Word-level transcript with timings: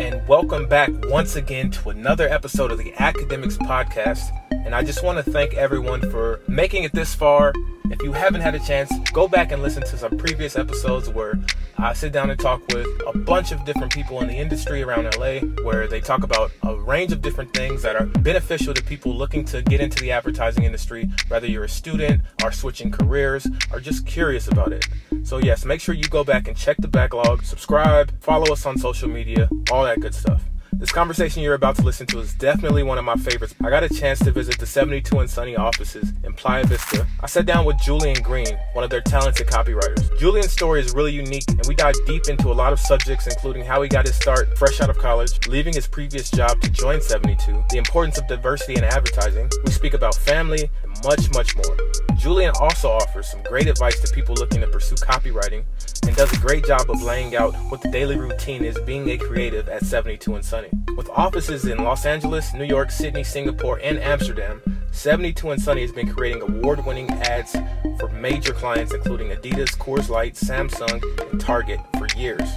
and 0.00 0.26
welcome 0.26 0.66
back 0.66 0.88
once 1.08 1.36
again 1.36 1.70
to 1.70 1.90
another 1.90 2.26
episode 2.26 2.70
of 2.70 2.78
the 2.78 2.90
Academics 2.98 3.58
Podcast. 3.58 4.34
And 4.50 4.74
I 4.74 4.82
just 4.82 5.04
want 5.04 5.22
to 5.22 5.30
thank 5.30 5.52
everyone 5.52 6.00
for 6.10 6.40
making 6.48 6.84
it 6.84 6.92
this 6.92 7.14
far. 7.14 7.52
If 7.90 8.02
you 8.02 8.12
haven't 8.12 8.42
had 8.42 8.54
a 8.54 8.60
chance, 8.60 8.92
go 9.10 9.26
back 9.26 9.50
and 9.50 9.62
listen 9.62 9.82
to 9.82 9.98
some 9.98 10.16
previous 10.16 10.54
episodes 10.54 11.08
where 11.08 11.40
I 11.76 11.92
sit 11.92 12.12
down 12.12 12.30
and 12.30 12.38
talk 12.38 12.62
with 12.68 12.86
a 13.04 13.18
bunch 13.18 13.50
of 13.50 13.64
different 13.64 13.92
people 13.92 14.20
in 14.20 14.28
the 14.28 14.34
industry 14.34 14.84
around 14.84 15.12
LA, 15.18 15.40
where 15.64 15.88
they 15.88 16.00
talk 16.00 16.22
about 16.22 16.52
a 16.62 16.76
range 16.76 17.10
of 17.10 17.20
different 17.20 17.52
things 17.52 17.82
that 17.82 17.96
are 17.96 18.06
beneficial 18.06 18.74
to 18.74 18.82
people 18.82 19.12
looking 19.12 19.44
to 19.46 19.60
get 19.62 19.80
into 19.80 20.00
the 20.00 20.12
advertising 20.12 20.62
industry, 20.62 21.10
whether 21.26 21.48
you're 21.48 21.64
a 21.64 21.68
student, 21.68 22.22
are 22.44 22.52
switching 22.52 22.92
careers, 22.92 23.48
or 23.72 23.80
just 23.80 24.06
curious 24.06 24.46
about 24.46 24.72
it. 24.72 24.86
So, 25.24 25.38
yes, 25.38 25.64
make 25.64 25.80
sure 25.80 25.94
you 25.94 26.04
go 26.04 26.22
back 26.22 26.46
and 26.46 26.56
check 26.56 26.76
the 26.78 26.88
backlog, 26.88 27.42
subscribe, 27.42 28.12
follow 28.20 28.52
us 28.52 28.66
on 28.66 28.78
social 28.78 29.08
media, 29.08 29.48
all 29.72 29.82
that 29.82 29.98
good 29.98 30.14
stuff. 30.14 30.44
This 30.72 30.92
conversation 30.92 31.42
you're 31.42 31.54
about 31.54 31.76
to 31.76 31.82
listen 31.82 32.06
to 32.08 32.20
is 32.20 32.32
definitely 32.34 32.82
one 32.82 32.96
of 32.96 33.04
my 33.04 33.16
favorites. 33.16 33.54
I 33.62 33.70
got 33.70 33.82
a 33.82 33.88
chance 33.88 34.18
to 34.20 34.30
visit 34.30 34.58
the 34.58 34.66
72 34.66 35.18
and 35.18 35.28
Sunny 35.28 35.56
offices 35.56 36.12
in 36.24 36.32
Playa 36.32 36.64
Vista. 36.64 37.06
I 37.20 37.26
sat 37.26 37.44
down 37.44 37.64
with 37.64 37.76
Julian 37.78 38.22
Green, 38.22 38.56
one 38.72 38.84
of 38.84 38.90
their 38.90 39.00
talented 39.00 39.46
copywriters. 39.46 40.18
Julian's 40.18 40.52
story 40.52 40.80
is 40.80 40.94
really 40.94 41.12
unique, 41.12 41.44
and 41.48 41.66
we 41.66 41.74
dive 41.74 41.94
deep 42.06 42.28
into 42.28 42.50
a 42.50 42.54
lot 42.54 42.72
of 42.72 42.80
subjects, 42.80 43.26
including 43.26 43.64
how 43.64 43.82
he 43.82 43.88
got 43.88 44.06
his 44.06 44.16
start 44.16 44.56
fresh 44.56 44.80
out 44.80 44.88
of 44.88 44.98
college, 44.98 45.46
leaving 45.48 45.74
his 45.74 45.86
previous 45.86 46.30
job 46.30 46.60
to 46.60 46.70
join 46.70 47.00
72, 47.00 47.64
the 47.70 47.76
importance 47.76 48.16
of 48.18 48.26
diversity 48.26 48.76
in 48.76 48.84
advertising. 48.84 49.50
We 49.64 49.72
speak 49.72 49.94
about 49.94 50.14
family 50.14 50.70
much, 51.04 51.32
much 51.32 51.56
more. 51.56 51.76
Julian 52.16 52.52
also 52.60 52.90
offers 52.90 53.30
some 53.30 53.42
great 53.44 53.66
advice 53.66 53.98
to 54.00 54.14
people 54.14 54.34
looking 54.34 54.60
to 54.60 54.66
pursue 54.66 54.96
copywriting 54.96 55.64
and 56.06 56.14
does 56.14 56.32
a 56.32 56.40
great 56.40 56.66
job 56.66 56.90
of 56.90 57.02
laying 57.02 57.34
out 57.34 57.54
what 57.70 57.80
the 57.80 57.90
daily 57.90 58.18
routine 58.18 58.64
is 58.64 58.78
being 58.80 59.08
a 59.10 59.16
creative 59.16 59.68
at 59.68 59.84
72 59.84 60.34
and 60.34 60.44
Sunny. 60.44 60.68
With 60.96 61.08
offices 61.10 61.64
in 61.64 61.78
Los 61.78 62.04
Angeles, 62.04 62.52
New 62.52 62.64
York, 62.64 62.90
Sydney, 62.90 63.24
Singapore, 63.24 63.80
and 63.82 63.98
Amsterdam, 63.98 64.60
72 64.92 65.50
and 65.50 65.62
Sunny 65.62 65.80
has 65.82 65.92
been 65.92 66.12
creating 66.12 66.42
award 66.42 66.84
winning 66.84 67.08
ads 67.10 67.56
for 67.98 68.08
major 68.10 68.52
clients 68.52 68.92
including 68.92 69.30
Adidas, 69.30 69.76
Coors 69.78 70.08
Light, 70.08 70.34
Samsung, 70.34 71.02
and 71.30 71.40
Target 71.40 71.80
for 71.96 72.06
years. 72.18 72.48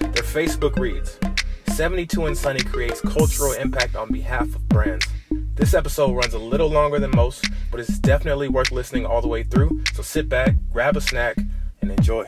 Their 0.00 0.24
Facebook 0.24 0.76
reads 0.78 1.18
72 1.76 2.26
and 2.26 2.36
Sunny 2.36 2.62
creates 2.62 3.00
cultural 3.02 3.52
impact 3.52 3.94
on 3.94 4.10
behalf 4.10 4.46
of 4.54 4.68
brands. 4.68 5.06
This 5.56 5.72
episode 5.72 6.14
runs 6.14 6.34
a 6.34 6.38
little 6.38 6.68
longer 6.68 6.98
than 6.98 7.12
most, 7.12 7.46
but 7.70 7.80
it's 7.80 7.98
definitely 7.98 8.46
worth 8.46 8.70
listening 8.72 9.06
all 9.06 9.22
the 9.22 9.28
way 9.28 9.42
through. 9.42 9.82
So 9.94 10.02
sit 10.02 10.28
back, 10.28 10.54
grab 10.70 10.98
a 10.98 11.00
snack, 11.00 11.38
and 11.80 11.90
enjoy. 11.90 12.26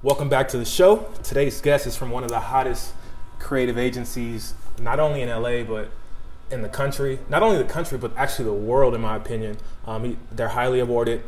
Welcome 0.00 0.28
back 0.28 0.46
to 0.50 0.58
the 0.58 0.64
show. 0.64 1.12
Today's 1.24 1.60
guest 1.60 1.88
is 1.88 1.96
from 1.96 2.12
one 2.12 2.22
of 2.22 2.30
the 2.30 2.38
hottest 2.38 2.92
creative 3.40 3.76
agencies, 3.76 4.54
not 4.80 5.00
only 5.00 5.22
in 5.22 5.28
LA, 5.28 5.64
but 5.64 5.90
in 6.52 6.62
the 6.62 6.68
country. 6.68 7.18
Not 7.28 7.42
only 7.42 7.58
the 7.58 7.64
country, 7.64 7.98
but 7.98 8.16
actually 8.16 8.44
the 8.44 8.52
world, 8.52 8.94
in 8.94 9.00
my 9.00 9.16
opinion. 9.16 9.56
Um, 9.88 10.16
they're 10.30 10.50
highly 10.50 10.78
awarded, 10.78 11.24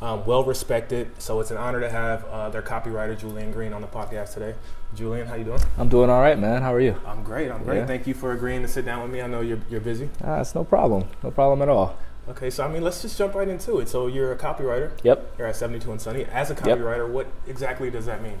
um, 0.00 0.26
well 0.26 0.42
respected. 0.42 1.12
So 1.22 1.38
it's 1.38 1.52
an 1.52 1.58
honor 1.58 1.78
to 1.78 1.88
have 1.88 2.24
uh, 2.24 2.48
their 2.48 2.62
copywriter, 2.62 3.16
Julian 3.16 3.52
Green, 3.52 3.72
on 3.72 3.82
the 3.82 3.86
podcast 3.86 4.34
today. 4.34 4.56
Julian, 4.94 5.26
how 5.26 5.36
you 5.36 5.44
doing? 5.44 5.60
I'm 5.78 5.88
doing 5.88 6.10
all 6.10 6.20
right, 6.20 6.38
man. 6.38 6.62
How 6.62 6.74
are 6.74 6.80
you? 6.80 6.96
I'm 7.06 7.22
great. 7.22 7.50
I'm 7.50 7.62
great. 7.62 7.78
Yeah. 7.78 7.86
Thank 7.86 8.06
you 8.06 8.14
for 8.14 8.32
agreeing 8.32 8.62
to 8.62 8.68
sit 8.68 8.84
down 8.84 9.02
with 9.02 9.12
me. 9.12 9.22
I 9.22 9.26
know 9.26 9.40
you're, 9.40 9.60
you're 9.70 9.80
busy. 9.80 10.10
Ah, 10.24 10.40
it's 10.40 10.54
no 10.54 10.64
problem. 10.64 11.04
No 11.22 11.30
problem 11.30 11.62
at 11.62 11.68
all. 11.68 11.96
Okay, 12.28 12.50
so 12.50 12.64
I 12.64 12.68
mean, 12.68 12.82
let's 12.82 13.02
just 13.02 13.16
jump 13.16 13.34
right 13.34 13.48
into 13.48 13.78
it. 13.78 13.88
So 13.88 14.08
you're 14.08 14.32
a 14.32 14.36
copywriter. 14.36 14.90
Yep. 15.02 15.36
You're 15.38 15.46
at 15.46 15.56
72 15.56 15.90
and 15.90 16.00
Sunny. 16.00 16.24
As 16.24 16.50
a 16.50 16.54
copywriter, 16.54 17.06
yep. 17.06 17.14
what 17.14 17.26
exactly 17.46 17.90
does 17.90 18.06
that 18.06 18.22
mean? 18.22 18.38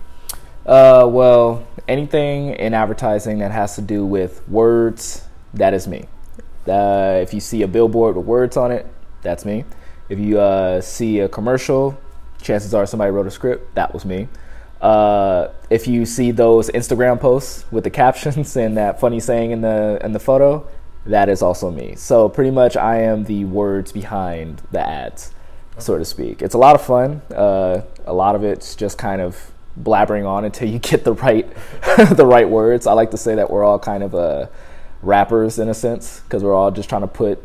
Uh, 0.66 1.06
well, 1.08 1.66
anything 1.88 2.50
in 2.50 2.74
advertising 2.74 3.38
that 3.38 3.52
has 3.52 3.76
to 3.76 3.82
do 3.82 4.04
with 4.04 4.46
words, 4.48 5.24
that 5.54 5.72
is 5.72 5.88
me. 5.88 6.06
Uh, 6.68 7.18
if 7.22 7.32
you 7.32 7.40
see 7.40 7.62
a 7.62 7.68
billboard 7.68 8.16
with 8.16 8.26
words 8.26 8.56
on 8.56 8.70
it, 8.70 8.86
that's 9.22 9.44
me. 9.44 9.64
If 10.08 10.18
you 10.18 10.40
uh, 10.40 10.80
see 10.80 11.20
a 11.20 11.28
commercial, 11.28 11.98
chances 12.42 12.74
are 12.74 12.86
somebody 12.86 13.10
wrote 13.10 13.26
a 13.26 13.30
script. 13.30 13.74
That 13.76 13.94
was 13.94 14.04
me. 14.04 14.28
Uh, 14.80 15.48
if 15.68 15.86
you 15.86 16.06
see 16.06 16.30
those 16.30 16.70
Instagram 16.70 17.20
posts 17.20 17.64
with 17.70 17.84
the 17.84 17.90
captions 18.02 18.56
and 18.56 18.76
that 18.76 19.00
funny 19.00 19.20
saying 19.20 19.50
in 19.50 19.60
the 19.60 20.00
in 20.02 20.12
the 20.12 20.20
photo, 20.20 20.66
that 21.06 21.28
is 21.28 21.42
also 21.42 21.70
me. 21.70 21.94
So 21.96 22.28
pretty 22.28 22.50
much 22.50 22.76
I 22.76 23.02
am 23.02 23.24
the 23.24 23.44
words 23.44 23.92
behind 23.92 24.62
the 24.70 24.80
ads, 24.80 25.32
so 25.78 25.98
to 25.98 26.04
speak. 26.04 26.42
It's 26.42 26.54
a 26.54 26.58
lot 26.58 26.74
of 26.74 26.82
fun. 26.82 27.22
Uh, 27.30 27.82
a 28.06 28.12
lot 28.12 28.34
of 28.34 28.44
it's 28.44 28.74
just 28.74 28.98
kind 28.98 29.20
of 29.20 29.52
blabbering 29.78 30.26
on 30.26 30.44
until 30.44 30.68
you 30.68 30.78
get 30.90 31.04
the 31.04 31.14
right 31.14 31.48
the 32.12 32.26
right 32.26 32.48
words. 32.48 32.86
I 32.86 32.92
like 32.92 33.10
to 33.12 33.18
say 33.18 33.34
that 33.34 33.50
we're 33.50 33.64
all 33.64 33.78
kind 33.78 34.02
of 34.02 34.14
uh, 34.14 34.46
rappers 35.02 35.58
in 35.58 35.68
a 35.68 35.74
sense 35.74 36.20
because 36.20 36.42
we're 36.42 36.54
all 36.54 36.70
just 36.70 36.88
trying 36.88 37.02
to 37.02 37.08
put 37.08 37.42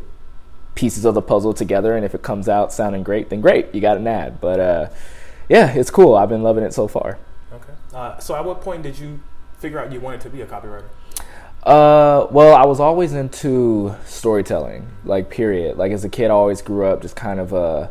pieces 0.75 1.05
of 1.05 1.13
the 1.13 1.21
puzzle 1.21 1.53
together, 1.53 1.95
and 1.95 2.05
if 2.05 2.13
it 2.13 2.21
comes 2.21 2.49
out 2.49 2.71
sounding 2.73 3.03
great, 3.03 3.29
then 3.29 3.41
great, 3.41 3.73
you 3.73 3.81
got 3.81 3.97
an 3.97 4.07
ad. 4.07 4.41
But 4.41 4.59
uh, 4.59 4.89
yeah, 5.49 5.73
it's 5.73 5.89
cool. 5.89 6.15
I've 6.15 6.29
been 6.29 6.43
loving 6.43 6.63
it 6.63 6.73
so 6.73 6.87
far. 6.87 7.17
Okay. 7.53 7.73
Uh, 7.93 8.17
so 8.19 8.35
at 8.35 8.43
what 8.43 8.61
point 8.61 8.83
did 8.83 8.97
you 8.97 9.19
figure 9.57 9.79
out 9.79 9.91
you 9.91 9.99
wanted 9.99 10.21
to 10.21 10.29
be 10.29 10.41
a 10.41 10.45
copywriter? 10.45 10.85
Uh, 11.63 12.27
well, 12.29 12.55
I 12.55 12.65
was 12.65 12.79
always 12.79 13.13
into 13.13 13.95
storytelling, 14.05 14.87
like 15.03 15.29
period. 15.29 15.77
Like 15.77 15.91
as 15.91 16.05
a 16.05 16.09
kid, 16.09 16.29
I 16.29 16.33
always 16.33 16.61
grew 16.61 16.85
up 16.85 17.01
just 17.01 17.15
kind 17.15 17.39
of 17.39 17.53
uh, 17.53 17.87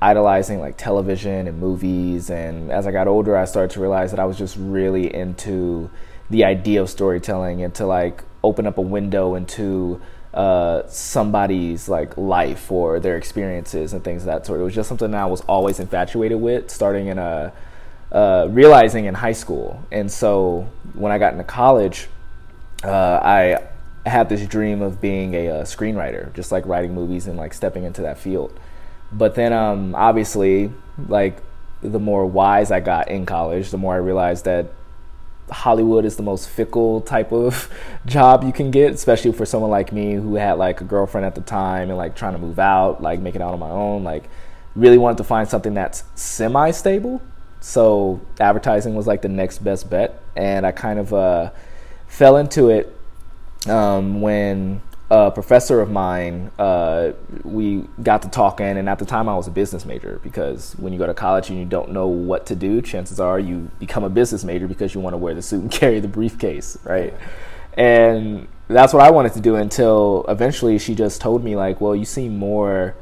idolizing 0.00 0.60
like 0.60 0.76
television 0.76 1.48
and 1.48 1.58
movies. 1.58 2.30
And 2.30 2.70
as 2.70 2.86
I 2.86 2.92
got 2.92 3.08
older, 3.08 3.36
I 3.36 3.44
started 3.44 3.72
to 3.72 3.80
realize 3.80 4.12
that 4.12 4.20
I 4.20 4.24
was 4.24 4.38
just 4.38 4.56
really 4.56 5.12
into 5.12 5.90
the 6.30 6.44
idea 6.44 6.80
of 6.80 6.90
storytelling 6.90 7.62
and 7.62 7.74
to 7.74 7.86
like 7.86 8.22
open 8.44 8.66
up 8.66 8.78
a 8.78 8.82
window 8.82 9.34
into 9.34 10.00
uh, 10.38 10.86
somebody's 10.88 11.88
like 11.88 12.16
life 12.16 12.70
or 12.72 13.00
their 13.00 13.16
experiences 13.16 13.92
and 13.92 14.02
things 14.02 14.22
of 14.22 14.26
that 14.26 14.46
sort. 14.46 14.60
It 14.60 14.64
was 14.64 14.74
just 14.74 14.88
something 14.88 15.10
that 15.10 15.22
I 15.22 15.26
was 15.26 15.42
always 15.42 15.80
infatuated 15.80 16.40
with, 16.40 16.70
starting 16.70 17.08
in 17.08 17.18
a 17.18 17.52
uh, 18.12 18.48
realizing 18.50 19.04
in 19.04 19.14
high 19.14 19.32
school. 19.32 19.82
And 19.92 20.10
so 20.10 20.70
when 20.94 21.12
I 21.12 21.18
got 21.18 21.32
into 21.32 21.44
college 21.44 22.08
uh, 22.84 23.20
I 23.22 24.08
had 24.08 24.28
this 24.28 24.46
dream 24.46 24.82
of 24.82 25.00
being 25.00 25.34
a, 25.34 25.46
a, 25.48 25.62
screenwriter, 25.62 26.32
just 26.34 26.52
like 26.52 26.64
writing 26.66 26.94
movies 26.94 27.26
and 27.26 27.36
like 27.36 27.52
stepping 27.52 27.84
into 27.84 28.02
that 28.02 28.18
field. 28.18 28.58
But 29.12 29.34
then, 29.34 29.52
um, 29.52 29.94
obviously, 29.94 30.72
like 31.08 31.42
the 31.82 31.98
more 31.98 32.26
wise 32.26 32.70
I 32.70 32.80
got 32.80 33.08
in 33.08 33.26
college, 33.26 33.70
the 33.70 33.78
more 33.78 33.94
I 33.94 33.98
realized 33.98 34.44
that 34.44 34.66
Hollywood 35.50 36.04
is 36.04 36.16
the 36.16 36.22
most 36.22 36.48
fickle 36.48 37.00
type 37.00 37.32
of 37.32 37.70
job 38.06 38.44
you 38.44 38.52
can 38.52 38.70
get, 38.70 38.92
especially 38.92 39.32
for 39.32 39.46
someone 39.46 39.70
like 39.70 39.92
me 39.92 40.14
who 40.14 40.34
had 40.34 40.54
like 40.54 40.80
a 40.80 40.84
girlfriend 40.84 41.26
at 41.26 41.34
the 41.34 41.40
time 41.40 41.88
and 41.88 41.98
like 41.98 42.16
trying 42.16 42.32
to 42.32 42.38
move 42.38 42.58
out, 42.58 43.02
like 43.02 43.20
make 43.20 43.34
it 43.34 43.42
out 43.42 43.52
on 43.52 43.60
my 43.60 43.70
own. 43.70 44.04
Like, 44.04 44.24
really 44.74 44.98
wanted 44.98 45.18
to 45.18 45.24
find 45.24 45.48
something 45.48 45.74
that's 45.74 46.04
semi 46.14 46.70
stable. 46.70 47.20
So, 47.60 48.20
advertising 48.38 48.94
was 48.94 49.06
like 49.06 49.22
the 49.22 49.28
next 49.28 49.58
best 49.58 49.90
bet. 49.90 50.22
And 50.36 50.66
I 50.66 50.72
kind 50.72 50.98
of, 50.98 51.12
uh, 51.12 51.50
fell 52.06 52.36
into 52.36 52.70
it 52.70 52.94
um, 53.68 54.20
when 54.20 54.80
a 55.10 55.30
professor 55.30 55.80
of 55.80 55.90
mine, 55.90 56.50
uh, 56.58 57.12
we 57.42 57.84
got 58.02 58.22
to 58.22 58.28
talking, 58.28 58.66
and 58.66 58.88
at 58.88 58.98
the 58.98 59.06
time 59.06 59.28
I 59.28 59.36
was 59.36 59.46
a 59.46 59.50
business 59.50 59.86
major 59.86 60.20
because 60.22 60.74
when 60.74 60.92
you 60.92 60.98
go 60.98 61.06
to 61.06 61.14
college 61.14 61.48
and 61.48 61.58
you 61.58 61.64
don't 61.64 61.92
know 61.92 62.06
what 62.06 62.44
to 62.46 62.54
do, 62.54 62.82
chances 62.82 63.18
are 63.18 63.38
you 63.38 63.70
become 63.78 64.04
a 64.04 64.10
business 64.10 64.44
major 64.44 64.68
because 64.68 64.94
you 64.94 65.00
want 65.00 65.14
to 65.14 65.18
wear 65.18 65.34
the 65.34 65.40
suit 65.40 65.62
and 65.62 65.70
carry 65.80 66.00
the 66.00 66.08
briefcase, 66.08 66.76
right? 66.84 67.14
And 67.74 68.48
that's 68.66 68.92
what 68.92 69.02
I 69.02 69.10
wanted 69.10 69.32
to 69.34 69.40
do 69.40 69.56
until 69.56 70.26
eventually 70.28 70.78
she 70.78 70.94
just 70.94 71.22
told 71.22 71.42
me, 71.42 71.56
like, 71.56 71.80
well, 71.80 71.96
you 71.96 72.04
seem 72.04 72.36
more 72.36 72.94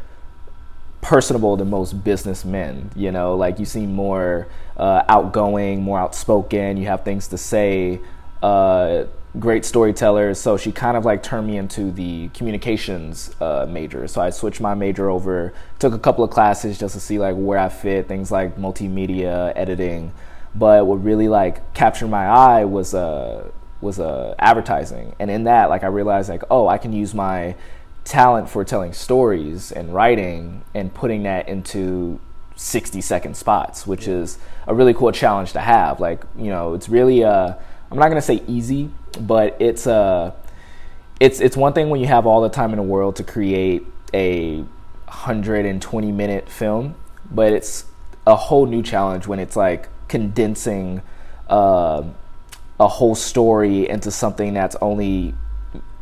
personable 1.00 1.56
than 1.56 1.70
most 1.70 2.04
businessmen, 2.04 2.90
you 2.94 3.10
know, 3.10 3.36
like 3.36 3.58
you 3.58 3.64
seem 3.64 3.94
more 3.94 4.46
uh, 4.76 5.02
outgoing, 5.08 5.82
more 5.82 5.98
outspoken, 5.98 6.76
you 6.76 6.86
have 6.86 7.04
things 7.04 7.28
to 7.28 7.38
say 7.38 8.00
uh, 8.42 9.04
great 9.38 9.64
storytellers. 9.64 10.40
So 10.40 10.56
she 10.56 10.72
kind 10.72 10.96
of 10.96 11.04
like 11.04 11.22
turned 11.22 11.46
me 11.46 11.56
into 11.56 11.90
the 11.90 12.28
communications 12.28 13.34
uh, 13.40 13.66
major. 13.68 14.08
So 14.08 14.20
I 14.20 14.30
switched 14.30 14.60
my 14.60 14.74
major 14.74 15.10
over, 15.10 15.52
took 15.78 15.92
a 15.92 15.98
couple 15.98 16.24
of 16.24 16.30
classes 16.30 16.78
just 16.78 16.94
to 16.94 17.00
see 17.00 17.18
like 17.18 17.36
where 17.36 17.58
I 17.58 17.68
fit, 17.68 18.08
things 18.08 18.30
like 18.30 18.56
multimedia, 18.56 19.52
editing. 19.54 20.12
But 20.54 20.86
what 20.86 21.04
really 21.04 21.28
like 21.28 21.74
captured 21.74 22.08
my 22.08 22.26
eye 22.26 22.64
was 22.64 22.94
uh, 22.94 23.50
was 23.80 24.00
uh, 24.00 24.34
advertising, 24.38 25.14
and 25.18 25.30
in 25.30 25.44
that 25.44 25.68
like 25.68 25.84
I 25.84 25.88
realized 25.88 26.30
like 26.30 26.44
oh 26.50 26.66
I 26.66 26.78
can 26.78 26.92
use 26.94 27.14
my 27.14 27.56
talent 28.04 28.48
for 28.48 28.64
telling 28.64 28.92
stories 28.92 29.70
and 29.70 29.92
writing 29.92 30.64
and 30.74 30.94
putting 30.94 31.24
that 31.24 31.48
into 31.48 32.20
60 32.54 33.00
second 33.02 33.36
spots, 33.36 33.86
which 33.86 34.08
is 34.08 34.38
a 34.66 34.74
really 34.74 34.94
cool 34.94 35.12
challenge 35.12 35.52
to 35.52 35.60
have. 35.60 36.00
Like 36.00 36.24
you 36.38 36.48
know 36.48 36.72
it's 36.72 36.88
really 36.88 37.22
uh 37.22 37.54
I'm 37.90 37.98
not 37.98 38.08
gonna 38.08 38.22
say 38.22 38.42
easy, 38.46 38.90
but 39.20 39.56
it's 39.60 39.86
a 39.86 39.92
uh, 39.92 40.32
it's 41.20 41.40
it's 41.40 41.56
one 41.56 41.72
thing 41.72 41.88
when 41.88 42.00
you 42.00 42.06
have 42.06 42.26
all 42.26 42.40
the 42.42 42.48
time 42.48 42.70
in 42.70 42.76
the 42.76 42.82
world 42.82 43.16
to 43.16 43.24
create 43.24 43.86
a 44.12 44.58
120 45.06 46.12
minute 46.12 46.48
film, 46.48 46.94
but 47.30 47.52
it's 47.52 47.84
a 48.26 48.36
whole 48.36 48.66
new 48.66 48.82
challenge 48.82 49.26
when 49.26 49.38
it's 49.38 49.56
like 49.56 49.88
condensing 50.08 51.00
uh, 51.48 52.02
a 52.78 52.88
whole 52.88 53.14
story 53.14 53.88
into 53.88 54.10
something 54.10 54.52
that's 54.52 54.76
only 54.80 55.34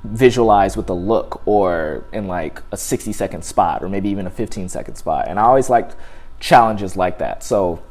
visualized 0.03 0.77
with 0.77 0.89
a 0.91 0.95
look 0.95 1.47
or 1.47 2.05
in 2.13 2.27
like 2.29 2.61
a 2.73 2.77
60 2.77 3.13
second 3.13 3.45
spot 3.45 3.83
or 3.83 3.89
maybe 3.89 4.09
even 4.11 4.27
a 4.27 4.31
15 4.31 4.69
second 4.69 4.97
spot. 4.97 5.27
And 5.29 5.39
I 5.39 5.45
always 5.45 5.71
liked 5.71 5.97
challenges 6.41 6.97
like 6.97 7.19
that. 7.19 7.43
So 7.43 7.83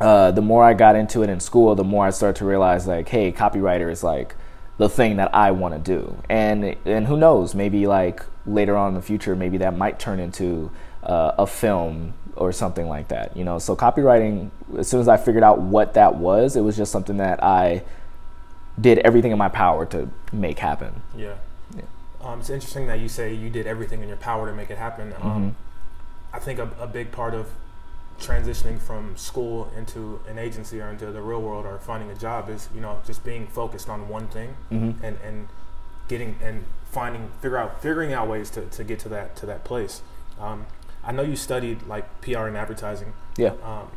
uh, 0.00 0.30
the 0.30 0.42
more 0.42 0.64
I 0.64 0.74
got 0.74 0.96
into 0.96 1.22
it 1.22 1.30
in 1.30 1.40
school, 1.40 1.74
the 1.74 1.84
more 1.84 2.06
I 2.06 2.10
started 2.10 2.38
to 2.38 2.44
realize 2.44 2.86
like, 2.86 3.08
hey, 3.08 3.32
copywriter 3.32 3.90
is 3.90 4.04
like 4.04 4.36
the 4.76 4.88
thing 4.88 5.16
that 5.16 5.34
I 5.34 5.50
want 5.50 5.74
to 5.74 5.80
do. 5.80 6.22
And 6.28 6.76
and 6.84 7.06
who 7.06 7.16
knows, 7.16 7.54
maybe 7.54 7.86
like 7.86 8.22
later 8.46 8.76
on 8.76 8.90
in 8.90 8.94
the 8.94 9.02
future, 9.02 9.34
maybe 9.34 9.58
that 9.58 9.76
might 9.76 9.98
turn 9.98 10.20
into 10.20 10.70
uh, 11.02 11.32
a 11.38 11.46
film 11.46 12.14
or 12.36 12.52
something 12.52 12.88
like 12.88 13.08
that. 13.08 13.36
You 13.36 13.44
know, 13.44 13.58
so 13.58 13.74
copywriting. 13.74 14.50
As 14.76 14.88
soon 14.88 15.00
as 15.00 15.08
I 15.08 15.16
figured 15.16 15.42
out 15.42 15.60
what 15.60 15.94
that 15.94 16.16
was, 16.16 16.54
it 16.54 16.60
was 16.60 16.76
just 16.76 16.92
something 16.92 17.16
that 17.16 17.42
I 17.42 17.82
did 18.80 18.98
everything 18.98 19.32
in 19.32 19.38
my 19.38 19.48
power 19.48 19.84
to 19.86 20.08
make 20.32 20.60
happen. 20.60 21.02
Yeah. 21.16 21.34
yeah. 21.74 21.82
Um, 22.20 22.38
it's 22.38 22.50
interesting 22.50 22.86
that 22.86 23.00
you 23.00 23.08
say 23.08 23.34
you 23.34 23.50
did 23.50 23.66
everything 23.66 24.02
in 24.02 24.08
your 24.08 24.16
power 24.18 24.48
to 24.48 24.54
make 24.54 24.70
it 24.70 24.78
happen. 24.78 25.12
Um, 25.20 25.22
mm-hmm. 25.22 25.48
I 26.32 26.38
think 26.38 26.60
a, 26.60 26.70
a 26.78 26.86
big 26.86 27.10
part 27.10 27.34
of 27.34 27.50
transitioning 28.18 28.80
from 28.80 29.16
school 29.16 29.70
into 29.76 30.20
an 30.28 30.38
agency 30.38 30.80
or 30.80 30.90
into 30.90 31.06
the 31.06 31.22
real 31.22 31.40
world 31.40 31.64
or 31.64 31.78
finding 31.78 32.10
a 32.10 32.14
job 32.14 32.48
is 32.48 32.68
you 32.74 32.80
know 32.80 33.00
just 33.06 33.24
being 33.24 33.46
focused 33.46 33.88
on 33.88 34.08
one 34.08 34.26
thing 34.28 34.56
mm-hmm. 34.70 35.04
and 35.04 35.16
and 35.24 35.48
getting 36.08 36.36
and 36.42 36.64
finding 36.90 37.30
figure 37.40 37.56
out 37.56 37.80
figuring 37.80 38.12
out 38.12 38.28
ways 38.28 38.50
to, 38.50 38.62
to 38.66 38.82
get 38.82 38.98
to 38.98 39.08
that 39.08 39.36
to 39.36 39.46
that 39.46 39.64
place. 39.64 40.02
Um, 40.40 40.66
i 41.04 41.12
know 41.12 41.22
you 41.22 41.36
studied 41.36 41.82
like 41.86 42.20
pr 42.20 42.38
and 42.38 42.56
advertising. 42.56 43.12
Yeah. 43.36 43.54
Um, 43.62 43.88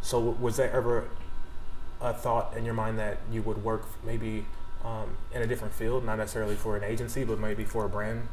so 0.00 0.18
was 0.18 0.56
there 0.56 0.72
ever 0.72 1.08
a 2.00 2.12
thought 2.12 2.56
in 2.56 2.64
your 2.64 2.74
mind 2.74 2.98
that 2.98 3.18
you 3.30 3.42
would 3.42 3.62
work 3.64 3.86
maybe 4.04 4.46
um, 4.84 5.16
in 5.32 5.42
a 5.42 5.46
different 5.46 5.74
field 5.74 6.04
not 6.04 6.18
necessarily 6.18 6.54
for 6.54 6.76
an 6.76 6.84
agency 6.84 7.24
but 7.24 7.38
maybe 7.38 7.64
for 7.64 7.84
a 7.84 7.88
brand 7.88 8.28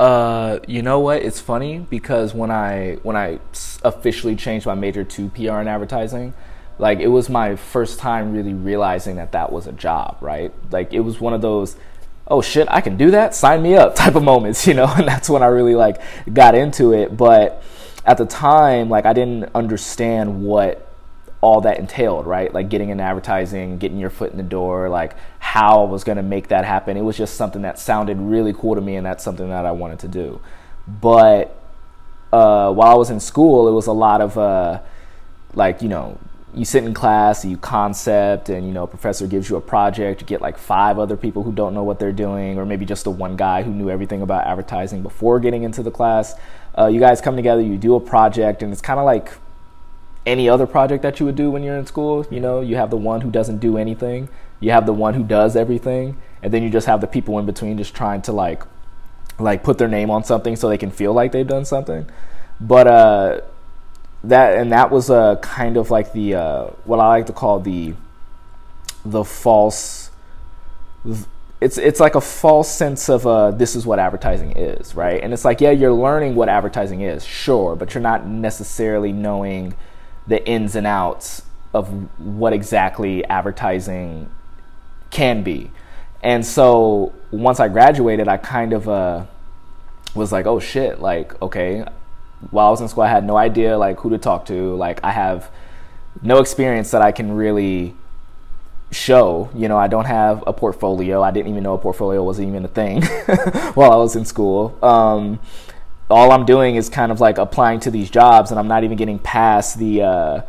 uh, 0.00 0.60
you 0.66 0.80
know 0.80 0.98
what? 0.98 1.22
It's 1.22 1.40
funny 1.40 1.78
because 1.78 2.32
when 2.32 2.50
I 2.50 2.94
when 3.02 3.16
I 3.16 3.38
officially 3.84 4.34
changed 4.34 4.64
my 4.64 4.72
major 4.72 5.04
to 5.04 5.28
PR 5.28 5.58
and 5.58 5.68
advertising, 5.68 6.32
like 6.78 7.00
it 7.00 7.08
was 7.08 7.28
my 7.28 7.54
first 7.54 7.98
time 7.98 8.32
really 8.32 8.54
realizing 8.54 9.16
that 9.16 9.32
that 9.32 9.52
was 9.52 9.66
a 9.66 9.72
job, 9.72 10.16
right? 10.22 10.54
Like 10.70 10.94
it 10.94 11.00
was 11.00 11.20
one 11.20 11.34
of 11.34 11.42
those 11.42 11.76
oh 12.28 12.40
shit, 12.40 12.66
I 12.70 12.80
can 12.80 12.96
do 12.96 13.10
that, 13.10 13.34
sign 13.34 13.60
me 13.60 13.74
up 13.74 13.94
type 14.02 14.14
of 14.14 14.22
moments, 14.22 14.66
you 14.66 14.72
know, 14.72 14.86
and 14.96 15.06
that's 15.06 15.28
when 15.28 15.42
I 15.42 15.48
really 15.48 15.74
like 15.74 16.00
got 16.32 16.54
into 16.54 16.94
it, 16.94 17.14
but 17.14 17.62
at 18.06 18.16
the 18.16 18.24
time 18.24 18.88
like 18.88 19.04
I 19.04 19.12
didn't 19.12 19.50
understand 19.54 20.42
what 20.42 20.89
all 21.40 21.62
that 21.62 21.78
entailed, 21.78 22.26
right? 22.26 22.52
Like 22.52 22.68
getting 22.68 22.90
in 22.90 23.00
advertising, 23.00 23.78
getting 23.78 23.98
your 23.98 24.10
foot 24.10 24.30
in 24.30 24.36
the 24.36 24.42
door, 24.42 24.88
like 24.88 25.14
how 25.38 25.84
I 25.84 25.90
was 25.90 26.04
going 26.04 26.16
to 26.16 26.22
make 26.22 26.48
that 26.48 26.64
happen. 26.64 26.96
It 26.96 27.02
was 27.02 27.16
just 27.16 27.36
something 27.36 27.62
that 27.62 27.78
sounded 27.78 28.18
really 28.18 28.52
cool 28.52 28.74
to 28.74 28.80
me, 28.80 28.96
and 28.96 29.06
that's 29.06 29.24
something 29.24 29.48
that 29.48 29.64
I 29.64 29.72
wanted 29.72 30.00
to 30.00 30.08
do. 30.08 30.40
But 30.86 31.56
uh, 32.32 32.72
while 32.72 32.90
I 32.90 32.94
was 32.94 33.10
in 33.10 33.20
school, 33.20 33.68
it 33.68 33.72
was 33.72 33.86
a 33.86 33.92
lot 33.92 34.20
of 34.20 34.36
uh, 34.36 34.80
like, 35.54 35.80
you 35.80 35.88
know, 35.88 36.18
you 36.52 36.64
sit 36.64 36.84
in 36.84 36.92
class, 36.92 37.44
you 37.44 37.56
concept, 37.56 38.48
and 38.48 38.66
you 38.66 38.72
know, 38.72 38.86
professor 38.86 39.26
gives 39.26 39.48
you 39.48 39.56
a 39.56 39.60
project. 39.60 40.20
You 40.20 40.26
get 40.26 40.40
like 40.42 40.58
five 40.58 40.98
other 40.98 41.16
people 41.16 41.42
who 41.42 41.52
don't 41.52 41.74
know 41.74 41.84
what 41.84 41.98
they're 41.98 42.12
doing, 42.12 42.58
or 42.58 42.66
maybe 42.66 42.84
just 42.84 43.04
the 43.04 43.10
one 43.10 43.36
guy 43.36 43.62
who 43.62 43.70
knew 43.72 43.88
everything 43.88 44.20
about 44.20 44.46
advertising 44.46 45.02
before 45.02 45.40
getting 45.40 45.62
into 45.62 45.82
the 45.82 45.90
class. 45.90 46.34
Uh, 46.76 46.86
you 46.86 47.00
guys 47.00 47.20
come 47.20 47.36
together, 47.36 47.62
you 47.62 47.78
do 47.78 47.94
a 47.94 48.00
project, 48.00 48.62
and 48.62 48.72
it's 48.72 48.82
kind 48.82 48.98
of 48.98 49.06
like 49.06 49.32
any 50.26 50.48
other 50.48 50.66
project 50.66 51.02
that 51.02 51.18
you 51.18 51.26
would 51.26 51.36
do 51.36 51.50
when 51.50 51.62
you're 51.62 51.76
in 51.76 51.86
school. 51.86 52.26
You 52.30 52.40
know, 52.40 52.60
you 52.60 52.76
have 52.76 52.90
the 52.90 52.96
one 52.96 53.20
who 53.20 53.30
doesn't 53.30 53.58
do 53.58 53.76
anything, 53.76 54.28
you 54.60 54.70
have 54.70 54.86
the 54.86 54.92
one 54.92 55.14
who 55.14 55.24
does 55.24 55.56
everything, 55.56 56.16
and 56.42 56.52
then 56.52 56.62
you 56.62 56.70
just 56.70 56.86
have 56.86 57.00
the 57.00 57.06
people 57.06 57.38
in 57.38 57.46
between 57.46 57.78
just 57.78 57.94
trying 57.94 58.22
to 58.22 58.32
like 58.32 58.62
like 59.38 59.62
put 59.62 59.78
their 59.78 59.88
name 59.88 60.10
on 60.10 60.22
something 60.22 60.54
so 60.54 60.68
they 60.68 60.78
can 60.78 60.90
feel 60.90 61.12
like 61.12 61.32
they've 61.32 61.46
done 61.46 61.64
something. 61.64 62.06
But 62.60 62.86
uh, 62.86 63.40
that 64.24 64.58
and 64.58 64.72
that 64.72 64.90
was 64.90 65.10
uh, 65.10 65.36
kind 65.36 65.76
of 65.76 65.90
like 65.90 66.12
the 66.12 66.34
uh, 66.34 66.64
what 66.84 67.00
I 67.00 67.08
like 67.08 67.26
to 67.26 67.32
call 67.32 67.60
the 67.60 67.94
the 69.04 69.24
false. 69.24 70.10
It's 71.62 71.78
it's 71.78 72.00
like 72.00 72.14
a 72.14 72.20
false 72.20 72.70
sense 72.70 73.08
of 73.08 73.26
uh, 73.26 73.50
this 73.50 73.74
is 73.74 73.86
what 73.86 73.98
advertising 73.98 74.52
is, 74.52 74.94
right? 74.94 75.22
And 75.22 75.32
it's 75.32 75.44
like 75.44 75.60
yeah, 75.60 75.70
you're 75.70 75.92
learning 75.92 76.34
what 76.34 76.48
advertising 76.48 77.00
is, 77.00 77.24
sure, 77.24 77.76
but 77.76 77.94
you're 77.94 78.02
not 78.02 78.26
necessarily 78.26 79.12
knowing 79.12 79.74
the 80.30 80.46
ins 80.48 80.76
and 80.76 80.86
outs 80.86 81.42
of 81.74 81.88
what 82.18 82.52
exactly 82.52 83.24
advertising 83.24 84.30
can 85.10 85.42
be. 85.42 85.70
And 86.22 86.46
so 86.46 87.12
once 87.32 87.58
I 87.58 87.68
graduated, 87.68 88.28
I 88.28 88.36
kind 88.36 88.72
of 88.72 88.88
uh, 88.88 89.24
was 90.14 90.30
like, 90.30 90.46
oh 90.46 90.60
shit, 90.60 91.00
like, 91.00 91.40
okay, 91.42 91.84
while 92.50 92.68
I 92.68 92.70
was 92.70 92.80
in 92.80 92.88
school, 92.88 93.02
I 93.02 93.08
had 93.08 93.24
no 93.24 93.36
idea 93.36 93.76
like 93.76 93.98
who 93.98 94.10
to 94.10 94.18
talk 94.18 94.46
to. 94.46 94.76
Like, 94.76 95.02
I 95.02 95.10
have 95.10 95.50
no 96.22 96.38
experience 96.38 96.92
that 96.92 97.02
I 97.02 97.10
can 97.10 97.32
really 97.32 97.96
show. 98.92 99.50
You 99.52 99.68
know, 99.68 99.78
I 99.78 99.88
don't 99.88 100.06
have 100.06 100.44
a 100.46 100.52
portfolio. 100.52 101.22
I 101.22 101.32
didn't 101.32 101.50
even 101.50 101.64
know 101.64 101.74
a 101.74 101.78
portfolio 101.78 102.22
wasn't 102.22 102.48
even 102.48 102.64
a 102.64 102.68
thing 102.68 103.02
while 103.74 103.92
I 103.92 103.96
was 103.96 104.14
in 104.14 104.24
school. 104.24 104.78
Um, 104.80 105.40
all 106.10 106.32
I'm 106.32 106.44
doing 106.44 106.76
is 106.76 106.88
kind 106.88 107.12
of 107.12 107.20
like 107.20 107.38
applying 107.38 107.80
to 107.80 107.90
these 107.90 108.10
jobs, 108.10 108.50
and 108.50 108.58
I'm 108.58 108.68
not 108.68 108.84
even 108.84 108.96
getting 108.96 109.18
past 109.18 109.78
the 109.78 110.02
uh, 110.02 110.42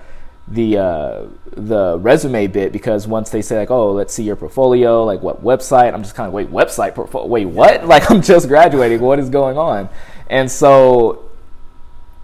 the 0.47 0.77
uh, 0.77 1.25
the 1.55 1.97
resume 1.99 2.47
bit 2.47 2.71
because 2.71 3.07
once 3.07 3.29
they 3.29 3.41
say 3.41 3.57
like, 3.57 3.71
oh, 3.71 3.91
let's 3.91 4.13
see 4.13 4.23
your 4.23 4.35
portfolio, 4.35 5.03
like 5.03 5.21
what 5.21 5.43
website, 5.43 5.93
I'm 5.93 6.03
just 6.03 6.15
kind 6.15 6.27
of 6.27 6.33
wait, 6.33 6.49
website 6.49 6.95
portfolio, 6.95 7.27
wait, 7.27 7.45
what? 7.45 7.85
Like 7.91 8.09
I'm 8.09 8.21
just 8.21 8.47
graduating, 8.47 9.01
what 9.01 9.19
is 9.19 9.29
going 9.29 9.57
on? 9.57 9.89
And 10.29 10.49
so, 10.49 11.29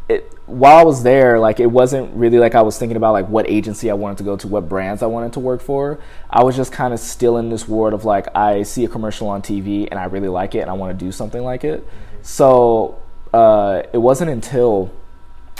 it, 0.07 0.31
while 0.45 0.77
I 0.77 0.83
was 0.83 1.03
there, 1.03 1.39
like 1.39 1.59
it 1.59 1.65
wasn't 1.65 2.13
really 2.15 2.39
like 2.39 2.55
I 2.55 2.61
was 2.61 2.79
thinking 2.79 2.95
about 2.95 3.11
like 3.11 3.27
what 3.27 3.49
agency 3.49 3.91
I 3.91 3.95
wanted 3.95 4.19
to 4.19 4.23
go 4.23 4.37
to, 4.37 4.47
what 4.47 4.69
brands 4.69 5.03
I 5.03 5.07
wanted 5.07 5.33
to 5.33 5.41
work 5.41 5.61
for. 5.61 5.99
I 6.29 6.43
was 6.43 6.55
just 6.55 6.71
kind 6.71 6.93
of 6.93 6.99
still 6.99 7.37
in 7.37 7.49
this 7.49 7.67
world 7.67 7.93
of 7.93 8.05
like 8.05 8.33
I 8.35 8.63
see 8.63 8.85
a 8.85 8.87
commercial 8.87 9.27
on 9.27 9.41
TV 9.41 9.87
and 9.89 9.99
I 9.99 10.05
really 10.05 10.29
like 10.29 10.55
it 10.55 10.59
and 10.59 10.69
I 10.69 10.73
want 10.73 10.97
to 10.97 11.05
do 11.05 11.11
something 11.11 11.43
like 11.43 11.65
it. 11.65 11.85
So 12.21 12.97
uh, 13.33 13.83
it 13.93 13.97
wasn't 13.97 14.31
until 14.31 14.91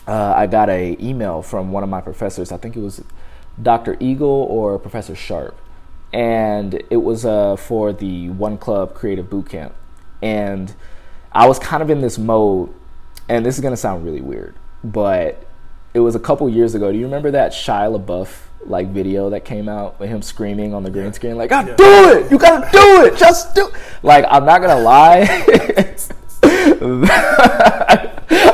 uh, 0.08 0.34
I 0.36 0.48
got 0.48 0.70
a 0.70 0.96
email 1.00 1.42
from 1.42 1.72
one 1.72 1.84
of 1.84 1.90
my 1.90 2.02
professors. 2.02 2.52
I 2.52 2.58
think 2.58 2.76
it 2.76 2.80
was 2.80 3.04
Dr. 3.62 3.98
Eagle 4.00 4.48
or 4.50 4.80
Professor 4.80 5.16
Sharp, 5.16 5.58
and 6.14 6.82
it 6.90 6.98
was 6.98 7.26
uh, 7.26 7.56
for 7.56 7.92
the 7.92 8.30
One 8.30 8.58
Club 8.58 8.94
Creative 8.94 9.26
Bootcamp. 9.26 9.74
And 10.22 10.74
I 11.32 11.48
was 11.48 11.60
kind 11.60 11.84
of 11.84 11.90
in 11.90 12.02
this 12.02 12.18
mode, 12.18 12.74
and 13.28 13.46
this 13.46 13.56
is 13.56 13.62
gonna 13.62 13.78
sound 13.78 14.06
really 14.06 14.22
weird, 14.22 14.56
but 14.84 15.46
it 15.94 16.00
was 16.00 16.16
a 16.16 16.20
couple 16.20 16.48
years 16.50 16.76
ago. 16.76 16.92
Do 16.92 16.98
you 16.98 17.06
remember 17.06 17.32
that 17.32 17.52
Shia 17.52 18.00
LaBeouf 18.00 18.44
like 18.66 18.88
video 18.88 19.30
that 19.30 19.46
came 19.46 19.70
out 19.70 20.00
with 20.00 20.10
him 20.10 20.22
screaming 20.22 20.74
on 20.74 20.84
the 20.84 20.90
green 20.90 21.14
screen, 21.14 21.38
like, 21.38 21.50
"God, 21.50 21.68
yeah. 21.68 21.76
do 21.76 22.20
it! 22.20 22.32
You 22.32 22.38
gotta 22.38 22.70
do 22.72 23.06
it! 23.06 23.18
Just 23.18 23.54
do!" 23.56 23.70
Like, 24.04 24.26
I'm 24.30 24.46
not 24.46 24.62
gonna 24.62 24.80
lie. 24.80 25.46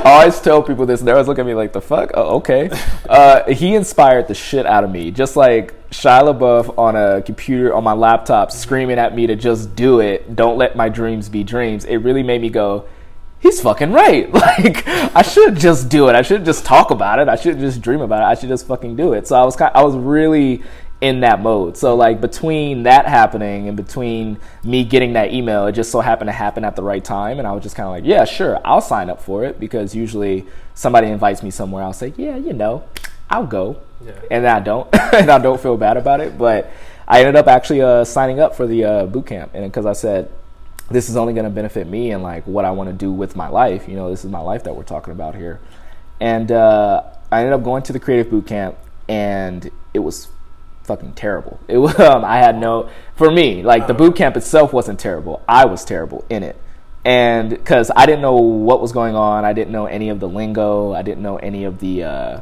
I 0.04 0.12
always 0.20 0.40
tell 0.40 0.62
people 0.62 0.86
this, 0.86 1.00
and 1.00 1.08
they 1.08 1.12
always 1.12 1.28
look 1.28 1.40
at 1.40 1.46
me 1.46 1.54
like, 1.54 1.74
"The 1.74 1.82
fuck? 1.82 2.12
Oh, 2.14 2.38
okay." 2.38 2.70
Uh, 3.04 3.44
he 3.52 3.76
inspired 3.76 4.28
the 4.28 4.34
shit 4.34 4.66
out 4.66 4.84
of 4.84 4.90
me, 4.90 5.12
just 5.12 5.36
like 5.36 5.74
Shia 5.92 6.22
LaBeouf 6.34 6.76
on 6.80 6.96
a 6.96 7.22
computer 7.22 7.74
on 7.74 7.84
my 7.84 7.94
laptop, 7.94 8.52
screaming 8.52 8.98
at 8.98 9.14
me 9.14 9.28
to 9.28 9.36
just 9.36 9.76
do 9.76 10.00
it. 10.00 10.36
Don't 10.36 10.58
let 10.58 10.76
my 10.76 10.90
dreams 10.90 11.30
be 11.30 11.44
dreams. 11.44 11.86
It 11.86 11.98
really 11.98 12.24
made 12.24 12.42
me 12.42 12.50
go, 12.50 12.86
"He's 13.40 13.62
fucking 13.62 13.92
right." 13.92 14.32
Like 14.34 14.88
I 14.88 15.22
should 15.22 15.58
just 15.58 15.90
do 15.90 16.08
it. 16.10 16.16
I 16.16 16.22
should 16.22 16.46
just 16.46 16.66
talk 16.66 16.90
about 16.92 17.20
it. 17.20 17.28
I 17.28 17.36
should 17.36 17.60
just 17.60 17.82
dream 17.82 18.02
about 18.02 18.22
it. 18.22 18.26
I 18.26 18.34
should 18.40 18.50
just 18.50 18.66
fucking 18.68 18.96
do 18.96 19.14
it. 19.14 19.28
So 19.28 19.36
I 19.36 19.44
was 19.44 19.56
kind, 19.56 19.72
I 19.76 19.84
was 19.84 19.96
really 19.96 20.64
in 21.04 21.20
that 21.20 21.42
mode. 21.42 21.76
So 21.76 21.98
like 21.98 22.22
between 22.22 22.84
that 22.84 23.06
happening 23.06 23.68
and 23.68 23.76
between 23.76 24.40
me 24.64 24.86
getting 24.86 25.14
that 25.14 25.34
email, 25.34 25.68
it 25.68 25.74
just 25.74 25.92
so 25.92 26.00
happened 26.00 26.30
to 26.30 26.32
happen 26.32 26.64
at 26.64 26.78
the 26.78 26.82
right 26.82 27.04
time, 27.04 27.40
and 27.40 27.48
I 27.48 27.52
was 27.52 27.62
just 27.62 27.76
kind 27.76 27.88
of 27.88 27.92
like, 27.92 28.06
yeah, 28.06 28.24
sure, 28.24 28.58
I'll 28.64 28.80
sign 28.80 29.10
up 29.10 29.22
for 29.22 29.44
it 29.44 29.60
because 29.60 29.94
usually 29.94 30.46
somebody 30.76 31.08
invites 31.08 31.44
me 31.44 31.52
somewhere, 31.52 31.84
I'll 31.84 31.92
say, 31.92 32.14
yeah, 32.16 32.38
you 32.38 32.54
know, 32.54 32.88
I'll 33.30 33.46
go, 33.46 33.82
yeah. 34.02 34.14
and 34.32 34.48
I 34.48 34.62
don't, 34.62 34.88
and 35.14 35.30
I 35.30 35.40
don't 35.40 35.60
feel 35.60 35.76
bad 35.76 35.98
about 35.98 36.22
it, 36.22 36.38
but 36.38 36.72
I 37.06 37.20
ended 37.20 37.36
up 37.36 37.48
actually 37.48 37.82
uh, 37.82 38.06
signing 38.06 38.40
up 38.40 38.56
for 38.56 38.66
the 38.66 38.86
uh, 38.86 39.06
boot 39.06 39.26
camp, 39.26 39.52
and 39.54 39.66
because 39.66 39.86
I 39.86 39.94
said 39.94 40.32
this 40.90 41.10
is 41.10 41.18
only 41.18 41.34
going 41.34 41.46
to 41.46 41.50
benefit 41.50 41.86
me 41.86 42.12
and 42.12 42.24
like 42.24 42.48
what 42.48 42.64
I 42.64 42.72
want 42.72 42.90
to 42.90 42.96
do 42.96 43.12
with 43.12 43.36
my 43.36 43.50
life. 43.50 43.90
You 43.90 43.96
know, 43.96 44.10
this 44.10 44.24
is 44.24 44.32
my 44.32 44.40
life 44.40 44.64
that 44.64 44.76
we're 44.76 44.84
talking 44.84 45.12
about 45.12 45.36
here, 45.36 45.60
and 46.22 46.50
uh, 46.50 47.04
I 47.30 47.40
ended 47.40 47.52
up 47.52 47.64
going 47.64 47.84
to 47.84 47.92
the 47.92 48.00
creative 48.00 48.32
boot 48.32 48.48
camp, 48.48 48.78
and 49.10 49.70
it 49.94 50.00
was 50.00 50.30
fucking 50.84 51.14
terrible. 51.14 51.60
It 51.68 51.78
was 51.78 52.00
um, 52.00 52.24
I 52.26 52.38
had 52.38 52.58
no 52.58 52.90
for 53.16 53.32
me 53.32 53.64
like 53.64 53.88
the 53.88 53.94
boot 53.94 54.16
camp 54.16 54.38
itself 54.38 54.74
wasn't 54.74 55.00
terrible. 55.00 55.42
I 55.48 55.66
was 55.66 55.84
terrible 55.86 56.26
in 56.30 56.44
it, 56.44 56.56
and 57.06 57.50
because 57.50 57.92
I 57.96 58.06
didn't 58.06 58.22
know 58.22 58.36
what 58.36 58.82
was 58.82 58.92
going 58.92 59.16
on, 59.16 59.46
I 59.46 59.54
didn't 59.54 59.72
know 59.72 59.86
any 59.86 60.10
of 60.10 60.20
the 60.20 60.28
lingo, 60.28 60.94
I 60.94 61.02
didn't 61.02 61.24
know 61.24 61.38
any 61.38 61.64
of 61.66 61.80
the. 61.80 62.04
Uh, 62.04 62.42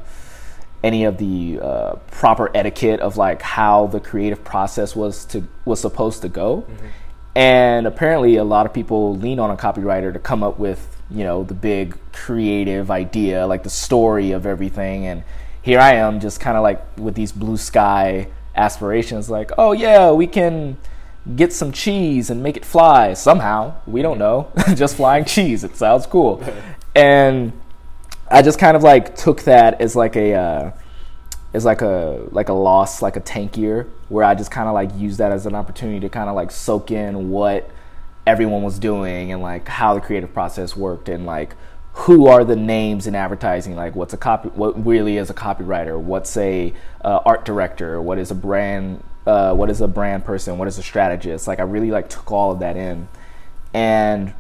any 0.84 1.04
of 1.04 1.18
the 1.18 1.60
uh, 1.62 1.96
proper 2.10 2.50
etiquette 2.56 3.00
of 3.02 3.16
like 3.16 3.42
how 3.42 3.88
the 3.88 4.00
creative 4.00 4.44
process 4.44 4.96
was 4.96 5.26
to 5.26 5.48
was 5.66 5.80
supposed 5.80 6.22
to 6.24 6.30
go. 6.30 6.62
Mm-hmm. 6.62 6.88
And 7.36 7.88
apparently, 7.88 8.36
a 8.38 8.44
lot 8.44 8.66
of 8.66 8.74
people 8.74 9.16
lean 9.16 9.40
on 9.40 9.52
a 9.52 9.58
copywriter 9.58 10.12
to 10.12 10.20
come 10.20 10.44
up 10.44 10.60
with 10.60 10.98
you 11.10 11.24
know 11.24 11.44
the 11.44 11.54
big 11.54 11.98
creative 12.12 12.92
idea, 12.92 13.46
like 13.46 13.64
the 13.64 13.70
story 13.70 14.32
of 14.32 14.46
everything. 14.46 15.06
And 15.06 15.24
here 15.62 15.80
I 15.80 15.96
am, 15.96 16.20
just 16.20 16.40
kind 16.40 16.58
of 16.58 16.64
like 16.64 16.82
with 16.98 17.16
these 17.16 17.32
blue 17.32 17.58
sky 17.58 18.28
aspirations, 18.56 19.30
like, 19.30 19.52
oh 19.58 19.72
yeah, 19.72 20.12
we 20.12 20.28
can 20.28 20.78
get 21.36 21.54
some 21.54 21.72
cheese 21.72 22.30
and 22.30 22.42
make 22.42 22.58
it 22.58 22.66
fly 22.66 23.14
somehow. 23.14 23.76
We 23.86 24.02
don't 24.02 24.18
know. 24.18 24.52
just 24.76 24.98
flying 24.98 25.26
cheese. 25.26 25.64
It 25.64 25.76
sounds 25.76 26.06
cool. 26.08 26.44
and 26.96 27.54
I 28.30 28.42
just 28.42 28.60
kind 28.60 28.76
of 28.76 28.84
like 28.84 29.16
took 29.16 29.44
that 29.44 29.82
as 29.82 29.96
like 29.96 30.16
a 30.16 30.34
uh, 30.34 30.72
as 31.54 31.66
like 31.66 31.82
a 31.82 32.28
like 32.32 32.50
a 32.50 32.54
loss, 32.54 33.02
like 33.02 33.16
a 33.16 33.20
tank 33.20 33.58
year, 33.58 33.88
where 34.10 34.24
I 34.24 34.36
just 34.36 34.52
kind 34.52 34.68
of 34.68 34.74
like 34.74 34.90
used 34.98 35.20
that 35.20 35.32
as 35.32 35.46
an 35.46 35.54
opportunity 35.54 36.00
to 36.00 36.10
kind 36.10 36.30
of 36.30 36.36
like 36.36 36.52
soak 36.52 36.92
in 36.92 37.30
what 37.30 37.70
everyone 38.26 38.64
was 38.64 38.80
doing 38.80 39.32
and 39.32 39.42
like 39.42 39.68
how 39.68 39.94
the 39.94 40.02
creative 40.02 40.34
process 40.34 40.76
worked 40.76 41.10
and 41.10 41.26
like 41.26 41.56
who 41.94 42.28
are 42.28 42.44
the 42.44 42.56
names 42.56 43.08
in 43.08 43.16
advertising? 43.16 43.76
Like 43.76 43.96
what's 43.96 44.14
a 44.14 44.18
copy 44.18 44.50
what 44.50 44.86
really 44.86 45.18
is 45.18 45.30
a 45.30 45.34
copywriter? 45.34 46.00
What's 46.00 46.36
a 46.38 46.74
uh, 47.04 47.20
art 47.26 47.46
director? 47.46 48.02
What 48.02 48.18
is 48.18 48.32
a 48.32 48.36
brand 48.36 49.04
uh, 49.26 49.54
what 49.54 49.70
is 49.70 49.82
a 49.82 49.88
brand 49.88 50.26
person, 50.26 50.58
what 50.58 50.68
is 50.68 50.78
a 50.78 50.84
strategist. 50.84 51.48
Like 51.48 51.60
I 51.60 51.64
really 51.64 51.92
like 51.92 52.10
took 52.10 52.32
all 52.32 52.52
of 52.52 52.60
that 52.60 52.76
in, 52.76 53.08
and 53.74 54.34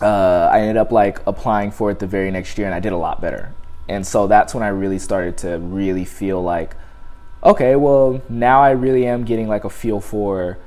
uh, 0.00 0.48
I 0.50 0.60
ended 0.60 0.76
up 0.76 0.90
like 0.90 1.20
applying 1.26 1.70
for 1.70 1.90
it 1.90 1.98
the 1.98 2.06
very 2.06 2.30
next 2.30 2.56
year, 2.56 2.66
and 2.66 2.74
I 2.74 2.80
did 2.80 2.92
a 2.92 2.96
lot 2.96 3.20
better. 3.20 3.52
And 3.88 4.06
so 4.06 4.26
that's 4.26 4.54
when 4.54 4.62
I 4.62 4.68
really 4.68 4.98
started 4.98 5.36
to 5.38 5.58
really 5.58 6.04
feel 6.04 6.42
like, 6.42 6.76
okay, 7.42 7.76
well 7.76 8.22
now 8.28 8.62
I 8.62 8.70
really 8.70 9.06
am 9.06 9.24
getting 9.24 9.48
like 9.48 9.64
a 9.64 9.70
feel 9.70 10.00
for 10.00 10.58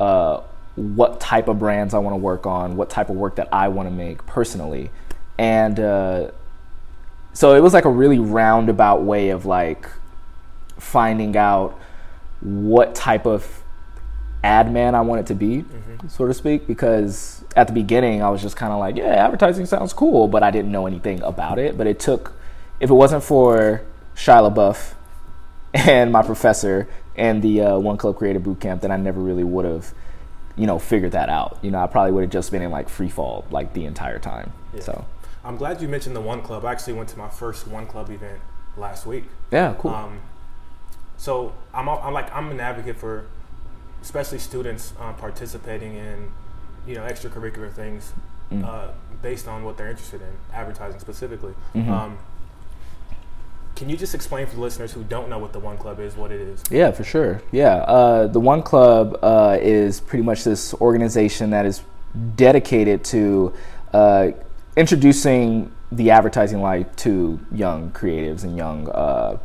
uh, 0.00 0.42
what 0.74 1.20
type 1.20 1.48
of 1.48 1.58
brands 1.58 1.94
I 1.94 1.98
want 1.98 2.14
to 2.14 2.18
work 2.18 2.46
on, 2.46 2.76
what 2.76 2.90
type 2.90 3.08
of 3.08 3.16
work 3.16 3.36
that 3.36 3.48
I 3.52 3.68
want 3.68 3.88
to 3.88 3.94
make 3.94 4.26
personally, 4.26 4.90
and 5.42 5.80
uh, 5.80 6.30
so 7.32 7.56
it 7.56 7.60
was 7.60 7.74
like 7.74 7.84
a 7.84 7.90
really 7.90 8.20
roundabout 8.20 9.02
way 9.02 9.30
of 9.30 9.44
like 9.44 9.88
finding 10.78 11.36
out 11.36 11.76
what 12.40 12.94
type 12.94 13.26
of 13.26 13.64
ad 14.44 14.72
man 14.72 14.94
I 14.94 15.00
wanted 15.00 15.26
to 15.26 15.34
be, 15.34 15.62
mm-hmm. 15.62 16.06
so 16.06 16.28
to 16.28 16.34
speak, 16.34 16.68
because 16.68 17.44
at 17.56 17.66
the 17.66 17.72
beginning 17.72 18.22
I 18.22 18.30
was 18.30 18.40
just 18.40 18.56
kind 18.56 18.72
of 18.72 18.78
like, 18.78 18.96
yeah, 18.96 19.24
advertising 19.24 19.66
sounds 19.66 19.92
cool, 19.92 20.28
but 20.28 20.44
I 20.44 20.52
didn't 20.52 20.70
know 20.70 20.86
anything 20.86 21.20
about 21.22 21.58
it. 21.58 21.76
But 21.76 21.88
it 21.88 21.98
took, 21.98 22.34
if 22.78 22.88
it 22.88 22.94
wasn't 22.94 23.24
for 23.24 23.82
Shia 24.14 24.48
LaBeouf 24.48 24.94
and 25.74 26.12
my 26.12 26.22
professor 26.22 26.86
and 27.16 27.42
the 27.42 27.62
uh, 27.62 27.78
One 27.78 27.96
Club 27.96 28.16
Creative 28.16 28.42
Bootcamp, 28.42 28.80
then 28.80 28.92
I 28.92 28.96
never 28.96 29.20
really 29.20 29.44
would 29.44 29.64
have, 29.64 29.92
you 30.54 30.68
know, 30.68 30.78
figured 30.78 31.12
that 31.12 31.28
out. 31.28 31.58
You 31.62 31.72
know, 31.72 31.78
I 31.78 31.88
probably 31.88 32.12
would 32.12 32.22
have 32.22 32.30
just 32.30 32.52
been 32.52 32.62
in 32.62 32.70
like 32.70 32.88
free 32.88 33.08
fall 33.08 33.44
like 33.50 33.74
the 33.74 33.86
entire 33.86 34.20
time. 34.20 34.52
Yeah. 34.74 34.82
So 34.82 35.04
I'm 35.44 35.56
glad 35.56 35.82
you 35.82 35.88
mentioned 35.88 36.14
the 36.14 36.20
One 36.20 36.42
Club. 36.42 36.64
I 36.64 36.72
actually 36.72 36.92
went 36.94 37.08
to 37.10 37.18
my 37.18 37.28
first 37.28 37.66
One 37.66 37.86
Club 37.86 38.10
event 38.10 38.40
last 38.76 39.06
week. 39.06 39.24
Yeah, 39.50 39.74
cool. 39.78 39.90
Um, 39.90 40.20
so 41.16 41.52
I'm, 41.74 41.88
I'm 41.88 42.12
like 42.12 42.32
I'm 42.34 42.50
an 42.50 42.60
advocate 42.60 42.96
for, 42.96 43.26
especially 44.02 44.38
students 44.38 44.92
uh, 45.00 45.12
participating 45.12 45.94
in, 45.94 46.30
you 46.86 46.94
know, 46.94 47.02
extracurricular 47.02 47.72
things, 47.72 48.12
mm. 48.50 48.64
uh, 48.64 48.88
based 49.20 49.48
on 49.48 49.64
what 49.64 49.76
they're 49.76 49.90
interested 49.90 50.20
in, 50.20 50.32
advertising 50.52 51.00
specifically. 51.00 51.54
Mm-hmm. 51.74 51.90
Um, 51.90 52.18
can 53.74 53.88
you 53.88 53.96
just 53.96 54.14
explain 54.14 54.46
for 54.46 54.54
the 54.54 54.60
listeners 54.60 54.92
who 54.92 55.02
don't 55.02 55.28
know 55.28 55.38
what 55.38 55.52
the 55.52 55.58
One 55.58 55.76
Club 55.76 55.98
is, 55.98 56.14
what 56.14 56.30
it 56.30 56.40
is? 56.40 56.62
Yeah, 56.70 56.92
for 56.92 57.04
sure. 57.04 57.42
Yeah, 57.50 57.76
uh, 57.76 58.26
the 58.28 58.38
One 58.38 58.62
Club 58.62 59.18
uh, 59.22 59.58
is 59.60 60.00
pretty 60.00 60.22
much 60.22 60.44
this 60.44 60.72
organization 60.74 61.50
that 61.50 61.66
is 61.66 61.82
dedicated 62.36 63.02
to 63.04 63.52
uh, 63.92 64.30
introducing 64.76 65.70
the 65.90 66.10
advertising 66.10 66.62
life 66.62 66.94
to 66.96 67.38
young 67.52 67.90
creatives 67.90 68.44
and 68.44 68.56
young 68.56 68.88
uh, 68.88 69.38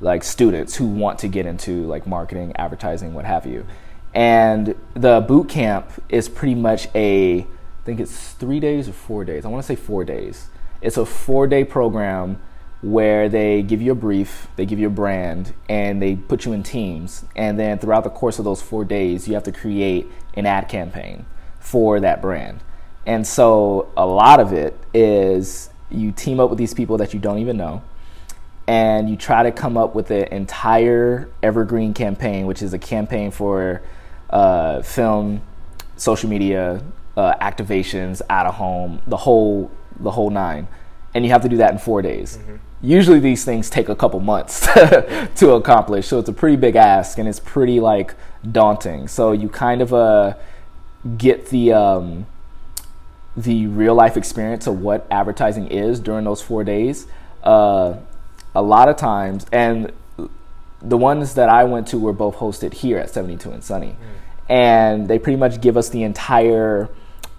like 0.00 0.24
students 0.24 0.74
who 0.74 0.86
want 0.86 1.18
to 1.20 1.28
get 1.28 1.46
into 1.46 1.86
like 1.86 2.06
marketing, 2.06 2.52
advertising, 2.56 3.14
what 3.14 3.24
have 3.24 3.46
you. 3.46 3.64
And 4.14 4.74
the 4.94 5.20
boot 5.20 5.48
camp 5.48 5.90
is 6.08 6.28
pretty 6.28 6.56
much 6.56 6.88
a, 6.94 7.40
I 7.40 7.46
think 7.84 8.00
it's 8.00 8.32
three 8.32 8.60
days 8.60 8.88
or 8.88 8.92
four 8.92 9.24
days. 9.24 9.44
I 9.44 9.48
want 9.48 9.62
to 9.62 9.66
say 9.66 9.76
four 9.76 10.04
days. 10.04 10.48
It's 10.80 10.96
a 10.96 11.06
four 11.06 11.46
day 11.46 11.64
program 11.64 12.40
where 12.82 13.28
they 13.28 13.62
give 13.62 13.80
you 13.80 13.92
a 13.92 13.94
brief, 13.94 14.48
they 14.56 14.66
give 14.66 14.80
you 14.80 14.88
a 14.88 14.90
brand, 14.90 15.54
and 15.68 16.02
they 16.02 16.16
put 16.16 16.44
you 16.44 16.52
in 16.52 16.64
teams. 16.64 17.24
And 17.36 17.56
then 17.58 17.78
throughout 17.78 18.02
the 18.02 18.10
course 18.10 18.40
of 18.40 18.44
those 18.44 18.60
four 18.60 18.84
days, 18.84 19.28
you 19.28 19.34
have 19.34 19.44
to 19.44 19.52
create 19.52 20.10
an 20.34 20.46
ad 20.46 20.68
campaign 20.68 21.24
for 21.60 22.00
that 22.00 22.20
brand. 22.20 22.58
And 23.06 23.26
so 23.26 23.90
a 23.96 24.06
lot 24.06 24.40
of 24.40 24.52
it 24.52 24.78
is 24.94 25.70
you 25.90 26.12
team 26.12 26.40
up 26.40 26.48
with 26.50 26.58
these 26.58 26.74
people 26.74 26.96
that 26.98 27.12
you 27.12 27.20
don't 27.20 27.38
even 27.38 27.56
know 27.56 27.82
and 28.66 29.10
you 29.10 29.16
try 29.16 29.42
to 29.42 29.52
come 29.52 29.76
up 29.76 29.94
with 29.94 30.10
an 30.10 30.24
entire 30.24 31.28
evergreen 31.42 31.92
campaign, 31.92 32.46
which 32.46 32.62
is 32.62 32.72
a 32.72 32.78
campaign 32.78 33.30
for 33.30 33.82
uh, 34.30 34.82
film, 34.82 35.42
social 35.96 36.28
media, 36.28 36.82
uh, 37.16 37.34
activations, 37.40 38.22
out 38.30 38.46
of 38.46 38.54
home, 38.54 39.00
the 39.06 39.16
whole 39.16 39.70
the 40.00 40.10
whole 40.10 40.30
nine, 40.30 40.66
and 41.14 41.24
you 41.24 41.30
have 41.30 41.42
to 41.42 41.48
do 41.48 41.58
that 41.58 41.72
in 41.72 41.78
four 41.78 42.02
days. 42.02 42.38
Mm-hmm. 42.38 42.56
Usually, 42.80 43.20
these 43.20 43.44
things 43.44 43.68
take 43.68 43.88
a 43.88 43.94
couple 43.94 44.20
months 44.20 44.60
to 45.36 45.50
accomplish, 45.52 46.06
so 46.06 46.18
it's 46.18 46.28
a 46.28 46.32
pretty 46.32 46.56
big 46.56 46.76
ask, 46.76 47.18
and 47.18 47.28
it's 47.28 47.40
pretty 47.40 47.78
like 47.78 48.14
daunting. 48.50 49.06
So 49.06 49.32
you 49.32 49.48
kind 49.48 49.82
of 49.82 49.92
uh, 49.92 50.34
get 51.16 51.46
the 51.46 51.72
um, 51.72 52.26
the 53.36 53.66
real 53.66 53.94
life 53.94 54.16
experience 54.16 54.66
of 54.66 54.80
what 54.80 55.06
advertising 55.10 55.68
is 55.68 56.00
during 56.00 56.24
those 56.24 56.42
four 56.42 56.64
days. 56.64 57.06
Uh, 57.42 57.94
a 58.54 58.62
lot 58.62 58.88
of 58.88 58.96
times, 58.96 59.46
and 59.52 59.92
the 60.82 60.96
ones 60.96 61.34
that 61.34 61.48
I 61.48 61.64
went 61.64 61.86
to 61.88 61.98
were 61.98 62.12
both 62.12 62.36
hosted 62.36 62.74
here 62.74 62.98
at 62.98 63.10
72 63.10 63.50
and 63.50 63.64
Sunny. 63.64 63.96
Mm. 63.96 64.54
And 64.54 65.08
they 65.08 65.18
pretty 65.18 65.38
much 65.38 65.60
give 65.60 65.76
us 65.76 65.88
the 65.88 66.02
entire 66.02 66.88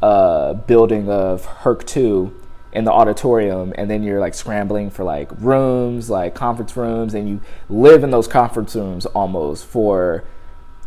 uh, 0.02 0.54
building 0.54 1.10
of 1.10 1.46
Herc 1.46 1.86
2 1.86 2.34
in 2.72 2.86
the 2.86 2.92
auditorium. 2.92 3.74
And 3.78 3.90
then 3.90 4.02
you're 4.02 4.20
like 4.20 4.34
scrambling 4.34 4.90
for 4.90 5.04
like 5.04 5.30
rooms, 5.40 6.10
like 6.10 6.34
conference 6.34 6.76
rooms, 6.76 7.14
and 7.14 7.30
you 7.30 7.42
live 7.70 8.04
in 8.04 8.12
those 8.12 8.28
conference 8.28 8.76
rooms 8.76 9.06
almost 9.08 9.66
for 9.66 10.24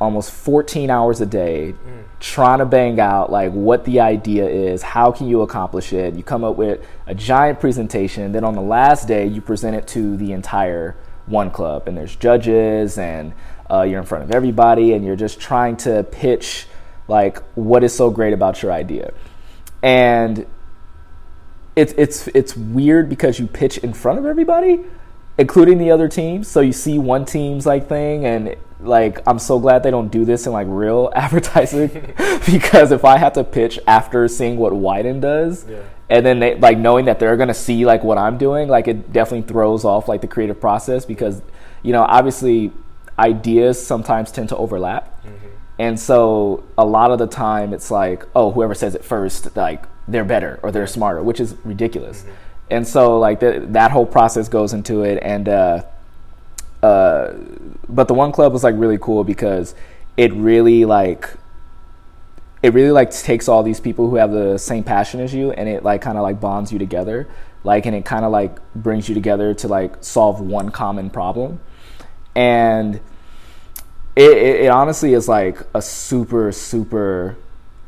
almost 0.00 0.30
14 0.30 0.90
hours 0.90 1.20
a 1.20 1.26
day 1.26 1.72
mm. 1.72 2.04
trying 2.20 2.58
to 2.58 2.66
bang 2.66 3.00
out 3.00 3.30
like 3.30 3.50
what 3.52 3.84
the 3.84 4.00
idea 4.00 4.46
is 4.46 4.82
how 4.82 5.10
can 5.10 5.26
you 5.26 5.40
accomplish 5.40 5.92
it 5.92 6.14
you 6.14 6.22
come 6.22 6.44
up 6.44 6.56
with 6.56 6.84
a 7.06 7.14
giant 7.14 7.58
presentation 7.58 8.32
then 8.32 8.44
on 8.44 8.54
the 8.54 8.60
last 8.60 9.08
day 9.08 9.26
you 9.26 9.40
present 9.40 9.74
it 9.74 9.86
to 9.86 10.16
the 10.18 10.32
entire 10.32 10.96
one 11.26 11.50
club 11.50 11.88
and 11.88 11.96
there's 11.96 12.14
judges 12.16 12.98
and 12.98 13.32
uh, 13.70 13.82
you're 13.82 13.98
in 13.98 14.06
front 14.06 14.22
of 14.22 14.30
everybody 14.30 14.92
and 14.92 15.04
you're 15.04 15.16
just 15.16 15.40
trying 15.40 15.76
to 15.76 16.04
pitch 16.04 16.66
like 17.08 17.42
what 17.54 17.82
is 17.82 17.94
so 17.94 18.10
great 18.10 18.34
about 18.34 18.62
your 18.62 18.72
idea 18.72 19.12
and 19.82 20.46
it's 21.74 21.94
it's 21.96 22.28
it's 22.28 22.56
weird 22.56 23.08
because 23.08 23.38
you 23.38 23.46
pitch 23.46 23.78
in 23.78 23.92
front 23.92 24.18
of 24.18 24.26
everybody 24.26 24.84
including 25.38 25.78
the 25.78 25.90
other 25.90 26.08
teams 26.08 26.48
so 26.48 26.60
you 26.60 26.72
see 26.72 26.98
one 26.98 27.24
team's 27.24 27.66
like 27.66 27.88
thing 27.88 28.24
and 28.24 28.56
like 28.80 29.20
I'm 29.26 29.38
so 29.38 29.58
glad 29.58 29.82
they 29.82 29.90
don't 29.90 30.08
do 30.08 30.24
this 30.24 30.46
in 30.46 30.52
like 30.52 30.66
real 30.68 31.10
advertising 31.14 31.88
because 32.46 32.92
if 32.92 33.04
I 33.04 33.18
have 33.18 33.32
to 33.34 33.44
pitch 33.44 33.78
after 33.86 34.28
seeing 34.28 34.56
what 34.56 34.72
Wieden 34.72 35.20
does 35.20 35.64
yeah. 35.68 35.82
and 36.10 36.24
then 36.24 36.40
they 36.40 36.58
like 36.58 36.78
knowing 36.78 37.06
that 37.06 37.18
they're 37.18 37.36
gonna 37.36 37.54
see 37.54 37.84
like 37.86 38.04
what 38.04 38.18
I'm 38.18 38.38
doing, 38.38 38.68
like 38.68 38.88
it 38.88 39.12
definitely 39.12 39.48
throws 39.48 39.84
off 39.84 40.08
like 40.08 40.20
the 40.20 40.28
creative 40.28 40.60
process 40.60 41.04
because 41.04 41.42
you 41.82 41.92
know 41.92 42.02
obviously 42.02 42.72
ideas 43.18 43.84
sometimes 43.84 44.30
tend 44.30 44.48
to 44.50 44.56
overlap. 44.56 45.24
Mm-hmm. 45.24 45.46
And 45.78 46.00
so 46.00 46.64
a 46.78 46.84
lot 46.84 47.10
of 47.10 47.18
the 47.18 47.26
time 47.26 47.74
it's 47.74 47.90
like, 47.90 48.24
oh, 48.34 48.50
whoever 48.50 48.74
says 48.74 48.94
it 48.94 49.04
first, 49.04 49.56
like 49.56 49.84
they're 50.08 50.24
better 50.24 50.58
or 50.62 50.72
they're 50.72 50.86
smarter, 50.86 51.22
which 51.22 51.40
is 51.40 51.54
ridiculous. 51.64 52.22
Mm-hmm. 52.22 52.32
And 52.68 52.88
so 52.88 53.18
like 53.18 53.40
th- 53.40 53.62
that 53.68 53.90
whole 53.90 54.06
process 54.06 54.48
goes 54.48 54.72
into 54.72 55.02
it 55.02 55.18
and 55.22 55.48
uh 55.48 55.84
uh, 56.82 57.32
but 57.88 58.08
the 58.08 58.14
one 58.14 58.32
club 58.32 58.52
was 58.52 58.64
like 58.64 58.74
really 58.76 58.98
cool 58.98 59.24
because 59.24 59.74
it 60.16 60.32
really 60.32 60.84
like 60.84 61.30
it 62.62 62.72
really 62.72 62.90
like 62.90 63.10
takes 63.10 63.48
all 63.48 63.62
these 63.62 63.80
people 63.80 64.10
who 64.10 64.16
have 64.16 64.32
the 64.32 64.58
same 64.58 64.82
passion 64.82 65.20
as 65.20 65.32
you 65.32 65.52
and 65.52 65.68
it 65.68 65.84
like 65.84 66.02
kind 66.02 66.16
of 66.16 66.22
like 66.22 66.40
bonds 66.40 66.72
you 66.72 66.78
together. 66.78 67.28
Like 67.64 67.86
and 67.86 67.94
it 67.94 68.04
kind 68.04 68.24
of 68.24 68.32
like 68.32 68.58
brings 68.74 69.08
you 69.08 69.14
together 69.14 69.54
to 69.54 69.68
like 69.68 70.02
solve 70.02 70.40
one 70.40 70.70
common 70.70 71.10
problem. 71.10 71.60
And 72.34 72.96
it, 74.14 74.30
it, 74.30 74.60
it 74.62 74.68
honestly 74.68 75.14
is 75.14 75.28
like 75.28 75.60
a 75.74 75.82
super 75.82 76.52
super 76.52 77.36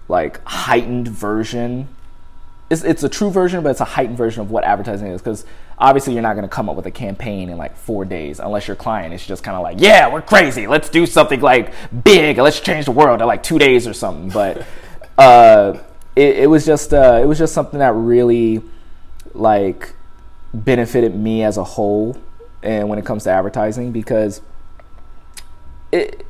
like 0.09 0.43
heightened 0.45 1.09
version. 1.09 1.89
It's, 2.71 2.85
it's 2.85 3.03
a 3.03 3.09
true 3.09 3.31
version 3.31 3.63
but 3.63 3.71
it's 3.71 3.81
a 3.81 3.85
heightened 3.85 4.19
version 4.19 4.43
of 4.43 4.51
what 4.51 4.65
advertising 4.65 5.09
is 5.09 5.21
because 5.23 5.45
obviously 5.79 6.13
you're 6.13 6.23
not 6.23 6.35
going 6.35 6.43
to 6.43 6.55
come 6.55 6.69
up 6.69 6.77
with 6.77 6.87
a 6.87 6.91
campaign 6.91 7.49
in 7.49 7.57
like 7.57 7.77
four 7.77 8.05
days 8.05 8.41
unless 8.41 8.67
your 8.67 8.77
client 8.77 9.15
is 9.15 9.25
just 9.25 9.43
kind 9.43 9.57
of 9.57 9.63
like, 9.63 9.81
yeah, 9.81 10.13
we're 10.13 10.23
crazy. 10.23 10.67
Let's 10.67 10.89
do 10.89 11.07
something 11.07 11.41
like 11.41 11.73
big. 12.05 12.39
Let's 12.39 12.61
change 12.61 12.87
the 12.87 12.93
world 12.93 13.21
in 13.21 13.27
like 13.27 13.43
two 13.43 13.59
days 13.59 13.87
or 13.87 13.93
something. 13.93 14.29
But 14.31 14.67
uh, 15.19 15.79
it, 16.17 16.39
it 16.39 16.51
was 16.51 16.67
just 16.67 16.93
uh, 16.93 17.21
it 17.23 17.27
was 17.27 17.39
just 17.39 17.55
something 17.55 17.79
that 17.79 17.95
really 17.95 18.63
like 19.35 19.95
benefited 20.53 21.15
me 21.15 21.45
as 21.45 21.57
a 21.57 21.65
whole 21.65 22.17
and 22.63 22.89
when 22.89 22.99
it 22.99 23.05
comes 23.05 23.25
to 23.25 23.31
advertising 23.31 23.93
because 23.93 24.41
it 25.93 26.27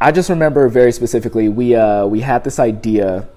I 0.00 0.12
just 0.12 0.28
remember 0.28 0.68
very 0.68 0.92
specifically 0.92 1.48
we 1.48 1.74
uh, 1.74 2.06
we 2.06 2.20
had 2.20 2.44
this 2.44 2.58
idea 2.58 3.28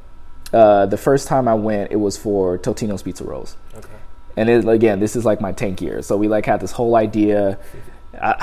uh, 0.53 0.85
the 0.85 0.97
first 0.97 1.27
time 1.27 1.47
I 1.47 1.53
went 1.53 1.91
it 1.91 1.97
was 1.97 2.17
for 2.17 2.57
Totino's 2.57 3.01
pizza 3.01 3.23
rolls 3.23 3.55
okay. 3.75 3.87
And 4.39 4.49
it, 4.49 4.67
again 4.67 4.99
this 4.99 5.15
is 5.15 5.25
like 5.25 5.41
my 5.41 5.51
tank 5.51 5.81
year. 5.81 6.01
So 6.01 6.15
we 6.15 6.27
like 6.27 6.45
had 6.45 6.61
this 6.61 6.71
whole 6.71 6.95
idea. 6.95 7.59
I, 8.21 8.33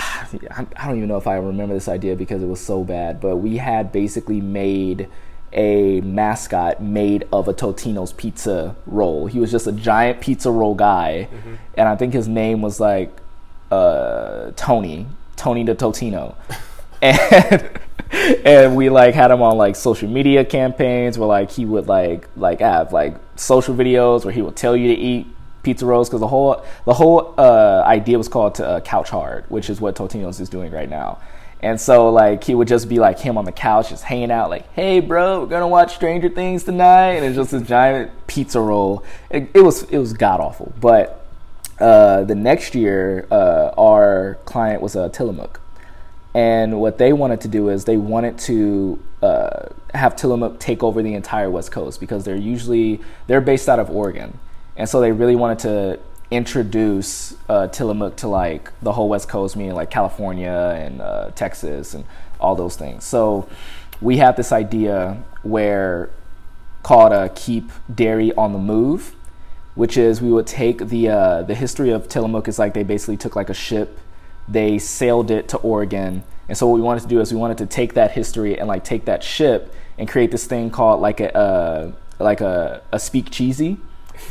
I 0.77 0.87
don't 0.87 0.99
even 0.99 1.09
know 1.09 1.17
if 1.17 1.27
I 1.27 1.37
remember 1.37 1.75
this 1.75 1.89
idea 1.89 2.15
because 2.15 2.43
it 2.43 2.47
was 2.47 2.61
so 2.61 2.85
bad 2.85 3.21
but 3.21 3.37
we 3.37 3.57
had 3.57 3.93
basically 3.93 4.41
made 4.41 5.09
a 5.53 6.01
mascot 6.03 6.83
made 6.83 7.27
of 7.33 7.49
a 7.49 7.55
Totino's 7.55 8.13
pizza 8.13 8.77
roll. 8.87 9.27
He 9.27 9.39
was 9.39 9.51
just 9.51 9.67
a 9.67 9.73
giant 9.73 10.21
pizza 10.21 10.51
roll 10.51 10.75
guy, 10.75 11.29
mm-hmm. 11.33 11.55
and 11.75 11.89
I 11.89 11.97
think 11.97 12.13
his 12.13 12.29
name 12.29 12.61
was 12.61 12.79
like 12.79 13.17
uh, 13.71 14.51
Tony, 14.57 15.07
Tony 15.37 15.65
the 15.65 15.75
Totino, 15.75 16.35
and 17.03 17.81
and 18.45 18.77
we 18.77 18.91
like 18.91 19.15
had 19.15 19.31
him 19.31 19.41
on 19.41 19.57
like 19.57 19.77
social 19.77 20.09
media 20.09 20.45
campaigns 20.45 21.19
where 21.19 21.29
like 21.29 21.51
he 21.51 21.65
would 21.65 21.87
like 21.87 22.29
like 22.37 22.61
have 22.61 22.93
like 22.93 23.17
social 23.37 23.75
videos 23.75 24.25
where 24.25 24.35
he 24.35 24.43
would 24.43 24.57
tell 24.57 24.77
you 24.77 24.95
to 24.95 25.01
eat 25.01 25.27
pizza 25.67 25.85
rolls 25.85 26.09
because 26.09 26.21
the 26.21 26.29
whole 26.29 26.65
the 26.85 26.95
whole 26.95 27.35
uh, 27.37 27.83
idea 27.85 28.17
was 28.17 28.29
called 28.29 28.55
to, 28.55 28.67
uh, 28.67 28.81
Couch 28.81 29.11
Hard, 29.11 29.45
which 29.49 29.69
is 29.69 29.81
what 29.81 29.97
Totino's 29.97 30.39
is 30.39 30.49
doing 30.49 30.71
right 30.71 30.89
now. 30.89 31.19
And 31.61 31.81
so 31.81 32.11
like 32.11 32.45
he 32.45 32.55
would 32.55 32.69
just 32.69 32.89
be 32.89 33.01
like 33.01 33.19
him 33.19 33.37
on 33.37 33.45
the 33.45 33.53
couch, 33.53 33.89
just 33.89 34.05
hanging 34.05 34.31
out, 34.31 34.49
like, 34.49 34.73
"Hey, 34.75 35.01
bro, 35.01 35.41
we're 35.41 35.47
gonna 35.47 35.67
watch 35.67 35.97
Stranger 35.97 36.29
Things 36.29 36.63
tonight," 36.63 37.15
and 37.17 37.25
it's 37.25 37.35
just 37.35 37.53
a 37.53 37.61
giant 37.61 38.13
pizza 38.29 38.61
roll. 38.61 39.03
It, 39.29 39.51
it 39.55 39.63
was 39.63 39.83
it 39.85 39.99
was 39.99 40.13
god 40.13 40.39
awful. 40.39 40.73
But 40.81 41.27
uh, 41.81 42.23
the 42.23 42.37
next 42.37 42.77
year, 42.77 43.27
uh, 43.31 43.71
our 43.77 44.39
client 44.45 44.81
was 44.81 44.95
a 44.95 45.09
Tillamook, 45.09 45.61
and 46.33 46.81
what 46.81 46.99
they 46.99 47.13
wanted 47.13 47.41
to 47.41 47.49
do 47.49 47.71
is 47.71 47.87
they 47.87 47.97
wanted 47.97 48.39
to 48.51 49.03
uh, 49.21 49.71
have 49.95 50.15
Tillamook 50.15 50.61
take 50.61 50.85
over 50.85 51.03
the 51.03 51.15
entire 51.15 51.51
West 51.51 51.73
Coast 51.73 51.99
because 51.99 52.25
they're 52.25 52.37
usually 52.37 53.01
they're 53.27 53.41
based 53.41 53.69
out 53.69 53.81
of 53.81 53.91
Oregon, 53.91 54.39
and 54.77 54.89
so 54.89 55.01
they 55.01 55.13
really 55.13 55.37
wanted 55.37 55.59
to 55.61 55.99
introduce 56.31 57.37
uh, 57.49 57.69
Tillamook 57.69 58.17
to 58.17 58.29
like 58.29 58.73
the 58.81 58.93
whole 58.93 59.09
West 59.09 59.29
Coast, 59.29 59.57
meaning 59.57 59.75
like 59.75 59.91
California 59.91 60.75
and 60.77 61.01
uh, 61.01 61.31
Texas 61.35 61.95
and 61.95 62.05
all 62.41 62.55
those 62.55 62.77
things. 62.77 63.05
So 63.05 63.49
we 64.01 64.19
have 64.19 64.37
this 64.37 64.53
idea 64.53 65.23
where 65.43 66.11
called 66.83 67.13
uh, 67.13 67.29
"Keep 67.35 67.71
Dairy 67.93 68.33
on 68.35 68.53
the 68.53 68.59
Move," 68.59 69.15
which 69.75 69.97
is 69.97 70.21
we 70.21 70.31
would 70.31 70.47
take 70.47 70.89
the 70.89 71.09
uh, 71.09 71.43
the 71.43 71.55
history 71.55 71.91
of 71.91 72.09
Tillamook 72.09 72.49
is 72.49 72.59
like 72.59 72.75
they 72.75 72.83
basically 72.83 73.17
took 73.17 73.37
like 73.37 73.49
a 73.49 73.55
ship, 73.55 73.99
they 74.49 74.79
sailed 74.79 75.31
it 75.31 75.49
to 75.49 75.57
Oregon, 75.59 76.25
and 76.49 76.59
so 76.59 76.67
what 76.67 76.75
we 76.75 76.83
wanted 76.83 77.01
to 77.03 77.09
do 77.09 77.21
is 77.21 77.33
we 77.33 77.39
wanted 77.39 77.59
to 77.59 77.67
take 77.67 77.95
that 77.95 78.11
history 78.11 78.59
and 78.59 78.69
like 78.69 78.85
take 78.85 79.07
that 79.07 79.23
ship 79.23 79.73
and 79.99 80.09
create 80.09 80.31
this 80.31 80.47
thing 80.47 80.71
called 80.71 81.01
like 81.01 81.21
a 81.21 81.35
uh, 81.37 81.93
like 82.19 82.41
a, 82.41 82.83
a 82.93 82.99
speak 82.99 83.31
cheesy 83.31 83.79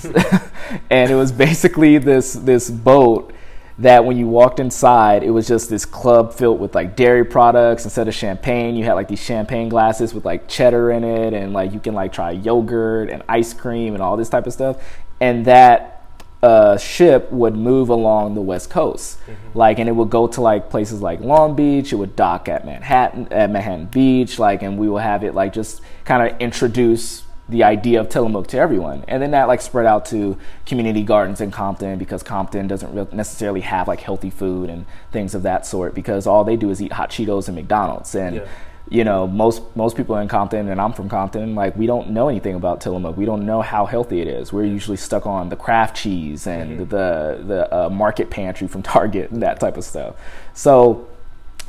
and 0.90 1.12
it 1.12 1.16
was 1.16 1.32
basically 1.32 1.98
this 1.98 2.34
this 2.34 2.70
boat 2.70 3.34
that 3.78 4.06
when 4.06 4.18
you 4.18 4.28
walked 4.28 4.60
inside, 4.60 5.22
it 5.24 5.32
was 5.32 5.48
just 5.48 5.70
this 5.70 5.86
club 5.86 6.34
filled 6.34 6.60
with 6.60 6.74
like 6.74 6.96
dairy 6.96 7.26
products 7.26 7.84
instead 7.84 8.08
of 8.08 8.14
champagne. 8.14 8.76
You 8.76 8.86
had 8.86 8.94
like 8.94 9.10
these 9.10 9.22
champagne 9.22 9.68
glasses 9.68 10.14
with 10.14 10.24
like 10.24 10.48
cheddar 10.48 10.92
in 10.92 11.04
it, 11.04 11.34
and 11.34 11.54
like 11.54 11.74
you 11.74 11.80
can 11.80 11.94
like 11.94 12.14
try 12.14 12.32
yogurt 12.32 13.10
and 13.10 13.24
ice 13.28 13.54
cream 13.54 13.94
and 13.94 14.02
all 14.02 14.16
this 14.16 14.30
type 14.30 14.48
of 14.48 14.54
stuff. 14.54 14.78
And 15.20 15.46
that 15.46 15.96
uh, 16.42 16.78
ship 16.78 17.32
would 17.32 17.56
move 17.56 17.90
along 17.90 18.36
the 18.36 18.42
west 18.42 18.70
coast, 18.70 19.20
mm-hmm. 19.22 19.58
like, 19.58 19.80
and 19.80 19.90
it 19.90 19.94
would 19.94 20.10
go 20.10 20.28
to 20.28 20.42
like 20.42 20.70
places 20.70 21.02
like 21.02 21.20
Long 21.20 21.56
Beach. 21.56 21.92
It 21.92 21.98
would 21.98 22.16
dock 22.16 22.48
at 22.48 22.66
Manhattan 22.66 23.28
at 23.32 23.50
Manhattan 23.50 23.88
Beach, 23.88 24.40
like, 24.40 24.62
and 24.62 24.78
we 24.78 24.88
will 24.88 25.00
have 25.00 25.24
it 25.24 25.36
like 25.36 25.52
just 25.52 25.82
kind 26.06 26.32
of 26.32 26.40
introduce 26.40 27.25
the 27.48 27.64
idea 27.64 28.00
of 28.00 28.10
Tillamook 28.10 28.48
to 28.48 28.58
everyone. 28.58 29.06
And 29.08 29.22
then 29.22 29.32
that 29.32 29.48
like 29.48 29.62
spread 29.62 29.86
out 29.86 30.06
to 30.08 30.38
community 30.66 31.04
gardens 31.04 31.42
in 31.42 31.52
Compton 31.52 32.00
because 32.00 32.24
Compton 32.24 32.68
doesn't 32.68 33.14
necessarily 33.14 33.62
have 33.62 33.88
like 33.88 34.00
healthy 34.00 34.30
food 34.30 34.70
and 34.70 34.86
things 35.12 35.36
of 35.36 35.44
that 35.44 35.66
sort 35.66 35.94
because 35.94 36.26
all 36.26 36.44
they 36.44 36.56
do 36.56 36.70
is 36.72 36.82
eat 36.82 36.94
hot 36.94 37.12
Cheetos 37.12 37.48
and 37.48 37.56
McDonald's. 37.56 38.16
And 38.16 38.38
yeah. 38.38 38.48
you 38.90 39.04
know, 39.04 39.28
most 39.28 39.62
most 39.76 39.96
people 39.96 40.18
in 40.18 40.28
Compton 40.28 40.70
and 40.70 40.82
I'm 40.82 40.94
from 40.94 41.08
Compton, 41.08 41.54
like 41.54 41.76
we 41.78 41.86
don't 41.86 42.10
know 42.10 42.30
anything 42.30 42.56
about 42.56 42.82
Tillamook. 42.82 43.16
We 43.16 43.26
don't 43.26 43.46
know 43.46 43.62
how 43.62 43.86
healthy 43.86 44.22
it 44.22 44.28
is. 44.28 44.52
We're 44.52 44.66
usually 44.66 44.98
stuck 44.98 45.28
on 45.28 45.50
the 45.50 45.56
Kraft 45.56 45.96
cheese 45.96 46.48
and 46.48 46.80
mm-hmm. 46.80 46.90
the 46.90 47.44
the 47.46 47.76
uh, 47.76 47.90
market 47.90 48.32
pantry 48.32 48.68
from 48.68 48.82
Target 48.96 49.30
and 49.30 49.44
that 49.44 49.60
type 49.60 49.78
of 49.78 49.84
stuff. 49.84 50.16
So 50.56 51.08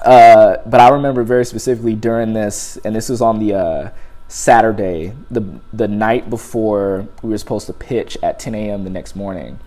uh, 0.02 0.58
but 0.66 0.80
I 0.80 0.88
remember 0.90 1.22
very 1.22 1.44
specifically 1.44 1.94
during 1.94 2.32
this, 2.32 2.76
and 2.78 2.94
this 2.94 3.08
was 3.08 3.22
on 3.22 3.38
the 3.38 3.54
uh, 3.54 3.90
Saturday, 4.28 5.12
the 5.30 5.60
the 5.72 5.86
night 5.86 6.28
before 6.28 7.06
we 7.22 7.30
were 7.30 7.38
supposed 7.38 7.66
to 7.66 7.72
pitch 7.72 8.18
at 8.22 8.38
10 8.38 8.54
a.m. 8.54 8.84
the 8.84 8.90
next 8.90 9.14
morning, 9.14 9.58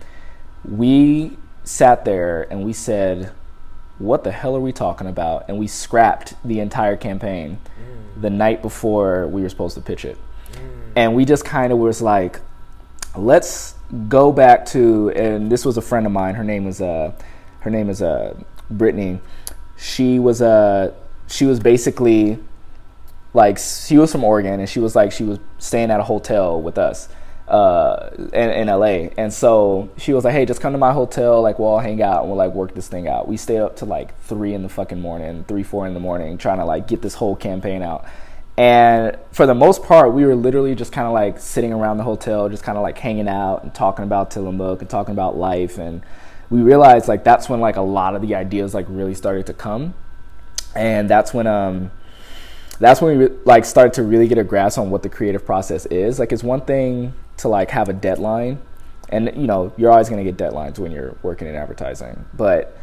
we 0.64 1.38
sat 1.64 2.04
there 2.04 2.42
and 2.50 2.64
we 2.64 2.72
said, 2.74 3.32
"What 3.98 4.22
the 4.22 4.32
hell 4.32 4.54
are 4.54 4.60
we 4.60 4.72
talking 4.72 5.06
about?" 5.06 5.46
And 5.48 5.58
we 5.58 5.66
scrapped 5.66 6.34
the 6.44 6.60
entire 6.60 6.96
campaign 6.96 7.58
mm. 7.58 8.20
the 8.20 8.28
night 8.28 8.60
before 8.60 9.26
we 9.28 9.42
were 9.42 9.48
supposed 9.48 9.76
to 9.76 9.80
pitch 9.80 10.04
it, 10.04 10.18
mm. 10.52 10.58
and 10.94 11.14
we 11.14 11.24
just 11.24 11.44
kind 11.44 11.72
of 11.72 11.78
was 11.78 12.02
like, 12.02 12.40
"Let's 13.16 13.74
go 14.08 14.30
back 14.30 14.66
to." 14.66 15.10
And 15.10 15.50
this 15.50 15.64
was 15.64 15.78
a 15.78 15.82
friend 15.82 16.04
of 16.04 16.12
mine. 16.12 16.34
Her 16.34 16.44
name 16.44 16.66
was 16.66 16.82
uh, 16.82 17.12
her 17.60 17.70
name 17.70 17.88
is 17.88 18.02
uh, 18.02 18.34
Brittany. 18.70 19.20
She 19.78 20.18
was 20.18 20.42
uh, 20.42 20.92
she 21.28 21.46
was 21.46 21.60
basically 21.60 22.38
like 23.32 23.58
she 23.58 23.96
was 23.98 24.10
from 24.10 24.24
Oregon 24.24 24.60
and 24.60 24.68
she 24.68 24.80
was 24.80 24.96
like 24.96 25.12
she 25.12 25.24
was 25.24 25.38
staying 25.58 25.90
at 25.90 26.00
a 26.00 26.04
hotel 26.04 26.60
with 26.60 26.78
us 26.78 27.08
uh, 27.50 28.10
in, 28.32 28.50
in 28.50 28.66
LA. 28.68 29.10
And 29.18 29.32
so 29.32 29.90
she 29.96 30.12
was 30.12 30.24
like, 30.24 30.32
"Hey, 30.32 30.46
just 30.46 30.60
come 30.60 30.72
to 30.72 30.78
my 30.78 30.92
hotel. 30.92 31.42
Like 31.42 31.58
we'll 31.58 31.68
all 31.68 31.78
hang 31.80 32.00
out 32.00 32.22
and 32.22 32.28
we'll 32.28 32.38
like 32.38 32.52
work 32.54 32.74
this 32.74 32.88
thing 32.88 33.08
out." 33.08 33.28
We 33.28 33.36
stayed 33.36 33.58
up 33.58 33.76
to 33.76 33.84
like 33.84 34.18
three 34.22 34.54
in 34.54 34.62
the 34.62 34.68
fucking 34.68 35.00
morning, 35.00 35.44
three 35.44 35.64
four 35.64 35.86
in 35.86 35.94
the 35.94 36.00
morning, 36.00 36.38
trying 36.38 36.58
to 36.58 36.64
like 36.64 36.86
get 36.86 37.02
this 37.02 37.14
whole 37.14 37.36
campaign 37.36 37.82
out. 37.82 38.06
And 38.56 39.16
for 39.32 39.46
the 39.46 39.54
most 39.54 39.82
part, 39.82 40.12
we 40.12 40.24
were 40.24 40.34
literally 40.34 40.74
just 40.74 40.92
kind 40.92 41.06
of 41.06 41.12
like 41.12 41.40
sitting 41.40 41.72
around 41.72 41.96
the 41.96 42.04
hotel, 42.04 42.48
just 42.48 42.62
kind 42.62 42.78
of 42.78 42.82
like 42.82 42.98
hanging 42.98 43.28
out 43.28 43.62
and 43.62 43.74
talking 43.74 44.04
about 44.04 44.30
Tillamook 44.30 44.80
and 44.80 44.90
talking 44.90 45.12
about 45.12 45.36
life. 45.36 45.78
And 45.78 46.02
we 46.50 46.60
realized 46.60 47.08
like 47.08 47.24
that's 47.24 47.48
when 47.48 47.60
like 47.60 47.76
a 47.76 47.82
lot 47.82 48.14
of 48.14 48.22
the 48.22 48.34
ideas 48.34 48.74
like 48.74 48.86
really 48.88 49.14
started 49.14 49.46
to 49.46 49.54
come. 49.54 49.94
And 50.74 51.10
that's 51.10 51.34
when 51.34 51.46
um 51.46 51.90
that's 52.80 53.02
when 53.02 53.18
we 53.18 53.28
like 53.44 53.64
started 53.64 53.92
to 53.94 54.02
really 54.02 54.26
get 54.26 54.38
a 54.38 54.44
grasp 54.44 54.78
on 54.78 54.90
what 54.90 55.02
the 55.02 55.08
creative 55.08 55.44
process 55.44 55.86
is. 55.86 56.18
Like 56.18 56.32
it's 56.32 56.42
one 56.42 56.62
thing 56.62 57.12
to 57.36 57.48
like 57.48 57.70
have 57.70 57.88
a 57.88 57.92
deadline, 57.92 58.60
and 59.10 59.30
you 59.36 59.46
know 59.46 59.72
you're 59.76 59.92
always 59.92 60.08
gonna 60.08 60.24
get 60.24 60.36
deadlines 60.36 60.78
when 60.78 60.90
you're 60.90 61.14
working 61.22 61.46
in 61.46 61.54
advertising, 61.54 62.24
but 62.34 62.76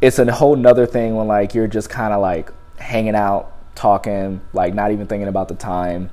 it's 0.00 0.18
a 0.18 0.32
whole 0.32 0.56
nother 0.56 0.86
thing 0.86 1.16
when 1.16 1.26
like 1.26 1.54
you're 1.54 1.68
just 1.68 1.90
kind 1.90 2.14
of 2.14 2.20
like 2.20 2.52
hanging 2.78 3.14
out, 3.14 3.52
talking, 3.74 4.40
like 4.52 4.72
not 4.74 4.92
even 4.92 5.06
thinking 5.06 5.28
about 5.28 5.48
the 5.48 5.54
time, 5.56 6.08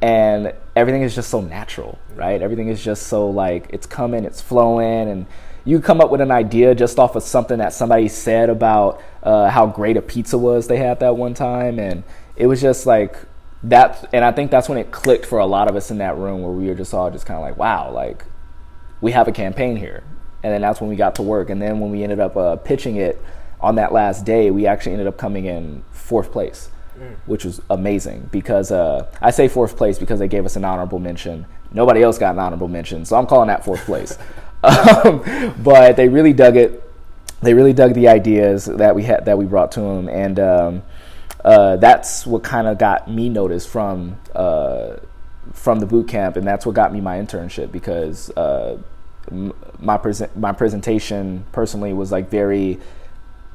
and 0.00 0.54
everything 0.76 1.02
is 1.02 1.14
just 1.14 1.30
so 1.30 1.40
natural, 1.40 1.98
right? 2.14 2.40
Everything 2.40 2.68
is 2.68 2.82
just 2.82 3.08
so 3.08 3.28
like 3.28 3.66
it's 3.70 3.86
coming, 3.86 4.24
it's 4.24 4.40
flowing, 4.40 5.08
and 5.08 5.26
you 5.64 5.80
come 5.80 6.00
up 6.00 6.10
with 6.10 6.20
an 6.20 6.30
idea 6.30 6.74
just 6.74 6.98
off 7.00 7.16
of 7.16 7.22
something 7.22 7.58
that 7.58 7.72
somebody 7.72 8.08
said 8.08 8.48
about 8.48 9.02
uh, 9.22 9.50
how 9.50 9.66
great 9.66 9.96
a 9.96 10.02
pizza 10.02 10.38
was 10.38 10.68
they 10.68 10.76
had 10.76 11.00
that 11.00 11.16
one 11.16 11.34
time, 11.34 11.80
and 11.80 12.04
it 12.38 12.46
was 12.46 12.62
just 12.62 12.86
like 12.86 13.16
that 13.62 14.08
and 14.12 14.24
i 14.24 14.32
think 14.32 14.50
that's 14.50 14.68
when 14.68 14.78
it 14.78 14.90
clicked 14.90 15.26
for 15.26 15.38
a 15.38 15.46
lot 15.46 15.68
of 15.68 15.76
us 15.76 15.90
in 15.90 15.98
that 15.98 16.16
room 16.16 16.42
where 16.42 16.52
we 16.52 16.66
were 16.66 16.74
just 16.74 16.94
all 16.94 17.10
just 17.10 17.26
kind 17.26 17.36
of 17.36 17.42
like 17.42 17.56
wow 17.56 17.90
like 17.92 18.24
we 19.00 19.12
have 19.12 19.28
a 19.28 19.32
campaign 19.32 19.76
here. 19.76 20.02
And 20.42 20.52
then 20.52 20.60
that's 20.60 20.80
when 20.80 20.88
we 20.90 20.96
got 20.96 21.16
to 21.16 21.22
work. 21.22 21.50
And 21.50 21.60
then 21.60 21.80
when 21.80 21.90
we 21.90 22.02
ended 22.02 22.20
up 22.20 22.36
uh, 22.36 22.56
pitching 22.56 22.96
it 22.96 23.20
on 23.60 23.74
that 23.74 23.92
last 23.92 24.24
day 24.24 24.52
we 24.52 24.68
actually 24.68 24.92
ended 24.92 25.08
up 25.08 25.18
coming 25.18 25.46
in 25.46 25.82
fourth 25.90 26.30
place 26.30 26.70
mm. 26.96 27.16
which 27.26 27.44
was 27.44 27.60
amazing 27.70 28.28
because 28.30 28.70
uh, 28.70 29.04
i 29.20 29.32
say 29.32 29.48
fourth 29.48 29.76
place 29.76 29.98
because 29.98 30.20
they 30.20 30.28
gave 30.28 30.46
us 30.46 30.54
an 30.54 30.64
honorable 30.64 31.00
mention. 31.00 31.44
Nobody 31.72 32.00
else 32.00 32.18
got 32.18 32.34
an 32.34 32.38
honorable 32.38 32.68
mention 32.68 33.04
so 33.04 33.16
i'm 33.16 33.26
calling 33.26 33.48
that 33.48 33.64
fourth 33.64 33.84
place. 33.84 34.16
Um, 34.60 35.54
but 35.62 35.94
they 35.96 36.08
really 36.08 36.32
dug 36.32 36.56
it. 36.56 36.82
They 37.40 37.54
really 37.54 37.72
dug 37.72 37.94
the 37.94 38.08
ideas 38.08 38.64
that 38.64 38.92
we 38.92 39.04
had 39.04 39.24
that 39.26 39.38
we 39.38 39.44
brought 39.44 39.70
to 39.72 39.80
them 39.80 40.08
and 40.08 40.40
um, 40.40 40.82
uh, 41.52 41.76
that's 41.76 42.26
what 42.26 42.42
kind 42.42 42.66
of 42.66 42.76
got 42.78 43.08
me 43.10 43.28
noticed 43.28 43.68
from 43.68 44.16
uh, 44.34 44.96
from 45.52 45.80
the 45.80 45.86
boot 45.86 46.06
camp, 46.08 46.36
and 46.36 46.46
that's 46.46 46.64
what 46.66 46.74
got 46.74 46.92
me 46.92 47.00
my 47.00 47.16
internship 47.18 47.72
because 47.72 48.30
uh, 48.36 48.76
my 49.80 49.96
present 49.96 50.36
my 50.36 50.52
presentation 50.52 51.44
personally 51.52 51.92
was 51.92 52.10
like 52.12 52.28
very 52.30 52.78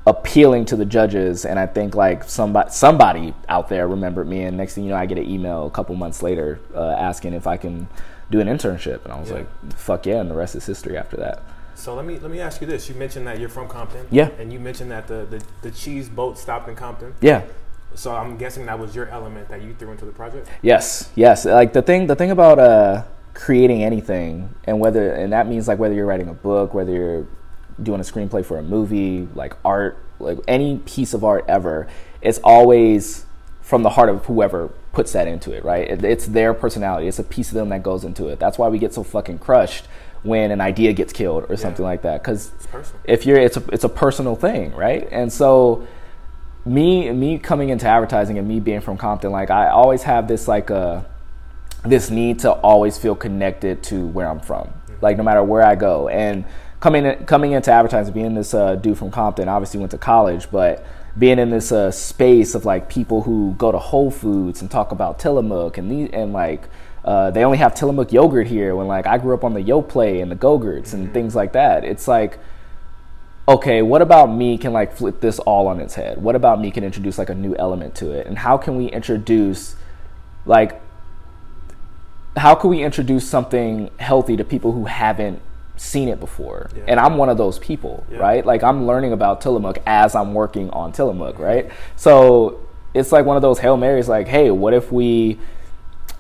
appealing 0.06 0.66
to 0.66 0.76
the 0.76 0.84
judges 0.86 1.46
and 1.46 1.58
i 1.58 1.66
think 1.66 1.96
like 1.96 2.24
somebody 2.26 2.70
somebody 2.70 3.34
out 3.48 3.70
there 3.70 3.88
remembered 3.88 4.28
me 4.28 4.44
and 4.44 4.58
next 4.58 4.74
thing 4.76 4.84
you 4.84 4.90
know 4.90 4.98
i 4.98 5.06
get 5.06 5.18
an 5.18 5.28
email 5.36 5.66
a 5.66 5.70
couple 5.72 5.96
months 5.96 6.22
later 6.22 6.60
uh, 6.76 6.90
asking 7.10 7.34
if 7.34 7.48
i 7.48 7.56
can 7.56 7.88
do 8.30 8.42
an 8.42 8.48
internship 8.48 9.02
and 9.06 9.14
i 9.14 9.20
was 9.20 9.30
Yeah. 9.30 9.36
like 9.38 9.48
fuck 9.76 10.06
yeah 10.06 10.20
and 10.20 10.30
the 10.30 10.36
rest 10.36 10.56
is 10.56 10.66
history 10.66 10.98
after 10.98 11.16
that 11.18 11.42
So 11.76 11.96
let 11.96 12.06
me 12.06 12.20
let 12.20 12.30
me 12.32 12.40
ask 12.42 12.60
you 12.62 12.68
this: 12.68 12.90
You 12.90 12.96
mentioned 12.96 13.26
that 13.28 13.40
you're 13.40 13.50
from 13.58 13.68
Compton, 13.68 14.06
Yeah. 14.12 14.30
and 14.40 14.54
you 14.54 14.60
mentioned 14.60 14.92
that 14.92 15.08
the, 15.08 15.26
the, 15.34 15.40
the 15.66 15.72
cheese 15.72 16.08
boat 16.10 16.38
stopped 16.38 16.68
in 16.70 16.76
Compton. 16.76 17.14
yeah 17.22 17.42
So 17.96 18.16
I'm 18.16 18.38
guessing 18.38 18.66
that 18.66 18.80
was 18.80 18.96
your 18.96 19.08
element 19.10 19.50
that 19.50 19.62
you 19.62 19.74
threw 19.74 19.92
into 19.92 20.06
the 20.06 20.12
project. 20.12 20.50
Yes, 20.62 21.12
yes. 21.16 21.46
Like 21.46 21.74
the 21.74 21.82
thing, 21.82 22.08
the 22.08 22.16
thing 22.16 22.32
about 22.32 22.60
uh, 22.60 23.04
creating 23.34 23.84
anything, 23.84 24.54
and 24.66 24.80
whether, 24.80 25.14
and 25.14 25.34
that 25.34 25.48
means 25.48 25.68
like 25.68 25.80
whether 25.80 25.94
you're 25.94 26.06
writing 26.06 26.30
a 26.30 26.34
book, 26.34 26.74
whether 26.74 26.92
you're 26.92 27.28
doing 27.82 28.00
a 28.00 28.04
screenplay 28.04 28.46
for 28.46 28.58
a 28.58 28.64
movie, 28.64 29.28
like 29.36 29.56
art, 29.64 29.98
like 30.20 30.40
any 30.48 30.80
piece 30.80 31.14
of 31.14 31.24
art 31.24 31.46
ever, 31.48 31.88
it's 32.22 32.40
always 32.44 33.26
from 33.62 33.84
the 33.84 33.90
heart 33.92 34.10
of 34.10 34.26
whoever 34.26 34.70
puts 34.92 35.12
that 35.14 35.28
into 35.28 35.52
it, 35.52 35.64
right? 35.64 35.90
It, 35.90 36.04
it's 36.04 36.28
their 36.28 36.54
personality. 36.54 37.08
It's 37.08 37.20
a 37.20 37.24
piece 37.24 37.50
of 37.50 37.56
them 37.56 37.70
that 37.70 37.82
goes 37.82 38.04
into 38.04 38.28
it. 38.28 38.40
That's 38.40 38.58
why 38.58 38.68
we 38.68 38.78
get 38.78 38.94
so 38.94 39.04
fucking 39.04 39.40
crushed 39.40 39.88
when 40.22 40.52
an 40.52 40.62
idea 40.62 40.94
gets 40.94 41.12
killed 41.12 41.46
or 41.50 41.58
something 41.58 41.84
like 41.84 42.02
that, 42.04 42.22
because 42.22 42.52
if 43.04 43.26
you're 43.26 43.38
it's 43.38 43.58
a 43.58 43.64
it's 43.74 43.84
a 43.84 43.90
personal 43.90 44.36
thing, 44.36 44.74
right? 44.74 45.08
And 45.12 45.34
so 45.34 45.86
me 46.66 47.12
me 47.12 47.38
coming 47.38 47.70
into 47.70 47.88
advertising 47.88 48.38
and 48.38 48.48
me 48.48 48.60
being 48.60 48.82
from 48.82 48.98
Compton, 48.98 49.32
like 49.32 49.50
I 49.50 49.70
always 49.70 50.04
have 50.04 50.28
this 50.28 50.48
like 50.48 50.72
uh 50.72 51.02
this 51.84 52.10
need 52.10 52.40
to 52.40 52.52
always 52.52 52.98
feel 52.98 53.16
connected 53.16 53.84
to 53.84 54.08
where 54.08 54.30
I'm 54.30 54.40
from, 54.40 54.70
like 55.02 55.18
no 55.18 55.24
matter 55.24 55.44
where 55.44 55.64
I 55.64 55.76
go. 55.76 56.08
And 56.08 56.46
coming 56.80 57.06
in, 57.06 57.26
coming 57.26 57.52
into 57.52 57.72
advertising, 57.72 58.14
being 58.14 58.36
this 58.36 58.54
uh, 58.54 58.76
dude 58.76 58.98
from 58.98 59.12
Compton, 59.12 59.50
obviously 59.50 59.80
went 59.80 59.92
to 59.92 59.98
college, 59.98 60.50
but 60.50 60.86
being 61.20 61.40
in 61.40 61.50
this 61.50 61.72
uh, 61.72 61.92
space 61.92 62.56
of 62.56 62.64
like 62.64 62.88
people 62.88 63.22
who 63.24 63.54
go 63.58 63.72
to 63.72 63.78
Whole 63.78 64.10
Foods 64.10 64.62
and 64.62 64.72
talk 64.72 64.92
about 64.92 65.20
Tillamook 65.20 65.78
and 65.78 65.92
these 65.92 66.10
and 66.14 66.34
like. 66.34 66.70
Uh, 67.04 67.30
they 67.32 67.44
only 67.44 67.58
have 67.58 67.76
Tillamook 67.76 68.14
yogurt 68.14 68.48
here 68.48 68.78
when 68.78 68.88
like 68.88 69.06
I 69.06 69.18
grew 69.18 69.34
up 69.34 69.44
on 69.44 69.54
the 69.54 69.60
Yoplait 69.60 70.22
and 70.22 70.32
the 70.32 70.36
Go-Gurts 70.36 70.94
and 70.94 71.14
things 71.14 71.36
like 71.36 71.52
that. 71.52 71.84
It's 71.84 72.08
like 72.08 72.40
okay, 73.48 73.82
what 73.82 74.02
about 74.02 74.28
me 74.28 74.58
can 74.58 74.72
like 74.74 74.96
flip 74.96 75.20
this 75.20 75.40
all 75.40 75.68
on 75.68 75.80
its 75.80 75.96
head? 75.96 76.22
What 76.22 76.36
about 76.36 76.62
me 76.62 76.72
can 76.72 76.84
introduce 76.84 77.18
like 77.18 77.30
a 77.30 77.36
new 77.36 77.56
element 77.56 77.96
to 77.96 78.12
it? 78.12 78.28
And 78.28 78.38
how 78.38 78.58
can 78.58 78.78
we 78.78 78.88
introduce 78.88 79.76
like 80.46 80.82
how 82.36 82.56
can 82.56 82.70
we 82.70 82.84
introduce 82.84 83.30
something 83.30 83.92
healthy 84.00 84.36
to 84.38 84.44
people 84.44 84.72
who 84.72 84.86
haven't 84.86 85.42
seen 85.76 86.08
it 86.08 86.20
before? 86.20 86.70
Yeah. 86.76 86.84
And 86.88 87.00
I'm 87.00 87.18
one 87.18 87.30
of 87.30 87.38
those 87.38 87.60
people, 87.60 88.06
Yeah. 88.10 88.18
right? 88.18 88.46
Like 88.46 88.64
I'm 88.64 88.88
learning 88.88 89.14
about 89.14 89.42
Tillamook 89.42 89.78
as 89.86 90.16
I'm 90.16 90.34
working 90.34 90.70
on 90.72 90.92
Tillamook, 90.94 91.38
right? 91.38 91.70
So 91.96 92.60
it's 92.94 93.12
like 93.12 93.26
one 93.26 93.36
of 93.36 93.42
those 93.42 93.60
Hail 93.60 93.78
Marys 93.78 94.08
like, 94.08 94.28
hey, 94.28 94.50
what 94.52 94.74
if 94.74 94.92
we 94.92 95.38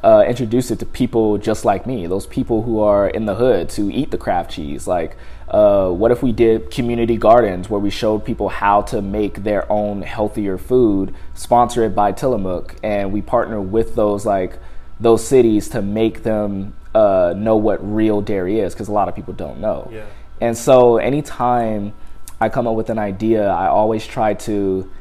uh, 0.04 0.24
introduce 0.28 0.70
it 0.70 0.80
to 0.80 0.86
people 0.86 1.38
just 1.38 1.64
like 1.64 1.88
me, 1.88 2.06
those 2.08 2.28
people 2.28 2.64
who 2.64 2.80
are 2.80 3.08
in 3.08 3.26
the 3.26 3.36
hood 3.36 3.70
to 3.70 3.90
eat 3.92 4.12
the 4.12 4.18
Kraft 4.18 4.52
cheese. 4.52 4.86
Like, 4.86 5.16
uh, 5.54 5.88
what 5.92 6.12
if 6.12 6.24
we 6.24 6.32
did 6.32 6.72
community 6.72 7.16
gardens 7.16 7.70
where 7.70 7.80
we 7.80 7.92
showed 7.92 8.26
people 8.26 8.50
how 8.50 8.82
to 8.82 9.04
make 9.04 9.44
their 9.44 9.72
own 9.72 10.02
healthier 10.02 10.58
food, 10.58 11.14
sponsored 11.36 11.96
by 11.96 12.12
Tillamook, 12.12 12.76
and 12.82 13.14
we 13.14 13.22
partner 13.22 13.62
with 13.62 13.94
those 13.94 14.26
like 14.26 14.58
those 15.00 15.26
cities 15.26 15.70
to 15.70 15.82
make 15.84 16.24
them 16.24 16.74
uh, 16.96 17.36
know 17.38 17.56
what 17.56 17.78
real 17.88 18.20
dairy 18.20 18.60
is, 18.60 18.74
because 18.74 18.88
a 18.88 18.92
lot 18.92 19.08
of 19.08 19.16
people 19.16 19.34
don't 19.34 19.60
know. 19.60 19.88
Yeah. 19.94 20.06
And 20.42 20.58
so, 20.58 20.98
anytime 20.98 21.94
I 22.42 22.50
come 22.50 22.66
up 22.66 22.76
with 22.76 22.90
an 22.90 22.98
idea, 22.98 23.48
I 23.48 23.68
always 23.68 24.08
try 24.08 24.34
to 24.34 24.92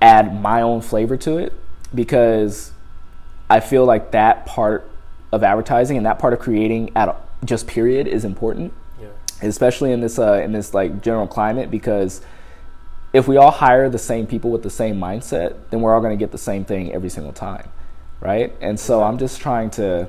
add 0.00 0.40
my 0.40 0.62
own 0.62 0.80
flavor 0.80 1.18
to 1.18 1.36
it 1.36 1.52
because 1.94 2.72
I 3.50 3.60
feel 3.60 3.84
like 3.84 4.12
that 4.12 4.46
part 4.46 4.90
of 5.32 5.42
advertising 5.42 5.98
and 5.98 6.06
that 6.06 6.18
part 6.18 6.32
of 6.32 6.38
creating 6.38 6.92
at 6.96 7.14
just 7.44 7.66
period 7.66 8.06
is 8.06 8.24
important. 8.24 8.72
Especially 9.42 9.92
in 9.92 10.00
this 10.00 10.18
uh, 10.18 10.34
in 10.34 10.52
this 10.52 10.74
like 10.74 11.02
general 11.02 11.26
climate 11.26 11.70
because 11.70 12.20
if 13.12 13.26
we 13.26 13.36
all 13.36 13.50
hire 13.50 13.88
the 13.88 13.98
same 13.98 14.26
people 14.26 14.50
with 14.50 14.62
the 14.62 14.70
same 14.70 14.98
mindset, 14.98 15.56
then 15.70 15.80
we're 15.80 15.94
all 15.94 16.00
going 16.00 16.16
to 16.16 16.22
get 16.22 16.32
the 16.32 16.38
same 16.38 16.64
thing 16.64 16.92
every 16.92 17.08
single 17.08 17.32
time, 17.32 17.68
right? 18.20 18.52
And 18.60 18.78
so 18.78 19.02
I'm 19.02 19.16
just 19.16 19.40
trying 19.40 19.70
to 19.70 20.08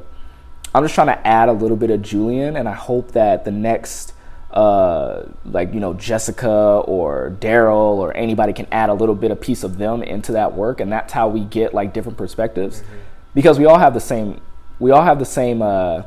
I'm 0.76 0.84
just 0.84 0.96
trying 0.96 1.08
to 1.08 1.28
add 1.28 1.50
a 1.50 1.54
little 1.54 1.78
bit 1.78 1.90
of 1.90 2.02
Julian, 2.02 2.56
and 2.56 2.68
I 2.68 2.74
hope 2.74 3.14
that 3.14 3.46
the 3.46 3.52
next, 3.52 4.14
uh, 4.52 5.24
like 5.46 5.74
you 5.74 5.80
know, 5.80 5.94
Jessica 5.94 6.84
or 6.86 7.36
Daryl 7.40 7.98
or 7.98 8.16
anybody 8.16 8.54
can 8.54 8.68
add 8.72 8.90
a 8.90 8.94
little 8.94 9.16
bit 9.16 9.32
of 9.32 9.40
piece 9.40 9.64
of 9.64 9.78
them 9.78 10.04
into 10.04 10.34
that 10.34 10.54
work, 10.54 10.80
and 10.80 10.92
that's 10.92 11.14
how 11.14 11.30
we 11.30 11.46
get 11.46 11.74
like 11.74 11.94
different 11.94 12.18
perspectives, 12.18 12.84
because 13.34 13.58
we 13.58 13.66
all 13.66 13.80
have 13.80 13.94
the 13.94 14.02
same, 14.02 14.42
we 14.80 14.92
all 14.92 15.04
have 15.04 15.20
the 15.20 15.26
same, 15.26 15.62
uh, 15.62 16.04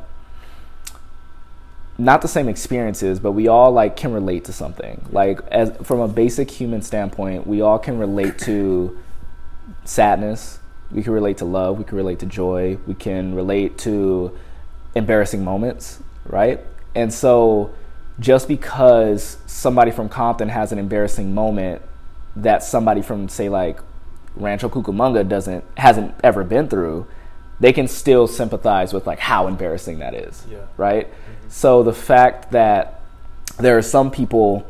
not 2.00 2.22
the 2.22 2.28
same 2.28 2.48
experiences, 2.48 3.20
but 3.20 3.32
we 3.32 3.48
all 3.48 3.70
like 3.72 3.96
can 3.96 4.12
relate 4.12 4.44
to 4.46 4.52
something. 4.52 5.06
Like 5.10 5.40
as 5.48 5.76
from 5.82 6.00
a 6.00 6.08
basic 6.08 6.50
human 6.50 6.82
standpoint, 6.82 7.46
we 7.46 7.60
all 7.60 7.78
can 7.78 7.98
relate 7.98 8.38
to 8.40 8.98
sadness. 9.84 10.58
We 10.90 11.02
can 11.02 11.12
relate 11.12 11.38
to 11.38 11.44
love. 11.44 11.78
We 11.78 11.84
can 11.84 11.96
relate 11.96 12.18
to 12.20 12.26
joy. 12.26 12.78
We 12.86 12.94
can 12.94 13.34
relate 13.34 13.78
to 13.78 14.36
embarrassing 14.94 15.44
moments, 15.44 16.02
right? 16.26 16.60
And 16.94 17.12
so, 17.12 17.72
just 18.18 18.48
because 18.48 19.38
somebody 19.46 19.90
from 19.90 20.08
Compton 20.08 20.48
has 20.48 20.72
an 20.72 20.78
embarrassing 20.78 21.32
moment 21.32 21.82
that 22.36 22.62
somebody 22.62 23.02
from, 23.02 23.28
say, 23.28 23.48
like 23.48 23.78
Rancho 24.36 24.68
Cucamonga 24.68 25.28
doesn't 25.28 25.64
hasn't 25.76 26.14
ever 26.22 26.44
been 26.44 26.68
through, 26.68 27.06
they 27.60 27.72
can 27.72 27.86
still 27.86 28.26
sympathize 28.26 28.92
with 28.92 29.06
like 29.06 29.18
how 29.18 29.46
embarrassing 29.46 29.98
that 30.00 30.14
is, 30.14 30.44
Yeah. 30.50 30.58
right? 30.76 31.08
So 31.48 31.82
the 31.82 31.92
fact 31.92 32.52
that 32.52 33.02
there 33.58 33.76
are 33.76 33.82
some 33.82 34.10
people 34.10 34.66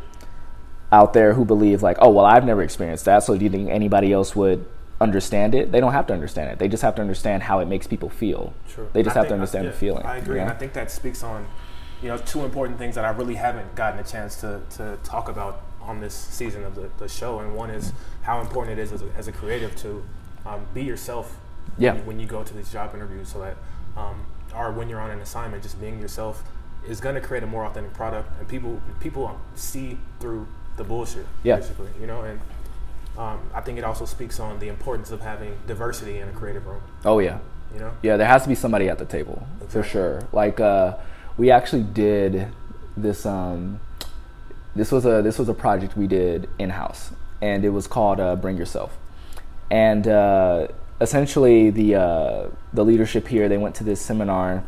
out 0.92 1.12
there 1.12 1.35
who 1.35 1.44
believe 1.44 1.83
like, 1.83 1.98
oh 2.00 2.11
well, 2.11 2.24
I've 2.24 2.44
never 2.44 2.62
experienced 2.62 3.05
that, 3.05 3.22
so 3.22 3.37
do 3.37 3.44
you 3.44 3.50
think 3.50 3.70
anybody 3.70 4.12
else 4.12 4.35
would 4.35 4.66
understand 5.00 5.55
it? 5.55 5.70
They 5.72 5.81
don't 5.81 5.92
have 5.92 6.07
to 6.09 6.12
understand 6.14 6.50
it. 6.50 6.59
They 6.59 6.68
just 6.68 6.83
have 6.83 6.94
to 6.96 7.00
understand 7.00 7.42
how 7.44 7.61
it 7.61 7.66
makes 7.66 7.87
people 7.87 8.09
feel. 8.11 8.53
True. 8.68 8.88
They 8.92 9.03
just 9.03 9.16
I 9.16 9.20
have 9.20 9.26
to 9.26 9.31
think- 9.31 9.35
understand 9.40 9.64
yeah, 9.66 9.70
the 9.70 9.76
feeling. 9.76 10.05
I 10.05 10.16
agree, 10.16 10.37
you 10.37 10.40
and? 10.42 10.50
I 10.50 10.55
think 10.55 10.72
that 10.72 10.90
speaks 10.90 11.22
on, 11.22 11.46
you 12.03 12.09
know, 12.09 12.18
two 12.18 12.44
important 12.44 12.79
things 12.79 12.96
that 12.96 13.05
I 13.05 13.11
really 13.11 13.37
haven't 13.37 13.74
gotten 13.76 14.00
a 14.00 14.05
chance 14.05 14.37
to, 14.40 14.61
to 14.70 14.98
talk 15.05 15.29
about 15.29 15.62
on 15.81 16.00
this 16.00 16.14
season 16.14 16.64
of 16.64 16.74
the, 16.74 16.90
the 16.98 17.09
show. 17.09 17.38
And 17.38 17.55
one 17.55 17.70
is 17.70 17.92
how 18.22 18.40
important 18.40 18.79
it 18.79 18.83
is 18.83 18.92
as 18.92 19.03
a, 19.03 19.07
as 19.16 19.29
a 19.29 19.33
creative 19.33 19.74
to 19.76 20.03
um, 20.44 20.66
be 20.74 20.83
yourself 20.83 21.37
Yeah. 21.79 21.94
when, 22.03 22.20
you, 22.20 22.27
go 22.27 22.42
to 22.42 22.55
these 22.55 22.70
job 22.73 22.94
interviews, 22.94 23.29
so 23.31 23.40
that, 23.40 23.57
um, 23.96 24.27
or 24.55 24.70
when 24.73 24.88
you're 24.88 25.01
on 25.01 25.11
an 25.11 25.20
assignment, 25.20 25.62
just 25.62 25.81
being 25.81 26.01
yourself 26.01 26.42
is 26.88 27.01
going 27.01 27.14
to 27.14 27.20
create 27.20 27.42
a 27.42 27.46
more 27.46 27.64
authentic 27.64 27.92
product, 27.94 28.31
and 28.38 28.49
people 28.49 28.81
people 29.01 29.38
see 29.55 29.99
through 30.18 30.46
the 30.77 30.85
bullshit, 30.85 31.27
Yeah. 31.42 31.57
basically, 31.57 31.88
you 32.01 32.07
know. 32.07 32.23
And 32.23 32.40
um, 33.18 33.40
I 33.55 33.61
think 33.61 33.79
it 33.79 33.85
also 33.85 34.05
speaks 34.07 34.40
on 34.40 34.59
the 34.59 34.68
importance 34.68 35.11
of 35.11 35.20
having 35.20 35.57
diversity 35.66 36.18
in 36.18 36.29
a 36.29 36.33
creative 36.33 36.66
room, 36.66 36.81
Oh 37.05 37.18
yeah. 37.18 37.38
you 37.75 37.81
know. 37.81 37.92
Yeah, 38.03 38.16
there 38.16 38.27
has 38.27 38.42
to 38.44 38.49
be 38.49 38.55
somebody 38.55 38.88
at 38.88 38.99
the 38.99 39.05
table 39.05 39.46
for 39.68 39.83
sure. 39.83 40.27
Like 40.33 40.59
uh, 40.61 40.96
we 41.37 41.51
actually 41.51 41.83
did 41.83 42.49
this. 42.96 43.25
Um, 43.27 43.81
this 44.75 44.90
was 44.92 45.05
a 45.05 45.20
this 45.23 45.38
was 45.38 45.49
a 45.49 45.55
project 45.55 45.96
we 45.96 46.07
did 46.07 46.49
in 46.59 46.70
house, 46.70 47.11
and 47.42 47.64
it 47.64 47.70
was 47.70 47.87
called 47.87 48.20
uh, 48.20 48.37
Bring 48.37 48.57
Yourself. 48.57 48.96
And 49.70 50.07
uh, 50.09 50.68
essentially, 51.01 51.71
the 51.71 51.95
uh, 51.95 52.49
the 52.73 52.85
leadership 52.85 53.29
here 53.29 53.49
they 53.49 53.59
went 53.59 53.75
to 53.77 53.85
this 53.85 54.01
seminar 54.01 54.65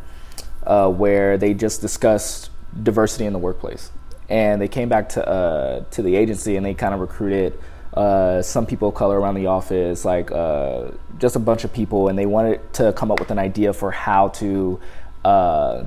uh, 0.65 0.89
where 0.89 1.37
they 1.37 1.53
just 1.53 1.81
discussed 1.81 2.49
diversity 2.81 3.25
in 3.25 3.33
the 3.33 3.39
workplace, 3.39 3.91
and 4.29 4.61
they 4.61 4.67
came 4.67 4.89
back 4.89 5.09
to 5.09 5.27
uh, 5.27 5.83
to 5.91 6.01
the 6.01 6.15
agency 6.15 6.55
and 6.55 6.65
they 6.65 6.73
kind 6.73 6.93
of 6.93 6.99
recruited 6.99 7.57
uh, 7.93 8.41
some 8.41 8.65
people 8.65 8.89
of 8.89 8.95
color 8.95 9.19
around 9.19 9.35
the 9.35 9.45
office, 9.45 10.03
like 10.03 10.31
uh, 10.31 10.89
just 11.19 11.35
a 11.35 11.39
bunch 11.39 11.63
of 11.63 11.71
people, 11.71 12.07
and 12.07 12.17
they 12.17 12.25
wanted 12.25 12.73
to 12.73 12.91
come 12.93 13.11
up 13.11 13.19
with 13.19 13.29
an 13.29 13.39
idea 13.39 13.71
for 13.71 13.91
how 13.91 14.29
to 14.29 14.79
uh, 15.23 15.85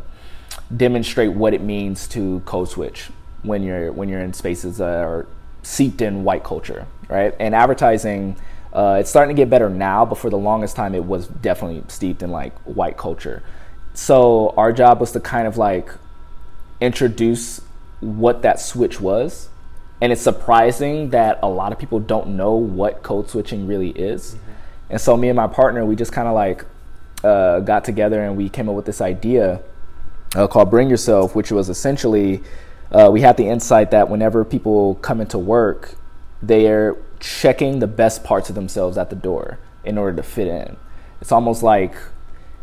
demonstrate 0.77 1.33
what 1.33 1.53
it 1.53 1.61
means 1.61 2.07
to 2.09 2.41
code 2.41 2.69
switch 2.69 3.11
when 3.43 3.63
you're 3.63 3.93
when 3.93 4.09
you're 4.09 4.21
in 4.21 4.33
spaces 4.33 4.79
that 4.79 5.05
are 5.05 5.27
seeped 5.63 6.01
in 6.01 6.23
white 6.23 6.45
culture, 6.45 6.87
right? 7.09 7.35
And 7.41 7.55
advertising, 7.55 8.37
uh, 8.77 8.99
it's 9.01 9.09
starting 9.09 9.35
to 9.35 9.41
get 9.41 9.49
better 9.49 9.71
now, 9.71 10.05
but 10.05 10.19
for 10.19 10.29
the 10.29 10.37
longest 10.37 10.77
time, 10.77 10.95
it 10.95 11.03
was 11.03 11.29
definitely 11.29 11.83
steeped 11.89 12.23
in 12.23 12.31
like 12.31 12.55
white 12.65 12.99
culture. 12.99 13.43
So 13.95 14.53
our 14.59 14.71
job 14.71 15.01
was 15.01 15.13
to 15.13 15.21
kind 15.21 15.49
of 15.49 15.57
like 15.57 15.89
introduce 16.79 17.63
what 18.01 18.43
that 18.43 18.61
switch 18.61 19.01
was. 19.01 19.49
And 20.03 20.13
it's 20.13 20.21
surprising 20.21 21.09
that 21.11 21.39
a 21.43 21.49
lot 21.49 21.73
of 21.73 21.79
people 21.79 22.01
don't 22.01 22.37
know 22.37 22.53
what 22.53 23.03
code 23.03 23.31
switching 23.31 23.67
really 23.67 23.93
is. 23.93 24.37
And 24.91 25.01
so 25.01 25.17
me 25.17 25.31
and 25.31 25.37
my 25.37 25.47
partner, 25.47 25.87
we 25.87 25.97
just 25.97 26.13
kind 26.13 26.29
of 26.29 26.35
like 26.35 26.67
uh, 27.25 27.61
got 27.61 27.83
together 27.83 28.23
and 28.23 28.37
we 28.37 28.51
came 28.51 28.69
up 28.69 28.75
with 28.75 28.85
this 28.85 29.01
idea 29.01 29.63
uh, 30.35 30.47
called 30.47 30.69
Bring 30.71 30.91
Yourself, 30.91 31.35
which 31.35 31.51
was 31.51 31.71
essentially 31.71 32.43
uh, 32.93 33.09
we 33.11 33.23
had 33.23 33.39
the 33.39 33.49
insight 33.49 33.93
that 33.93 34.11
whenever 34.11 34.45
people 34.45 34.97
come 34.97 35.23
into 35.23 35.39
work, 35.39 35.95
they're 36.43 36.95
checking 37.27 37.81
the 37.81 37.87
best 37.87 38.23
parts 38.23 38.49
of 38.49 38.55
themselves 38.55 38.97
at 38.97 39.11
the 39.11 39.17
door 39.17 39.59
in 39.85 39.99
order 39.99 40.17
to 40.17 40.23
fit 40.23 40.47
in. 40.47 40.77
It's 41.21 41.33
almost 41.33 41.63
like 41.63 41.97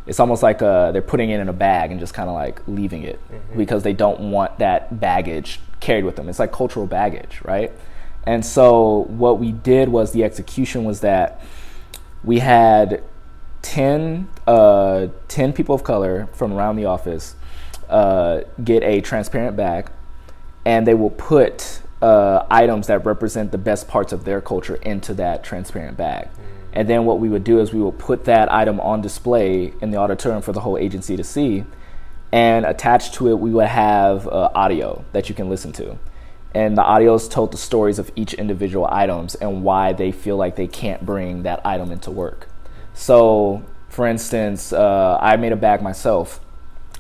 it's 0.05 0.19
almost 0.19 0.43
like 0.43 0.61
uh, 0.61 0.91
they're 0.91 1.01
putting 1.01 1.29
it 1.29 1.39
in 1.39 1.49
a 1.49 1.53
bag 1.53 1.91
and 1.91 1.99
just 1.99 2.13
kind 2.13 2.29
of 2.29 2.35
like 2.35 2.61
leaving 2.67 3.03
it 3.03 3.19
mm-hmm. 3.29 3.57
because 3.57 3.83
they 3.83 3.93
don't 3.93 4.31
want 4.31 4.59
that 4.59 4.99
baggage 4.99 5.59
carried 5.79 6.05
with 6.05 6.15
them. 6.15 6.29
It's 6.29 6.39
like 6.39 6.51
cultural 6.51 6.85
baggage, 6.85 7.41
right? 7.43 7.71
And 8.25 8.45
so 8.45 9.05
what 9.09 9.39
we 9.39 9.51
did 9.51 9.89
was 9.89 10.11
the 10.11 10.23
execution 10.23 10.83
was 10.83 11.01
that 11.01 11.41
we 12.23 12.39
had 12.39 13.03
10, 13.63 14.29
uh, 14.47 15.07
10 15.27 15.53
people 15.53 15.75
of 15.75 15.83
color 15.83 16.27
from 16.33 16.53
around 16.53 16.75
the 16.77 16.85
office 16.85 17.35
uh, 17.89 18.41
get 18.63 18.83
a 18.83 19.01
transparent 19.01 19.55
bag 19.57 19.89
and 20.65 20.87
they 20.87 20.93
will 20.93 21.09
put 21.09 21.81
uh, 22.03 22.45
items 22.51 22.87
that 22.87 23.05
represent 23.05 23.53
the 23.53 23.57
best 23.57 23.87
parts 23.87 24.11
of 24.11 24.25
their 24.25 24.41
culture 24.41 24.75
into 24.75 25.13
that 25.13 25.41
transparent 25.41 25.95
bag. 25.95 26.27
And 26.73 26.89
then 26.89 27.05
what 27.05 27.19
we 27.19 27.29
would 27.29 27.45
do 27.45 27.59
is 27.61 27.71
we 27.71 27.81
would 27.81 27.97
put 27.97 28.25
that 28.25 28.51
item 28.51 28.81
on 28.81 29.01
display 29.01 29.73
in 29.79 29.91
the 29.91 29.97
auditorium 29.97 30.41
for 30.41 30.51
the 30.51 30.59
whole 30.59 30.77
agency 30.77 31.15
to 31.15 31.23
see. 31.23 31.63
And 32.33 32.65
attached 32.65 33.13
to 33.15 33.29
it, 33.29 33.39
we 33.39 33.51
would 33.51 33.67
have 33.67 34.27
uh, 34.27 34.49
audio 34.53 35.05
that 35.13 35.29
you 35.29 35.35
can 35.35 35.49
listen 35.49 35.71
to. 35.73 35.97
And 36.53 36.77
the 36.77 36.83
audios 36.83 37.31
told 37.31 37.53
the 37.53 37.57
stories 37.57 37.99
of 37.99 38.11
each 38.17 38.33
individual 38.33 38.85
items 38.91 39.35
and 39.35 39.63
why 39.63 39.93
they 39.93 40.11
feel 40.11 40.35
like 40.35 40.57
they 40.57 40.67
can't 40.67 41.05
bring 41.05 41.43
that 41.43 41.65
item 41.65 41.89
into 41.89 42.11
work. 42.11 42.49
So, 42.93 43.63
for 43.87 44.07
instance, 44.07 44.73
uh, 44.73 45.17
I 45.21 45.37
made 45.37 45.53
a 45.53 45.55
bag 45.55 45.81
myself, 45.81 46.41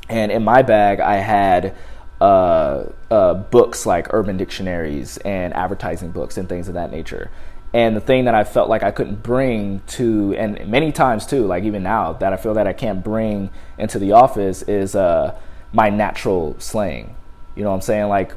and 0.07 0.31
in 0.31 0.43
my 0.43 0.61
bag, 0.61 0.99
I 0.99 1.17
had 1.17 1.75
uh, 2.23 2.89
uh, 3.11 3.33
books 3.33 3.85
like 3.85 4.13
urban 4.13 4.37
dictionaries 4.37 5.17
and 5.17 5.53
advertising 5.53 6.09
books 6.09 6.37
and 6.37 6.47
things 6.47 6.69
of 6.69 6.73
that 6.75 6.89
nature. 6.89 7.29
And 7.73 7.97
the 7.97 7.99
thing 7.99 8.25
that 8.25 8.33
I 8.33 8.45
felt 8.45 8.69
like 8.69 8.81
I 8.81 8.91
couldn't 8.91 9.21
bring 9.21 9.81
to, 9.87 10.33
and 10.37 10.65
many 10.67 10.93
times 10.93 11.25
too, 11.25 11.45
like 11.45 11.65
even 11.65 11.83
now, 11.83 12.13
that 12.13 12.31
I 12.31 12.37
feel 12.37 12.53
that 12.53 12.65
I 12.65 12.71
can't 12.71 13.03
bring 13.03 13.49
into 13.77 13.99
the 13.99 14.13
office 14.13 14.61
is 14.61 14.95
uh, 14.95 15.37
my 15.73 15.89
natural 15.89 16.55
slang. 16.59 17.13
You 17.55 17.63
know 17.63 17.71
what 17.71 17.75
I'm 17.75 17.81
saying? 17.81 18.07
Like 18.07 18.35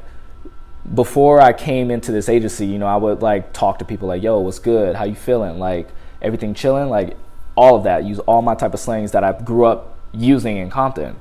before 0.93 1.39
I 1.39 1.53
came 1.53 1.89
into 1.89 2.11
this 2.11 2.27
agency, 2.27 2.65
you 2.65 2.79
know, 2.79 2.87
I 2.87 2.97
would 2.97 3.21
like 3.21 3.53
talk 3.53 3.79
to 3.79 3.85
people 3.85 4.09
like, 4.09 4.21
"Yo, 4.21 4.39
what's 4.39 4.59
good? 4.59 4.97
How 4.97 5.05
you 5.05 5.15
feeling? 5.15 5.59
Like 5.59 5.87
everything 6.21 6.53
chilling?" 6.53 6.89
Like 6.89 7.15
all 7.55 7.77
of 7.77 7.85
that. 7.85 8.03
Use 8.03 8.19
all 8.19 8.41
my 8.41 8.55
type 8.55 8.73
of 8.73 8.81
slangs 8.81 9.11
that 9.13 9.23
I 9.23 9.31
grew 9.31 9.65
up 9.65 9.97
using 10.11 10.57
in 10.57 10.69
Compton. 10.69 11.15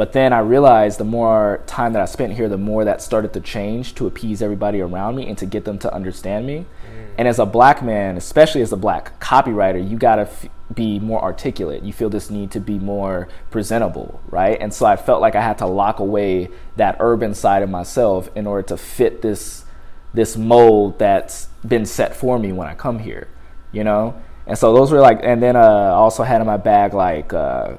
But 0.00 0.14
then 0.14 0.32
I 0.32 0.38
realized 0.38 0.98
the 0.98 1.04
more 1.04 1.62
time 1.66 1.92
that 1.92 2.00
I 2.00 2.06
spent 2.06 2.32
here, 2.32 2.48
the 2.48 2.56
more 2.56 2.86
that 2.86 3.02
started 3.02 3.34
to 3.34 3.40
change 3.40 3.94
to 3.96 4.06
appease 4.06 4.40
everybody 4.40 4.80
around 4.80 5.14
me 5.14 5.28
and 5.28 5.36
to 5.36 5.44
get 5.44 5.66
them 5.66 5.78
to 5.80 5.92
understand 5.92 6.46
me. 6.46 6.60
Mm. 6.60 7.08
And 7.18 7.28
as 7.28 7.38
a 7.38 7.44
black 7.44 7.82
man, 7.82 8.16
especially 8.16 8.62
as 8.62 8.72
a 8.72 8.78
black 8.78 9.20
copywriter, 9.20 9.86
you 9.86 9.98
gotta 9.98 10.22
f- 10.22 10.46
be 10.72 10.98
more 10.98 11.22
articulate. 11.22 11.82
You 11.82 11.92
feel 11.92 12.08
this 12.08 12.30
need 12.30 12.50
to 12.52 12.60
be 12.60 12.78
more 12.78 13.28
presentable, 13.50 14.22
right? 14.30 14.56
And 14.58 14.72
so 14.72 14.86
I 14.86 14.96
felt 14.96 15.20
like 15.20 15.34
I 15.34 15.42
had 15.42 15.58
to 15.58 15.66
lock 15.66 15.98
away 15.98 16.48
that 16.76 16.96
urban 16.98 17.34
side 17.34 17.62
of 17.62 17.68
myself 17.68 18.30
in 18.34 18.46
order 18.46 18.62
to 18.68 18.78
fit 18.78 19.20
this 19.20 19.66
this 20.14 20.34
mold 20.34 20.98
that's 20.98 21.48
been 21.68 21.84
set 21.84 22.16
for 22.16 22.38
me 22.38 22.52
when 22.52 22.66
I 22.66 22.74
come 22.74 23.00
here, 23.00 23.28
you 23.70 23.84
know. 23.84 24.18
And 24.46 24.56
so 24.56 24.72
those 24.72 24.90
were 24.90 25.00
like, 25.00 25.20
and 25.22 25.42
then 25.42 25.56
uh, 25.56 25.60
I 25.60 25.90
also 25.90 26.22
had 26.22 26.40
in 26.40 26.46
my 26.46 26.56
bag 26.56 26.94
like. 26.94 27.34
Uh, 27.34 27.76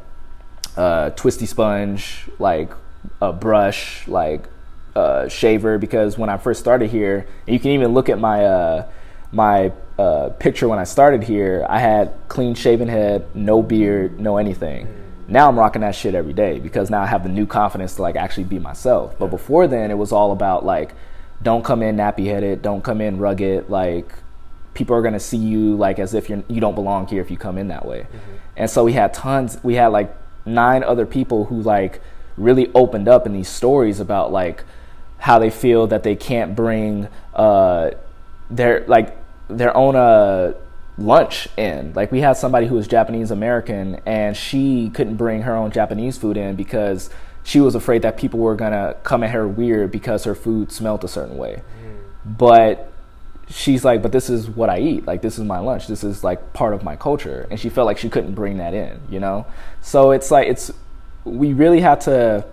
uh, 0.77 1.11
twisty 1.11 1.45
sponge, 1.45 2.27
like 2.39 2.71
a 3.21 3.33
brush, 3.33 4.07
like 4.07 4.47
a 4.95 5.29
shaver. 5.29 5.77
Because 5.77 6.17
when 6.17 6.29
I 6.29 6.37
first 6.37 6.59
started 6.59 6.89
here, 6.89 7.27
you 7.47 7.59
can 7.59 7.71
even 7.71 7.93
look 7.93 8.09
at 8.09 8.19
my 8.19 8.45
uh, 8.45 8.89
my 9.31 9.71
uh, 9.97 10.29
picture 10.39 10.67
when 10.67 10.79
I 10.79 10.83
started 10.83 11.23
here. 11.23 11.65
I 11.69 11.79
had 11.79 12.13
clean 12.27 12.55
shaven 12.55 12.87
head, 12.87 13.35
no 13.35 13.61
beard, 13.61 14.19
no 14.19 14.37
anything. 14.37 14.87
Now 15.27 15.47
I'm 15.47 15.57
rocking 15.57 15.81
that 15.81 15.95
shit 15.95 16.13
every 16.13 16.33
day 16.33 16.59
because 16.59 16.89
now 16.89 17.01
I 17.01 17.05
have 17.05 17.23
the 17.23 17.29
new 17.29 17.45
confidence 17.45 17.95
to 17.95 18.01
like 18.01 18.17
actually 18.17 18.43
be 18.43 18.59
myself. 18.59 19.17
But 19.17 19.27
before 19.27 19.67
then, 19.67 19.89
it 19.89 19.97
was 19.97 20.11
all 20.11 20.33
about 20.33 20.65
like, 20.65 20.93
don't 21.41 21.63
come 21.63 21.81
in 21.81 21.95
nappy 21.95 22.25
headed, 22.25 22.61
don't 22.61 22.83
come 22.83 22.99
in 22.99 23.17
rugged, 23.17 23.69
like 23.69 24.13
people 24.73 24.95
are 24.95 25.01
gonna 25.01 25.19
see 25.19 25.37
you 25.37 25.75
like 25.75 25.99
as 25.99 26.13
if 26.13 26.29
you're 26.29 26.43
you 26.47 26.61
don't 26.61 26.75
belong 26.75 27.07
here 27.07 27.21
if 27.21 27.31
you 27.31 27.37
come 27.37 27.57
in 27.57 27.69
that 27.69 27.85
way. 27.85 28.01
Mm-hmm. 28.01 28.31
And 28.57 28.69
so 28.69 28.83
we 28.83 28.93
had 28.93 29.13
tons. 29.13 29.57
We 29.63 29.75
had 29.75 29.87
like 29.87 30.15
nine 30.45 30.83
other 30.83 31.05
people 31.05 31.45
who 31.45 31.61
like 31.61 32.01
really 32.37 32.71
opened 32.73 33.07
up 33.07 33.25
in 33.25 33.33
these 33.33 33.49
stories 33.49 33.99
about 33.99 34.31
like 34.31 34.63
how 35.19 35.37
they 35.37 35.49
feel 35.49 35.87
that 35.87 36.03
they 36.03 36.15
can't 36.15 36.55
bring 36.55 37.07
uh, 37.35 37.91
their 38.49 38.83
like 38.87 39.15
their 39.47 39.75
own 39.75 39.95
uh, 39.95 40.53
lunch 40.97 41.47
in. 41.57 41.93
Like 41.93 42.11
we 42.11 42.21
had 42.21 42.33
somebody 42.33 42.67
who 42.67 42.75
was 42.75 42.87
Japanese 42.87 43.31
American 43.31 44.01
and 44.05 44.35
she 44.35 44.89
couldn't 44.89 45.17
bring 45.17 45.43
her 45.43 45.55
own 45.55 45.71
Japanese 45.71 46.17
food 46.17 46.37
in 46.37 46.55
because 46.55 47.09
she 47.43 47.59
was 47.59 47.75
afraid 47.75 48.01
that 48.03 48.17
people 48.17 48.39
were 48.39 48.55
gonna 48.55 48.95
come 49.03 49.23
at 49.23 49.31
her 49.31 49.47
weird 49.47 49.91
because 49.91 50.23
her 50.23 50.35
food 50.35 50.71
smelled 50.71 51.03
a 51.03 51.07
certain 51.07 51.37
way. 51.37 51.61
Mm. 51.83 52.37
But 52.37 52.90
she's 53.51 53.83
like, 53.85 54.01
but 54.01 54.11
this 54.11 54.29
is 54.29 54.49
what 54.49 54.69
I 54.69 54.79
eat. 54.79 55.05
Like 55.05 55.21
this 55.21 55.37
is 55.37 55.45
my 55.45 55.59
lunch. 55.59 55.87
This 55.87 56.03
is 56.03 56.23
like 56.23 56.53
part 56.53 56.73
of 56.73 56.83
my 56.83 56.95
culture. 56.95 57.47
And 57.49 57.59
she 57.59 57.69
felt 57.69 57.85
like 57.85 57.97
she 57.97 58.09
couldn't 58.09 58.33
bring 58.33 58.57
that 58.57 58.73
in, 58.73 58.99
you 59.09 59.19
know? 59.19 59.45
So 59.81 60.11
it's 60.11 60.31
like 60.31 60.47
it's 60.47 60.71
we 61.23 61.53
really 61.53 61.81
have 61.81 61.99
to 61.99 62.45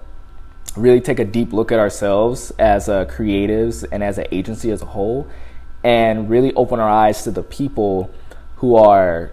really 0.77 1.01
take 1.01 1.19
a 1.19 1.25
deep 1.25 1.53
look 1.53 1.73
at 1.73 1.79
ourselves 1.79 2.53
as 2.59 2.89
uh, 2.89 3.07
creatives 3.07 3.85
and 3.91 4.03
as 4.03 4.19
an 4.19 4.27
agency 4.31 4.71
as 4.71 4.83
a 4.83 4.87
whole 4.87 5.27
and 5.83 6.29
really 6.29 6.53
open 6.55 6.79
our 6.81 6.91
eyes 6.91 7.23
to 7.25 7.31
the 7.31 7.43
people 7.43 8.11
who 8.57 8.77
are 8.77 9.31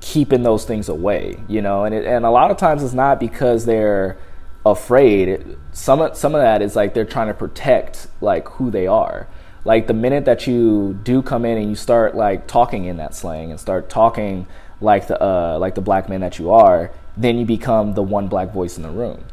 keeping 0.00 0.42
those 0.42 0.64
things 0.64 0.88
away, 0.88 1.40
you 1.48 1.62
know? 1.62 1.84
And 1.84 1.94
it, 1.94 2.04
and 2.04 2.24
a 2.24 2.30
lot 2.30 2.50
of 2.50 2.56
times 2.56 2.82
it's 2.82 2.92
not 2.92 3.18
because 3.20 3.64
they're 3.64 4.18
afraid. 4.66 5.56
some 5.72 6.14
some 6.14 6.34
of 6.34 6.40
that 6.40 6.60
is 6.60 6.76
like 6.76 6.92
they're 6.92 7.04
trying 7.04 7.28
to 7.28 7.34
protect 7.34 8.08
like 8.20 8.48
who 8.48 8.70
they 8.70 8.86
are 8.86 9.28
like 9.64 9.86
the 9.86 9.94
minute 9.94 10.24
that 10.24 10.46
you 10.46 10.98
do 11.02 11.22
come 11.22 11.44
in 11.44 11.58
and 11.58 11.68
you 11.68 11.74
start 11.74 12.14
like 12.14 12.46
talking 12.46 12.84
in 12.84 12.96
that 12.98 13.14
slang 13.14 13.50
and 13.50 13.58
start 13.60 13.88
talking 13.88 14.46
like 14.80 15.08
the 15.08 15.22
uh, 15.22 15.58
like 15.58 15.74
the 15.74 15.80
black 15.80 16.08
man 16.08 16.20
that 16.20 16.38
you 16.38 16.50
are, 16.50 16.90
then 17.16 17.38
you 17.38 17.44
become 17.44 17.94
the 17.94 18.02
one 18.02 18.28
black 18.28 18.52
voice 18.52 18.76
in 18.76 18.82
the 18.82 18.90
room. 18.90 19.24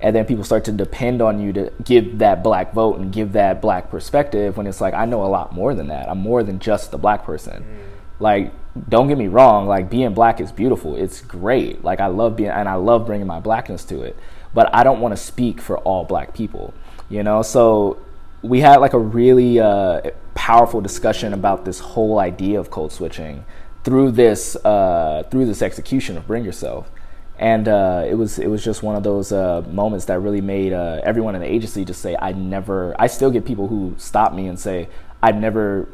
And 0.00 0.14
then 0.14 0.26
people 0.26 0.44
start 0.44 0.64
to 0.64 0.72
depend 0.72 1.22
on 1.22 1.40
you 1.40 1.52
to 1.54 1.72
give 1.82 2.18
that 2.18 2.42
black 2.42 2.74
vote 2.74 2.98
and 2.98 3.12
give 3.12 3.32
that 3.32 3.62
black 3.62 3.90
perspective 3.90 4.56
when 4.56 4.66
it's 4.66 4.80
like 4.80 4.94
I 4.94 5.04
know 5.04 5.24
a 5.24 5.28
lot 5.28 5.52
more 5.52 5.74
than 5.74 5.88
that. 5.88 6.08
I'm 6.08 6.18
more 6.18 6.42
than 6.42 6.58
just 6.58 6.90
the 6.90 6.98
black 6.98 7.24
person. 7.24 7.62
Mm. 7.62 8.20
Like 8.20 8.52
don't 8.88 9.06
get 9.06 9.18
me 9.18 9.28
wrong, 9.28 9.66
like 9.66 9.88
being 9.88 10.14
black 10.14 10.40
is 10.40 10.50
beautiful. 10.50 10.96
It's 10.96 11.20
great. 11.20 11.84
Like 11.84 12.00
I 12.00 12.06
love 12.06 12.36
being 12.36 12.50
and 12.50 12.68
I 12.68 12.74
love 12.74 13.06
bringing 13.06 13.26
my 13.26 13.40
blackness 13.40 13.84
to 13.86 14.02
it. 14.02 14.16
But 14.52 14.74
I 14.74 14.84
don't 14.84 15.00
want 15.00 15.12
to 15.12 15.22
speak 15.22 15.60
for 15.60 15.78
all 15.78 16.04
black 16.04 16.34
people, 16.34 16.74
you 17.08 17.22
know? 17.22 17.42
So 17.42 17.98
we 18.44 18.60
had 18.60 18.76
like 18.76 18.92
a 18.92 18.98
really 18.98 19.58
uh, 19.58 20.02
powerful 20.34 20.80
discussion 20.80 21.32
about 21.32 21.64
this 21.64 21.80
whole 21.80 22.18
idea 22.18 22.60
of 22.60 22.70
code 22.70 22.92
switching 22.92 23.44
through 23.82 24.10
this 24.10 24.54
uh, 24.64 25.22
through 25.30 25.46
this 25.46 25.62
execution 25.62 26.16
of 26.18 26.26
Bring 26.26 26.44
Yourself, 26.44 26.90
and 27.38 27.66
uh, 27.66 28.04
it 28.06 28.14
was 28.14 28.38
it 28.38 28.48
was 28.48 28.62
just 28.62 28.82
one 28.82 28.96
of 28.96 29.02
those 29.02 29.32
uh, 29.32 29.62
moments 29.70 30.04
that 30.06 30.20
really 30.20 30.42
made 30.42 30.74
uh, 30.74 31.00
everyone 31.04 31.34
in 31.34 31.40
the 31.40 31.50
agency 31.50 31.84
just 31.84 32.02
say, 32.02 32.16
"I 32.20 32.32
never." 32.32 32.94
I 32.98 33.06
still 33.06 33.30
get 33.30 33.46
people 33.46 33.68
who 33.68 33.94
stop 33.96 34.34
me 34.34 34.46
and 34.46 34.60
say, 34.60 34.88
"I've 35.22 35.36
never 35.36 35.88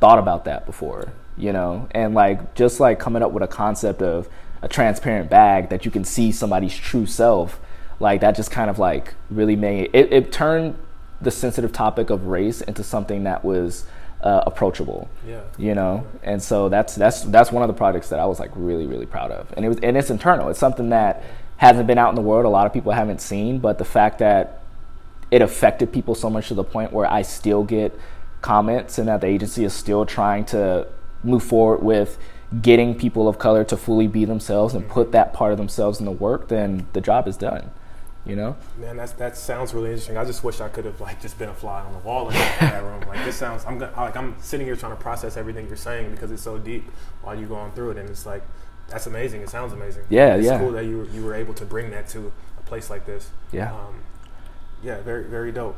thought 0.00 0.18
about 0.18 0.44
that 0.46 0.66
before," 0.66 1.12
you 1.36 1.52
know, 1.52 1.88
and 1.92 2.14
like 2.14 2.54
just 2.56 2.80
like 2.80 2.98
coming 2.98 3.22
up 3.22 3.30
with 3.30 3.44
a 3.44 3.48
concept 3.48 4.02
of 4.02 4.28
a 4.60 4.68
transparent 4.68 5.30
bag 5.30 5.68
that 5.70 5.84
you 5.84 5.90
can 5.92 6.04
see 6.04 6.32
somebody's 6.32 6.76
true 6.76 7.06
self, 7.06 7.60
like 8.00 8.20
that 8.22 8.34
just 8.34 8.50
kind 8.50 8.68
of 8.68 8.78
like 8.80 9.14
really 9.30 9.56
made 9.56 9.88
it, 9.92 10.12
it 10.12 10.32
turned 10.32 10.76
the 11.20 11.30
sensitive 11.30 11.72
topic 11.72 12.10
of 12.10 12.26
race 12.26 12.60
into 12.60 12.82
something 12.82 13.24
that 13.24 13.44
was 13.44 13.84
uh, 14.22 14.42
approachable. 14.46 15.08
Yeah. 15.26 15.42
You 15.58 15.74
know, 15.74 16.06
and 16.22 16.42
so 16.42 16.68
that's 16.68 16.94
that's 16.94 17.22
that's 17.22 17.52
one 17.52 17.62
of 17.62 17.68
the 17.68 17.74
projects 17.74 18.08
that 18.10 18.18
I 18.18 18.26
was 18.26 18.38
like 18.38 18.50
really 18.54 18.86
really 18.86 19.06
proud 19.06 19.30
of, 19.30 19.52
and 19.56 19.64
it 19.64 19.68
was 19.68 19.78
and 19.82 19.96
it's 19.96 20.10
internal. 20.10 20.48
It's 20.48 20.58
something 20.58 20.90
that 20.90 21.22
hasn't 21.56 21.86
been 21.86 21.98
out 21.98 22.10
in 22.10 22.14
the 22.14 22.22
world. 22.22 22.44
A 22.46 22.48
lot 22.48 22.66
of 22.66 22.72
people 22.72 22.92
haven't 22.92 23.20
seen, 23.20 23.58
but 23.58 23.78
the 23.78 23.84
fact 23.84 24.18
that 24.18 24.62
it 25.30 25.42
affected 25.42 25.92
people 25.92 26.14
so 26.14 26.28
much 26.28 26.48
to 26.48 26.54
the 26.54 26.64
point 26.64 26.92
where 26.92 27.10
I 27.10 27.22
still 27.22 27.64
get 27.64 27.98
comments, 28.40 28.98
and 28.98 29.08
that 29.08 29.20
the 29.20 29.26
agency 29.26 29.64
is 29.64 29.72
still 29.72 30.06
trying 30.06 30.44
to 30.46 30.86
move 31.22 31.42
forward 31.42 31.82
with 31.82 32.18
getting 32.62 32.98
people 32.98 33.28
of 33.28 33.38
color 33.38 33.62
to 33.62 33.76
fully 33.76 34.08
be 34.08 34.24
themselves 34.24 34.74
and 34.74 34.88
put 34.88 35.12
that 35.12 35.32
part 35.32 35.52
of 35.52 35.58
themselves 35.58 36.00
in 36.00 36.04
the 36.04 36.10
work, 36.10 36.48
then 36.48 36.84
the 36.94 37.00
job 37.00 37.28
is 37.28 37.36
done 37.36 37.70
you 38.30 38.36
know 38.36 38.56
man 38.78 38.96
that's 38.96 39.12
that 39.12 39.36
sounds 39.36 39.74
really 39.74 39.90
interesting 39.90 40.16
i 40.16 40.24
just 40.24 40.42
wish 40.42 40.60
i 40.60 40.68
could 40.68 40.84
have 40.84 41.00
like 41.00 41.20
just 41.20 41.38
been 41.38 41.48
a 41.48 41.54
fly 41.54 41.80
on 41.80 41.92
the 41.92 41.98
wall 41.98 42.28
in 42.28 42.34
that 42.34 42.82
room 42.84 43.02
like 43.08 43.24
this 43.24 43.36
sounds 43.36 43.64
i'm 43.66 43.78
gonna, 43.78 43.92
like 43.96 44.16
i'm 44.16 44.34
sitting 44.40 44.66
here 44.66 44.76
trying 44.76 44.96
to 44.96 45.02
process 45.02 45.36
everything 45.36 45.66
you're 45.66 45.76
saying 45.76 46.10
because 46.10 46.30
it's 46.30 46.42
so 46.42 46.56
deep 46.56 46.84
while 47.22 47.34
you're 47.34 47.48
going 47.48 47.70
through 47.72 47.90
it 47.90 47.98
and 47.98 48.08
it's 48.08 48.24
like 48.24 48.42
that's 48.88 49.06
amazing 49.06 49.40
it 49.40 49.48
sounds 49.48 49.72
amazing 49.72 50.02
yeah 50.08 50.36
it's 50.36 50.46
yeah 50.46 50.58
cool 50.58 50.72
that 50.72 50.84
you, 50.84 51.08
you 51.12 51.24
were 51.24 51.34
able 51.34 51.54
to 51.54 51.64
bring 51.64 51.90
that 51.90 52.08
to 52.08 52.32
a 52.60 52.62
place 52.70 52.88
like 52.88 53.04
this. 53.04 53.30
Yeah. 53.52 53.74
Um, 53.74 54.02
yeah, 54.82 55.00
very 55.02 55.24
very 55.24 55.52
dope. 55.52 55.76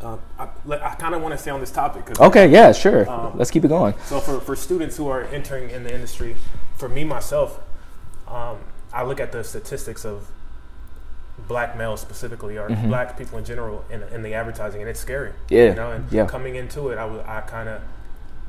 Uh, 0.00 0.18
I, 0.38 0.48
I 0.68 0.94
kind 0.96 1.14
of 1.14 1.22
want 1.22 1.32
to 1.32 1.38
stay 1.38 1.50
on 1.50 1.60
this 1.60 1.70
topic. 1.70 2.06
Cause 2.06 2.20
Okay, 2.20 2.48
yeah, 2.48 2.72
sure. 2.72 3.08
Um, 3.08 3.38
Let's 3.38 3.50
keep 3.50 3.64
it 3.64 3.68
going. 3.68 3.94
So 4.04 4.20
for, 4.20 4.38
for 4.38 4.54
students 4.54 4.96
who 4.98 5.08
are 5.08 5.22
entering 5.22 5.70
in 5.70 5.84
the 5.84 5.94
industry, 5.94 6.36
for 6.76 6.88
me 6.88 7.04
myself, 7.04 7.60
um, 8.28 8.58
I 8.92 9.04
look 9.04 9.18
at 9.18 9.32
the 9.32 9.42
statistics 9.42 10.04
of 10.04 10.30
black 11.48 11.76
males 11.76 12.00
specifically, 12.00 12.56
or 12.58 12.68
Mhm. 12.68 12.88
black 12.88 13.18
people 13.18 13.38
in 13.38 13.44
general, 13.44 13.84
in, 13.90 14.02
in 14.04 14.22
the 14.22 14.34
advertising, 14.34 14.80
and 14.80 14.88
it's 14.88 15.00
scary. 15.00 15.32
Yeah, 15.48 15.64
You 15.70 15.74
know, 15.74 15.90
and 15.92 16.10
yeah. 16.12 16.26
coming 16.26 16.54
into 16.54 16.88
it, 16.90 16.98
I 16.98 17.04
was 17.04 17.24
I 17.26 17.40
kind 17.42 17.68
of 17.68 17.80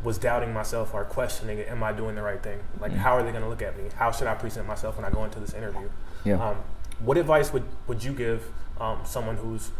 was 0.04 0.18
doubting 0.20 0.54
myself 0.54 0.94
or 0.94 1.04
questioning, 1.04 1.60
am 1.62 1.82
I 1.84 1.92
doing 1.92 2.16
the 2.16 2.22
right 2.22 2.42
thing? 2.44 2.60
Like, 2.80 2.92
Mhm. 2.92 2.98
how 2.98 3.14
are 3.18 3.24
they 3.24 3.32
going 3.32 3.44
to 3.44 3.50
look 3.50 3.64
at 3.64 3.76
me? 3.76 3.86
How 3.96 4.12
should 4.12 4.28
I 4.28 4.36
present 4.36 4.68
myself 4.68 4.98
when 4.98 5.06
I 5.06 5.10
go 5.10 5.24
into 5.24 5.40
this 5.40 5.54
interview? 5.54 5.90
Yeah. 6.24 6.36
Um, 6.36 6.58
what 7.00 7.18
advice 7.18 7.52
would, 7.52 7.64
would 7.88 8.04
you 8.04 8.14
give 8.14 8.44
um, 8.80 9.00
someone 9.04 9.38
who's 9.38 9.72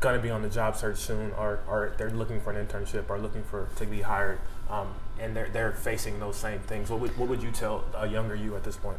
going 0.00 0.14
to 0.16 0.20
be 0.22 0.28
on 0.30 0.42
the 0.42 0.48
job 0.50 0.76
search 0.76 0.98
soon, 0.98 1.32
or, 1.38 1.60
or 1.68 1.92
they're 1.96 2.10
looking 2.10 2.40
for 2.40 2.52
an 2.52 2.64
internship, 2.66 3.04
or 3.08 3.18
looking 3.18 3.42
for 3.42 3.68
to 3.76 3.86
be 3.86 4.02
hired, 4.02 4.38
um, 4.70 4.88
and 5.18 5.34
they're 5.34 5.48
they're 5.52 5.72
facing 5.72 6.20
those 6.20 6.36
same 6.36 6.58
things? 6.60 6.90
What 6.90 7.00
would 7.00 7.16
what 7.16 7.28
would 7.28 7.42
you 7.42 7.50
tell 7.50 7.84
a 7.96 8.06
younger 8.06 8.34
you 8.34 8.54
at 8.54 8.64
this 8.64 8.76
point? 8.76 8.98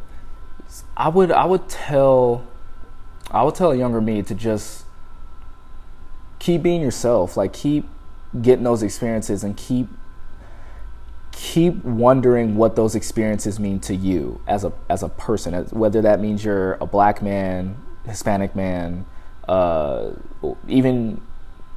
I 0.98 1.10
would 1.10 1.32
I 1.32 1.46
would 1.46 1.70
tell 1.70 2.44
I 3.32 3.44
would 3.44 3.56
tell 3.56 3.72
a 3.72 3.76
younger 3.76 4.02
me 4.02 4.22
to 4.24 4.34
just 4.36 4.86
keep 6.40 6.64
being 6.64 6.82
yourself, 6.82 7.38
like 7.38 7.54
keep 7.54 7.86
getting 8.42 8.64
those 8.64 8.84
experiences 8.84 9.44
and 9.44 9.56
keep 9.56 9.88
keep 11.32 11.84
wondering 11.86 12.56
what 12.56 12.76
those 12.76 12.96
experiences 12.96 13.60
mean 13.60 13.80
to 13.80 13.96
you 13.96 14.42
as 14.48 14.64
a 14.64 14.74
as 14.90 15.04
a 15.04 15.10
person, 15.10 15.54
whether 15.68 16.02
that 16.02 16.20
means 16.20 16.44
you're 16.44 16.74
a 16.76 16.86
black 16.86 17.22
man, 17.22 17.78
Hispanic 18.06 18.56
man, 18.56 19.06
uh, 19.48 20.12
even 20.68 21.22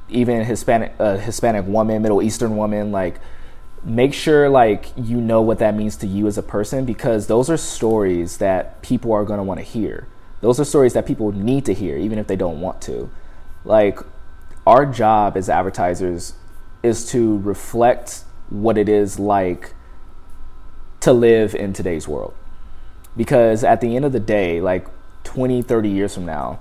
even 0.09 0.43
Hispanic 0.43 0.93
uh, 0.99 1.17
Hispanic 1.17 1.65
woman, 1.67 2.01
Middle 2.01 2.21
Eastern 2.21 2.57
woman, 2.57 2.91
like 2.91 3.19
make 3.83 4.13
sure 4.13 4.49
like 4.49 4.87
you 4.95 5.19
know 5.19 5.41
what 5.41 5.59
that 5.59 5.75
means 5.75 5.97
to 5.97 6.07
you 6.07 6.25
as 6.27 6.37
a 6.37 6.43
person 6.43 6.85
because 6.85 7.27
those 7.27 7.49
are 7.49 7.57
stories 7.57 8.37
that 8.37 8.81
people 8.81 9.11
are 9.11 9.23
going 9.23 9.37
to 9.37 9.43
want 9.43 9.59
to 9.59 9.65
hear. 9.65 10.07
Those 10.43 10.59
are 10.59 10.65
stories 10.65 10.91
that 10.91 11.05
people 11.05 11.31
need 11.31 11.63
to 11.67 11.73
hear 11.73 11.95
even 11.95 12.19
if 12.19 12.27
they 12.27 12.35
don't 12.35 12.59
want 12.59 12.81
to. 12.81 13.09
Like 13.63 13.97
our 14.67 14.85
job 14.85 15.37
as 15.37 15.47
advertisers 15.47 16.33
is 16.83 17.09
to 17.11 17.37
reflect 17.39 18.25
what 18.49 18.77
it 18.77 18.89
is 18.89 19.17
like 19.17 19.73
to 20.99 21.13
live 21.13 21.55
in 21.55 21.71
today's 21.71 22.09
world. 22.09 22.33
Because 23.15 23.63
at 23.63 23.79
the 23.79 23.95
end 23.95 24.03
of 24.03 24.11
the 24.11 24.19
day, 24.19 24.59
like 24.59 24.85
20, 25.23 25.61
30 25.61 25.87
years 25.87 26.13
from 26.13 26.25
now, 26.25 26.59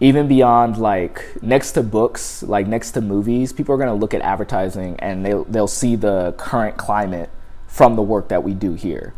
even 0.00 0.26
beyond 0.26 0.78
like 0.78 1.40
next 1.42 1.72
to 1.72 1.82
books, 1.84 2.42
like 2.42 2.66
next 2.66 2.90
to 2.90 3.00
movies, 3.00 3.52
people 3.52 3.72
are 3.72 3.78
going 3.78 3.88
to 3.88 3.94
look 3.94 4.14
at 4.14 4.20
advertising 4.20 4.98
and 4.98 5.24
they'll, 5.24 5.44
they'll 5.44 5.68
see 5.68 5.94
the 5.94 6.34
current 6.38 6.76
climate 6.76 7.30
from 7.68 7.94
the 7.94 8.02
work 8.02 8.26
that 8.30 8.42
we 8.42 8.52
do 8.52 8.72
here. 8.72 9.14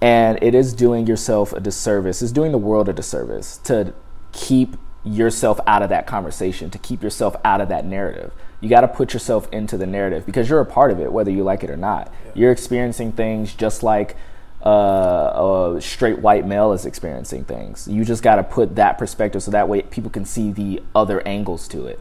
And 0.00 0.38
it 0.42 0.54
is 0.54 0.74
doing 0.74 1.06
yourself 1.06 1.52
a 1.52 1.60
disservice, 1.60 2.22
it's 2.22 2.32
doing 2.32 2.52
the 2.52 2.58
world 2.58 2.88
a 2.88 2.92
disservice 2.92 3.58
to 3.58 3.94
keep 4.32 4.76
yourself 5.04 5.60
out 5.66 5.82
of 5.82 5.88
that 5.88 6.06
conversation, 6.06 6.68
to 6.70 6.78
keep 6.78 7.02
yourself 7.02 7.36
out 7.44 7.60
of 7.60 7.68
that 7.68 7.84
narrative. 7.84 8.32
You 8.60 8.68
got 8.68 8.80
to 8.82 8.88
put 8.88 9.12
yourself 9.12 9.48
into 9.52 9.78
the 9.78 9.86
narrative 9.86 10.26
because 10.26 10.50
you're 10.50 10.60
a 10.60 10.66
part 10.66 10.90
of 10.90 11.00
it, 11.00 11.12
whether 11.12 11.30
you 11.30 11.44
like 11.44 11.62
it 11.62 11.70
or 11.70 11.76
not. 11.76 12.12
You're 12.34 12.52
experiencing 12.52 13.12
things 13.12 13.54
just 13.54 13.82
like 13.82 14.16
uh, 14.64 15.76
a 15.76 15.80
straight 15.80 16.18
white 16.18 16.46
male 16.46 16.72
is 16.72 16.86
experiencing 16.86 17.44
things. 17.44 17.86
You 17.86 18.04
just 18.04 18.22
got 18.22 18.36
to 18.36 18.42
put 18.42 18.76
that 18.76 18.98
perspective 18.98 19.42
so 19.42 19.50
that 19.52 19.68
way 19.68 19.82
people 19.82 20.10
can 20.10 20.24
see 20.24 20.50
the 20.50 20.82
other 20.94 21.26
angles 21.26 21.68
to 21.68 21.86
it. 21.86 22.00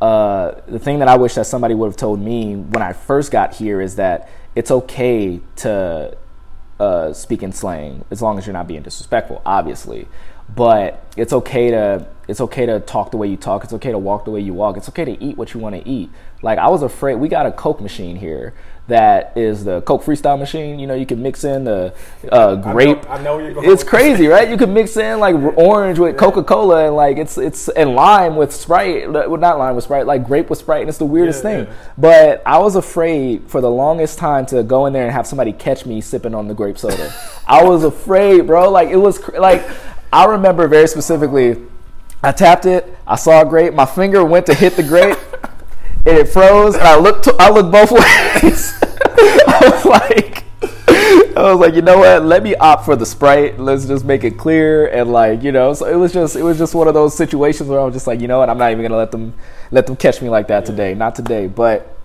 Uh, 0.00 0.60
the 0.66 0.78
thing 0.78 0.98
that 0.98 1.08
I 1.08 1.16
wish 1.16 1.34
that 1.34 1.46
somebody 1.46 1.74
would 1.74 1.86
have 1.86 1.96
told 1.96 2.20
me 2.20 2.54
when 2.54 2.82
I 2.82 2.92
first 2.92 3.32
got 3.32 3.54
here 3.54 3.80
is 3.80 3.96
that 3.96 4.28
it's 4.54 4.70
okay 4.70 5.40
to 5.56 6.16
uh, 6.78 7.12
speak 7.12 7.42
in 7.42 7.52
slang 7.52 8.04
as 8.10 8.20
long 8.20 8.38
as 8.38 8.46
you're 8.46 8.52
not 8.52 8.68
being 8.68 8.82
disrespectful, 8.82 9.42
obviously. 9.44 10.08
But 10.54 11.04
it's 11.16 11.32
okay 11.32 11.70
to 11.70 12.06
it's 12.28 12.40
okay 12.40 12.66
to 12.66 12.80
talk 12.80 13.10
the 13.10 13.16
way 13.16 13.28
you 13.28 13.36
talk. 13.36 13.64
It's 13.64 13.72
okay 13.74 13.90
to 13.90 13.98
walk 13.98 14.24
the 14.24 14.30
way 14.30 14.40
you 14.40 14.54
walk. 14.54 14.76
It's 14.76 14.88
okay 14.88 15.04
to 15.04 15.22
eat 15.22 15.36
what 15.36 15.54
you 15.54 15.60
want 15.60 15.74
to 15.74 15.88
eat. 15.88 16.10
Like 16.42 16.58
I 16.58 16.68
was 16.68 16.82
afraid. 16.82 17.16
We 17.16 17.28
got 17.28 17.46
a 17.46 17.52
Coke 17.52 17.80
machine 17.80 18.16
here 18.16 18.54
that 18.88 19.32
is 19.36 19.64
the 19.64 19.80
Coke 19.82 20.04
Freestyle 20.04 20.38
machine. 20.38 20.78
You 20.78 20.86
know, 20.86 20.94
you 20.94 21.06
can 21.06 21.20
mix 21.20 21.42
in 21.42 21.64
the 21.64 21.92
uh, 22.30 22.54
grape. 22.54 22.98
I 23.10 23.20
know, 23.20 23.40
I 23.40 23.52
know. 23.52 23.62
It's 23.62 23.82
crazy, 23.82 24.28
right? 24.28 24.48
You 24.48 24.56
can 24.56 24.72
mix 24.72 24.96
in 24.96 25.18
like 25.18 25.34
orange 25.56 25.98
with 25.98 26.16
Coca 26.16 26.44
Cola 26.44 26.86
and 26.86 26.94
like 26.94 27.16
it's 27.16 27.36
it's 27.36 27.68
and 27.70 27.94
lime 27.96 28.36
with 28.36 28.54
Sprite. 28.54 29.10
Well, 29.10 29.36
not 29.38 29.58
lime 29.58 29.74
with 29.74 29.84
Sprite, 29.84 30.06
like 30.06 30.24
grape 30.26 30.48
with 30.50 30.60
Sprite, 30.60 30.82
and 30.82 30.88
it's 30.88 30.98
the 30.98 31.04
weirdest 31.04 31.42
Yeah, 31.42 31.50
thing. 31.50 31.64
yeah. 31.66 31.72
But 31.98 32.42
I 32.46 32.58
was 32.58 32.76
afraid 32.76 33.42
for 33.48 33.60
the 33.60 33.70
longest 33.70 34.18
time 34.18 34.46
to 34.46 34.62
go 34.62 34.86
in 34.86 34.92
there 34.92 35.04
and 35.04 35.12
have 35.12 35.26
somebody 35.26 35.52
catch 35.52 35.84
me 35.84 36.00
sipping 36.00 36.34
on 36.34 36.46
the 36.46 36.54
grape 36.54 36.78
soda. 36.78 37.12
I 37.46 37.64
was 37.64 37.82
afraid, 37.82 38.46
bro. 38.46 38.70
Like 38.70 38.88
it 38.90 38.96
was 38.96 39.18
cr- 39.18 39.38
like 39.38 39.68
I 40.12 40.26
remember 40.26 40.68
very 40.68 40.86
specifically. 40.86 41.60
I 42.22 42.32
tapped 42.32 42.66
it. 42.66 42.96
I 43.06 43.16
saw 43.16 43.42
a 43.42 43.44
grape. 43.44 43.74
My 43.74 43.84
finger 43.86 44.24
went 44.24 44.46
to 44.46 44.54
hit 44.54 44.74
the 44.74 44.82
grape, 44.82 45.18
and 46.06 46.16
it 46.16 46.28
froze. 46.28 46.74
And 46.74 46.84
I 46.84 46.98
looked. 46.98 47.28
I 47.38 47.50
looked 47.50 47.72
both 47.72 47.90
ways. 48.42 48.72
I 48.82 49.58
was 49.62 49.84
like, 49.84 50.44
I 51.36 51.52
was 51.52 51.60
like, 51.60 51.74
you 51.74 51.82
know 51.82 51.98
what? 51.98 52.24
Let 52.24 52.42
me 52.42 52.54
opt 52.54 52.84
for 52.84 52.96
the 52.96 53.06
Sprite. 53.06 53.58
Let's 53.58 53.86
just 53.86 54.04
make 54.04 54.24
it 54.24 54.38
clear 54.38 54.86
and 54.86 55.12
like, 55.12 55.42
you 55.42 55.52
know. 55.52 55.74
So 55.74 55.86
it 55.86 55.96
was 55.96 56.12
just, 56.12 56.36
it 56.36 56.42
was 56.42 56.58
just 56.58 56.74
one 56.74 56.88
of 56.88 56.94
those 56.94 57.16
situations 57.16 57.68
where 57.68 57.80
I 57.80 57.84
was 57.84 57.94
just 57.94 58.06
like, 58.06 58.20
you 58.20 58.28
know 58.28 58.38
what? 58.38 58.48
I'm 58.48 58.58
not 58.58 58.70
even 58.70 58.82
gonna 58.82 58.96
let 58.96 59.10
them, 59.10 59.34
let 59.70 59.86
them 59.86 59.96
catch 59.96 60.22
me 60.22 60.28
like 60.28 60.48
that 60.48 60.64
today. 60.64 60.94
Not 60.94 61.14
today. 61.14 61.46
But 61.46 61.96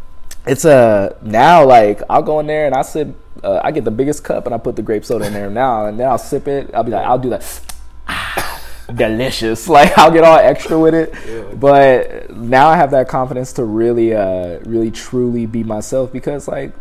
it's 0.45 0.65
a 0.65 1.15
now 1.21 1.65
like 1.65 2.01
I'll 2.09 2.23
go 2.23 2.39
in 2.39 2.47
there 2.47 2.65
and 2.65 2.75
I 2.75 2.81
sip. 2.81 3.15
Uh, 3.43 3.59
I 3.63 3.71
get 3.71 3.85
the 3.85 3.91
biggest 3.91 4.23
cup 4.23 4.45
and 4.45 4.53
I 4.53 4.57
put 4.57 4.75
the 4.75 4.83
grape 4.83 5.03
soda 5.03 5.25
in 5.25 5.33
there 5.33 5.49
now, 5.49 5.87
and 5.87 5.99
then 5.99 6.07
I'll 6.07 6.17
sip 6.17 6.47
it. 6.47 6.69
I'll 6.73 6.83
be 6.83 6.91
like, 6.91 7.05
I'll 7.05 7.17
do 7.17 7.29
that. 7.29 8.47
Delicious. 8.95 9.67
Like 9.71 9.97
I'll 9.97 10.12
get 10.12 10.23
all 10.23 10.38
extra 10.38 10.77
with 10.80 10.93
it. 10.93 11.13
Yeah. 11.27 11.54
But 11.56 12.36
now 12.36 12.67
I 12.67 12.75
have 12.75 12.91
that 12.91 13.08
confidence 13.08 13.54
to 13.54 13.63
really, 13.63 14.13
uh, 14.13 14.60
really, 14.65 14.91
truly 14.91 15.45
be 15.45 15.63
myself 15.63 16.12
because 16.12 16.47
like, 16.47 16.73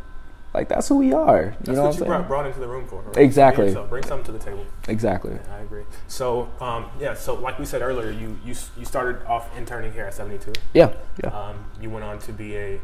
like 0.53 0.69
that's 0.69 0.89
who 0.89 0.97
we 0.97 1.13
are. 1.13 1.45
You 1.45 1.51
That's 1.61 1.69
know 1.69 1.75
what 1.75 1.83
what, 1.85 1.95
you 1.99 2.05
brought, 2.07 2.19
saying? 2.19 2.29
brought 2.29 2.47
into 2.47 2.59
the 2.59 2.67
room 2.67 2.87
for. 2.89 3.03
right? 3.03 3.17
Exactly. 3.19 3.67
Yourself. 3.67 3.89
Bring 3.91 4.03
something 4.05 4.27
to 4.27 4.33
the 4.33 4.39
table. 4.45 4.67
Exactly. 4.89 5.39
I 5.53 5.59
agree. 5.61 5.85
So, 6.09 6.49
um, 6.61 6.87
yeah. 6.99 7.15
So, 7.15 7.35
like 7.35 7.59
we 7.61 7.65
said 7.65 7.83
earlier, 7.83 8.11
you 8.11 8.37
you 8.45 8.55
you 8.77 8.85
started 8.85 9.25
off 9.27 9.57
interning 9.57 9.93
here 9.93 10.05
at 10.07 10.15
72. 10.15 10.53
Yeah. 10.75 10.93
Yeah. 11.23 11.31
Um, 11.31 11.65
you 11.81 11.89
went 11.91 12.05
on 12.05 12.19
to 12.21 12.33
be 12.33 12.57
a 12.57 12.81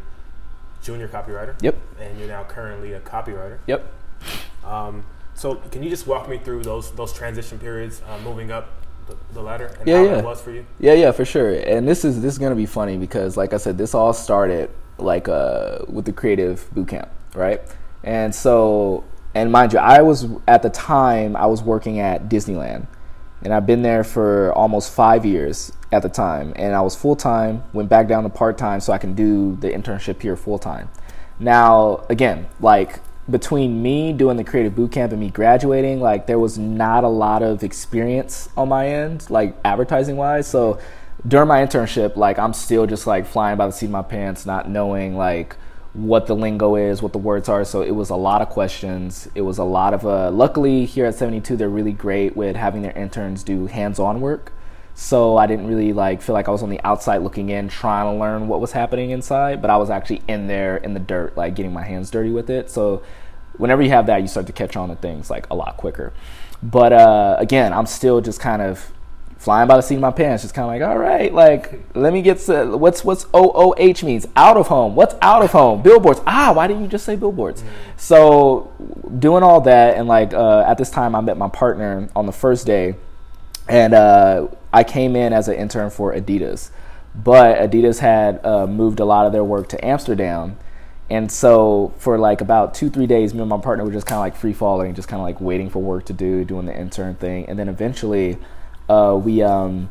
junior 0.83 1.09
copywriter. 1.09 1.61
Yep. 1.61 1.77
And 2.01 2.19
you're 2.19 2.29
now 2.29 2.45
currently 2.45 2.93
a 2.93 3.01
copywriter. 3.01 3.59
Yep. 3.67 3.93
Um, 4.65 5.05
so, 5.35 5.57
can 5.57 5.83
you 5.83 5.91
just 5.91 6.07
walk 6.07 6.29
me 6.29 6.39
through 6.39 6.63
those 6.63 6.93
those 6.93 7.13
transition 7.13 7.59
periods, 7.59 8.01
uh, 8.09 8.19
moving 8.21 8.53
up 8.53 8.69
the, 9.07 9.17
the 9.35 9.43
ladder, 9.43 9.67
and 9.79 9.89
Yeah, 9.89 9.99
how 9.99 10.05
yeah. 10.05 10.23
was 10.23 10.41
for 10.41 10.51
you? 10.51 10.67
Yeah, 10.79 10.95
yeah, 10.95 11.13
for 11.13 11.25
sure. 11.25 11.55
And 11.55 11.87
this 11.87 12.05
is 12.05 12.21
this 12.21 12.33
is 12.33 12.39
gonna 12.39 12.55
be 12.55 12.67
funny 12.67 12.97
because, 12.97 13.37
like 13.37 13.53
I 13.53 13.57
said, 13.59 13.79
this 13.79 13.95
all 13.95 14.13
started 14.13 14.71
like 14.99 15.29
uh, 15.29 15.79
with 15.89 16.05
the 16.05 16.13
creative 16.13 16.69
boot 16.75 16.89
camp, 16.89 17.09
right? 17.35 17.61
And 18.03 18.35
so, 18.35 19.05
and 19.35 19.51
mind 19.53 19.73
you, 19.73 19.79
I 19.79 20.03
was 20.03 20.27
at 20.49 20.63
the 20.63 20.71
time 20.71 21.37
I 21.37 21.47
was 21.47 21.63
working 21.63 22.01
at 22.01 22.29
Disneyland, 22.29 22.87
and 23.43 23.53
I've 23.53 23.67
been 23.67 23.83
there 23.83 24.05
for 24.05 24.53
almost 24.53 24.93
five 24.93 25.25
years 25.27 25.73
at 25.93 26.03
the 26.03 26.09
time. 26.09 26.53
And 26.57 26.75
I 26.75 26.81
was 26.81 26.97
full 26.97 27.17
time, 27.17 27.63
went 27.73 27.89
back 27.89 28.09
down 28.09 28.23
to 28.25 28.29
part 28.29 28.59
time 28.59 28.81
so 28.81 28.93
I 28.93 28.99
can 28.99 29.15
do 29.15 29.57
the 29.57 29.69
internship 29.69 30.21
here 30.23 30.37
full 30.37 30.59
time. 30.59 30.89
Now, 31.39 32.05
again, 32.09 32.47
like 32.61 33.01
between 33.29 33.83
me 33.83 34.13
doing 34.13 34.37
the 34.37 34.45
creative 34.45 34.75
boot 34.75 34.93
camp 34.93 35.13
and 35.13 35.21
me 35.21 35.31
graduating, 35.31 36.01
like 36.01 36.27
there 36.27 36.39
was 36.39 36.59
not 36.59 37.05
a 37.05 37.09
lot 37.09 37.43
of 37.43 37.63
experience 37.65 38.49
on 38.57 38.69
my 38.69 38.89
end, 38.89 39.29
like 39.31 39.57
advertising 39.65 40.17
wise. 40.17 40.47
So 40.47 40.79
during 41.27 41.49
my 41.49 41.65
internship, 41.65 42.17
like 42.17 42.39
I'm 42.39 42.53
still 42.53 42.87
just 42.87 43.07
like 43.07 43.27
flying 43.27 43.57
by 43.57 43.67
the 43.67 43.73
seat 43.73 43.87
of 43.87 43.93
my 43.93 44.03
pants, 44.03 44.47
not 44.47 44.69
knowing 44.69 45.17
like 45.17 45.57
what 45.93 46.27
the 46.27 46.37
lingo 46.37 46.77
is, 46.77 47.03
what 47.03 47.13
the 47.13 47.19
words 47.19 47.49
are. 47.49 47.65
So 47.65 47.83
it 47.83 47.93
was 47.93 48.11
a 48.11 48.17
lot 48.17 48.43
of 48.43 48.49
questions. 48.49 49.29
It 49.35 49.41
was 49.43 49.59
a 49.59 49.65
lot 49.65 49.93
of 49.95 50.07
uh 50.07 50.31
luckily 50.31 50.85
here 50.85 51.07
at 51.07 51.15
72 51.17 51.57
they're 51.57 51.69
really 51.69 51.93
great 51.93 52.37
with 52.37 52.55
having 52.55 52.83
their 52.83 52.93
interns 52.93 53.43
do 53.43 53.67
hands-on 53.67 54.21
work. 54.21 54.53
So 54.95 55.37
I 55.37 55.47
didn't 55.47 55.67
really 55.67 55.93
like 55.93 56.23
feel 56.23 56.33
like 56.33 56.49
I 56.49 56.51
was 56.51 56.63
on 56.63 56.71
the 56.71 56.81
outside 56.83 57.19
looking 57.19 57.51
in 57.51 57.69
trying 57.69 58.15
to 58.15 58.19
learn 58.19 58.49
what 58.49 58.61
was 58.61 58.73
happening 58.73 59.11
inside, 59.11 59.61
but 59.61 59.71
I 59.71 59.77
was 59.77 59.91
actually 59.91 60.23
in 60.27 60.47
there 60.47 60.79
in 60.79 60.95
the 60.95 61.01
dirt 61.01 61.37
like 61.37 61.55
getting 61.55 61.73
my 61.73 61.83
hands 61.83 62.11
dirty 62.11 62.31
with 62.31 62.49
it. 62.49 62.71
So 62.71 63.03
whenever 63.59 63.83
you 63.83 63.91
have 63.91 64.07
that, 64.07 64.23
you 64.23 64.29
start 64.29 64.47
to 64.47 64.53
catch 64.53 64.77
on 64.77 64.89
to 64.89 64.97
things 64.97 65.31
like 65.31 65.49
a 65.51 65.55
lot 65.55 65.77
quicker. 65.77 66.13
But 66.63 66.93
uh, 66.93 67.37
again, 67.39 67.73
I'm 67.73 67.87
still 67.87 68.21
just 68.21 68.41
kind 68.41 68.63
of 68.63 68.93
flying 69.39 69.69
by 69.69 69.77
the 69.77 69.83
seat 69.83 69.97
of 69.97 70.01
my 70.01 70.11
pants, 70.11 70.43
just 70.43 70.55
kind 70.55 70.65
of 70.65 70.71
like, 70.71 70.89
all 70.89 70.99
right, 70.99 71.33
like 71.33 71.85
let 71.95 72.13
me 72.13 72.23
get 72.23 72.39
to 72.41 72.77
what's 72.77 73.05
what's 73.05 73.27
OOH 73.35 74.03
means 74.03 74.27
out 74.35 74.57
of 74.57 74.69
home. 74.69 74.95
What's 74.97 75.15
out 75.21 75.43
of 75.43 75.53
home? 75.53 75.83
Billboards. 75.83 76.21
Ah, 76.27 76.53
why 76.55 76.67
didn't 76.67 76.83
you 76.83 76.89
just 76.89 77.05
say 77.05 77.17
billboards? 77.17 77.63
So 77.97 78.73
doing 79.19 79.43
all 79.43 79.61
that, 79.63 79.97
and 79.97 80.09
like 80.09 80.33
uh, 80.33 80.65
at 80.67 80.79
this 80.79 80.91
time, 80.91 81.15
I 81.15 81.21
met 81.21 81.37
my 81.37 81.49
partner 81.49 82.09
on 82.17 82.27
the 82.27 82.33
first 82.33 82.67
day. 82.67 82.97
and 83.69 83.95
uh, 83.95 84.49
I 84.73 84.85
came 84.85 85.17
in 85.17 85.33
as 85.33 85.49
an 85.49 85.57
intern 85.57 85.91
for 85.91 86.15
Adidas, 86.15 86.71
but 87.15 87.59
Adidas 87.59 87.99
had 87.99 88.45
uh, 88.45 88.67
moved 88.67 89.01
a 89.01 89.05
lot 89.05 89.27
of 89.27 89.33
their 89.33 89.45
work 89.45 89.69
to 89.71 89.85
Amsterdam, 89.85 90.57
and 91.11 91.31
so 91.31 91.93
for 91.99 92.19
like 92.19 92.41
about 92.41 92.75
two 92.75 92.91
three 92.91 93.07
days, 93.07 93.33
me 93.35 93.41
and 93.41 93.49
my 93.49 93.59
partner 93.59 93.85
were 93.85 93.93
just 93.93 94.07
kind 94.07 94.17
of 94.19 94.23
like 94.23 94.37
free 94.37 94.53
falling, 94.53 94.95
just 94.95 95.09
kind 95.09 95.21
of 95.21 95.25
like 95.25 95.41
waiting 95.41 95.71
for 95.71 95.81
work 95.81 96.05
to 96.07 96.13
do, 96.13 96.45
doing 96.45 96.67
the 96.67 96.77
intern 96.77 97.15
thing, 97.15 97.47
and 97.49 97.59
then 97.59 97.69
eventually 97.69 98.39
uh, 98.89 99.19
we. 99.23 99.43
Um, 99.43 99.91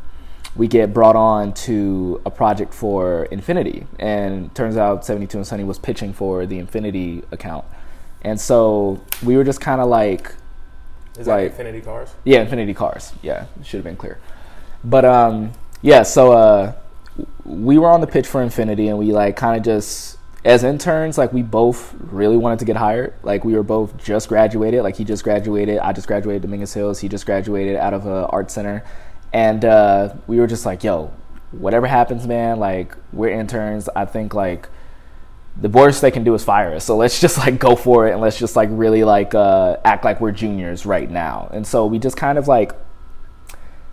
we 0.58 0.70
get 0.70 0.94
brought 0.94 1.18
on 1.18 1.54
to 1.54 2.22
a 2.26 2.32
project 2.32 2.74
for 2.74 3.28
Infiniti, 3.30 3.86
and 4.00 4.56
turns 4.56 4.78
out 4.78 5.04
72 5.04 5.38
and 5.38 5.46
Sunny 5.46 5.66
was 5.66 5.78
pitching 5.78 6.14
for 6.14 6.46
the 6.46 6.62
Infiniti 6.62 7.30
account, 7.34 7.66
and 8.22 8.40
so 8.40 9.02
we 9.22 9.36
were 9.36 9.44
just 9.44 9.60
kind 9.60 9.82
of 9.82 9.90
like 9.90 10.34
Is 11.20 11.26
that 11.26 11.36
Like- 11.36 11.58
Infiniti 11.58 11.84
Cars? 11.84 12.16
yeah, 12.24 12.46
Infiniti 12.46 12.74
Cars. 12.74 13.12
Yeah, 13.22 13.48
should 13.64 13.80
have 13.80 13.84
been 13.84 13.98
clear. 13.98 14.18
But 14.82 15.04
um, 15.04 15.52
yeah. 15.82 16.04
So 16.04 16.32
uh, 16.32 16.72
we 17.44 17.78
were 17.78 17.90
on 17.90 18.00
the 18.00 18.08
pitch 18.08 18.26
for 18.26 18.42
Infiniti, 18.42 18.88
and 18.88 18.98
we 18.98 19.12
like 19.12 19.36
kind 19.36 19.58
of 19.58 19.64
just 19.66 20.15
as 20.46 20.64
interns, 20.64 21.18
like 21.18 21.34
we 21.34 21.42
both 21.42 21.96
really 22.00 22.38
wanted 22.38 22.60
to 22.60 22.66
get 22.66 22.76
hired. 22.76 23.16
Like 23.24 23.44
we 23.44 23.56
were 23.56 23.64
both 23.64 23.98
just 23.98 24.30
graduated. 24.30 24.84
Like 24.84 24.96
he 24.96 25.04
just 25.04 25.24
graduated. 25.24 25.80
I 25.80 25.92
just 25.92 26.08
graduated 26.08 26.44
Dominguez 26.44 26.74
Hills. 26.74 27.00
He 27.00 27.10
just 27.10 27.26
graduated 27.26 27.76
out 27.76 27.96
of 27.96 28.06
a 28.06 28.28
art 28.28 28.52
center, 28.52 28.84
and 29.34 29.66
uh, 29.66 30.14
we 30.28 30.40
were 30.40 30.46
just 30.46 30.66
like, 30.66 30.84
yo, 30.84 31.12
whatever 31.52 31.88
happens, 31.88 32.28
man. 32.28 32.60
Like 32.60 32.96
we're 33.12 33.30
interns. 33.30 33.90
I 33.96 34.06
think 34.06 34.36
like 34.36 34.70
the 35.58 35.70
worst 35.70 36.02
they 36.02 36.12
can 36.12 36.24
do 36.24 36.36
is 36.36 36.44
fire 36.44 36.76
us. 36.76 36.86
So 36.86 36.96
let's 36.96 37.20
just 37.20 37.40
like 37.40 37.60
go 37.60 37.76
for 37.76 38.08
it 38.08 38.12
and 38.12 38.22
let's 38.22 38.38
just 38.38 38.56
like 38.56 38.70
really 38.72 39.04
like 39.04 39.34
uh, 39.34 39.78
act 39.84 40.06
like 40.06 40.22
we're 40.22 40.32
juniors 40.32 40.86
right 40.86 41.10
now. 41.10 41.50
And 41.54 41.66
so 41.66 41.88
we 41.88 41.98
just 41.98 42.18
kind 42.18 42.38
of 42.38 42.48
like 42.48 42.74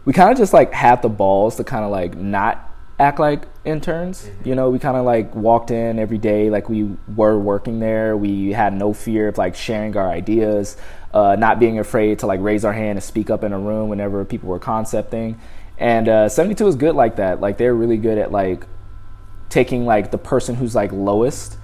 we 0.04 0.12
kind 0.12 0.30
of 0.30 0.36
just 0.36 0.52
like 0.52 0.72
had 0.74 1.00
the 1.00 1.08
balls 1.08 1.56
to 1.56 1.64
kind 1.64 1.84
of 1.84 1.90
like 1.90 2.14
not 2.14 2.70
act 2.98 3.18
like 3.18 3.46
interns. 3.64 4.28
You 4.44 4.54
know, 4.54 4.70
we 4.70 4.78
kind 4.78 4.96
of 4.96 5.04
like 5.04 5.34
walked 5.34 5.70
in 5.70 5.98
every 5.98 6.18
day 6.18 6.50
like 6.50 6.68
we 6.68 6.96
were 7.14 7.38
working 7.38 7.80
there. 7.80 8.16
We 8.16 8.52
had 8.52 8.74
no 8.74 8.92
fear 8.92 9.28
of 9.28 9.38
like 9.38 9.54
sharing 9.54 9.96
our 9.96 10.10
ideas, 10.10 10.76
uh, 11.14 11.36
not 11.38 11.58
being 11.58 11.78
afraid 11.78 12.20
to 12.20 12.26
like 12.26 12.40
raise 12.40 12.64
our 12.64 12.72
hand 12.72 12.98
and 12.98 13.02
speak 13.02 13.30
up 13.30 13.44
in 13.44 13.52
a 13.52 13.58
room 13.58 13.88
whenever 13.88 14.24
people 14.24 14.48
were 14.48 14.58
concepting. 14.58 15.38
And 15.78 16.08
uh, 16.08 16.28
72 16.28 16.66
is 16.66 16.76
good 16.76 16.94
like 16.94 17.16
that. 17.16 17.40
Like 17.40 17.58
they're 17.58 17.74
really 17.74 17.96
good 17.96 18.18
at 18.18 18.32
like 18.32 18.66
taking 19.48 19.84
like 19.84 20.10
the 20.10 20.18
person 20.18 20.54
who's 20.54 20.74
like 20.74 20.92
lowest 20.92 21.58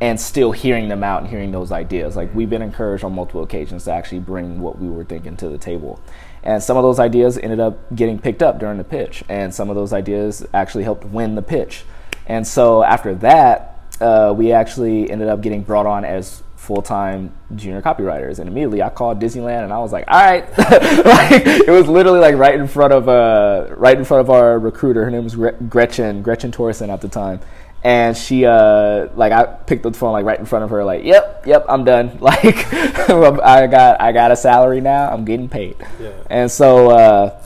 and 0.00 0.20
still 0.20 0.52
hearing 0.52 0.88
them 0.88 1.04
out 1.04 1.22
and 1.22 1.30
hearing 1.30 1.52
those 1.52 1.70
ideas. 1.70 2.16
Like 2.16 2.34
we've 2.34 2.50
been 2.50 2.62
encouraged 2.62 3.04
on 3.04 3.14
multiple 3.14 3.42
occasions 3.42 3.84
to 3.84 3.92
actually 3.92 4.18
bring 4.18 4.60
what 4.60 4.78
we 4.78 4.88
were 4.88 5.04
thinking 5.04 5.36
to 5.36 5.48
the 5.48 5.58
table. 5.58 6.00
And 6.44 6.62
some 6.62 6.76
of 6.76 6.82
those 6.82 7.00
ideas 7.00 7.38
ended 7.38 7.58
up 7.58 7.78
getting 7.96 8.18
picked 8.18 8.42
up 8.42 8.60
during 8.60 8.78
the 8.78 8.84
pitch, 8.84 9.24
and 9.28 9.52
some 9.52 9.70
of 9.70 9.76
those 9.76 9.92
ideas 9.92 10.46
actually 10.52 10.84
helped 10.84 11.04
win 11.04 11.34
the 11.34 11.42
pitch. 11.42 11.84
And 12.26 12.46
so 12.46 12.84
after 12.84 13.14
that, 13.16 13.80
uh, 14.00 14.32
we 14.36 14.52
actually 14.52 15.10
ended 15.10 15.28
up 15.28 15.40
getting 15.40 15.62
brought 15.62 15.86
on 15.86 16.04
as 16.04 16.42
full-time 16.56 17.32
junior 17.54 17.82
copywriters. 17.82 18.38
And 18.38 18.48
immediately 18.48 18.82
i 18.82 18.88
called 18.88 19.20
disneyland 19.20 19.64
and 19.64 19.72
i 19.72 19.78
was 19.78 19.92
like 19.92 20.06
all 20.08 20.24
right. 20.24 20.48
Like 21.04 21.46
it 21.46 21.70
was 21.70 21.86
literally 21.88 22.20
like 22.20 22.36
right 22.36 22.54
in 22.54 22.66
front 22.66 22.92
of 22.94 23.06
uh 23.06 23.66
right 23.76 23.96
in 23.96 24.04
front 24.04 24.22
of 24.22 24.30
our 24.30 24.58
recruiter. 24.58 25.04
Her 25.04 25.10
name 25.10 25.24
was 25.24 25.36
gretchen 25.68 26.22
gretchen 26.22 26.52
torsen 26.52 26.88
at 26.88 27.02
the 27.02 27.08
time 27.08 27.40
and 27.84 28.16
she 28.16 28.46
uh 28.46 29.08
like 29.14 29.30
i 29.32 29.44
picked 29.44 29.84
up 29.84 29.92
the 29.92 29.98
phone 29.98 30.12
like 30.12 30.24
right 30.24 30.38
in 30.40 30.46
front 30.46 30.64
of 30.64 30.70
her 30.70 30.82
like 30.84 31.04
yep 31.04 31.44
yep 31.46 31.64
i'm 31.68 31.84
done 31.84 32.16
like 32.20 32.42
i 32.72 33.66
got 33.66 34.00
i 34.00 34.10
got 34.10 34.32
a 34.32 34.36
salary 34.36 34.80
now 34.80 35.08
i'm 35.10 35.24
getting 35.24 35.48
paid 35.48 35.76
Yeah. 36.00 36.12
and 36.30 36.50
so 36.50 36.90
uh 36.90 37.42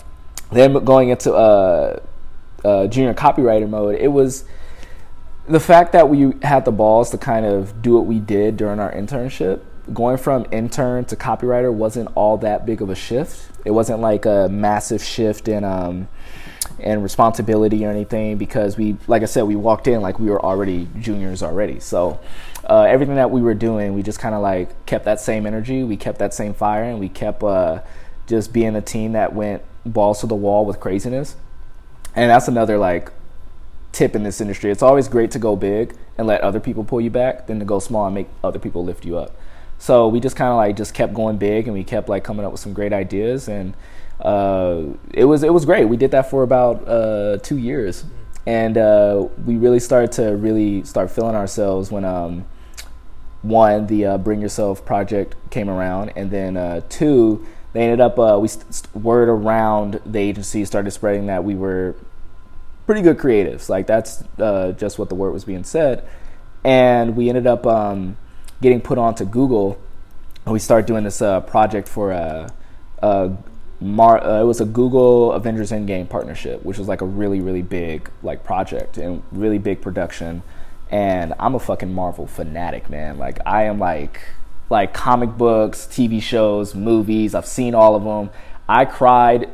then 0.53 0.73
going 0.85 1.09
into 1.11 1.35
uh, 1.35 1.99
uh 2.65 2.87
junior 2.87 3.15
copywriter 3.15 3.69
mode 3.69 3.97
it 3.97 4.09
was 4.09 4.45
the 5.49 5.61
fact 5.61 5.93
that 5.93 6.09
we 6.09 6.33
had 6.43 6.65
the 6.65 6.73
balls 6.73 7.11
to 7.11 7.19
kind 7.19 7.47
of 7.47 7.81
do 7.83 7.95
what 7.95 8.07
we 8.07 8.19
did 8.21 8.57
during 8.57 8.79
our 8.79 8.93
internship, 8.93 9.61
going 9.95 10.19
from 10.19 10.45
intern 10.53 11.07
to 11.07 11.17
copywriter 11.17 11.73
wasn't 11.73 12.09
all 12.15 12.37
that 12.39 12.67
big 12.67 12.83
of 12.83 12.91
a 12.91 12.95
shift. 12.95 13.51
It 13.65 13.71
wasn't 13.71 14.01
like 14.01 14.27
a 14.27 14.49
massive 14.51 15.03
shift 15.03 15.49
in 15.49 15.65
um, 15.65 16.09
in 16.79 17.03
responsibility 17.03 17.85
or 17.85 17.91
anything 17.91 18.39
because 18.39 18.77
we, 18.77 18.97
like 19.07 19.23
I 19.23 19.27
said, 19.27 19.43
we 19.43 19.57
walked 19.57 19.89
in 19.89 20.01
like 20.01 20.19
we 20.19 20.31
were 20.31 20.41
already 20.41 20.89
juniors 21.01 21.43
already. 21.43 21.81
So 21.81 22.21
uh, 22.69 22.83
everything 22.83 23.17
that 23.17 23.31
we 23.31 23.43
were 23.43 23.55
doing, 23.55 23.95
we 23.95 24.03
just 24.03 24.19
kind 24.19 24.35
of 24.35 24.43
like 24.43 24.87
kept 24.87 25.05
that 25.07 25.21
same 25.21 25.47
energy, 25.47 25.83
we 25.85 25.97
kept 25.97 26.19
that 26.19 26.35
same 26.35 26.55
fire, 26.55 26.85
and 26.85 27.01
we 27.01 27.09
kept 27.09 27.43
uh, 27.43 27.81
just 28.27 28.53
being 28.53 28.77
a 28.77 28.83
team 28.83 29.13
that 29.13 29.35
went 29.35 29.63
balls 29.85 30.21
to 30.21 30.27
the 30.27 30.35
wall 30.35 30.65
with 30.65 30.79
craziness. 30.81 31.37
And 32.15 32.31
that's 32.31 32.49
another 32.49 32.79
like 32.79 33.11
tip 33.93 34.15
in 34.15 34.23
this 34.23 34.41
industry. 34.41 34.71
It's 34.71 34.83
always 34.83 35.09
great 35.09 35.31
to 35.33 35.39
go 35.39 35.57
big 35.57 35.95
and 36.17 36.27
let 36.27 36.41
other 36.43 36.61
people 36.61 36.85
pull 36.85 37.01
you 37.01 37.11
back 37.11 37.47
than 37.47 37.59
to 37.59 37.65
go 37.65 37.79
small 37.79 38.07
and 38.07 38.15
make 38.15 38.29
other 38.45 38.59
people 38.59 38.85
lift 38.85 39.05
you 39.05 39.17
up. 39.17 39.35
So 39.79 40.09
we 40.09 40.21
just 40.21 40.37
kind 40.37 40.51
of 40.51 40.57
like 40.57 40.77
just 40.77 40.93
kept 40.93 41.15
going 41.15 41.39
big 41.39 41.67
and 41.67 41.75
we 41.75 41.85
kept 41.85 42.09
like 42.09 42.25
coming 42.25 42.45
up 42.45 42.53
with 42.53 42.61
some 42.61 42.73
great 42.73 42.93
ideas 42.93 43.49
and 43.49 43.75
uh, 44.21 44.83
it 45.13 45.25
was 45.25 45.43
it 45.43 45.53
was 45.53 45.65
great. 45.65 45.85
We 45.87 45.97
did 45.97 46.11
that 46.13 46.31
for 46.31 46.43
about 46.43 46.87
uh, 46.89 47.39
two 47.39 47.57
years 47.57 48.05
and 48.49 48.79
uh, 48.79 49.29
we 49.45 49.57
really 49.57 49.79
started 49.79 50.11
to 50.11 50.35
really 50.35 50.83
start 50.83 51.11
feeling 51.11 51.35
ourselves 51.35 51.93
when 51.93 52.03
um, 52.07 52.47
one 53.43 53.87
the 53.89 54.07
uh, 54.07 54.17
Bring 54.17 54.41
Yourself 54.41 54.87
project 54.87 55.37
came 55.51 55.69
around 55.69 56.13
and 56.17 56.31
then 56.31 56.57
uh, 56.57 56.81
two 56.89 57.47
they 57.75 57.83
ended 57.83 58.01
up 58.01 58.19
uh, 58.19 58.39
we 58.41 58.49
st- 58.49 58.95
word 58.97 59.29
around 59.29 60.01
the 60.07 60.19
agency 60.19 60.65
started 60.65 60.91
spreading 60.93 61.27
that 61.27 61.45
we 61.45 61.55
were 61.55 61.95
pretty 62.87 63.03
good 63.03 63.19
creatives. 63.19 63.69
Like 63.69 63.87
that's 63.87 64.25
uh, 64.39 64.73
just 64.73 64.99
what 64.99 65.11
the 65.11 65.15
word 65.15 65.33
was 65.33 65.45
being 65.45 65.63
said, 65.63 66.09
and 66.65 67.17
we 67.17 67.29
ended 67.29 67.47
up 67.47 67.67
um, 67.67 68.17
getting 68.63 68.81
put 68.81 68.97
onto 68.97 69.27
Google. 69.27 69.79
And 70.47 70.55
we 70.55 70.59
started 70.59 70.87
doing 70.87 71.05
this 71.05 71.21
uh, 71.21 71.43
project 71.43 71.87
for 71.87 72.13
a 72.13 72.51
Mar- 73.81 74.25
uh, 74.25 74.41
it 74.41 74.45
was 74.45 74.61
a 74.61 74.65
Google 74.65 75.33
Avengers 75.33 75.71
Endgame 75.71 76.09
partnership, 76.09 76.65
which 76.65 76.79
was 76.79 76.89
like 76.89 77.01
a 77.01 77.07
really 77.07 77.41
really 77.41 77.63
big 77.63 78.11
like 78.23 78.45
project 78.45 78.99
and 78.99 79.23
really 79.31 79.59
big 79.59 79.81
production. 79.81 80.43
And 80.91 81.35
I'm 81.39 81.55
a 81.55 81.59
fucking 81.59 81.93
Marvel 81.93 82.27
fanatic, 82.27 82.89
man. 82.91 83.19
Like 83.19 83.39
I 83.47 83.65
am 83.65 83.79
like 83.79 84.21
like 84.71 84.93
comic 84.93 85.37
books, 85.37 85.87
TV 85.87 86.21
shows, 86.21 86.75
movies. 86.75 87.35
I've 87.35 87.47
seen 87.47 87.75
all 87.75 87.95
of 87.95 88.05
them. 88.05 88.31
I 88.69 88.85
cried 88.85 89.49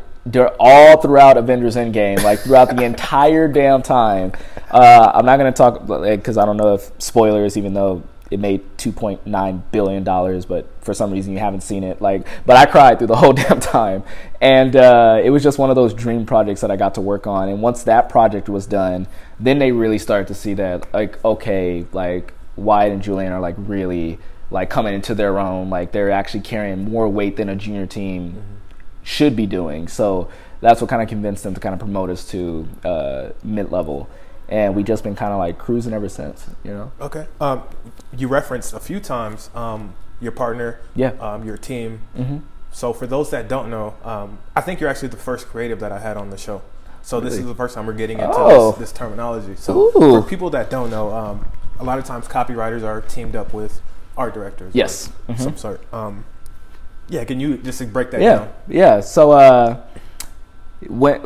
all 0.58 1.00
throughout 1.00 1.36
Avengers 1.36 1.76
Endgame, 1.76 2.22
like 2.22 2.40
throughout 2.40 2.74
the 2.74 2.82
entire 2.82 3.46
damn 3.46 3.82
time. 3.82 4.32
Uh, 4.70 5.12
I'm 5.14 5.26
not 5.26 5.36
gonna 5.36 5.52
talk 5.52 5.86
because 5.86 6.38
I 6.38 6.44
don't 6.44 6.56
know 6.56 6.74
if 6.74 6.90
spoilers, 6.98 7.56
even 7.56 7.74
though 7.74 8.02
it 8.30 8.40
made 8.40 8.62
2.9 8.78 9.62
billion 9.70 10.02
dollars, 10.02 10.46
but 10.46 10.66
for 10.80 10.94
some 10.94 11.12
reason 11.12 11.32
you 11.32 11.38
haven't 11.38 11.60
seen 11.60 11.84
it. 11.84 12.00
Like, 12.00 12.26
but 12.46 12.56
I 12.56 12.66
cried 12.66 12.98
through 12.98 13.08
the 13.08 13.16
whole 13.22 13.32
damn 13.32 13.60
time, 13.60 14.02
and 14.40 14.74
uh, 14.74 15.20
it 15.22 15.30
was 15.30 15.42
just 15.42 15.58
one 15.58 15.70
of 15.70 15.76
those 15.76 15.94
dream 15.94 16.26
projects 16.26 16.60
that 16.62 16.70
I 16.70 16.76
got 16.76 16.94
to 16.94 17.00
work 17.00 17.26
on. 17.26 17.48
And 17.48 17.60
once 17.62 17.82
that 17.84 18.08
project 18.08 18.48
was 18.48 18.66
done, 18.66 19.06
then 19.38 19.58
they 19.58 19.72
really 19.72 19.98
started 19.98 20.28
to 20.28 20.34
see 20.34 20.54
that, 20.54 20.92
like, 20.92 21.22
okay, 21.24 21.86
like 21.92 22.32
Wyatt 22.56 22.92
and 22.92 23.02
Julian 23.02 23.32
are 23.32 23.40
like 23.40 23.56
really 23.58 24.18
like 24.50 24.70
coming 24.70 24.94
into 24.94 25.14
their 25.14 25.38
own. 25.38 25.70
Like 25.70 25.92
they're 25.92 26.10
actually 26.10 26.40
carrying 26.40 26.84
more 26.84 27.08
weight 27.08 27.36
than 27.36 27.48
a 27.48 27.56
junior 27.56 27.86
team 27.86 28.42
should 29.02 29.36
be 29.36 29.46
doing. 29.46 29.88
So 29.88 30.28
that's 30.60 30.80
what 30.80 30.88
kind 30.88 31.02
of 31.02 31.08
convinced 31.08 31.44
them 31.44 31.54
to 31.54 31.60
kind 31.60 31.74
of 31.74 31.78
promote 31.78 32.10
us 32.10 32.26
to 32.30 32.68
uh, 32.84 33.28
mid 33.42 33.70
level. 33.70 34.08
And 34.54 34.76
we 34.76 34.84
just 34.84 35.02
been 35.02 35.16
kind 35.16 35.32
of 35.32 35.38
like 35.40 35.58
cruising 35.58 35.92
ever 35.92 36.08
since, 36.08 36.46
you 36.62 36.70
know? 36.70 36.92
Okay. 37.00 37.26
Um, 37.40 37.62
you 38.16 38.28
referenced 38.28 38.72
a 38.72 38.78
few 38.78 39.00
times 39.00 39.50
um, 39.52 39.94
your 40.20 40.30
partner, 40.30 40.78
Yeah. 40.94 41.08
um, 41.18 41.44
your 41.44 41.56
team. 41.56 42.02
hmm 42.14 42.36
So 42.70 42.92
for 42.92 43.08
those 43.08 43.30
that 43.30 43.48
don't 43.48 43.68
know, 43.68 43.94
um, 44.04 44.38
I 44.54 44.60
think 44.60 44.78
you're 44.80 44.88
actually 44.88 45.08
the 45.08 45.16
first 45.16 45.48
creative 45.48 45.80
that 45.80 45.90
I 45.90 45.98
had 45.98 46.16
on 46.16 46.30
the 46.30 46.36
show. 46.38 46.62
So 47.02 47.18
this 47.18 47.34
is 47.34 47.44
the 47.46 47.54
first 47.54 47.74
time 47.74 47.84
we're 47.86 47.94
getting 47.94 48.20
into 48.20 48.32
Oh. 48.32 48.70
this, 48.70 48.78
this 48.78 48.92
terminology. 48.92 49.56
So 49.56 49.88
Ooh. 49.88 49.90
for 49.92 50.22
people 50.22 50.50
that 50.50 50.70
don't 50.70 50.88
know, 50.88 51.12
um, 51.12 51.46
a 51.80 51.84
lot 51.84 51.98
of 51.98 52.04
times 52.04 52.28
copywriters 52.28 52.84
are 52.84 53.00
teamed 53.00 53.34
up 53.34 53.52
with 53.52 53.80
art 54.16 54.34
directors. 54.34 54.72
Yes. 54.72 55.10
Mhm. 55.28 55.38
Some 55.40 55.56
sort. 55.56 55.80
Um, 55.92 56.24
yeah. 57.08 57.24
Can 57.24 57.40
you 57.40 57.56
just 57.56 57.92
break 57.92 58.12
that 58.12 58.20
Yeah, 58.22 58.36
down? 58.36 58.48
yeah. 58.68 59.00
So 59.00 59.32
uh, 59.32 59.76
when 60.86 61.20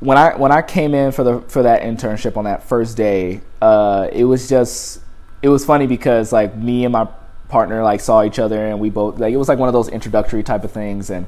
when 0.00 0.18
I 0.18 0.36
when 0.36 0.52
I 0.52 0.62
came 0.62 0.94
in 0.94 1.12
for 1.12 1.24
the 1.24 1.40
for 1.48 1.62
that 1.62 1.82
internship 1.82 2.36
on 2.36 2.44
that 2.44 2.62
first 2.62 2.96
day, 2.96 3.40
uh, 3.62 4.08
it 4.12 4.24
was 4.24 4.48
just 4.48 5.00
it 5.42 5.48
was 5.48 5.64
funny 5.64 5.86
because 5.86 6.32
like 6.32 6.56
me 6.56 6.84
and 6.84 6.92
my 6.92 7.08
partner 7.48 7.82
like 7.82 8.00
saw 8.00 8.24
each 8.24 8.38
other 8.38 8.66
and 8.66 8.80
we 8.80 8.90
both 8.90 9.18
like 9.18 9.32
it 9.32 9.36
was 9.36 9.48
like 9.48 9.58
one 9.58 9.68
of 9.68 9.72
those 9.72 9.88
introductory 9.88 10.42
type 10.42 10.64
of 10.64 10.72
things 10.72 11.10
and 11.10 11.26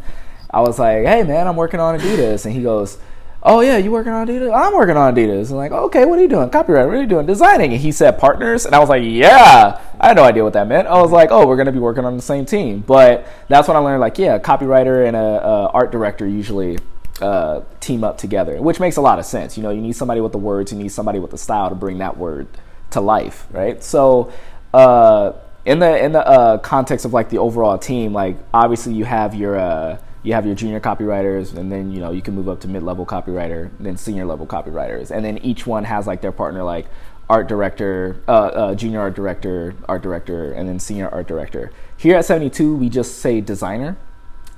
I 0.51 0.61
was 0.61 0.79
like, 0.79 1.05
hey 1.05 1.23
man, 1.23 1.47
I'm 1.47 1.57
working 1.57 1.81
on 1.81 1.99
Adidas 1.99 2.45
and 2.45 2.55
he 2.55 2.63
goes. 2.63 2.99
Oh 3.41 3.61
yeah, 3.61 3.77
you 3.77 3.93
working 3.93 4.13
on 4.13 4.27
Adidas? 4.27 4.53
I'm 4.53 4.75
working 4.75 4.97
on 4.97 5.15
Adidas. 5.15 5.53
I'm 5.53 5.59
like, 5.59 5.71
okay, 5.71 6.05
what 6.05 6.19
are 6.19 6.23
you 6.23 6.29
doing? 6.29 6.51
Copyright. 6.51 6.87
What 6.87 6.97
are 6.97 7.01
you 7.01 7.07
doing? 7.07 7.25
Designing. 7.25 7.73
And 7.73 7.81
he 7.81 7.93
said 7.93 8.19
partners, 8.19 8.67
and 8.67 8.75
I 8.75 8.81
was 8.81 8.89
like, 8.89 9.03
yeah. 9.05 9.81
I 10.01 10.09
had 10.09 10.17
no 10.17 10.25
idea 10.25 10.43
what 10.43 10.55
that 10.55 10.67
meant. 10.67 10.89
I 10.89 11.01
was 11.01 11.13
like, 11.13 11.31
oh, 11.31 11.47
we're 11.47 11.57
gonna 11.57 11.71
be 11.71 11.79
working 11.79 12.05
on 12.05 12.17
the 12.17 12.23
same 12.23 12.45
team. 12.45 12.81
But 12.81 13.29
that's 13.47 13.69
when 13.69 13.77
I 13.77 13.81
learned, 13.81 14.01
like, 14.01 14.19
yeah, 14.19 14.41
copywriter 14.41 15.07
and 15.07 15.17
a, 15.17 15.21
a 15.21 15.67
art 15.69 15.93
director 15.93 16.27
usually 16.27 16.79
uh, 17.21 17.63
team 17.81 18.05
up 18.05 18.19
together, 18.19 18.61
which 18.61 18.81
makes 18.81 18.97
a 18.97 19.01
lot 19.01 19.19
of 19.19 19.25
sense. 19.25 19.57
You 19.57 19.63
know, 19.63 19.71
you 19.71 19.81
need 19.81 19.97
somebody 19.97 20.21
with 20.21 20.33
the 20.33 20.39
words, 20.39 20.73
you 20.73 20.79
need 20.79 20.91
somebody 20.91 21.19
with 21.19 21.31
the 21.31 21.39
style 21.39 21.69
to 21.69 21.75
bring 21.75 21.99
that 21.99 22.17
word 22.17 22.49
to 22.91 23.01
life, 23.01 23.47
right? 23.51 23.83
So, 23.83 24.33
uh, 24.73 25.33
in 25.65 25.81
the 25.81 26.03
in 26.03 26.13
the 26.13 26.27
uh, 26.27 26.59
context 26.59 27.05
of 27.05 27.13
like 27.13 27.29
the 27.29 27.39
overall 27.39 27.79
team, 27.79 28.13
like 28.13 28.37
obviously 28.55 28.95
you 28.95 29.05
have 29.05 29.35
your 29.35 29.59
uh, 29.59 29.99
you 30.23 30.33
have 30.33 30.47
your 30.47 30.55
junior 30.55 30.81
copywriters, 30.81 31.57
and 31.57 31.71
then 31.71 31.93
you 31.93 32.01
know 32.01 32.11
you 32.11 32.23
can 32.23 32.35
move 32.35 32.49
up 32.49 32.61
to 32.61 32.69
mid 32.69 32.83
level 32.83 33.05
copywriter, 33.05 33.71
then 33.79 33.97
senior 33.97 34.25
level 34.25 34.47
copywriters, 34.47 35.11
and 35.11 35.25
then 35.25 35.39
each 35.39 35.67
one 35.67 35.85
has 35.85 36.07
like 36.07 36.21
their 36.21 36.33
partner, 36.33 36.63
like 36.63 36.87
art 37.29 37.49
director, 37.49 38.23
uh, 38.27 38.31
uh, 38.31 38.75
junior 38.75 39.01
art 39.01 39.15
director, 39.15 39.75
art 39.89 40.03
director, 40.03 40.53
and 40.53 40.69
then 40.69 40.79
senior 40.79 41.09
art 41.09 41.29
director. 41.29 41.71
Here 41.97 42.17
at 42.17 42.25
72, 42.25 42.77
we 42.77 42.89
just 42.89 43.19
say 43.19 43.41
designer. 43.41 43.97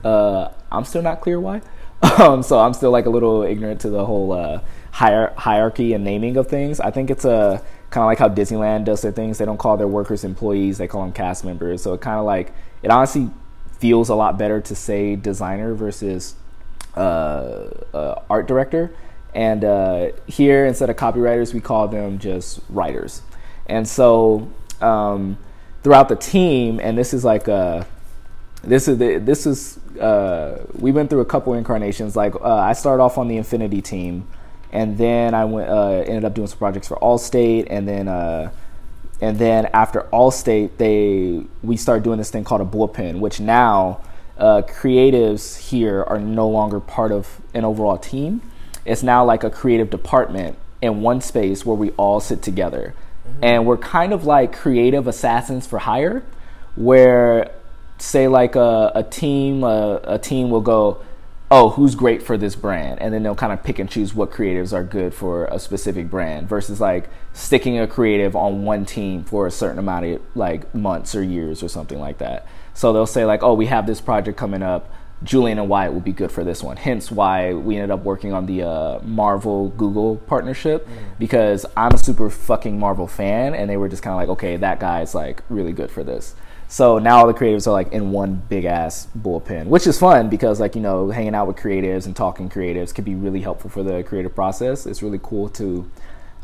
Uh, 0.04 0.50
I'm 0.70 0.84
still 0.84 1.02
not 1.02 1.20
clear 1.20 1.40
why. 1.40 1.62
Um, 2.20 2.42
so 2.42 2.58
I'm 2.58 2.74
still 2.74 2.90
like 2.90 3.06
a 3.06 3.10
little 3.10 3.42
ignorant 3.42 3.80
to 3.82 3.90
the 3.90 4.04
whole 4.04 4.32
uh, 4.32 4.60
hier- 4.92 5.32
hierarchy 5.36 5.94
and 5.94 6.04
naming 6.04 6.36
of 6.36 6.48
things. 6.48 6.78
I 6.78 6.90
think 6.90 7.10
it's 7.10 7.24
a 7.24 7.62
kind 7.90 8.02
of 8.02 8.08
like 8.08 8.18
how 8.18 8.28
Disneyland 8.28 8.84
does 8.84 9.00
their 9.00 9.12
things. 9.12 9.38
They 9.38 9.46
don't 9.46 9.58
call 9.58 9.76
their 9.76 9.88
workers 9.88 10.24
employees; 10.24 10.76
they 10.78 10.86
call 10.86 11.02
them 11.02 11.12
cast 11.12 11.44
members. 11.44 11.82
So 11.82 11.94
it 11.94 12.00
kind 12.02 12.18
of 12.18 12.26
like 12.26 12.52
it 12.82 12.90
honestly 12.90 13.30
feels 13.78 14.10
a 14.10 14.14
lot 14.14 14.38
better 14.38 14.60
to 14.60 14.74
say 14.74 15.16
designer 15.16 15.74
versus 15.74 16.34
uh, 16.96 17.70
uh, 17.94 18.22
art 18.28 18.46
director. 18.46 18.94
And 19.34 19.64
uh, 19.64 20.10
here, 20.26 20.66
instead 20.66 20.90
of 20.90 20.96
copywriters, 20.96 21.54
we 21.54 21.60
call 21.60 21.88
them 21.88 22.18
just 22.18 22.60
writers. 22.68 23.22
And 23.66 23.88
so 23.88 24.50
um, 24.80 25.38
throughout 25.82 26.08
the 26.08 26.16
team, 26.16 26.80
and 26.82 26.98
this 26.98 27.14
is 27.14 27.24
like 27.24 27.48
a 27.48 27.86
this 28.62 28.88
is 28.88 28.98
the, 28.98 29.16
this 29.18 29.46
is 29.46 29.79
uh, 29.98 30.58
we 30.74 30.92
went 30.92 31.10
through 31.10 31.20
a 31.20 31.26
couple 31.26 31.54
incarnations. 31.54 32.16
Like 32.16 32.34
uh, 32.34 32.54
I 32.54 32.74
started 32.74 33.02
off 33.02 33.18
on 33.18 33.28
the 33.28 33.36
Infiniti 33.36 33.82
team, 33.82 34.28
and 34.72 34.96
then 34.98 35.34
I 35.34 35.44
went 35.44 35.68
uh, 35.68 36.04
ended 36.06 36.24
up 36.24 36.34
doing 36.34 36.48
some 36.48 36.58
projects 36.58 36.88
for 36.88 36.96
Allstate, 36.96 37.66
and 37.70 37.88
then 37.88 38.08
uh, 38.08 38.50
and 39.20 39.38
then 39.38 39.66
after 39.72 40.02
Allstate, 40.12 40.76
they 40.76 41.44
we 41.62 41.76
started 41.76 42.04
doing 42.04 42.18
this 42.18 42.30
thing 42.30 42.44
called 42.44 42.60
a 42.60 42.64
bullpen, 42.64 43.20
which 43.20 43.40
now 43.40 44.00
uh, 44.38 44.62
creatives 44.62 45.58
here 45.58 46.04
are 46.04 46.18
no 46.18 46.48
longer 46.48 46.80
part 46.80 47.12
of 47.12 47.40
an 47.54 47.64
overall 47.64 47.98
team. 47.98 48.42
It's 48.84 49.02
now 49.02 49.24
like 49.24 49.44
a 49.44 49.50
creative 49.50 49.90
department 49.90 50.56
in 50.80 51.02
one 51.02 51.20
space 51.20 51.66
where 51.66 51.76
we 51.76 51.90
all 51.92 52.20
sit 52.20 52.42
together, 52.42 52.94
mm-hmm. 53.26 53.44
and 53.44 53.66
we're 53.66 53.76
kind 53.76 54.12
of 54.12 54.24
like 54.24 54.52
creative 54.52 55.06
assassins 55.06 55.66
for 55.66 55.80
hire, 55.80 56.24
where 56.76 57.50
say 58.02 58.28
like 58.28 58.56
a, 58.56 58.92
a 58.94 59.02
team 59.02 59.62
a, 59.62 60.00
a 60.04 60.18
team 60.18 60.50
will 60.50 60.60
go 60.60 61.02
oh 61.50 61.70
who's 61.70 61.94
great 61.94 62.22
for 62.22 62.38
this 62.38 62.54
brand? 62.54 63.00
And 63.00 63.12
then 63.12 63.22
they'll 63.22 63.34
kind 63.34 63.52
of 63.52 63.62
pick 63.62 63.78
and 63.78 63.90
choose 63.90 64.14
what 64.14 64.30
creatives 64.30 64.72
are 64.72 64.84
good 64.84 65.12
for 65.12 65.46
a 65.46 65.58
specific 65.58 66.08
brand 66.08 66.48
versus 66.48 66.80
like 66.80 67.10
sticking 67.32 67.78
a 67.78 67.86
creative 67.86 68.36
on 68.36 68.62
one 68.64 68.84
team 68.84 69.24
for 69.24 69.46
a 69.46 69.50
certain 69.50 69.78
amount 69.78 70.06
of 70.06 70.22
like 70.34 70.72
months 70.74 71.14
or 71.14 71.22
years 71.22 71.62
or 71.62 71.68
something 71.68 71.98
like 71.98 72.18
that. 72.18 72.46
So 72.74 72.92
they'll 72.92 73.06
say 73.06 73.24
like 73.24 73.42
oh 73.42 73.54
we 73.54 73.66
have 73.66 73.86
this 73.86 74.00
project 74.00 74.38
coming 74.38 74.62
up. 74.62 74.92
Julian 75.22 75.58
and 75.58 75.68
wyatt 75.68 75.92
will 75.92 76.00
be 76.00 76.12
good 76.12 76.32
for 76.32 76.44
this 76.44 76.62
one. 76.62 76.78
Hence 76.78 77.10
why 77.10 77.52
we 77.52 77.76
ended 77.76 77.90
up 77.90 78.04
working 78.04 78.32
on 78.32 78.46
the 78.46 78.62
uh, 78.62 79.00
marvel 79.02 79.68
google 79.70 80.16
partnership 80.16 80.86
mm. 80.86 81.18
because 81.18 81.66
i'm 81.76 81.92
a 81.92 81.98
super 81.98 82.30
fucking 82.30 82.78
marvel 82.78 83.06
fan 83.06 83.54
and 83.54 83.68
they 83.68 83.76
were 83.76 83.88
just 83.88 84.02
kind 84.02 84.14
of 84.14 84.18
like 84.18 84.28
okay 84.30 84.56
that 84.56 84.80
guy's 84.80 85.14
like 85.14 85.42
really 85.50 85.72
good 85.72 85.90
for 85.90 86.02
this 86.02 86.34
so 86.70 87.00
now 87.00 87.18
all 87.18 87.26
the 87.26 87.34
creatives 87.34 87.66
are 87.66 87.72
like 87.72 87.90
in 87.92 88.12
one 88.12 88.40
big 88.48 88.64
ass 88.64 89.08
bullpen, 89.18 89.66
which 89.66 89.88
is 89.88 89.98
fun 89.98 90.28
because 90.28 90.60
like 90.60 90.76
you 90.76 90.80
know 90.80 91.10
hanging 91.10 91.34
out 91.34 91.48
with 91.48 91.56
creatives 91.56 92.06
and 92.06 92.14
talking 92.14 92.48
creatives 92.48 92.94
can 92.94 93.02
be 93.02 93.16
really 93.16 93.40
helpful 93.40 93.68
for 93.68 93.82
the 93.82 94.04
creative 94.04 94.36
process. 94.36 94.86
It's 94.86 95.02
really 95.02 95.18
cool 95.20 95.48
to 95.50 95.90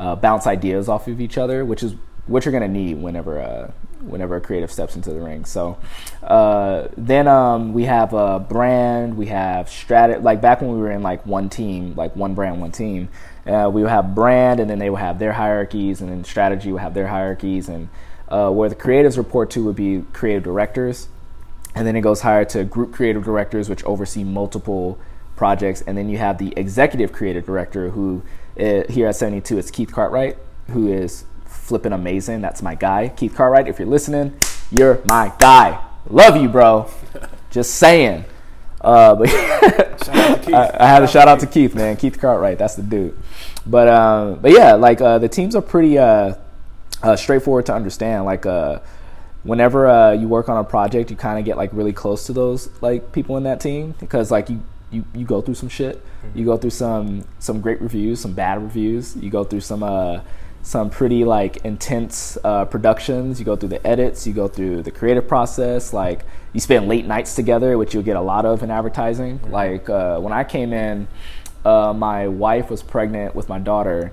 uh, 0.01 0.16
bounce 0.16 0.49
ideas 0.49 0.89
off 0.89 1.07
of 1.07 1.20
each 1.20 1.39
other, 1.39 1.64
which 1.64 1.85
is 1.85 1.95
what 2.27 2.45
you're 2.45 2.51
gonna 2.51 2.66
need 2.66 3.01
whenever 3.01 3.41
uh, 3.41 3.70
whenever 4.01 4.35
a 4.35 4.41
creative 4.41 4.72
steps 4.72 4.97
into 4.97 5.11
the 5.11 5.20
ring. 5.20 5.45
So 5.45 5.79
uh, 6.24 6.89
then 6.97 7.29
um, 7.29 7.72
we 7.72 7.85
have 7.85 8.12
a 8.12 8.41
brand, 8.41 9.16
we 9.16 9.27
have 9.27 9.68
strategy. 9.68 10.20
Like 10.20 10.41
back 10.41 10.61
when 10.61 10.72
we 10.72 10.79
were 10.79 10.91
in 10.91 11.05
like 11.05 11.24
one 11.24 11.49
team, 11.49 11.95
like 11.95 12.16
one 12.16 12.35
brand, 12.35 12.61
one 12.61 12.72
team, 12.72 13.11
uh, 13.47 13.70
we 13.72 13.83
would 13.83 13.93
have 13.93 14.12
brand, 14.12 14.59
and 14.59 14.68
then 14.68 14.81
they 14.81 14.91
would 14.91 14.99
have 14.99 15.20
their 15.20 15.33
hierarchies, 15.33 16.01
and 16.01 16.11
then 16.11 16.24
strategy 16.24 16.72
would 16.72 16.83
have 16.83 16.95
their 16.95 17.07
hierarchies, 17.07 17.68
and 17.68 17.89
uh, 18.29 18.51
where 18.51 18.68
the 18.68 18.74
creatives 18.74 19.16
report 19.16 19.51
to 19.51 19.64
would 19.64 19.77
be 19.77 20.05
creative 20.12 20.43
directors, 20.43 21.09
and 21.74 21.87
then 21.87 21.97
it 21.97 22.01
goes 22.01 22.22
higher 22.22 22.45
to 22.47 22.64
group 22.64 22.93
creative 22.93 23.24
directors, 23.24 23.68
which 23.68 23.85
oversee 23.85 24.24
multiple 24.24 24.99
projects, 25.37 25.83
and 25.83 25.97
then 25.97 26.09
you 26.09 26.18
have 26.18 26.39
the 26.39 26.53
executive 26.57 27.12
creative 27.12 27.45
director, 27.47 27.91
who 27.91 28.22
uh, 28.59 28.83
here 28.89 29.07
at 29.07 29.16
72 29.16 29.59
is 29.59 29.70
Keith 29.70 29.93
Cartwright, 29.93 30.39
who 30.70 30.93
is 30.93 31.24
flipping 31.45 31.93
amazing. 31.93 32.41
That's 32.41 32.62
my 32.62 32.74
guy, 32.74 33.09
Keith 33.09 33.35
Cartwright. 33.35 33.68
If 33.68 33.79
you're 33.79 33.89
listening, 33.89 34.39
you're 34.70 35.03
my 35.07 35.33
guy. 35.39 35.85
Love 36.09 36.41
you, 36.41 36.49
bro. 36.49 36.91
Just 37.51 37.74
saying. 37.74 38.24
Uh, 38.81 39.14
but 39.14 39.29
I, 39.33 40.70
I, 40.79 40.87
had 40.87 41.03
a 41.03 41.09
shout 41.09 41.29
out 41.29 41.41
to 41.41 41.47
Keith, 41.47 41.74
man. 41.74 41.97
Keith 41.97 42.20
Cartwright, 42.20 42.59
that's 42.59 42.77
the 42.77 42.83
dude. 42.83 43.18
But 43.66 43.89
um, 43.89 44.37
but 44.37 44.53
yeah, 44.53 44.74
like 44.74 45.01
uh, 45.01 45.18
the 45.18 45.29
teams 45.29 45.57
are 45.57 45.62
pretty 45.62 45.99
uh, 45.99 46.35
uh, 47.03 47.16
straightforward 47.16 47.66
to 47.66 47.74
understand. 47.74 48.24
Like 48.24 48.47
uh, 48.47 48.80
whenever 49.42 49.86
uh, 49.86 50.12
you 50.12 50.28
work 50.28 50.49
on 50.49 50.57
a 50.57 50.64
project, 50.64 51.11
you 51.11 51.16
kind 51.16 51.38
of 51.38 51.44
get 51.44 51.57
like 51.57 51.70
really 51.72 51.92
close 51.92 52.26
to 52.26 52.32
those 52.32 52.70
like 52.80 53.12
people 53.12 53.36
in 53.36 53.44
that 53.44 53.61
team 53.61 53.94
because 53.99 54.30
like 54.30 54.51
you 54.51 54.62
you, 54.90 55.05
you 55.14 55.24
go 55.24 55.40
through 55.40 55.55
some 55.55 55.68
shit. 55.68 55.97
Mm-hmm. 55.97 56.38
You 56.38 56.44
go 56.44 56.57
through 56.57 56.70
some 56.70 57.24
some 57.38 57.61
great 57.61 57.80
reviews, 57.80 58.20
some 58.20 58.32
bad 58.32 58.62
reviews. 58.62 59.16
You 59.16 59.30
go 59.30 59.44
through 59.44 59.61
some 59.61 59.82
uh 59.82 60.20
some 60.62 60.90
pretty 60.90 61.24
like 61.24 61.59
intense 61.59 62.36
uh, 62.42 62.64
productions. 62.64 63.38
You 63.38 63.44
go 63.44 63.55
through 63.55 63.68
the 63.68 63.86
edits. 63.86 64.26
You 64.26 64.32
go 64.32 64.49
through 64.49 64.82
the 64.82 64.90
creative 64.90 65.28
process. 65.28 65.92
Like 65.92 66.22
you 66.53 66.61
spend 66.61 66.88
late 66.88 67.07
nights 67.07 67.36
together, 67.36 67.78
which 67.78 67.94
you'll 67.94 68.03
get 68.03 68.16
a 68.16 68.20
lot 68.20 68.44
of 68.44 68.64
in 68.64 68.70
advertising. 68.70 69.38
Mm-hmm. 69.38 69.53
Like 69.53 69.88
uh, 69.88 70.18
when 70.18 70.32
I 70.32 70.42
came 70.42 70.72
in, 70.72 71.07
uh, 71.64 71.92
my 71.92 72.26
wife 72.26 72.68
was 72.68 72.82
pregnant 72.82 73.34
with 73.34 73.49
my 73.49 73.61
daughter 73.61 74.12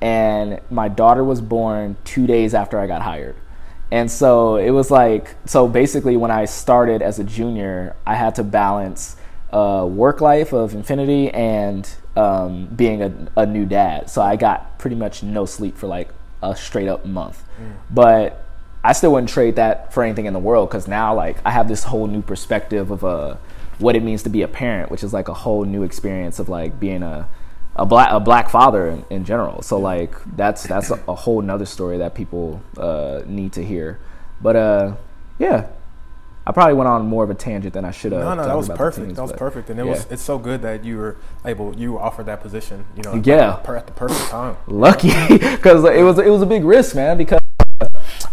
and 0.00 0.60
my 0.70 0.88
daughter 0.88 1.22
was 1.22 1.40
born 1.40 1.96
two 2.04 2.26
days 2.26 2.54
after 2.54 2.78
I 2.78 2.86
got 2.86 3.02
hired. 3.02 3.36
And 3.90 4.10
so 4.10 4.56
it 4.56 4.70
was 4.70 4.90
like, 4.90 5.34
so 5.46 5.66
basically, 5.66 6.16
when 6.16 6.30
I 6.30 6.44
started 6.44 7.02
as 7.02 7.18
a 7.18 7.24
junior, 7.24 7.96
I 8.06 8.14
had 8.14 8.36
to 8.36 8.44
balance 8.44 9.16
uh, 9.52 9.86
work 9.88 10.20
life 10.20 10.52
of 10.52 10.72
Infiniti 10.72 11.34
and 11.34 11.88
um, 12.16 12.66
being 12.66 13.02
a, 13.02 13.12
a, 13.36 13.46
new 13.46 13.66
dad. 13.66 14.08
So 14.08 14.22
I 14.22 14.36
got 14.36 14.78
pretty 14.78 14.94
much 14.94 15.24
no 15.24 15.44
sleep 15.44 15.76
for 15.76 15.88
like 15.88 16.10
a 16.40 16.54
straight 16.54 16.86
up 16.86 17.04
month. 17.04 17.42
Mm. 17.60 17.72
But 17.90 18.44
I 18.84 18.92
still 18.92 19.12
wouldn't 19.12 19.30
trade 19.30 19.56
that 19.56 19.92
for 19.92 20.04
anything 20.04 20.26
in 20.26 20.32
the 20.32 20.38
world 20.38 20.68
because 20.68 20.86
now, 20.86 21.14
like, 21.14 21.38
I 21.44 21.50
have 21.50 21.66
this 21.66 21.84
whole 21.84 22.06
new 22.06 22.22
perspective 22.22 22.92
of 22.92 23.04
uh, 23.04 23.36
what 23.78 23.96
it 23.96 24.04
means 24.04 24.22
to 24.22 24.30
be 24.30 24.42
a 24.42 24.48
parent, 24.48 24.90
which 24.90 25.02
is 25.02 25.12
like 25.12 25.28
a 25.28 25.34
whole 25.34 25.64
new 25.64 25.82
experience 25.82 26.38
of 26.38 26.48
like 26.48 26.78
being 26.78 27.02
a 27.02 27.28
a 27.80 27.86
black 27.86 28.12
a 28.12 28.20
black 28.20 28.50
father 28.50 28.88
in, 28.88 29.04
in 29.08 29.24
general. 29.24 29.62
So 29.62 29.78
like 29.78 30.14
that's 30.36 30.64
that's 30.64 30.90
a, 30.90 31.02
a 31.08 31.14
whole 31.14 31.40
nother 31.40 31.64
story 31.64 31.98
that 31.98 32.14
people 32.14 32.62
uh, 32.76 33.22
need 33.26 33.54
to 33.54 33.64
hear. 33.64 33.98
But 34.42 34.56
uh, 34.56 34.96
yeah, 35.38 35.68
I 36.46 36.52
probably 36.52 36.74
went 36.74 36.88
on 36.88 37.06
more 37.06 37.24
of 37.24 37.30
a 37.30 37.34
tangent 37.34 37.72
than 37.72 37.86
I 37.86 37.90
should 37.90 38.12
have. 38.12 38.22
No, 38.22 38.34
no, 38.34 38.44
that 38.46 38.56
was 38.56 38.68
perfect. 38.68 39.06
Teams, 39.06 39.16
that 39.16 39.22
was 39.22 39.32
perfect, 39.32 39.70
and 39.70 39.80
it 39.80 39.86
yeah. 39.86 39.92
was 39.92 40.06
it's 40.10 40.22
so 40.22 40.38
good 40.38 40.60
that 40.60 40.84
you 40.84 40.98
were 40.98 41.16
able 41.46 41.74
you 41.74 41.94
were 41.94 42.00
offered 42.00 42.26
that 42.26 42.42
position. 42.42 42.84
You 42.96 43.02
know, 43.02 43.14
yeah, 43.24 43.60
at, 43.64 43.68
at 43.70 43.86
the 43.86 43.94
perfect 43.94 44.30
time. 44.30 44.58
Lucky, 44.66 45.08
because 45.28 45.82
it 45.84 46.02
was 46.02 46.18
it 46.18 46.30
was 46.30 46.42
a 46.42 46.46
big 46.46 46.64
risk, 46.64 46.94
man. 46.94 47.16
Because 47.16 47.40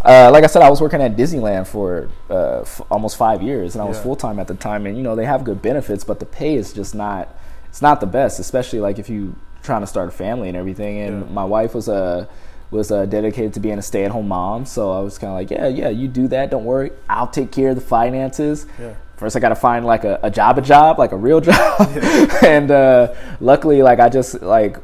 uh, 0.04 0.30
like 0.30 0.44
I 0.44 0.46
said, 0.46 0.60
I 0.60 0.68
was 0.68 0.82
working 0.82 1.00
at 1.00 1.16
Disneyland 1.16 1.66
for 1.66 2.10
uh, 2.28 2.60
f- 2.60 2.82
almost 2.90 3.16
five 3.16 3.42
years, 3.42 3.74
and 3.74 3.80
I 3.80 3.86
was 3.86 3.96
yeah. 3.96 4.02
full 4.02 4.16
time 4.16 4.38
at 4.38 4.46
the 4.46 4.54
time. 4.54 4.84
And 4.84 4.94
you 4.94 5.02
know, 5.02 5.16
they 5.16 5.24
have 5.24 5.42
good 5.42 5.62
benefits, 5.62 6.04
but 6.04 6.20
the 6.20 6.26
pay 6.26 6.54
is 6.54 6.74
just 6.74 6.94
not 6.94 7.34
it's 7.68 7.82
not 7.82 8.00
the 8.00 8.06
best, 8.06 8.40
especially 8.40 8.80
like 8.80 8.98
if 8.98 9.08
you 9.08 9.36
trying 9.62 9.82
to 9.82 9.86
start 9.86 10.08
a 10.08 10.12
family 10.12 10.48
and 10.48 10.56
everything. 10.56 10.98
And 11.00 11.22
yeah. 11.22 11.32
my 11.32 11.44
wife 11.44 11.74
was 11.74 11.88
a 11.88 12.28
was 12.70 12.90
uh, 12.90 13.06
dedicated 13.06 13.54
to 13.54 13.60
being 13.60 13.78
a 13.78 13.82
stay 13.82 14.04
at 14.04 14.10
home 14.10 14.28
mom, 14.28 14.66
so 14.66 14.92
I 14.92 15.00
was 15.00 15.16
kind 15.16 15.30
of 15.30 15.36
like, 15.36 15.50
yeah, 15.50 15.68
yeah, 15.68 15.88
you 15.88 16.06
do 16.06 16.28
that. 16.28 16.50
Don't 16.50 16.64
worry, 16.64 16.90
I'll 17.08 17.28
take 17.28 17.50
care 17.50 17.70
of 17.70 17.76
the 17.76 17.82
finances. 17.82 18.66
Yeah. 18.78 18.94
First, 19.16 19.36
I 19.36 19.40
got 19.40 19.48
to 19.48 19.56
find 19.56 19.86
like 19.86 20.04
a, 20.04 20.20
a, 20.22 20.30
job, 20.30 20.58
a 20.58 20.62
job, 20.62 20.98
like 20.98 21.12
a 21.12 21.16
real 21.16 21.40
job. 21.50 21.56
Yeah. 21.80 22.44
and 22.44 22.70
uh, 22.70 23.14
luckily, 23.40 23.82
like 23.82 24.00
I 24.00 24.08
just 24.08 24.42
like 24.42 24.76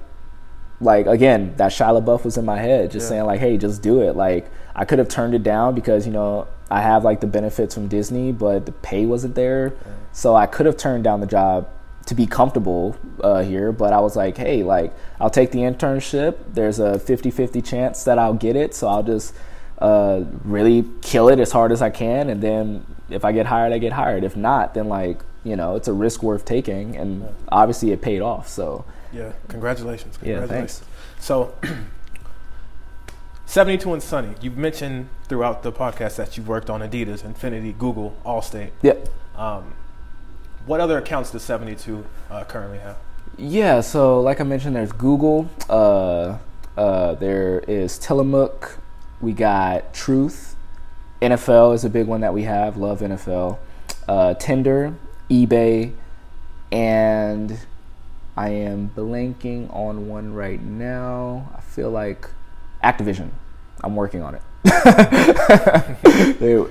like 0.80 1.06
again, 1.06 1.54
that 1.56 1.72
Shia 1.72 2.02
LaBeouf 2.02 2.24
was 2.24 2.36
in 2.36 2.44
my 2.44 2.58
head, 2.58 2.90
just 2.90 3.08
saying 3.08 3.24
like, 3.24 3.40
hey, 3.40 3.58
just 3.58 3.82
do 3.82 4.00
it. 4.00 4.16
Like 4.16 4.50
I 4.74 4.84
could 4.84 4.98
have 4.98 5.08
turned 5.08 5.34
it 5.34 5.42
down 5.42 5.74
because 5.74 6.06
you 6.06 6.12
know 6.12 6.48
I 6.70 6.80
have 6.80 7.04
like 7.04 7.20
the 7.20 7.26
benefits 7.26 7.74
from 7.74 7.88
Disney, 7.88 8.32
but 8.32 8.66
the 8.66 8.72
pay 8.72 9.04
wasn't 9.04 9.34
there, 9.34 9.74
so 10.12 10.34
I 10.34 10.46
could 10.46 10.66
have 10.66 10.76
turned 10.76 11.04
down 11.04 11.20
the 11.20 11.26
job 11.26 11.68
to 12.06 12.14
be 12.14 12.26
comfortable 12.26 12.96
uh, 13.22 13.42
here, 13.42 13.72
but 13.72 13.92
I 13.92 14.00
was 14.00 14.16
like, 14.16 14.36
hey, 14.36 14.62
like 14.62 14.94
I'll 15.20 15.30
take 15.30 15.50
the 15.52 15.60
internship. 15.60 16.36
There's 16.52 16.78
a 16.78 16.98
50-50 16.98 17.64
chance 17.64 18.04
that 18.04 18.18
I'll 18.18 18.34
get 18.34 18.56
it, 18.56 18.74
so 18.74 18.88
I'll 18.88 19.02
just 19.02 19.34
uh, 19.78 20.24
really 20.44 20.84
kill 21.02 21.28
it 21.28 21.38
as 21.40 21.52
hard 21.52 21.72
as 21.72 21.82
I 21.82 21.90
can, 21.90 22.30
and 22.30 22.42
then 22.42 22.86
if 23.08 23.24
I 23.24 23.32
get 23.32 23.46
hired, 23.46 23.72
I 23.72 23.78
get 23.78 23.92
hired. 23.92 24.24
If 24.24 24.36
not, 24.36 24.74
then 24.74 24.88
like 24.88 25.22
you 25.44 25.56
know, 25.56 25.76
it's 25.76 25.88
a 25.88 25.92
risk 25.92 26.22
worth 26.22 26.44
taking, 26.44 26.96
and 26.96 27.22
yeah. 27.22 27.28
obviously 27.48 27.92
it 27.92 28.00
paid 28.02 28.22
off. 28.22 28.48
So 28.48 28.84
yeah, 29.12 29.32
congratulations. 29.48 30.16
congratulations. 30.16 30.50
Yeah, 30.50 30.56
thanks. 30.56 30.82
So. 31.20 31.54
72 33.46 33.92
and 33.92 34.02
Sunny, 34.02 34.34
you've 34.40 34.56
mentioned 34.56 35.08
throughout 35.28 35.62
the 35.62 35.70
podcast 35.70 36.16
that 36.16 36.36
you've 36.36 36.48
worked 36.48 36.70
on 36.70 36.80
Adidas, 36.80 37.22
Infiniti, 37.22 37.76
Google, 37.78 38.16
Allstate. 38.24 38.70
Yep. 38.82 39.08
Um, 39.36 39.74
what 40.66 40.80
other 40.80 40.98
accounts 40.98 41.30
does 41.30 41.42
72 41.42 42.04
uh, 42.30 42.44
currently 42.44 42.78
have? 42.78 42.96
Yeah, 43.36 43.80
so 43.80 44.20
like 44.20 44.40
I 44.40 44.44
mentioned, 44.44 44.76
there's 44.76 44.92
Google, 44.92 45.50
uh, 45.68 46.38
uh, 46.76 47.14
there 47.14 47.60
is 47.60 47.98
Tillamook, 47.98 48.78
we 49.20 49.32
got 49.32 49.92
Truth, 49.92 50.56
NFL 51.20 51.74
is 51.74 51.84
a 51.84 51.90
big 51.90 52.06
one 52.06 52.20
that 52.20 52.32
we 52.32 52.42
have, 52.42 52.76
love 52.76 53.00
NFL, 53.00 53.58
uh, 54.08 54.34
Tinder, 54.34 54.94
eBay, 55.30 55.92
and 56.70 57.58
I 58.36 58.50
am 58.50 58.90
blanking 58.94 59.72
on 59.74 60.08
one 60.08 60.34
right 60.34 60.60
now. 60.60 61.50
I 61.56 61.60
feel 61.60 61.90
like 61.90 62.28
Activision. 62.82 63.30
I'm 63.82 63.96
working 63.96 64.22
on 64.22 64.34
it. 64.34 64.42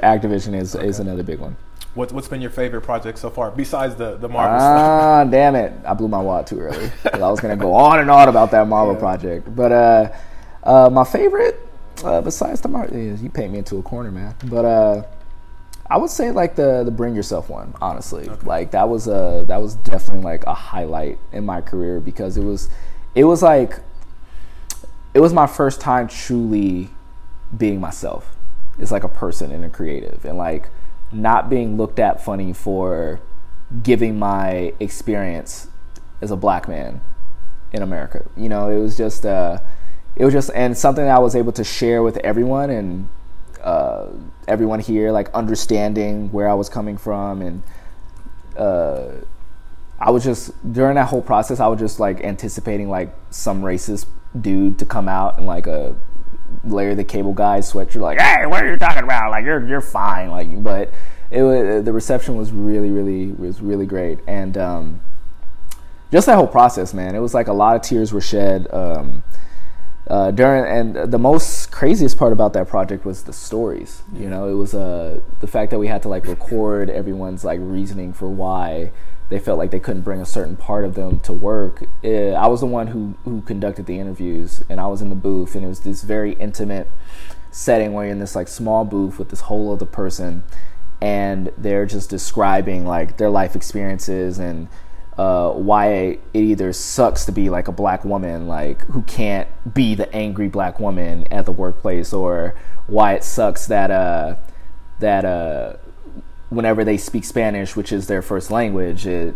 Activision 0.04 0.60
is, 0.60 0.76
okay. 0.76 0.88
is 0.88 1.00
another 1.00 1.24
big 1.24 1.40
one. 1.40 1.56
What, 1.96 2.12
what's 2.12 2.28
been 2.28 2.42
your 2.42 2.50
favorite 2.50 2.82
project 2.82 3.20
so 3.20 3.30
far, 3.30 3.52
besides 3.52 3.96
the 3.96 4.16
the 4.18 4.28
Marvel 4.28 4.58
ah, 4.60 5.22
stuff? 5.22 5.32
damn 5.32 5.56
it! 5.56 5.74
I 5.86 5.94
blew 5.94 6.08
my 6.08 6.22
wad 6.22 6.48
too 6.48 6.60
early. 6.60 6.92
I 7.14 7.30
was 7.30 7.40
gonna 7.40 7.56
go 7.56 7.74
on 7.74 8.00
and 8.00 8.10
on 8.10 8.30
about 8.30 8.50
that 8.52 8.68
Marvel 8.68 8.96
yeah. 8.96 9.00
project, 9.00 9.56
but 9.56 9.72
uh, 9.72 10.12
uh, 10.64 10.90
my 10.90 11.04
favorite, 11.04 11.60
uh, 12.04 12.22
besides 12.22 12.62
the 12.62 12.68
Marvel, 12.68 12.98
you 12.98 13.30
paint 13.30 13.52
me 13.52 13.60
into 13.60 13.78
a 13.78 13.84
corner, 13.84 14.12
man. 14.12 14.34
But 14.46 14.66
uh, 14.66 15.04
I 15.88 15.98
would 15.98 16.10
say 16.10 16.32
like 16.32 16.56
the 16.56 16.84
the 16.84 16.92
Bring 16.92 17.14
Yourself 17.14 17.50
one, 17.50 17.76
honestly. 17.80 18.28
Okay. 18.28 18.48
Like 18.48 18.72
that 18.72 18.90
was 18.90 19.08
a 19.08 19.46
that 19.48 19.58
was 19.58 19.76
definitely 19.76 20.24
like 20.24 20.46
a 20.46 20.54
highlight 20.54 21.20
in 21.32 21.46
my 21.46 21.62
career 21.62 22.00
because 22.00 22.38
it 22.38 22.44
was 22.44 22.70
it 23.14 23.26
was 23.26 23.44
like 23.44 23.80
it 25.14 25.20
was 25.20 25.34
my 25.34 25.46
first 25.46 25.80
time 25.80 26.08
truly 26.08 26.90
being 27.56 27.80
myself. 27.80 28.36
It's 28.80 28.92
like 28.92 29.04
a 29.04 29.10
person 29.10 29.52
and 29.52 29.64
a 29.64 29.70
creative 29.70 30.26
and 30.26 30.38
like 30.38 30.70
not 31.14 31.50
being 31.50 31.78
looked 31.78 32.00
at 32.00 32.24
funny 32.24 32.54
for 32.54 33.20
giving 33.82 34.20
my 34.20 34.74
experience 34.80 35.68
as 36.22 36.32
a 36.32 36.36
black 36.36 36.68
man 36.68 37.02
in 37.72 37.82
America. 37.82 38.26
You 38.38 38.50
know, 38.50 38.70
it 38.70 38.80
was 38.80 38.96
just 38.96 39.26
uh, 39.26 39.60
it 40.16 40.26
was 40.26 40.34
just 40.34 40.52
and 40.54 40.78
something 40.78 41.06
I 41.06 41.20
was 41.20 41.36
able 41.36 41.52
to 41.54 41.64
share 41.64 42.04
with 42.04 42.18
everyone 42.18 42.70
and 42.70 43.10
uh, 43.62 44.08
everyone 44.48 44.80
here, 44.80 45.12
like 45.12 45.30
understanding 45.34 46.32
where 46.32 46.50
I 46.50 46.54
was 46.54 46.70
coming 46.70 46.98
from 46.98 47.42
and 47.42 47.64
uh, 48.58 49.08
I 50.00 50.12
was 50.12 50.24
just 50.24 50.52
during 50.74 50.96
that 50.96 51.08
whole 51.08 51.22
process, 51.22 51.60
I 51.60 51.68
was 51.68 51.80
just 51.80 52.00
like 52.00 52.24
anticipating 52.24 52.90
like 52.90 53.16
some 53.30 53.62
racist 53.62 54.06
dude 54.40 54.80
to 54.80 54.86
come 54.86 55.08
out 55.08 55.38
and 55.38 55.48
like 55.48 55.68
a 55.68 55.96
Larry 56.64 56.96
the 56.96 57.04
Cable 57.04 57.34
Guy 57.34 57.60
sweatshirt, 57.60 58.02
like, 58.02 58.20
hey, 58.20 58.46
what 58.46 58.64
are 58.64 58.72
you 58.72 58.78
talking 58.78 59.04
about? 59.04 59.32
Like, 59.32 59.46
you're 59.46 59.66
you're 59.68 59.82
fine. 59.82 60.30
Like, 60.30 60.64
but 60.64 60.94
it 61.32 61.44
was, 61.44 61.84
the 61.84 61.94
reception 61.94 62.36
was 62.36 62.52
really, 62.52 62.92
really 62.92 63.32
was 63.32 63.62
really 63.62 63.86
great, 63.86 64.20
and 64.28 64.58
um, 64.58 65.02
just 66.12 66.28
that 66.28 66.36
whole 66.36 66.48
process, 66.48 66.94
man. 66.94 67.16
It 67.16 67.20
was 67.20 67.34
like 67.34 67.48
a 67.48 67.54
lot 67.54 67.76
of 67.76 67.82
tears 67.82 68.14
were 68.14 68.22
shed. 68.22 68.68
Um, 68.72 69.24
uh, 70.08 70.32
during 70.32 70.66
and 70.66 71.12
the 71.12 71.18
most 71.18 71.72
craziest 71.72 72.18
part 72.18 72.34
about 72.34 72.52
that 72.54 72.68
project 72.68 73.06
was 73.06 73.24
the 73.24 73.32
stories. 73.32 74.04
You 74.14 74.30
know, 74.30 74.48
it 74.50 74.54
was 74.54 74.74
uh, 74.74 75.22
the 75.40 75.48
fact 75.48 75.72
that 75.72 75.80
we 75.80 75.88
had 75.88 76.02
to 76.04 76.10
like 76.10 76.28
record 76.28 76.90
everyone's 76.90 77.46
like 77.46 77.60
reasoning 77.62 78.12
for 78.12 78.30
why 78.30 78.92
they 79.34 79.40
felt 79.40 79.58
like 79.58 79.72
they 79.72 79.80
couldn't 79.80 80.04
bring 80.04 80.22
a 80.22 80.28
certain 80.28 80.56
part 80.56 80.86
of 80.86 80.94
them 80.94 81.20
to 81.22 81.34
work. 81.34 81.86
It, 82.04 82.36
I 82.36 82.46
was 82.46 82.60
the 82.60 82.68
one 82.68 82.86
who 82.86 83.16
who 83.24 83.42
conducted 83.42 83.88
the 83.88 83.98
interviews, 83.98 84.64
and 84.70 84.80
I 84.80 84.86
was 84.86 85.02
in 85.02 85.10
the 85.10 85.16
booth, 85.16 85.56
and 85.56 85.66
it 85.66 85.68
was 85.68 85.80
this 85.80 86.04
very 86.04 86.34
intimate 86.34 86.88
setting 87.50 87.94
where 87.94 88.06
you're 88.06 88.12
in 88.12 88.20
this 88.20 88.36
like 88.36 88.48
small 88.48 88.86
booth 88.86 89.18
with 89.18 89.30
this 89.30 89.42
whole 89.42 89.74
other 89.74 89.88
person, 89.88 90.44
and 91.02 91.52
they're 91.58 91.88
just 91.88 92.12
describing 92.12 92.86
like 92.86 93.18
their 93.18 93.32
life 93.32 93.56
experiences 93.56 94.38
and 94.38 94.68
uh, 95.18 95.50
why 95.50 95.88
it 95.88 96.22
either 96.36 96.72
sucks 96.72 97.26
to 97.26 97.32
be 97.32 97.50
like 97.50 97.68
a 97.68 97.72
black 97.72 98.06
woman, 98.06 98.48
like 98.48 98.86
who 98.86 99.02
can't 99.02 99.48
be 99.74 99.96
the 99.96 100.14
angry 100.14 100.48
black 100.48 100.80
woman 100.80 101.26
at 101.32 101.46
the 101.46 101.52
workplace, 101.52 102.14
or 102.14 102.54
why 102.86 103.14
it 103.14 103.24
sucks 103.24 103.66
that 103.66 103.90
uh, 103.90 104.36
that 105.00 105.26
uh, 105.26 105.74
whenever 106.54 106.84
they 106.84 106.98
speak 106.98 107.26
Spanish, 107.26 107.76
which 107.76 107.92
is 107.92 108.08
their 108.08 108.22
first 108.22 108.52
language, 108.52 109.06
it 109.06 109.36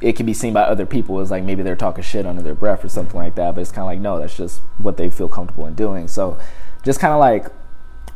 it 0.00 0.16
can 0.16 0.26
be 0.26 0.34
seen 0.34 0.52
by 0.52 0.62
other 0.62 0.86
people 0.86 1.20
as 1.20 1.30
like 1.30 1.44
maybe 1.44 1.62
they're 1.62 1.76
talking 1.76 2.02
shit 2.02 2.26
under 2.26 2.42
their 2.42 2.54
breath 2.54 2.84
or 2.84 2.88
something 2.88 3.18
like 3.18 3.36
that. 3.36 3.54
But 3.54 3.62
it's 3.62 3.70
kind 3.70 3.82
of 3.82 3.86
like 3.86 4.00
no, 4.00 4.18
that's 4.18 4.36
just 4.36 4.60
what 4.78 4.96
they 4.96 5.10
feel 5.10 5.28
comfortable 5.28 5.66
in 5.66 5.74
doing. 5.74 6.08
So 6.08 6.38
just 6.82 7.00
kind 7.00 7.12
of 7.12 7.20
like 7.20 7.46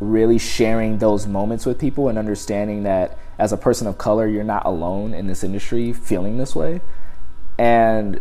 really 0.01 0.39
sharing 0.39 0.99
those 0.99 1.27
moments 1.27 1.67
with 1.67 1.79
people 1.79 2.09
and 2.09 2.19
understanding 2.19 2.85
that 2.85 3.19
as 3.39 3.53
a 3.53 3.57
person 3.57 3.87
of 3.87 3.99
color, 3.99 4.27
you're 4.27 4.45
not 4.45 4.65
alone 4.67 5.15
in 5.15 5.27
this 5.27 5.43
industry 5.45 5.93
feeling 5.93 6.39
this 6.39 6.55
way, 6.55 6.81
and 7.59 8.21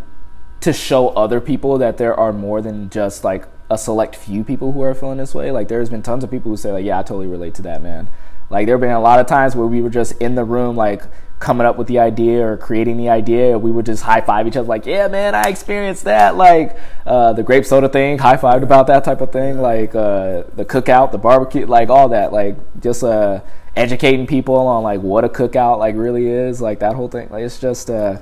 to 0.60 0.72
show 0.72 1.08
other 1.10 1.40
people 1.40 1.78
that 1.78 1.98
there 1.98 2.18
are 2.18 2.32
more 2.32 2.60
than 2.60 2.90
just 2.90 3.22
like 3.24 3.46
a 3.70 3.78
select 3.78 4.16
few 4.16 4.42
people 4.42 4.72
who 4.72 4.80
are 4.82 4.94
feeling 4.94 5.18
this 5.18 5.34
way. 5.34 5.50
Like 5.50 5.68
there's 5.68 5.90
been 5.90 6.02
tons 6.02 6.24
of 6.24 6.30
people 6.30 6.50
who 6.50 6.56
say 6.56 6.72
like, 6.72 6.84
yeah, 6.84 6.98
I 6.98 7.02
totally 7.02 7.26
relate 7.26 7.54
to 7.56 7.62
that, 7.62 7.82
man. 7.82 8.08
Like 8.50 8.66
there 8.66 8.76
have 8.76 8.80
been 8.80 8.90
a 8.90 9.00
lot 9.00 9.20
of 9.20 9.26
times 9.26 9.54
where 9.54 9.66
we 9.66 9.82
were 9.82 9.90
just 9.90 10.12
in 10.20 10.34
the 10.34 10.44
room, 10.44 10.76
like 10.76 11.02
coming 11.38 11.66
up 11.66 11.76
with 11.76 11.86
the 11.86 11.98
idea 11.98 12.44
or 12.46 12.56
creating 12.56 12.96
the 12.96 13.08
idea. 13.08 13.58
We 13.58 13.70
would 13.70 13.86
just 13.86 14.02
high 14.02 14.20
five 14.20 14.46
each 14.46 14.56
other, 14.56 14.68
like, 14.68 14.86
"Yeah, 14.86 15.08
man, 15.08 15.34
I 15.34 15.42
experienced 15.44 16.04
that." 16.04 16.36
Like 16.36 16.76
uh, 17.06 17.34
the 17.34 17.42
grape 17.42 17.64
soda 17.64 17.88
thing, 17.88 18.18
high 18.18 18.36
fived 18.36 18.62
about 18.62 18.86
that 18.86 19.04
type 19.04 19.20
of 19.20 19.32
thing. 19.32 19.60
Like 19.60 19.94
uh, 19.94 20.44
the 20.54 20.64
cookout, 20.64 21.12
the 21.12 21.18
barbecue, 21.18 21.66
like 21.66 21.90
all 21.90 22.08
that. 22.10 22.32
Like 22.32 22.56
just 22.80 23.04
uh, 23.04 23.40
educating 23.76 24.26
people 24.26 24.56
on 24.56 24.82
like 24.82 25.00
what 25.00 25.24
a 25.24 25.28
cookout 25.28 25.78
like 25.78 25.94
really 25.96 26.26
is. 26.26 26.60
Like 26.60 26.80
that 26.80 26.94
whole 26.94 27.08
thing. 27.08 27.28
Like 27.30 27.44
it's 27.44 27.60
just. 27.60 27.90
Uh, 27.90 28.20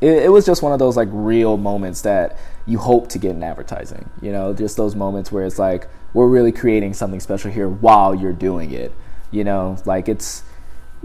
it, 0.00 0.24
it 0.24 0.28
was 0.28 0.46
just 0.46 0.62
one 0.62 0.72
of 0.72 0.78
those 0.78 0.96
like 0.96 1.08
real 1.10 1.56
moments 1.56 2.02
that 2.02 2.38
you 2.66 2.78
hope 2.78 3.08
to 3.08 3.18
get 3.18 3.32
in 3.32 3.42
advertising. 3.42 4.08
You 4.22 4.30
know, 4.30 4.54
just 4.54 4.76
those 4.76 4.94
moments 4.94 5.32
where 5.32 5.44
it's 5.44 5.58
like 5.58 5.88
we're 6.14 6.28
really 6.28 6.52
creating 6.52 6.94
something 6.94 7.18
special 7.18 7.50
here 7.50 7.68
while 7.68 8.14
you're 8.14 8.32
doing 8.32 8.70
it 8.70 8.92
you 9.30 9.44
know 9.44 9.76
like 9.84 10.08
it's 10.08 10.42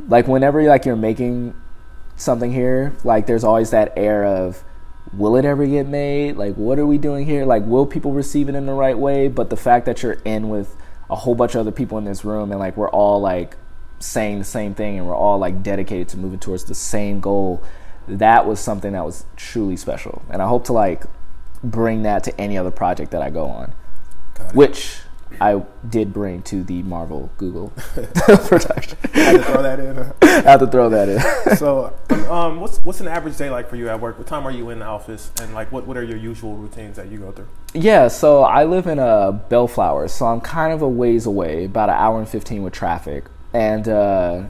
like 0.08 0.28
whenever 0.28 0.62
like 0.64 0.86
you're 0.86 0.96
making 0.96 1.54
something 2.16 2.52
here 2.52 2.94
like 3.04 3.26
there's 3.26 3.44
always 3.44 3.72
that 3.72 3.94
air 3.96 4.26
of 4.26 4.64
will 5.12 5.36
it 5.36 5.46
ever 5.46 5.66
get 5.66 5.88
made? 5.88 6.38
Like 6.38 6.56
what 6.56 6.80
are 6.80 6.86
we 6.86 6.98
doing 6.98 7.26
here? 7.26 7.46
Like 7.46 7.64
will 7.66 7.86
people 7.86 8.12
receive 8.12 8.50
it 8.50 8.56
in 8.56 8.66
the 8.66 8.74
right 8.74 8.98
way? 8.98 9.28
But 9.28 9.50
the 9.50 9.58
fact 9.58 9.86
that 9.86 10.04
you're 10.04 10.14
in 10.26 10.50
with 10.50 10.76
a 11.10 11.16
whole 11.16 11.36
bunch 11.36 11.56
of 11.56 11.62
other 11.62 11.72
people 11.72 11.98
in 11.98 12.06
this 12.06 12.26
room 12.26 12.52
and 12.52 12.60
like 12.60 12.76
we're 12.78 12.90
all 12.90 13.22
like 13.22 13.56
saying 14.00 14.40
the 14.40 14.46
same 14.46 14.74
thing 14.74 14.98
and 14.98 15.08
we're 15.08 15.16
all 15.16 15.38
like 15.38 15.64
dedicated 15.64 16.10
to 16.10 16.18
moving 16.18 16.40
towards 16.40 16.66
the 16.66 16.76
same 16.76 17.20
goal 17.20 17.64
that 18.08 18.46
was 18.46 18.60
something 18.60 18.94
that 18.94 19.06
was 19.06 19.26
truly 19.36 19.78
special. 19.78 20.24
And 20.30 20.42
i 20.42 20.48
hope 20.48 20.66
to 20.66 20.74
like 20.74 21.04
bring 21.64 22.04
that 22.04 22.24
to 22.26 22.42
any 22.42 22.58
other 22.58 22.72
project 22.72 23.12
that 23.12 23.22
i 23.22 23.30
go 23.30 23.46
on. 23.46 23.74
Which 24.54 25.00
I 25.42 25.64
did 25.88 26.14
bring 26.14 26.42
to 26.44 26.64
the 26.64 26.84
Marvel 26.84 27.32
Google 27.38 27.70
production. 27.96 28.98
Had 29.14 29.38
to 29.38 29.44
throw 29.44 29.62
that 29.62 29.80
in. 29.80 30.14
I 30.22 30.42
Had 30.42 30.60
to 30.60 30.68
throw 30.68 30.90
that 30.90 31.10
in. 31.10 31.58
so, 31.58 31.94
um, 32.30 32.62
what's 32.62 32.78
what's 32.84 33.02
an 33.02 33.08
average 33.08 33.38
day 33.38 33.50
like 33.50 33.70
for 33.70 33.76
you 33.76 33.90
at 33.90 34.00
work? 34.00 34.18
What 34.18 34.28
time 34.28 34.46
are 34.46 34.52
you 34.52 34.70
in 34.70 34.80
the 34.80 34.86
office, 34.86 35.32
and 35.42 35.54
like 35.54 35.72
what 35.72 35.88
what 35.88 35.98
are 35.98 36.04
your 36.04 36.18
usual 36.18 36.56
routines 36.56 36.96
that 36.98 37.10
you 37.10 37.20
go 37.20 37.32
through? 37.32 37.48
Yeah, 37.74 38.08
so 38.08 38.44
I 38.44 38.66
live 38.66 38.88
in 38.88 39.00
a 39.00 39.06
uh, 39.06 39.32
Bellflower, 39.32 40.08
so 40.08 40.26
I'm 40.26 40.42
kind 40.42 40.74
of 40.74 40.82
a 40.82 40.90
ways 40.90 41.26
away, 41.26 41.66
about 41.66 41.90
an 41.90 41.96
hour 41.96 42.20
and 42.20 42.28
fifteen 42.28 42.64
with 42.64 42.74
traffic, 42.74 43.26
and 43.54 43.88
uh, 43.88 44.44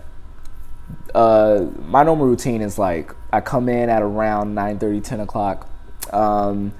uh, 1.15 1.65
my 1.87 2.03
normal 2.03 2.25
routine 2.25 2.61
is 2.61 2.77
like 2.77 3.13
I 3.31 3.41
come 3.41 3.69
in 3.69 3.89
at 3.89 4.01
around 4.01 4.53
9 4.55 4.79
30, 4.79 5.01
10 5.01 5.19
o'clock. 5.21 5.69
Um, 6.11 6.73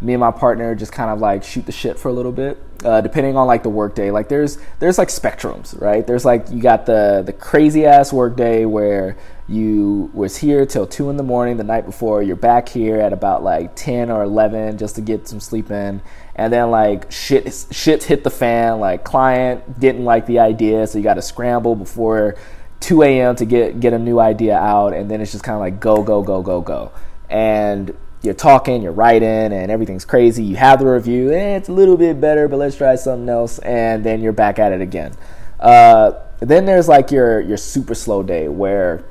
me 0.00 0.14
and 0.14 0.20
my 0.20 0.30
partner 0.30 0.74
just 0.74 0.92
kind 0.92 1.10
of 1.10 1.20
like 1.20 1.44
shoot 1.44 1.66
the 1.66 1.72
shit 1.72 1.98
for 1.98 2.08
a 2.08 2.12
little 2.12 2.32
bit 2.32 2.58
uh, 2.84 3.00
depending 3.00 3.36
on 3.36 3.46
like 3.46 3.62
the 3.62 3.70
workday 3.70 4.10
like 4.10 4.28
there's 4.28 4.58
there's 4.78 4.98
like 4.98 5.08
spectrums 5.08 5.80
right? 5.80 6.06
There's 6.06 6.24
like 6.24 6.50
you 6.50 6.60
got 6.60 6.86
the 6.86 7.22
the 7.24 7.32
crazy 7.32 7.86
ass 7.86 8.12
workday 8.12 8.64
where 8.64 9.16
you 9.48 10.10
was 10.14 10.36
here 10.36 10.64
till 10.64 10.86
2 10.86 11.10
in 11.10 11.16
the 11.16 11.22
morning 11.22 11.56
the 11.56 11.64
night 11.64 11.84
before. 11.84 12.22
You're 12.22 12.36
back 12.36 12.68
here 12.68 13.00
at 13.00 13.12
about 13.12 13.42
like 13.42 13.74
10 13.74 14.10
or 14.10 14.22
11 14.22 14.78
just 14.78 14.94
to 14.94 15.00
get 15.00 15.28
some 15.28 15.40
sleep 15.40 15.70
in. 15.70 16.00
And 16.34 16.52
then 16.52 16.70
like 16.70 17.10
shit 17.10 17.66
shit 17.70 18.04
hit 18.04 18.24
the 18.24 18.30
fan 18.30 18.80
like 18.80 19.04
client 19.04 19.78
didn't 19.78 20.04
like 20.04 20.26
the 20.26 20.38
idea 20.38 20.86
so 20.86 20.98
you 20.98 21.04
got 21.04 21.14
to 21.14 21.22
scramble 21.22 21.74
before 21.74 22.36
2 22.80 23.02
a.m 23.02 23.36
to 23.36 23.44
get 23.44 23.80
get 23.80 23.92
a 23.92 23.98
new 23.98 24.18
idea 24.18 24.56
out. 24.56 24.94
And 24.94 25.10
then 25.10 25.20
it's 25.20 25.32
just 25.32 25.44
kind 25.44 25.54
of 25.54 25.60
like 25.60 25.80
go 25.80 26.02
go 26.02 26.22
go 26.22 26.42
go 26.42 26.60
go. 26.60 26.92
And 27.28 27.94
you're 28.22 28.34
talking, 28.34 28.82
you're 28.82 28.92
writing, 28.92 29.52
and 29.52 29.70
everything's 29.70 30.04
crazy. 30.04 30.44
You 30.44 30.56
have 30.56 30.78
the 30.78 30.86
review, 30.86 31.32
eh, 31.32 31.56
it's 31.56 31.68
a 31.68 31.72
little 31.72 31.96
bit 31.96 32.20
better, 32.20 32.48
but 32.48 32.58
let's 32.58 32.76
try 32.76 32.94
something 32.94 33.28
else, 33.28 33.58
and 33.60 34.04
then 34.04 34.22
you're 34.22 34.32
back 34.32 34.58
at 34.58 34.72
it 34.72 34.80
again. 34.80 35.12
Uh, 35.58 36.12
then 36.40 36.66
there's 36.66 36.88
like 36.88 37.10
your 37.10 37.40
your 37.40 37.56
super 37.56 37.94
slow 37.94 38.22
day 38.22 38.48
where 38.48 39.04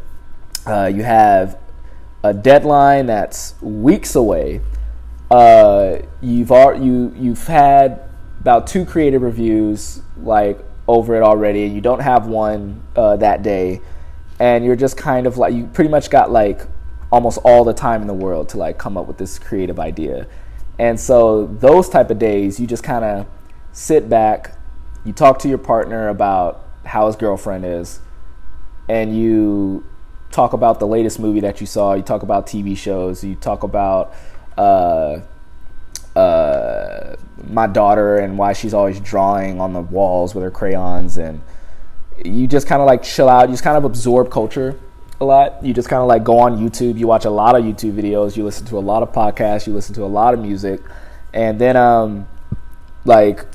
uh, 0.66 0.92
you 0.94 1.04
have 1.04 1.58
a 2.24 2.34
deadline 2.34 3.06
that's 3.06 3.56
weeks 3.62 4.16
away. 4.16 4.62
Uh, 5.30 6.00
you've 6.22 6.50
you 6.50 7.14
you've 7.18 7.48
had 7.48 8.02
about 8.42 8.68
two 8.68 8.86
creative 8.86 9.22
reviews 9.22 10.02
like 10.18 10.60
over 10.88 11.16
it 11.16 11.24
already, 11.24 11.64
and 11.64 11.74
you 11.74 11.82
don't 11.82 12.02
have 12.02 12.28
one 12.28 12.84
uh, 12.96 13.16
that 13.18 13.44
day, 13.44 13.82
and 14.40 14.66
you're 14.66 14.76
just 14.76 14.98
kind 14.98 15.26
of 15.26 15.38
like 15.38 15.54
you 15.54 15.68
pretty 15.68 15.90
much 15.90 16.10
got 16.10 16.32
like 16.32 16.68
almost 17.12 17.38
all 17.44 17.64
the 17.64 17.74
time 17.74 18.02
in 18.02 18.08
the 18.08 18.14
world 18.14 18.50
to 18.50 18.58
like 18.58 18.78
come 18.78 18.98
up 18.98 19.06
with 19.06 19.18
this 19.18 19.38
creative 19.38 19.80
idea. 19.80 20.28
And 20.80 21.00
so 21.00 21.46
those 21.46 21.90
type 21.90 22.10
of 22.10 22.18
days, 22.18 22.60
you 22.60 22.66
just 22.66 22.84
kind 22.84 23.04
of 23.04 23.28
sit 23.74 24.10
back, 24.10 24.56
you 25.04 25.14
talk 25.14 25.40
to 25.40 25.50
your 25.50 25.58
partner 25.58 26.08
about 26.08 26.66
how 26.86 27.08
his 27.08 27.16
girlfriend 27.16 27.66
is, 27.66 28.00
and 28.90 29.16
you 29.16 29.86
talk 30.32 30.54
about 30.54 30.80
the 30.80 30.88
latest 30.88 31.20
movie 31.20 31.42
that 31.42 31.60
you 31.62 31.68
saw. 31.68 31.94
You 31.94 32.02
talk 32.02 32.24
about 32.24 32.48
TV 32.48 32.76
shows. 32.76 33.24
You 33.24 33.36
talk 33.36 33.64
about 33.64 34.14
uh, 34.58 35.20
uh, 36.16 37.16
my 37.48 37.68
daughter 37.68 38.18
and 38.18 38.38
why 38.38 38.54
she's 38.54 38.74
always 38.74 39.00
drawing 39.00 39.60
on 39.60 39.74
the 39.74 39.82
walls 39.82 40.34
with 40.34 40.44
her 40.44 40.52
crayons, 40.52 41.18
and 41.18 41.42
you 42.24 42.48
just 42.48 42.68
kind 42.68 42.82
of 42.82 42.88
like 42.88 43.04
chill 43.04 43.30
out. 43.30 43.50
You 43.50 43.54
just 43.54 43.64
kind 43.64 43.78
of 43.78 43.84
absorb 43.84 44.32
culture 44.32 44.80
a 45.22 45.26
lot. 45.26 45.64
You 45.64 45.74
just 45.74 45.88
kind 45.88 46.02
of 46.02 46.08
like 46.08 46.24
go 46.24 46.40
on 46.40 46.58
YouTube. 46.58 46.98
You 46.98 47.08
watch 47.08 47.26
a 47.26 47.30
lot 47.30 47.56
of 47.56 47.64
YouTube 47.64 47.94
videos. 47.94 48.36
You 48.36 48.44
listen 48.44 48.66
to 48.68 48.78
a 48.78 48.80
lot 48.80 49.04
of 49.04 49.12
podcasts. 49.12 49.68
You 49.68 49.74
listen 49.74 49.96
to 49.96 50.04
a 50.04 50.06
lot 50.06 50.34
of 50.34 50.40
music, 50.40 50.82
and 51.34 51.60
then 51.60 51.78
um, 51.78 52.28
like 53.06 53.46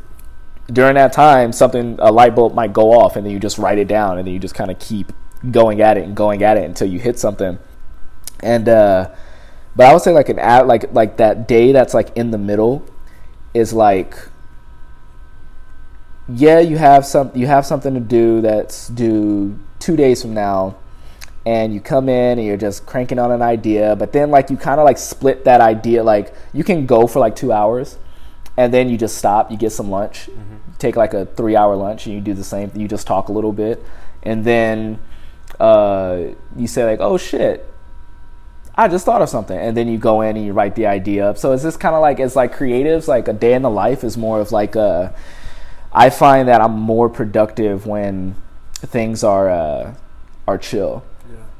during 0.72 0.94
that 0.94 1.12
time, 1.12 1.52
something 1.52 1.96
a 2.00 2.10
light 2.10 2.34
bulb 2.34 2.54
might 2.54 2.72
go 2.72 2.92
off, 2.92 3.16
and 3.16 3.26
then 3.26 3.32
you 3.32 3.38
just 3.38 3.58
write 3.58 3.78
it 3.78 3.88
down, 3.88 4.18
and 4.18 4.26
then 4.26 4.32
you 4.32 4.40
just 4.40 4.54
kind 4.54 4.70
of 4.70 4.78
keep 4.78 5.12
going 5.50 5.80
at 5.82 5.98
it 5.98 6.04
and 6.04 6.16
going 6.16 6.42
at 6.42 6.56
it 6.56 6.64
until 6.64 6.88
you 6.88 6.98
hit 6.98 7.18
something. 7.18 7.58
And 8.40 8.68
uh, 8.68 9.10
but 9.74 9.86
I 9.86 9.92
would 9.92 10.02
say 10.02 10.12
like 10.12 10.28
an 10.28 10.38
ad, 10.38 10.66
like 10.66 10.92
like 10.92 11.16
that 11.18 11.48
day 11.48 11.72
that's 11.72 11.94
like 11.94 12.16
in 12.16 12.30
the 12.30 12.38
middle 12.38 12.86
is 13.52 13.72
like 13.72 14.16
yeah, 16.28 16.58
you 16.58 16.78
have 16.78 17.06
some 17.06 17.30
you 17.34 17.46
have 17.46 17.64
something 17.64 17.94
to 17.94 18.00
do 18.00 18.40
that's 18.40 18.88
due 18.88 19.58
two 19.78 19.96
days 19.96 20.22
from 20.22 20.34
now, 20.34 20.76
and 21.47 21.72
you 21.72 21.80
come 21.80 22.09
in 22.09 22.38
and 22.38 22.47
you're 22.47 22.57
just 22.57 22.86
cranking 22.86 23.20
on 23.20 23.30
an 23.30 23.40
idea, 23.40 23.94
but 23.94 24.12
then 24.12 24.32
like 24.32 24.51
you 24.51 24.57
kind 24.57 24.80
of 24.80 24.84
like 24.84 24.99
split 24.99 25.44
that 25.44 25.61
idea. 25.61 26.03
Like 26.03 26.34
you 26.53 26.64
can 26.64 26.86
go 26.86 27.07
for 27.07 27.20
like 27.20 27.36
two 27.36 27.53
hours, 27.53 27.99
and 28.57 28.74
then 28.74 28.90
you 28.90 28.99
just 28.99 29.16
stop. 29.16 29.53
You 29.53 29.57
get 29.57 29.70
some 29.70 29.88
lunch, 29.88 30.26
mm-hmm. 30.26 30.72
take 30.78 30.97
like 30.97 31.14
a 31.14 31.24
three 31.24 31.55
hour 31.55 31.76
lunch, 31.76 32.07
and 32.07 32.14
you 32.16 32.20
do 32.20 32.34
the 32.34 32.42
same. 32.42 32.72
You 32.74 32.88
just 32.88 33.07
talk 33.07 33.28
a 33.28 33.32
little 33.32 33.53
bit, 33.53 33.80
and 34.24 34.44
then 34.44 34.99
uh, 35.61 36.34
you 36.57 36.66
say 36.66 36.84
like, 36.84 37.01
"Oh 37.01 37.16
shit." 37.16 37.72
I 38.78 38.88
just 38.88 39.07
thought 39.07 39.22
of 39.22 39.30
something, 39.30 39.59
and 39.59 39.74
then 39.74 39.88
you 39.88 39.97
go 39.97 40.20
in 40.20 40.36
and 40.36 40.44
you 40.44 40.53
write 40.53 40.74
the 40.74 40.86
idea 40.86 41.30
up. 41.30 41.38
So 41.38 41.53
it's 41.53 41.62
just 41.62 41.80
kind 41.80 41.94
of 41.94 42.03
like 42.03 42.18
it's 42.18 42.36
like 42.36 42.55
creatives, 42.55 43.09
like 43.09 43.26
a 43.26 43.32
day 43.32 43.55
in 43.55 43.62
the 43.62 43.70
life 43.70 44.05
is 44.05 44.18
more 44.18 44.40
of 44.40 44.51
like 44.51 44.74
a. 44.74 45.14
I 45.92 46.11
find 46.11 46.49
that 46.49 46.61
I'm 46.61 46.72
more 46.72 47.09
productive 47.09 47.86
when 47.86 48.34
things 48.74 49.22
are 49.24 49.49
uh, 49.49 49.94
are 50.49 50.59
chill. 50.59 51.05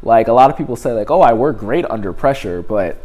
Like 0.07 0.28
a 0.28 0.32
lot 0.32 0.50
of 0.50 0.57
people 0.57 0.76
say, 0.76 0.92
like, 0.92 1.11
"Oh, 1.11 1.20
I 1.20 1.32
work 1.32 1.59
great 1.59 1.84
under 1.90 2.12
pressure," 2.12 2.62
but 2.62 2.96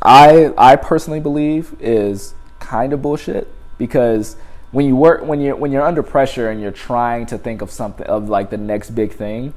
I 0.00 0.52
I 0.56 0.76
personally 0.76 1.18
believe 1.18 1.74
is 1.80 2.34
kind 2.60 2.92
of 2.92 3.02
bullshit 3.02 3.48
because 3.78 4.36
when 4.70 4.86
you 4.86 4.94
work 4.94 5.24
when 5.24 5.40
you're 5.40 5.56
when 5.56 5.72
you're 5.72 5.82
under 5.82 6.04
pressure 6.04 6.48
and 6.48 6.60
you're 6.60 6.70
trying 6.70 7.26
to 7.26 7.36
think 7.36 7.62
of 7.62 7.72
something 7.72 8.06
of 8.06 8.28
like 8.28 8.50
the 8.50 8.56
next 8.56 8.90
big 8.90 9.12
thing, 9.12 9.54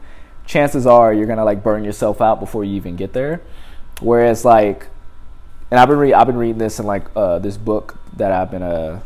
chances 0.48 0.88
are 0.88 1.14
you're 1.14 1.28
gonna 1.28 1.46
like 1.46 1.62
burn 1.62 1.84
yourself 1.84 2.22
out 2.22 2.40
before 2.40 2.64
you 2.64 2.74
even 2.74 2.96
get 2.96 3.14
there. 3.14 3.40
Whereas 4.02 4.44
like, 4.44 4.88
and 5.70 5.80
I've 5.80 5.88
been 5.88 6.00
re- 6.00 6.14
I've 6.16 6.26
been 6.26 6.38
reading 6.38 6.58
this 6.58 6.80
in 6.80 6.88
like 6.88 7.06
uh, 7.16 7.38
this 7.38 7.56
book 7.56 8.00
that 8.18 8.32
I've 8.32 8.50
been 8.50 8.64
uh, 8.64 9.02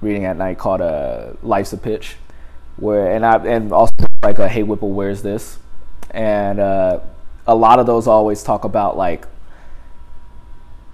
reading 0.00 0.24
at 0.24 0.38
night 0.38 0.56
called 0.56 0.80
uh, 0.80 1.34
"Life's 1.42 1.74
a 1.74 1.76
Pitch," 1.76 2.16
where 2.78 3.12
and 3.12 3.26
I 3.26 3.36
and 3.44 3.70
also 3.70 3.92
like 4.22 4.38
a 4.38 4.48
Hey 4.48 4.62
Whipple, 4.62 4.94
Squeeze 4.94 5.20
This? 5.22 5.58
And 6.10 6.58
uh, 6.58 7.00
a 7.46 7.54
lot 7.54 7.78
of 7.78 7.86
those 7.86 8.06
always 8.06 8.42
talk 8.42 8.64
about 8.64 8.96
like 8.96 9.26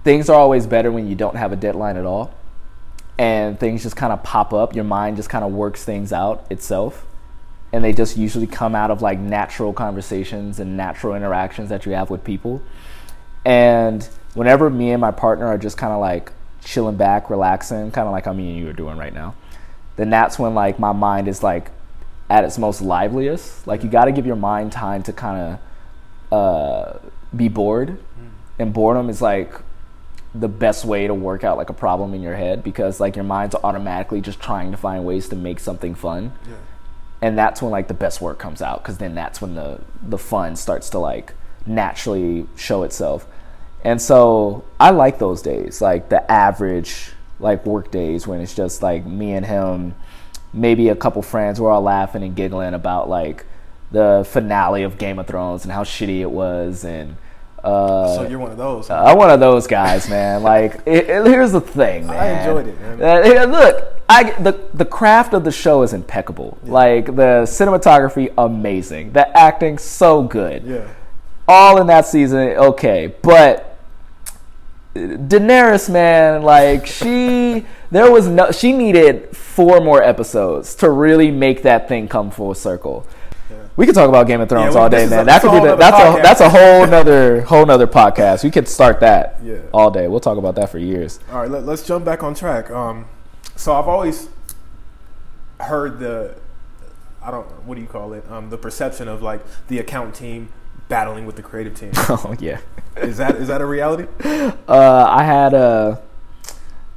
things 0.03 0.29
are 0.29 0.39
always 0.39 0.67
better 0.67 0.91
when 0.91 1.07
you 1.07 1.15
don't 1.15 1.35
have 1.35 1.51
a 1.51 1.55
deadline 1.55 1.97
at 1.97 2.05
all, 2.05 2.33
and 3.17 3.59
things 3.59 3.83
just 3.83 3.95
kind 3.95 4.11
of 4.11 4.23
pop 4.23 4.53
up. 4.53 4.75
Your 4.75 4.83
mind 4.83 5.17
just 5.17 5.29
kind 5.29 5.45
of 5.45 5.51
works 5.51 5.83
things 5.83 6.11
out 6.11 6.45
itself 6.49 7.05
and 7.73 7.83
they 7.83 7.91
just 7.91 8.15
usually 8.15 8.45
come 8.45 8.75
out 8.75 8.91
of 8.91 9.01
like 9.01 9.19
natural 9.19 9.73
conversations 9.73 10.59
and 10.59 10.77
natural 10.77 11.15
interactions 11.15 11.69
that 11.69 11.87
you 11.87 11.93
have 11.93 12.11
with 12.11 12.23
people. 12.23 12.61
And 13.43 14.07
whenever 14.35 14.69
me 14.69 14.91
and 14.91 15.01
my 15.01 15.09
partner 15.09 15.47
are 15.47 15.57
just 15.57 15.75
kind 15.75 15.91
of 15.91 15.99
like 15.99 16.31
chilling 16.63 16.97
back, 16.97 17.31
relaxing, 17.31 17.89
kind 17.89 18.07
of 18.07 18.11
like 18.11 18.25
how 18.25 18.33
me 18.33 18.51
and 18.51 18.59
you 18.59 18.69
are 18.69 18.73
doing 18.73 18.95
right 18.95 19.13
now, 19.13 19.33
then 19.95 20.11
that's 20.11 20.37
when 20.37 20.53
like 20.53 20.77
my 20.77 20.91
mind 20.91 21.27
is 21.27 21.41
like 21.41 21.71
at 22.29 22.43
its 22.43 22.57
most 22.57 22.81
liveliest. 22.81 23.67
Like 23.67 23.83
you 23.83 23.89
got 23.89 24.05
to 24.05 24.11
give 24.11 24.25
your 24.25 24.35
mind 24.35 24.71
time 24.71 25.03
to 25.03 25.13
kind 25.13 25.59
of 26.31 26.37
uh, 26.37 26.99
be 27.35 27.47
bored, 27.47 27.89
mm. 27.89 28.29
and 28.59 28.73
boredom 28.73 29.09
is 29.09 29.21
like 29.21 29.53
the 30.35 30.47
best 30.47 30.83
way 30.83 31.05
to 31.05 31.13
work 31.13 31.43
out 31.43 31.57
like 31.57 31.69
a 31.69 31.73
problem 31.73 32.13
in 32.15 32.21
your 32.21 32.35
head 32.35 32.63
because 32.63 32.99
like 32.99 33.15
your 33.15 33.25
mind's 33.25 33.55
automatically 33.63 34.19
just 34.19 34.39
trying 34.39 34.71
to 34.71 34.77
find 34.77 35.05
ways 35.05 35.29
to 35.29 35.35
make 35.35 35.59
something 35.59 35.93
fun. 35.93 36.33
Yeah 36.47 36.55
and 37.23 37.37
that's 37.37 37.61
when 37.61 37.71
like 37.71 37.87
the 37.87 37.93
best 37.93 38.19
work 38.19 38.37
comes 38.37 38.61
out 38.61 38.83
because 38.83 38.97
then 38.97 39.15
that's 39.15 39.39
when 39.41 39.55
the 39.55 39.79
the 40.01 40.17
fun 40.17 40.57
starts 40.57 40.89
to 40.89 40.99
like 40.99 41.33
naturally 41.65 42.45
show 42.57 42.83
itself 42.83 43.25
and 43.85 44.01
so 44.01 44.65
i 44.77 44.89
like 44.89 45.19
those 45.19 45.41
days 45.41 45.81
like 45.81 46.09
the 46.09 46.29
average 46.29 47.13
like 47.39 47.65
work 47.65 47.89
days 47.91 48.27
when 48.27 48.41
it's 48.41 48.53
just 48.53 48.83
like 48.83 49.05
me 49.05 49.31
and 49.31 49.45
him 49.45 49.95
maybe 50.53 50.89
a 50.89 50.95
couple 50.95 51.21
friends 51.21 51.59
we're 51.59 51.71
all 51.71 51.81
laughing 51.81 52.23
and 52.23 52.35
giggling 52.35 52.73
about 52.73 53.09
like 53.09 53.45
the 53.91 54.25
finale 54.29 54.83
of 54.83 54.97
game 54.97 55.19
of 55.19 55.27
thrones 55.27 55.63
and 55.63 55.71
how 55.71 55.83
shitty 55.83 56.19
it 56.19 56.31
was 56.31 56.83
and 56.83 57.15
uh, 57.63 58.15
so 58.15 58.27
you're 58.27 58.39
one 58.39 58.51
of 58.51 58.57
those. 58.57 58.89
Huh? 58.89 59.05
I'm 59.05 59.17
one 59.17 59.29
of 59.29 59.39
those 59.39 59.67
guys, 59.67 60.09
man. 60.09 60.43
like, 60.53 60.81
it, 60.85 61.09
it, 61.09 61.25
here's 61.25 61.53
the 61.53 61.61
thing, 61.61 62.07
man. 62.07 62.15
I 62.17 62.39
enjoyed 62.39 62.67
it, 62.67 62.79
man. 62.81 63.01
Uh, 63.01 63.45
look, 63.45 64.01
I 64.09 64.31
the 64.31 64.67
the 64.73 64.85
craft 64.85 65.33
of 65.33 65.45
the 65.45 65.51
show 65.51 65.81
is 65.81 65.93
impeccable. 65.93 66.57
Yeah. 66.65 66.71
Like 66.71 67.05
the 67.05 67.45
cinematography, 67.45 68.33
amazing. 68.37 69.13
The 69.13 69.37
acting, 69.37 69.77
so 69.77 70.23
good. 70.23 70.63
Yeah. 70.63 70.87
All 71.47 71.79
in 71.79 71.87
that 71.87 72.05
season, 72.05 72.39
okay, 72.39 73.13
but 73.21 73.72
Daenerys, 74.95 75.89
man, 75.89 76.43
like 76.43 76.85
she, 76.85 77.65
there 77.89 78.11
was 78.11 78.27
no, 78.27 78.51
she 78.51 78.73
needed 78.73 79.35
four 79.35 79.79
more 79.81 80.03
episodes 80.03 80.75
to 80.75 80.89
really 80.89 81.31
make 81.31 81.63
that 81.63 81.87
thing 81.87 82.07
come 82.07 82.29
full 82.29 82.53
circle. 82.53 83.07
We 83.75 83.87
could 83.87 83.95
talk 83.95 84.07
about 84.07 84.27
Game 84.27 84.39
of 84.39 84.49
Thrones 84.49 84.75
yeah, 84.75 84.81
all 84.81 84.89
day, 84.89 85.07
man. 85.07 85.25
that 85.25 85.41
could 85.41 85.51
be 85.51 85.67
the, 85.67 85.75
that's 85.75 85.97
podcast. 85.97 86.19
a 86.19 86.21
that's 86.21 86.41
a 86.41 86.49
whole 86.49 86.85
nother 86.85 87.41
whole 87.41 87.65
nother 87.65 87.87
podcast. 87.87 88.43
We 88.43 88.51
could 88.51 88.67
start 88.67 88.99
that 88.99 89.39
yeah. 89.43 89.61
all 89.73 89.89
day. 89.89 90.07
We'll 90.07 90.19
talk 90.19 90.37
about 90.37 90.53
that 90.55 90.69
for 90.69 90.77
years. 90.77 91.19
All 91.31 91.41
right, 91.41 91.49
let, 91.49 91.67
us 91.67 91.85
jump 91.85 92.05
back 92.05 92.21
on 92.21 92.35
track. 92.35 92.69
Um, 92.69 93.07
so 93.55 93.73
I've 93.73 93.87
always 93.87 94.29
heard 95.59 95.99
the 95.99 96.35
I 97.23 97.31
don't 97.31 97.47
what 97.65 97.75
do 97.75 97.81
you 97.81 97.87
call 97.87 98.13
it? 98.13 98.29
Um, 98.29 98.51
the 98.51 98.59
perception 98.59 99.07
of 99.07 99.23
like 99.23 99.41
the 99.69 99.79
account 99.79 100.13
team 100.13 100.49
battling 100.89 101.25
with 101.25 101.35
the 101.35 101.41
creative 101.41 101.75
team. 101.75 101.91
Oh 102.09 102.35
yeah, 102.39 102.59
is 102.97 103.17
that 103.17 103.35
is 103.35 103.47
that 103.47 103.61
a 103.61 103.65
reality? 103.65 104.07
Uh, 104.23 105.05
I 105.09 105.23
had 105.23 105.53
a 105.53 106.01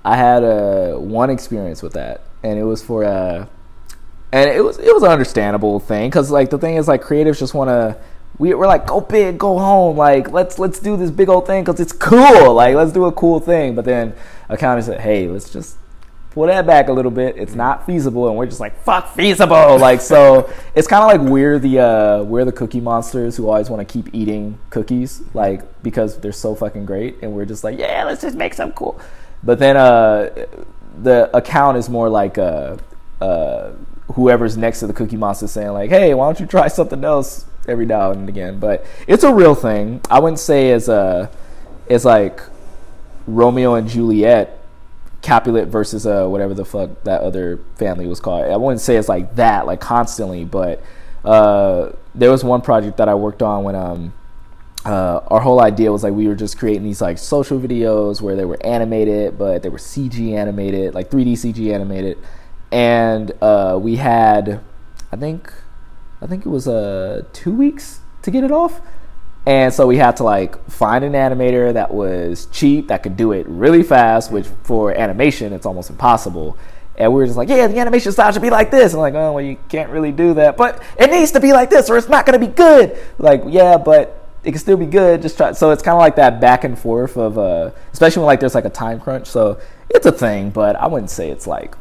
I 0.04 0.16
had 0.16 0.42
a 0.42 0.98
one 0.98 1.30
experience 1.30 1.82
with 1.82 1.94
that, 1.94 2.22
and 2.42 2.58
it 2.58 2.64
was 2.64 2.82
for 2.82 3.02
a 3.02 3.48
and 4.32 4.50
it 4.50 4.60
was 4.60 4.78
it 4.78 4.92
was 4.92 5.02
an 5.02 5.10
understandable 5.10 5.80
thing 5.80 6.10
because 6.10 6.30
like 6.30 6.50
the 6.50 6.58
thing 6.58 6.76
is 6.76 6.88
like 6.88 7.02
creatives 7.02 7.38
just 7.38 7.54
want 7.54 7.68
to 7.68 7.96
we, 8.38 8.52
we're 8.54 8.66
like 8.66 8.86
go 8.86 9.00
big 9.00 9.38
go 9.38 9.58
home 9.58 9.96
like 9.96 10.30
let's 10.30 10.58
let's 10.58 10.78
do 10.78 10.96
this 10.96 11.10
big 11.10 11.28
old 11.28 11.46
thing 11.46 11.64
because 11.64 11.80
it's 11.80 11.92
cool 11.92 12.52
like 12.54 12.74
let's 12.74 12.92
do 12.92 13.04
a 13.06 13.12
cool 13.12 13.40
thing 13.40 13.74
but 13.74 13.84
then 13.84 14.14
accounting 14.48 14.84
said 14.84 15.00
hey 15.00 15.28
let's 15.28 15.50
just 15.50 15.76
pull 16.36 16.46
that 16.46 16.66
back 16.66 16.88
a 16.88 16.92
little 16.92 17.10
bit 17.10 17.34
it's 17.38 17.54
not 17.54 17.86
feasible 17.86 18.28
and 18.28 18.36
we're 18.36 18.44
just 18.44 18.60
like 18.60 18.78
fuck 18.82 19.14
feasible 19.14 19.78
like 19.80 20.02
so 20.02 20.52
it's 20.74 20.86
kind 20.86 21.02
of 21.02 21.08
like 21.08 21.30
we're 21.30 21.58
the 21.58 21.78
uh, 21.78 22.22
we're 22.24 22.44
the 22.44 22.52
cookie 22.52 22.78
monsters 22.78 23.38
who 23.38 23.48
always 23.48 23.70
want 23.70 23.80
to 23.80 23.90
keep 23.90 24.14
eating 24.14 24.58
cookies 24.68 25.22
like 25.32 25.62
because 25.82 26.18
they're 26.18 26.32
so 26.32 26.54
fucking 26.54 26.84
great 26.84 27.16
and 27.22 27.32
we're 27.32 27.46
just 27.46 27.64
like 27.64 27.78
yeah 27.78 28.04
let's 28.04 28.20
just 28.20 28.36
make 28.36 28.52
some 28.52 28.70
cool 28.72 29.00
but 29.42 29.58
then 29.58 29.78
uh 29.78 30.28
the 31.02 31.34
account 31.34 31.78
is 31.78 31.88
more 31.88 32.10
like 32.10 32.36
uh 32.36 32.76
uh 33.22 33.70
whoever's 34.12 34.58
next 34.58 34.80
to 34.80 34.86
the 34.86 34.92
Cookie 34.92 35.16
Monster 35.16 35.48
saying 35.48 35.72
like, 35.72 35.90
"Hey, 35.90 36.14
why 36.14 36.26
don't 36.26 36.38
you 36.38 36.46
try 36.46 36.68
something 36.68 37.02
else 37.02 37.44
every 37.66 37.86
now 37.86 38.10
and 38.10 38.28
again?" 38.28 38.58
But 38.58 38.84
it's 39.06 39.24
a 39.24 39.34
real 39.34 39.54
thing. 39.54 40.00
I 40.10 40.20
wouldn't 40.20 40.38
say 40.38 40.70
as 40.70 40.88
a 40.88 41.30
as 41.88 42.04
like 42.04 42.40
Romeo 43.26 43.74
and 43.74 43.88
Juliet, 43.88 44.58
Capulet 45.26 45.66
versus 45.66 46.06
uh 46.06 46.24
whatever 46.28 46.54
the 46.54 46.64
fuck 46.64 47.02
that 47.02 47.20
other 47.20 47.58
family 47.74 48.06
was 48.06 48.20
called. 48.20 48.44
I 48.44 48.56
wouldn't 48.56 48.80
say 48.80 48.94
it's 48.96 49.08
like 49.08 49.34
that 49.34 49.66
like 49.66 49.80
constantly, 49.80 50.44
but 50.44 50.80
uh, 51.24 51.90
there 52.14 52.30
was 52.30 52.44
one 52.44 52.62
project 52.62 52.98
that 52.98 53.08
I 53.08 53.14
worked 53.16 53.42
on 53.42 53.64
when 53.64 53.74
um 53.74 54.12
uh, 54.84 55.20
our 55.26 55.40
whole 55.40 55.60
idea 55.60 55.90
was 55.90 56.04
like 56.04 56.12
we 56.12 56.28
were 56.28 56.36
just 56.36 56.58
creating 56.60 56.84
these 56.84 57.00
like 57.00 57.18
social 57.18 57.58
videos 57.58 58.20
where 58.20 58.36
they 58.36 58.44
were 58.44 58.58
animated, 58.64 59.36
but 59.36 59.64
they 59.64 59.68
were 59.68 59.78
CG 59.78 60.32
animated, 60.32 60.94
like 60.94 61.10
3D 61.10 61.32
CG 61.32 61.74
animated, 61.74 62.18
and 62.70 63.32
uh, 63.42 63.76
we 63.82 63.96
had, 63.96 64.60
I 65.10 65.16
think, 65.16 65.52
I 66.22 66.28
think 66.28 66.46
it 66.46 66.50
was 66.50 66.68
uh, 66.68 67.24
two 67.32 67.52
weeks 67.52 67.98
to 68.22 68.30
get 68.30 68.44
it 68.44 68.52
off, 68.52 68.80
and 69.46 69.72
so 69.72 69.86
we 69.86 69.96
had 69.96 70.16
to 70.16 70.24
like 70.24 70.62
find 70.68 71.04
an 71.04 71.12
animator 71.12 71.72
that 71.72 71.94
was 71.94 72.46
cheap 72.46 72.88
that 72.88 73.04
could 73.04 73.16
do 73.16 73.30
it 73.30 73.46
really 73.48 73.84
fast, 73.84 74.32
which 74.32 74.46
for 74.64 74.92
animation 74.92 75.52
it's 75.52 75.64
almost 75.64 75.88
impossible. 75.88 76.58
And 76.96 77.12
we 77.12 77.18
were 77.18 77.26
just 77.26 77.36
like, 77.36 77.48
yeah, 77.48 77.66
the 77.68 77.78
animation 77.78 78.10
style 78.10 78.32
should 78.32 78.42
be 78.42 78.50
like 78.50 78.70
this. 78.70 78.92
And 78.92 79.00
like, 79.00 79.14
oh, 79.14 79.34
well, 79.34 79.44
you 79.44 79.58
can't 79.68 79.90
really 79.90 80.12
do 80.12 80.34
that, 80.34 80.56
but 80.56 80.82
it 80.98 81.10
needs 81.10 81.30
to 81.32 81.40
be 81.40 81.52
like 81.52 81.70
this, 81.70 81.88
or 81.90 81.96
it's 81.96 82.08
not 82.08 82.26
going 82.26 82.40
to 82.40 82.44
be 82.44 82.52
good. 82.52 82.98
Like, 83.18 83.42
yeah, 83.46 83.76
but 83.76 84.26
it 84.42 84.52
can 84.52 84.58
still 84.58 84.78
be 84.78 84.86
good. 84.86 85.22
Just 85.22 85.36
try. 85.36 85.52
So 85.52 85.70
it's 85.70 85.82
kind 85.82 85.94
of 85.94 86.00
like 86.00 86.16
that 86.16 86.40
back 86.40 86.64
and 86.64 86.76
forth 86.76 87.16
of, 87.16 87.38
uh, 87.38 87.70
especially 87.92 88.20
when 88.20 88.26
like 88.26 88.40
there's 88.40 88.54
like 88.54 88.64
a 88.64 88.70
time 88.70 88.98
crunch. 88.98 89.26
So 89.26 89.60
it's 89.90 90.06
a 90.06 90.12
thing, 90.12 90.50
but 90.50 90.74
I 90.74 90.86
wouldn't 90.86 91.10
say 91.10 91.30
it's 91.30 91.46
like 91.46 91.76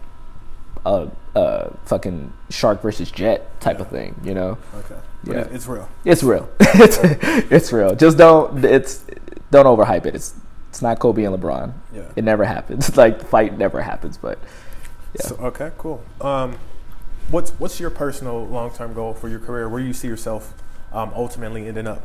a, 0.86 1.10
a 1.34 1.72
fucking 1.86 2.34
shark 2.50 2.82
versus 2.82 3.10
jet 3.10 3.60
type 3.62 3.80
of 3.80 3.88
thing. 3.88 4.20
You 4.24 4.36
know? 4.36 4.58
Okay. 4.76 5.00
But 5.26 5.36
Yeah. 5.36 5.42
it- 5.42 5.52
it's 5.54 5.68
real. 5.68 5.90
It's 6.06 6.24
real. 6.24 6.50
it's, 6.60 6.98
it's 7.52 7.74
real. 7.74 7.96
Just 7.96 8.18
don't. 8.18 8.64
It's 8.64 9.04
don't 9.52 9.66
overhype 9.66 10.06
it. 10.06 10.16
It's 10.16 10.34
it's 10.70 10.82
not 10.82 11.00
Kobe 11.00 11.24
and 11.24 11.36
LeBron. 11.42 11.74
Yeah. 11.94 12.04
It 12.16 12.24
never 12.24 12.44
happens. 12.46 12.96
Like 12.98 13.20
the 13.20 13.26
fight 13.26 13.58
never 13.58 13.82
happens. 13.82 14.18
But 14.18 14.40
Yeah. 15.20 15.28
So, 15.28 15.36
okay, 15.38 15.72
cool. 15.78 16.04
Um, 16.22 16.58
what's 17.32 17.52
what's 17.52 17.80
your 17.80 17.90
personal 17.90 18.46
long 18.46 18.72
term 18.74 18.94
goal 18.94 19.14
for 19.14 19.30
your 19.30 19.40
career? 19.40 19.70
Where 19.70 19.82
do 19.82 19.88
you 19.88 19.94
see 19.94 20.08
yourself 20.08 20.54
um, 20.92 21.12
ultimately 21.16 21.68
ending 21.68 21.88
up? 21.88 22.02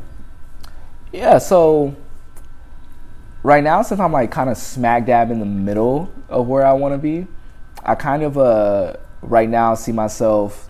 Yeah, 1.11 1.37
so 1.39 1.95
right 3.43 3.63
now, 3.63 3.81
since 3.81 3.99
I'm 3.99 4.11
like 4.13 4.31
kind 4.31 4.49
of 4.49 4.57
smack 4.57 5.05
dab 5.05 5.31
in 5.31 5.39
the 5.39 5.45
middle 5.45 6.11
of 6.29 6.47
where 6.47 6.65
I 6.65 6.73
want 6.73 6.93
to 6.93 6.97
be, 6.97 7.27
I 7.83 7.95
kind 7.95 8.23
of 8.23 8.37
uh 8.37 8.93
right 9.21 9.49
now 9.49 9.75
see 9.75 9.91
myself 9.91 10.69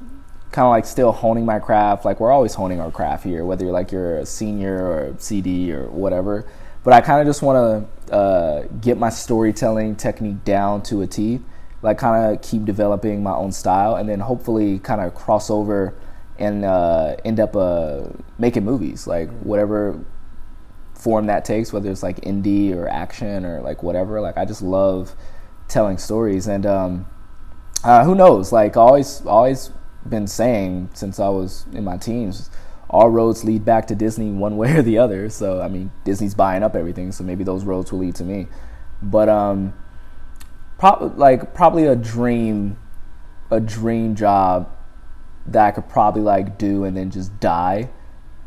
kind 0.52 0.66
of 0.66 0.72
like 0.72 0.86
still 0.86 1.12
honing 1.12 1.46
my 1.46 1.60
craft. 1.60 2.06
Like 2.06 2.20
we're 2.20 2.32
always 2.32 2.54
honing 2.54 2.80
our 2.80 2.92
craft 2.92 3.24
here, 3.24 3.46
whether 3.46 3.64
you're 3.64 3.74
like 3.74 3.92
you're 3.92 4.18
a 4.18 4.26
senior 4.26 4.86
or 4.86 5.04
a 5.06 5.20
CD 5.20 5.72
or 5.72 5.88
whatever. 5.90 6.46
But 6.84 6.94
I 6.94 7.02
kind 7.02 7.22
of 7.22 7.28
just 7.28 7.42
want 7.42 7.88
to 8.08 8.14
uh, 8.14 8.64
get 8.82 8.98
my 8.98 9.10
storytelling 9.10 9.96
technique 9.96 10.44
down 10.44 10.82
to 10.84 11.02
a 11.02 11.08
T. 11.08 11.42
Like 11.82 11.98
kind 11.98 12.34
of 12.34 12.42
keep 12.42 12.66
developing 12.66 13.24
my 13.24 13.34
own 13.34 13.52
style, 13.52 13.96
and 13.96 14.08
then 14.08 14.20
hopefully 14.20 14.78
kind 14.80 15.02
of 15.02 15.16
cross 15.16 15.50
over 15.50 15.96
and 16.38 16.64
uh, 16.64 17.16
end 17.26 17.40
up 17.40 17.56
uh, 17.56 18.04
making 18.38 18.66
movies, 18.66 19.08
like 19.08 19.30
whatever 19.42 20.00
form 20.94 21.26
that 21.28 21.44
takes, 21.44 21.74
whether 21.74 21.90
it's 21.90 22.04
like 22.04 22.22
indie 22.22 22.76
or 22.76 22.88
action 22.88 23.46
or 23.46 23.62
like 23.62 23.82
whatever. 23.82 24.22
Like 24.22 24.38
I 24.38 24.46
just 24.46 24.62
love 24.62 25.16
telling 25.68 25.98
stories, 25.98 26.48
and 26.48 26.66
um, 26.68 27.08
uh, 27.84 28.04
who 28.04 28.14
knows? 28.14 28.52
Like 28.52 28.78
always, 28.78 29.26
always 29.26 29.72
been 30.08 30.28
saying 30.28 30.90
since 30.94 31.20
I 31.20 31.30
was 31.30 31.66
in 31.74 31.84
my 31.84 31.98
teens, 31.98 32.50
all 32.90 33.10
roads 33.10 33.44
lead 33.44 33.64
back 33.64 33.88
to 33.88 33.96
Disney 33.96 34.32
one 34.32 34.58
way 34.58 34.76
or 34.76 34.82
the 34.82 34.98
other. 34.98 35.30
So 35.30 35.62
I 35.62 35.68
mean, 35.68 35.92
Disney's 36.04 36.36
buying 36.36 36.64
up 36.64 36.76
everything, 36.76 37.12
so 37.12 37.24
maybe 37.24 37.44
those 37.44 37.64
roads 37.64 37.92
will 37.92 38.00
lead 38.00 38.16
to 38.16 38.24
me. 38.24 38.48
But 39.02 39.30
um, 39.30 39.74
probably 40.78 41.10
like 41.18 41.54
probably 41.54 41.86
a 41.86 41.96
dream, 41.96 42.78
a 43.50 43.60
dream 43.60 44.16
job 44.16 44.70
that 45.48 45.66
I 45.66 45.72
could 45.72 45.90
probably 45.90 46.22
like 46.22 46.58
do 46.58 46.84
and 46.84 46.96
then 46.96 47.10
just 47.10 47.40
die 47.40 47.90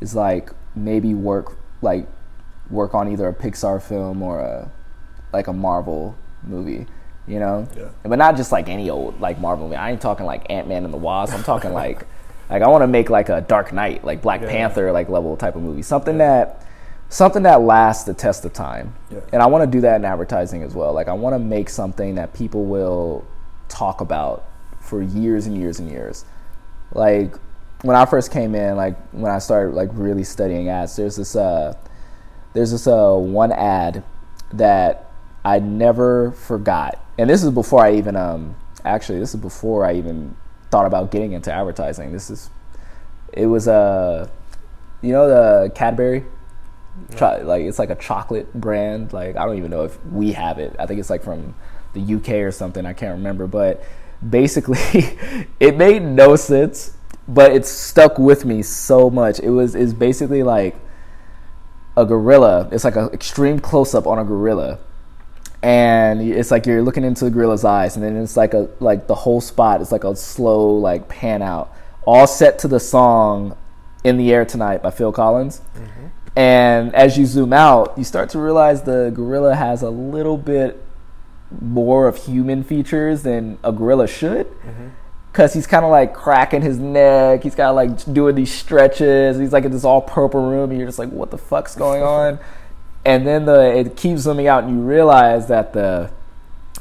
is 0.00 0.14
like 0.14 0.50
maybe 0.74 1.14
work 1.14 1.58
like 1.82 2.08
work 2.70 2.94
on 2.94 3.10
either 3.10 3.28
a 3.28 3.34
Pixar 3.34 3.82
film 3.82 4.22
or 4.22 4.40
a 4.40 4.70
like 5.32 5.46
a 5.48 5.52
Marvel 5.52 6.16
movie, 6.42 6.86
you 7.26 7.38
know? 7.38 7.68
Yeah. 7.76 7.88
But 8.02 8.18
not 8.18 8.36
just 8.36 8.52
like 8.52 8.68
any 8.68 8.90
old 8.90 9.20
like 9.20 9.40
Marvel 9.40 9.66
movie. 9.66 9.76
I 9.76 9.90
ain't 9.90 10.00
talking 10.00 10.26
like 10.26 10.50
Ant 10.50 10.68
Man 10.68 10.84
and 10.84 10.92
the 10.92 10.98
Wasp. 10.98 11.34
I'm 11.34 11.42
talking 11.42 11.72
like 11.84 12.06
like 12.50 12.62
I 12.62 12.68
want 12.68 12.82
to 12.82 12.88
make 12.88 13.10
like 13.10 13.28
a 13.28 13.40
Dark 13.40 13.72
Knight, 13.72 14.04
like 14.04 14.22
Black 14.22 14.42
Yeah. 14.42 14.48
Panther 14.50 14.92
like 14.92 15.08
level 15.08 15.36
type 15.36 15.56
of 15.56 15.62
movie. 15.62 15.82
Something 15.82 16.18
that 16.18 16.64
something 17.08 17.44
that 17.44 17.60
lasts 17.62 18.04
the 18.04 18.14
test 18.14 18.44
of 18.44 18.52
time. 18.52 18.94
Yeah. 19.10 19.20
And 19.32 19.42
I 19.42 19.46
want 19.46 19.70
to 19.70 19.70
do 19.70 19.80
that 19.82 19.96
in 19.96 20.04
advertising 20.04 20.62
as 20.62 20.74
well. 20.74 20.92
Like 20.92 21.08
I 21.08 21.12
want 21.12 21.34
to 21.34 21.38
make 21.38 21.68
something 21.68 22.16
that 22.16 22.34
people 22.34 22.64
will 22.64 23.24
talk 23.68 24.00
about 24.00 24.44
for 24.80 25.00
years 25.02 25.46
and 25.46 25.56
years 25.56 25.78
and 25.78 25.90
years. 25.90 26.24
Like 26.92 27.34
when 27.82 27.96
I 27.96 28.06
first 28.06 28.30
came 28.30 28.54
in, 28.54 28.76
like 28.76 28.98
when 29.12 29.30
I 29.30 29.38
started 29.38 29.74
like 29.74 29.90
really 29.92 30.24
studying 30.24 30.68
ads, 30.68 30.96
there's 30.96 31.16
this 31.16 31.36
uh 31.36 31.74
there's 32.52 32.70
this 32.70 32.86
uh 32.86 33.14
one 33.14 33.52
ad 33.52 34.02
that 34.52 35.10
I 35.44 35.58
never 35.58 36.32
forgot. 36.32 37.03
And 37.18 37.30
this 37.30 37.42
is 37.44 37.50
before 37.50 37.84
I 37.84 37.94
even 37.94 38.16
um 38.16 38.56
actually 38.84 39.18
this 39.18 39.34
is 39.34 39.40
before 39.40 39.84
I 39.84 39.94
even 39.94 40.36
thought 40.70 40.86
about 40.86 41.10
getting 41.10 41.32
into 41.32 41.52
advertising. 41.52 42.12
This 42.12 42.30
is 42.30 42.50
it 43.32 43.46
was 43.46 43.68
uh 43.68 44.28
you 45.02 45.12
know 45.12 45.28
the 45.28 45.70
Cadbury 45.70 46.24
like 47.20 47.62
it's 47.62 47.78
like 47.78 47.90
a 47.90 47.96
chocolate 47.96 48.52
brand. 48.54 49.12
Like 49.12 49.36
I 49.36 49.44
don't 49.44 49.56
even 49.56 49.70
know 49.70 49.84
if 49.84 50.04
we 50.06 50.32
have 50.32 50.58
it. 50.58 50.74
I 50.78 50.86
think 50.86 51.00
it's 51.00 51.10
like 51.10 51.22
from 51.22 51.54
the 51.92 52.14
UK 52.14 52.30
or 52.44 52.50
something. 52.50 52.86
I 52.86 52.92
can't 52.92 53.16
remember, 53.16 53.46
but 53.46 53.82
basically 54.28 54.78
it 55.60 55.76
made 55.76 56.02
no 56.02 56.36
sense, 56.36 56.96
but 57.28 57.52
it 57.52 57.66
stuck 57.66 58.18
with 58.18 58.44
me 58.44 58.62
so 58.62 59.10
much. 59.10 59.40
It 59.40 59.50
was 59.50 59.74
is 59.74 59.94
basically 59.94 60.42
like 60.42 60.76
a 61.96 62.04
gorilla. 62.04 62.68
It's 62.72 62.84
like 62.84 62.96
an 62.96 63.08
extreme 63.12 63.60
close 63.60 63.94
up 63.94 64.06
on 64.06 64.18
a 64.18 64.24
gorilla. 64.24 64.78
And 65.64 66.20
it's 66.20 66.50
like 66.50 66.66
you're 66.66 66.82
looking 66.82 67.04
into 67.04 67.24
the 67.24 67.30
gorilla's 67.30 67.64
eyes, 67.64 67.96
and 67.96 68.04
then 68.04 68.18
it's 68.18 68.36
like 68.36 68.52
a 68.52 68.68
like 68.80 69.06
the 69.06 69.14
whole 69.14 69.40
spot 69.40 69.80
is 69.80 69.90
like 69.90 70.04
a 70.04 70.14
slow 70.14 70.76
like 70.76 71.08
pan 71.08 71.40
out, 71.40 71.74
all 72.04 72.26
set 72.26 72.58
to 72.58 72.68
the 72.68 72.78
song 72.78 73.56
"In 74.04 74.18
the 74.18 74.30
Air 74.30 74.44
Tonight" 74.44 74.82
by 74.82 74.90
Phil 74.90 75.10
Collins. 75.10 75.62
Mm-hmm. 75.74 76.38
And 76.38 76.94
as 76.94 77.16
you 77.16 77.24
zoom 77.24 77.54
out, 77.54 77.96
you 77.96 78.04
start 78.04 78.28
to 78.30 78.38
realize 78.38 78.82
the 78.82 79.10
gorilla 79.14 79.54
has 79.54 79.80
a 79.80 79.88
little 79.88 80.36
bit 80.36 80.84
more 81.62 82.08
of 82.08 82.26
human 82.26 82.62
features 82.62 83.22
than 83.22 83.56
a 83.64 83.72
gorilla 83.72 84.06
should. 84.06 84.46
Mm-hmm. 84.46 84.88
Cause 85.32 85.54
he's 85.54 85.66
kind 85.66 85.84
of 85.86 85.90
like 85.90 86.12
cracking 86.12 86.60
his 86.60 86.78
neck. 86.78 87.42
He's 87.42 87.54
got 87.54 87.70
like 87.70 88.12
doing 88.12 88.34
these 88.34 88.52
stretches. 88.52 89.38
He's 89.38 89.54
like 89.54 89.64
in 89.64 89.72
this 89.72 89.82
all 89.82 90.02
purple 90.02 90.42
room, 90.42 90.70
and 90.70 90.78
you're 90.78 90.88
just 90.88 90.98
like, 90.98 91.08
"What 91.08 91.30
the 91.30 91.38
fuck's 91.38 91.74
going 91.74 92.02
on?" 92.02 92.38
And 93.04 93.26
then 93.26 93.44
the 93.44 93.60
it 93.76 93.96
keeps 93.96 94.22
zooming 94.22 94.46
out, 94.46 94.64
and 94.64 94.72
you 94.72 94.82
realize 94.82 95.48
that 95.48 95.72
the 95.72 96.10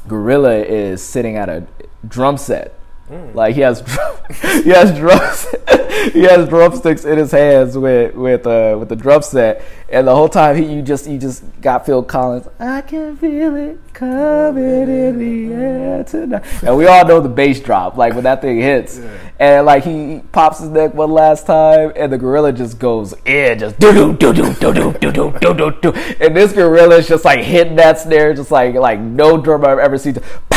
gorilla 0.08 0.56
is 0.56 1.02
sitting 1.02 1.36
at 1.36 1.48
a 1.48 1.66
drum 2.06 2.36
set. 2.36 2.74
Like 3.10 3.54
he 3.54 3.60
has, 3.60 3.80
he 4.64 4.70
has 4.70 4.96
drums, 4.96 5.46
he 6.14 6.22
has 6.22 6.48
drumsticks 6.48 7.04
in 7.04 7.18
his 7.18 7.32
hands 7.32 7.76
with 7.76 8.14
with 8.14 8.46
uh, 8.46 8.76
with 8.78 8.88
the 8.88 8.96
drum 8.96 9.20
set, 9.20 9.62
and 9.90 10.06
the 10.06 10.14
whole 10.14 10.28
time 10.28 10.56
he 10.56 10.64
you 10.64 10.80
just 10.80 11.06
you 11.06 11.18
just 11.18 11.44
got 11.60 11.84
Phil 11.84 12.02
Collins. 12.02 12.48
I 12.58 12.80
can 12.80 13.14
feel 13.18 13.56
it 13.56 13.78
coming 13.92 14.88
in 14.88 15.18
the 15.18 15.52
air 15.54 16.04
tonight, 16.04 16.44
and 16.62 16.78
we 16.78 16.86
all 16.86 17.06
know 17.06 17.20
the 17.20 17.28
bass 17.28 17.60
drop 17.60 17.98
like 17.98 18.14
when 18.14 18.24
that 18.24 18.40
thing 18.40 18.58
hits, 18.58 18.98
and 19.38 19.66
like 19.66 19.84
he 19.84 20.22
pops 20.32 20.60
his 20.60 20.70
neck 20.70 20.94
one 20.94 21.10
last 21.10 21.46
time, 21.46 21.92
and 21.96 22.10
the 22.10 22.16
gorilla 22.16 22.54
just 22.54 22.78
goes 22.78 23.12
in, 23.26 23.58
just 23.58 23.78
do 23.78 23.92
do 23.92 24.16
do 24.16 24.32
do 24.32 24.54
do 24.54 24.72
do 24.72 25.12
do 25.12 25.38
do 25.40 25.54
do 25.54 25.70
do 25.82 25.92
and 26.20 26.34
this 26.34 26.54
gorilla 26.54 26.96
is 26.96 27.06
just 27.06 27.26
like 27.26 27.40
hitting 27.40 27.76
that 27.76 27.98
snare, 27.98 28.32
just 28.32 28.50
like 28.50 28.74
like 28.76 28.98
no 28.98 29.36
drummer 29.36 29.68
I've 29.68 29.78
ever 29.78 29.98
seen. 29.98 30.16
Bah! 30.48 30.53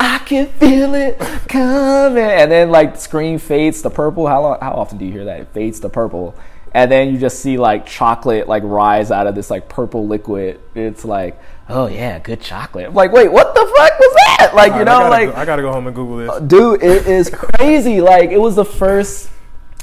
I 0.00 0.18
can 0.18 0.46
feel 0.46 0.94
it 0.94 1.18
coming, 1.48 2.24
and 2.24 2.50
then 2.50 2.70
like 2.70 2.94
the 2.94 3.00
screen 3.00 3.38
fades 3.38 3.82
to 3.82 3.90
purple. 3.90 4.26
How 4.26 4.42
long? 4.42 4.58
How 4.60 4.72
often 4.72 4.98
do 4.98 5.04
you 5.04 5.12
hear 5.12 5.26
that? 5.26 5.40
It 5.40 5.48
fades 5.48 5.78
to 5.80 5.88
purple, 5.88 6.34
and 6.72 6.90
then 6.90 7.12
you 7.12 7.18
just 7.18 7.40
see 7.40 7.58
like 7.58 7.86
chocolate 7.86 8.48
like 8.48 8.62
rise 8.64 9.10
out 9.10 9.26
of 9.26 9.34
this 9.34 9.50
like 9.50 9.68
purple 9.68 10.06
liquid. 10.08 10.58
It's 10.74 11.04
like, 11.04 11.38
oh 11.68 11.86
yeah, 11.86 12.18
good 12.18 12.40
chocolate. 12.40 12.86
I'm 12.86 12.94
like, 12.94 13.12
wait, 13.12 13.30
what 13.30 13.54
the 13.54 13.60
fuck 13.60 13.98
was 13.98 14.14
that? 14.14 14.52
Like 14.54 14.72
you 14.72 14.78
right, 14.78 14.86
know, 14.86 15.02
I 15.02 15.08
like 15.08 15.34
go, 15.34 15.40
I 15.40 15.44
gotta 15.44 15.62
go 15.62 15.72
home 15.72 15.86
and 15.86 15.94
Google 15.94 16.16
this. 16.16 16.30
Uh, 16.30 16.40
dude 16.40 16.82
it 16.82 17.06
is 17.06 17.30
crazy 17.30 18.00
like 18.00 18.30
it 18.30 18.40
was 18.40 18.56
the 18.56 18.64
first 18.64 19.28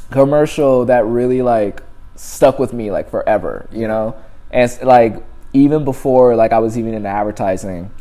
commercial 0.10 0.86
that 0.86 1.06
really 1.06 1.42
like 1.42 1.82
stuck 2.16 2.58
with 2.58 2.74
me 2.74 2.92
like 2.92 3.10
forever 3.10 3.68
you 3.72 3.88
know 3.88 4.16
and 4.52 4.78
like 4.82 5.24
even 5.54 5.86
before 5.86 6.36
like 6.36 6.52
i 6.52 6.60
was 6.60 6.78
even 6.78 6.94
in 6.94 7.06
advertising 7.06 7.92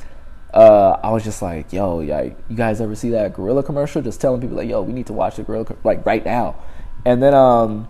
uh, 0.57 0.98
I 1.02 1.11
was 1.11 1.22
just 1.22 1.42
like, 1.42 1.70
yo, 1.70 1.96
like, 1.96 2.38
you 2.48 2.57
guys 2.57 2.80
ever 2.80 2.94
see 2.94 3.11
that 3.11 3.34
gorilla 3.34 3.62
commercial? 3.62 4.00
Just 4.00 4.22
telling 4.22 4.40
people 4.40 4.57
like, 4.57 4.68
yo, 4.68 4.80
we 4.80 4.94
need 4.94 5.07
to 5.09 5.12
watch 5.12 5.36
the 5.36 5.42
gorilla, 5.42 5.66
co- 5.66 5.76
like 5.84 6.07
right 6.07 6.24
now. 6.24 6.57
And 7.04 7.22
then, 7.22 7.34
um, 7.34 7.88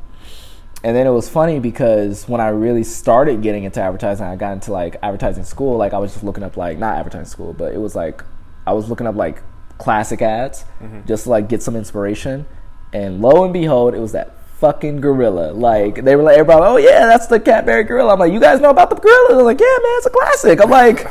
and 0.82 0.96
then 0.96 1.06
it 1.06 1.10
was 1.10 1.28
funny 1.28 1.60
because 1.60 2.28
when 2.28 2.40
I 2.40 2.48
really 2.48 2.82
started 2.82 3.40
getting 3.40 3.62
into 3.62 3.80
advertising, 3.80 4.26
I 4.26 4.34
got 4.34 4.52
into 4.52 4.72
like 4.72 4.96
advertising 5.00 5.44
school. 5.44 5.76
Like 5.76 5.94
I 5.94 5.98
was 5.98 6.12
just 6.12 6.24
looking 6.24 6.42
up 6.42 6.56
like 6.56 6.76
not 6.76 6.96
advertising 6.96 7.26
school, 7.26 7.52
but 7.52 7.72
it 7.72 7.78
was 7.78 7.94
like 7.94 8.24
I 8.66 8.72
was 8.72 8.88
looking 8.88 9.06
up 9.06 9.14
like 9.14 9.42
classic 9.78 10.20
ads 10.20 10.64
just 11.06 11.24
to 11.24 11.30
like 11.30 11.48
get 11.48 11.62
some 11.62 11.76
inspiration. 11.76 12.46
And 12.92 13.22
lo 13.22 13.44
and 13.44 13.52
behold, 13.52 13.94
it 13.94 14.00
was 14.00 14.12
that 14.12 14.38
fucking 14.58 15.00
gorilla. 15.00 15.52
Like 15.52 16.04
they 16.04 16.16
were 16.16 16.24
like 16.24 16.36
everybody, 16.36 16.62
oh 16.64 16.76
yeah, 16.78 17.06
that's 17.06 17.28
the 17.28 17.38
Cadbury 17.38 17.84
gorilla. 17.84 18.12
I'm 18.12 18.18
like, 18.18 18.32
you 18.32 18.40
guys 18.40 18.60
know 18.60 18.70
about 18.70 18.90
the 18.90 18.96
gorilla? 18.96 19.36
They're 19.36 19.44
like, 19.44 19.60
yeah, 19.60 19.66
man, 19.82 19.96
it's 19.98 20.06
a 20.06 20.10
classic. 20.10 20.60
I'm 20.60 20.70
like, 20.70 21.06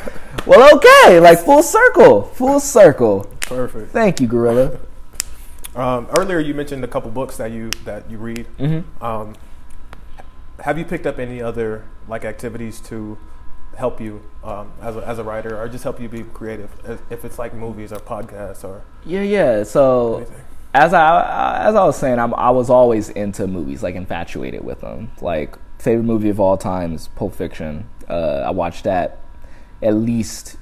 well, 0.46 0.76
okay, 0.76 1.20
like 1.20 1.38
full 1.40 1.62
circle, 1.62 2.22
full 2.22 2.60
circle. 2.60 3.24
Perfect. 3.40 3.92
Thank 3.92 4.20
you, 4.20 4.26
gorilla. 4.28 4.78
Um, 5.74 6.06
earlier, 6.16 6.38
you 6.40 6.54
mentioned 6.54 6.82
a 6.84 6.88
couple 6.88 7.10
books 7.10 7.36
that 7.36 7.50
you 7.52 7.70
that 7.84 8.10
you 8.10 8.18
read. 8.18 8.46
Mm-hmm. 8.58 9.04
Um, 9.04 9.34
have 10.60 10.78
you 10.78 10.84
picked 10.84 11.06
up 11.06 11.18
any 11.18 11.42
other 11.42 11.84
like 12.08 12.24
activities 12.24 12.80
to 12.80 13.18
help 13.76 14.00
you 14.00 14.22
um, 14.42 14.72
as 14.80 14.96
a, 14.96 15.00
as 15.06 15.18
a 15.18 15.24
writer, 15.24 15.60
or 15.60 15.68
just 15.68 15.84
help 15.84 16.00
you 16.00 16.08
be 16.08 16.22
creative? 16.22 16.70
If- 17.10 17.24
it's 17.24 17.38
like 17.38 17.52
movies 17.54 17.92
or 17.92 17.98
podcasts 17.98 18.64
or 18.64 18.82
Yeah, 19.04 19.22
yeah. 19.22 19.64
So 19.64 20.16
anything. 20.18 20.40
as 20.72 20.94
I 20.94 21.66
as 21.68 21.74
I 21.74 21.84
was 21.84 21.98
saying, 21.98 22.18
I'm, 22.18 22.32
I 22.34 22.50
was 22.50 22.70
always 22.70 23.10
into 23.10 23.46
movies, 23.46 23.82
like 23.82 23.94
infatuated 23.96 24.64
with 24.64 24.80
them. 24.80 25.10
Like 25.20 25.58
favorite 25.78 26.04
movie 26.04 26.30
of 26.30 26.40
all 26.40 26.56
time 26.56 26.94
is 26.94 27.08
Pulp 27.08 27.34
Fiction. 27.34 27.88
Uh, 28.08 28.44
I 28.46 28.50
watched 28.50 28.84
that 28.84 29.18
at 29.82 29.94
least 29.94 30.56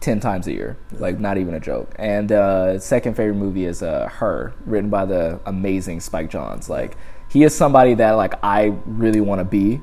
ten 0.00 0.20
times 0.20 0.46
a 0.46 0.52
year, 0.52 0.76
like 0.92 1.18
not 1.18 1.38
even 1.38 1.54
a 1.54 1.60
joke. 1.60 1.94
And 1.98 2.30
uh, 2.30 2.78
second 2.78 3.14
favorite 3.14 3.34
movie 3.36 3.64
is 3.64 3.82
uh, 3.82 4.08
Her, 4.08 4.54
written 4.64 4.90
by 4.90 5.04
the 5.06 5.40
amazing 5.46 6.00
Spike 6.00 6.30
Jonze. 6.30 6.68
Like 6.68 6.96
he 7.30 7.42
is 7.42 7.54
somebody 7.54 7.94
that 7.94 8.12
like 8.12 8.34
I 8.42 8.74
really 8.86 9.20
want 9.20 9.40
to 9.40 9.44
be. 9.44 9.80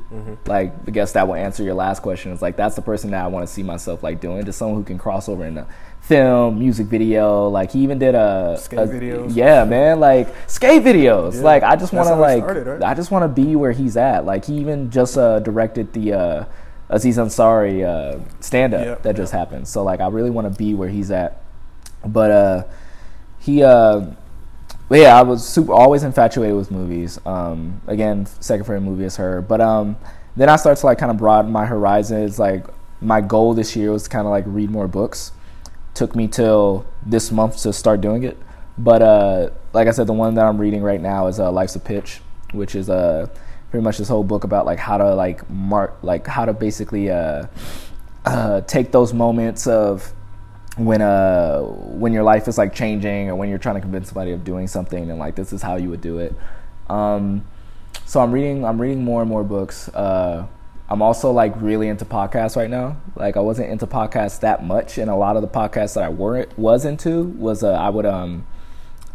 Like 0.47 0.73
I 0.87 0.91
guess 0.91 1.11
that 1.11 1.27
will 1.27 1.35
answer 1.35 1.63
your 1.63 1.75
last 1.75 2.01
question. 2.01 2.31
It's 2.31 2.41
like 2.41 2.55
that's 2.55 2.75
the 2.75 2.81
person 2.81 3.11
that 3.11 3.23
I 3.23 3.27
want 3.27 3.45
to 3.45 3.53
see 3.53 3.61
myself 3.63 4.03
like 4.03 4.19
doing. 4.21 4.43
Just 4.45 4.57
someone 4.57 4.77
who 4.77 4.83
can 4.83 4.97
cross 4.97 5.27
over 5.29 5.45
into 5.45 5.67
film, 6.01 6.57
music 6.59 6.87
video. 6.87 7.47
Like 7.49 7.71
he 7.71 7.79
even 7.79 7.99
did 7.99 8.15
a, 8.15 8.57
Skate 8.59 8.79
a- 8.79 8.83
videos. 8.87 9.35
Yeah, 9.35 9.65
man. 9.65 9.99
Like 9.99 10.33
skate 10.47 10.81
videos. 10.83 11.35
Yeah. 11.35 11.41
Like 11.41 11.63
I 11.63 11.75
just 11.75 11.93
want 11.93 12.07
to 12.07 12.15
like 12.15 12.43
started, 12.43 12.67
right? 12.67 12.83
I 12.83 12.93
just 12.93 13.11
want 13.11 13.23
to 13.23 13.27
be 13.27 13.55
where 13.55 13.73
he's 13.73 13.97
at. 13.97 14.25
Like 14.25 14.45
he 14.45 14.55
even 14.57 14.89
just 14.89 15.17
uh, 15.17 15.39
directed 15.39 15.93
the 15.93 16.13
uh, 16.13 16.45
Aziz 16.89 17.17
Ansari 17.17 17.83
uh, 17.83 18.19
stand 18.39 18.73
up 18.73 18.85
Yeah, 18.85 18.95
that 18.95 19.15
just 19.15 19.33
happened. 19.33 19.67
So 19.67 19.83
like 19.83 19.99
I 19.99 20.07
really 20.07 20.29
want 20.29 20.51
to 20.51 20.57
be 20.57 20.73
where 20.73 20.89
he's 20.89 21.11
at. 21.11 21.41
But 22.05 22.31
uh, 22.31 22.63
he 23.39 23.63
uh, 23.63 24.05
but 24.87 24.99
yeah, 24.99 25.17
I 25.17 25.23
was 25.23 25.47
super 25.47 25.73
always 25.73 26.03
infatuated 26.03 26.55
with 26.55 26.69
movies. 26.69 27.19
Um, 27.25 27.81
again, 27.87 28.25
second 28.39 28.65
favorite 28.65 28.81
movie 28.81 29.05
is 29.05 29.15
her. 29.15 29.41
But 29.41 29.61
um, 29.61 29.97
then 30.35 30.49
I 30.49 30.57
started 30.57 30.79
to 30.81 30.85
like 30.85 30.99
kind 30.99 31.11
of 31.11 31.17
broaden 31.17 31.51
my 31.51 31.65
horizons. 31.65 32.37
Like 32.37 32.65
my 33.01 33.21
goal 33.21 33.53
this 33.53 33.75
year 33.75 33.91
was 33.91 34.03
to 34.03 34.09
kind 34.09 34.27
of 34.27 34.31
like 34.31 34.43
read 34.47 34.69
more 34.69 34.87
books. 34.87 35.31
Took 35.95 36.15
me 36.15 36.27
till 36.27 36.85
this 37.05 37.31
month 37.31 37.61
to 37.63 37.73
start 37.73 38.01
doing 38.01 38.23
it. 38.23 38.37
But 38.77 39.01
uh, 39.01 39.49
like 39.73 39.87
I 39.87 39.91
said, 39.91 40.07
the 40.07 40.13
one 40.13 40.35
that 40.35 40.45
I'm 40.45 40.59
reading 40.59 40.83
right 40.83 41.01
now 41.01 41.27
is 41.27 41.39
uh, 41.39 41.51
Life's 41.51 41.75
a 41.75 41.79
Pitch, 41.79 42.19
which 42.51 42.75
is 42.75 42.89
uh, 42.89 43.27
pretty 43.75 43.83
much 43.83 43.97
this 43.97 44.07
whole 44.07 44.23
book 44.23 44.45
about 44.45 44.65
like 44.65 44.79
how 44.79 44.97
to 44.97 45.13
like 45.15 45.49
mark 45.49 45.97
like 46.01 46.25
how 46.25 46.45
to 46.45 46.53
basically 46.53 47.11
uh, 47.11 47.45
uh, 48.23 48.61
take 48.61 48.93
those 48.93 49.13
moments 49.13 49.67
of 49.67 50.13
when 50.77 51.01
uh 51.01 51.59
when 51.59 52.13
your 52.13 52.23
life 52.23 52.47
is 52.47 52.57
like 52.57 52.73
changing 52.73 53.29
or 53.29 53.35
when 53.35 53.49
you're 53.49 53.57
trying 53.57 53.75
to 53.75 53.81
convince 53.81 54.07
somebody 54.07 54.31
of 54.31 54.45
doing 54.45 54.65
something 54.65 55.09
and 55.09 55.19
like 55.19 55.35
this 55.35 55.51
is 55.51 55.61
how 55.61 55.75
you 55.75 55.89
would 55.89 55.99
do 55.99 56.19
it. 56.19 56.33
Um 56.89 57.45
so 58.05 58.21
i'm 58.21 58.31
reading 58.31 58.63
i'm 58.63 58.79
reading 58.79 59.03
more 59.03 59.21
and 59.21 59.29
more 59.29 59.43
books. 59.43 59.89
Uh 59.89 60.47
i'm 60.87 61.01
also 61.01 61.31
like 61.31 61.53
really 61.57 61.89
into 61.89 62.05
podcasts 62.05 62.55
right 62.55 62.69
now. 62.69 62.95
Like 63.17 63.35
i 63.35 63.41
wasn't 63.41 63.71
into 63.71 63.87
podcasts 63.87 64.39
that 64.39 64.63
much 64.63 64.97
and 64.97 65.11
a 65.11 65.15
lot 65.17 65.35
of 65.35 65.41
the 65.41 65.49
podcasts 65.49 65.95
that 65.95 66.03
i 66.05 66.09
weren't 66.09 66.57
was 66.57 66.85
into 66.85 67.23
was 67.23 67.61
uh, 67.61 67.73
i 67.73 67.89
would 67.89 68.05
um 68.05 68.47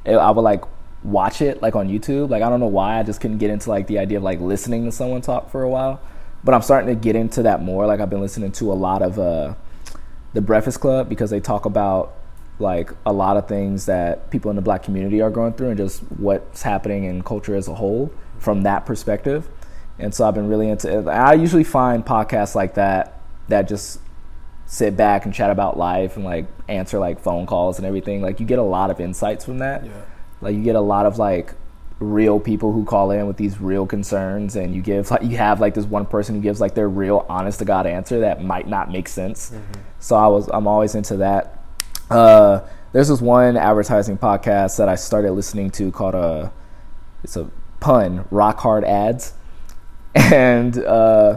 i 0.07 0.31
would 0.31 0.43
like 0.43 0.65
watch 1.03 1.41
it 1.41 1.63
like 1.63 1.75
on 1.75 1.89
youtube 1.89 2.29
like 2.29 2.43
i 2.43 2.49
don't 2.49 2.61
know 2.61 2.67
why 2.67 2.99
i 2.99 3.03
just 3.03 3.21
couldn't 3.21 3.39
get 3.39 3.51
into 3.51 3.71
like 3.71 3.87
the 3.87 3.99
idea 3.99 4.19
of 4.19 4.23
like 4.23 4.39
listening 4.41 4.85
to 4.85 4.93
someone 4.93 5.23
talk 5.23 5.51
for 5.51 5.63
a 5.63 5.69
while 5.69 6.01
but 6.45 6.55
i'm 6.55 6.61
starting 6.61 6.95
to 6.95 7.01
get 7.01 7.17
into 7.17 7.43
that 7.43 7.63
more 7.63 7.87
like 7.87 8.01
i've 8.01 8.11
been 8.11 8.21
listening 8.21 8.53
to 8.53 8.71
a 8.71 8.75
lot 8.75 9.01
of 9.01 9.19
uh 9.19 9.55
the 10.33 10.41
Breakfast 10.41 10.81
Club 10.81 11.09
because 11.09 11.31
they 11.31 11.41
talk 11.41 11.65
about 11.65 12.15
like 12.59 12.91
a 13.07 13.13
lot 13.13 13.37
of 13.37 13.49
things 13.49 13.87
that 13.87 14.31
people 14.31 14.51
in 14.51 14.57
the 14.57 14.63
black 14.63 14.83
community 14.83 15.21
are 15.23 15.31
going 15.31 15.53
through 15.55 15.69
and 15.69 15.79
just 15.79 16.01
what's 16.19 16.63
happening 16.63 17.05
in 17.05 17.23
culture 17.23 17.57
as 17.57 17.69
a 17.69 17.75
whole 17.75 18.13
from 18.39 18.63
that 18.63 18.87
perspective. 18.87 19.49
And 19.99 20.15
so 20.15 20.27
I've 20.27 20.35
been 20.35 20.49
really 20.49 20.69
into 20.69 20.99
it. 20.99 21.09
I 21.09 21.35
usually 21.35 21.65
find 21.65 22.05
podcasts 22.05 22.55
like 22.55 22.75
that 22.75 23.21
that 23.49 23.69
just 23.69 24.01
sit 24.67 24.97
back 24.97 25.25
and 25.25 25.35
chat 25.35 25.51
about 25.51 25.77
life 25.77 26.17
and 26.17 26.25
like 26.25 26.47
answer 26.69 26.99
like 26.99 27.21
phone 27.21 27.47
calls 27.47 27.79
and 27.79 27.87
everything. 27.87 28.23
Like 28.23 28.41
you 28.41 28.47
get 28.47 28.59
a 28.59 28.63
lot 28.63 28.91
of 28.91 29.01
insights 29.01 29.45
from 29.45 29.59
that. 29.59 29.85
Yeah. 29.85 29.93
Like 30.41 30.55
you 30.55 30.63
get 30.63 30.77
a 30.77 30.81
lot 30.81 31.07
of 31.07 31.19
like 31.19 31.55
real 31.99 32.41
people 32.41 32.73
who 32.73 32.85
call 32.85 33.11
in 33.11 33.27
with 33.27 33.37
these 33.37 33.61
real 33.61 33.87
concerns 33.87 34.57
and 34.57 34.75
you 34.75 34.81
give 34.81 35.11
like 35.11 35.23
you 35.23 35.37
have 35.37 35.61
like 35.61 35.75
this 35.75 35.85
one 35.85 36.07
person 36.07 36.35
who 36.35 36.41
gives 36.41 36.59
like 36.59 36.75
their 36.75 36.89
real 36.89 37.27
honest 37.29 37.59
to 37.59 37.65
god 37.67 37.87
answer 37.87 38.21
that 38.21 38.43
might 38.43 38.67
not 38.67 38.91
make 38.91 39.07
sense. 39.07 39.53
So 39.99 40.17
i 40.17 40.27
was 40.27 40.49
i'm 40.49 40.67
always 40.67 40.95
into 40.95 41.19
that. 41.19 41.63
Uh 42.09 42.61
there's 42.93 43.09
this 43.09 43.21
one 43.21 43.57
advertising 43.57 44.17
podcast 44.17 44.79
that 44.79 44.89
i 44.89 44.95
started 44.95 45.33
listening 45.33 45.71
to 45.73 45.93
called 45.93 46.15
uh 46.15 46.49
it's 47.23 47.37
a 47.37 47.51
pun 47.81 48.25
rock 48.31 48.59
hard 48.61 48.85
ads. 48.85 49.35
And 50.15 50.79
uh 50.79 51.37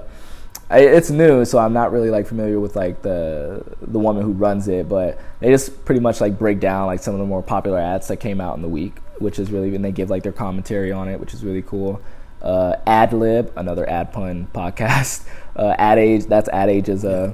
I, 0.74 0.80
it's 0.80 1.09
new 1.09 1.45
so 1.45 1.59
i'm 1.59 1.74
not 1.74 1.91
really 1.91 2.09
like 2.09 2.26
familiar 2.28 2.59
with 2.59 2.76
like 2.76 3.01
the 3.01 3.63
the 3.82 3.99
woman 3.99 4.24
who 4.24 4.32
runs 4.32 4.67
it 4.67 4.89
but 4.89 5.19
they 5.39 5.49
just 5.49 5.86
pretty 5.86 6.01
much 6.01 6.19
like 6.19 6.38
break 6.39 6.59
down 6.59 6.88
like 6.88 7.01
some 7.01 7.13
of 7.13 7.19
the 7.19 7.26
more 7.26 7.43
popular 7.43 7.80
ads 7.80 8.07
that 8.07 8.17
came 8.17 8.41
out 8.41 8.55
in 8.55 8.61
the 8.61 8.67
week 8.67 8.95
which 9.19 9.39
is 9.39 9.51
really 9.51 9.74
and 9.76 9.86
they 9.86 9.91
give 9.91 10.09
like 10.09 10.24
their 10.24 10.32
commentary 10.32 10.91
on 10.91 11.07
it 11.07 11.19
which 11.19 11.34
is 11.34 11.43
really 11.43 11.61
cool. 11.61 12.01
Uh 12.41 12.76
ad 12.86 13.13
lib 13.13 13.53
another 13.55 13.88
ad 13.89 14.11
pun 14.11 14.47
podcast. 14.53 15.26
Uh 15.55 15.76
ad 15.78 15.97
age 15.97 16.26
that's 16.26 16.49
ad 16.49 16.69
age's 16.69 17.05
uh, 17.05 17.34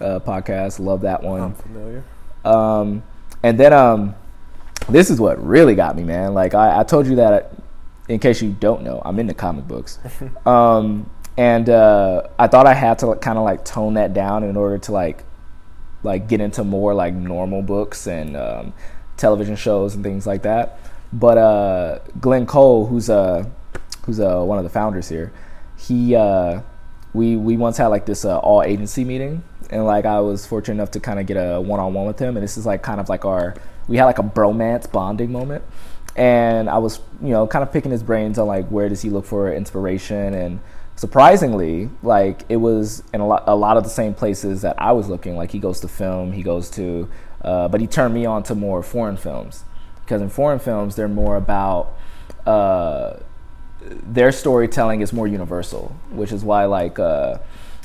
uh 0.00 0.18
podcast. 0.20 0.78
Love 0.78 1.02
that 1.02 1.22
one. 1.22 1.40
I'm 1.42 1.54
familiar. 1.54 2.04
um, 2.44 3.02
and 3.42 3.58
then 3.60 3.72
um, 3.72 4.14
this 4.88 5.10
is 5.10 5.20
what 5.20 5.44
really 5.44 5.74
got 5.74 5.96
me, 5.96 6.04
man. 6.04 6.32
Like 6.32 6.54
I, 6.54 6.80
I 6.80 6.84
told 6.84 7.06
you 7.06 7.16
that, 7.16 7.52
in 8.08 8.18
case 8.18 8.40
you 8.40 8.52
don't 8.58 8.82
know, 8.82 9.02
I'm 9.04 9.18
into 9.18 9.34
comic 9.34 9.66
books, 9.68 9.98
um, 10.46 11.10
and 11.36 11.68
uh, 11.68 12.22
I 12.38 12.46
thought 12.46 12.66
I 12.66 12.74
had 12.74 12.98
to 13.00 13.14
kind 13.16 13.38
of 13.38 13.44
like 13.44 13.64
tone 13.64 13.94
that 13.94 14.14
down 14.14 14.42
in 14.42 14.56
order 14.56 14.78
to 14.78 14.92
like 14.92 15.24
like 16.02 16.28
get 16.28 16.40
into 16.40 16.64
more 16.64 16.94
like 16.94 17.14
normal 17.14 17.62
books 17.62 18.06
and 18.06 18.36
um, 18.36 18.72
television 19.16 19.56
shows 19.56 19.94
and 19.94 20.04
things 20.04 20.26
like 20.26 20.42
that. 20.42 20.78
But 21.12 21.38
uh, 21.38 21.98
Glenn 22.20 22.46
Cole, 22.46 22.86
who's 22.86 23.10
uh, 23.10 23.44
who's 24.04 24.20
uh, 24.20 24.42
one 24.42 24.58
of 24.58 24.64
the 24.64 24.70
founders 24.70 25.08
here, 25.08 25.32
he 25.76 26.14
uh, 26.14 26.60
we 27.12 27.36
we 27.36 27.56
once 27.56 27.76
had 27.76 27.88
like 27.88 28.06
this 28.06 28.24
uh, 28.24 28.38
all 28.38 28.62
agency 28.62 29.04
meeting, 29.04 29.42
and 29.70 29.84
like 29.84 30.06
I 30.06 30.20
was 30.20 30.46
fortunate 30.46 30.74
enough 30.74 30.92
to 30.92 31.00
kind 31.00 31.20
of 31.20 31.26
get 31.26 31.36
a 31.36 31.60
one 31.60 31.80
on 31.80 31.92
one 31.92 32.06
with 32.06 32.18
him, 32.18 32.36
and 32.36 32.42
this 32.42 32.56
is 32.56 32.64
like 32.64 32.82
kind 32.82 33.00
of 33.00 33.08
like 33.08 33.24
our 33.24 33.54
we 33.88 33.98
had 33.98 34.06
like 34.06 34.18
a 34.18 34.22
bromance 34.22 34.90
bonding 34.90 35.32
moment, 35.32 35.64
and 36.16 36.70
I 36.70 36.78
was 36.78 37.00
you 37.20 37.30
know 37.30 37.46
kind 37.46 37.62
of 37.62 37.72
picking 37.72 37.90
his 37.90 38.02
brains 38.02 38.38
on 38.38 38.46
like 38.46 38.68
where 38.68 38.88
does 38.88 39.02
he 39.02 39.10
look 39.10 39.26
for 39.26 39.52
inspiration 39.52 40.34
and 40.34 40.60
surprisingly 40.96 41.90
like 42.02 42.44
it 42.48 42.56
was 42.56 43.02
in 43.12 43.20
a 43.20 43.26
lot 43.26 43.44
a 43.46 43.54
lot 43.54 43.76
of 43.76 43.84
the 43.84 43.90
same 43.90 44.14
places 44.14 44.62
that 44.62 44.74
I 44.80 44.92
was 44.92 45.08
looking 45.08 45.36
like 45.36 45.52
he 45.52 45.58
goes 45.58 45.80
to 45.80 45.88
film 45.88 46.32
he 46.32 46.42
goes 46.42 46.70
to 46.70 47.08
uh, 47.42 47.68
but 47.68 47.80
he 47.80 47.86
turned 47.86 48.14
me 48.14 48.26
on 48.26 48.42
to 48.44 48.54
more 48.54 48.82
foreign 48.82 49.16
films 49.16 49.64
because 50.00 50.22
in 50.22 50.28
foreign 50.28 50.58
films 50.58 50.96
they're 50.96 51.08
more 51.08 51.36
about 51.36 51.96
uh, 52.46 53.18
their 53.80 54.32
storytelling 54.32 55.00
is 55.00 55.12
more 55.12 55.26
universal, 55.26 55.94
which 56.10 56.32
is 56.32 56.44
why 56.44 56.64
like 56.64 56.98
uh, 56.98 57.38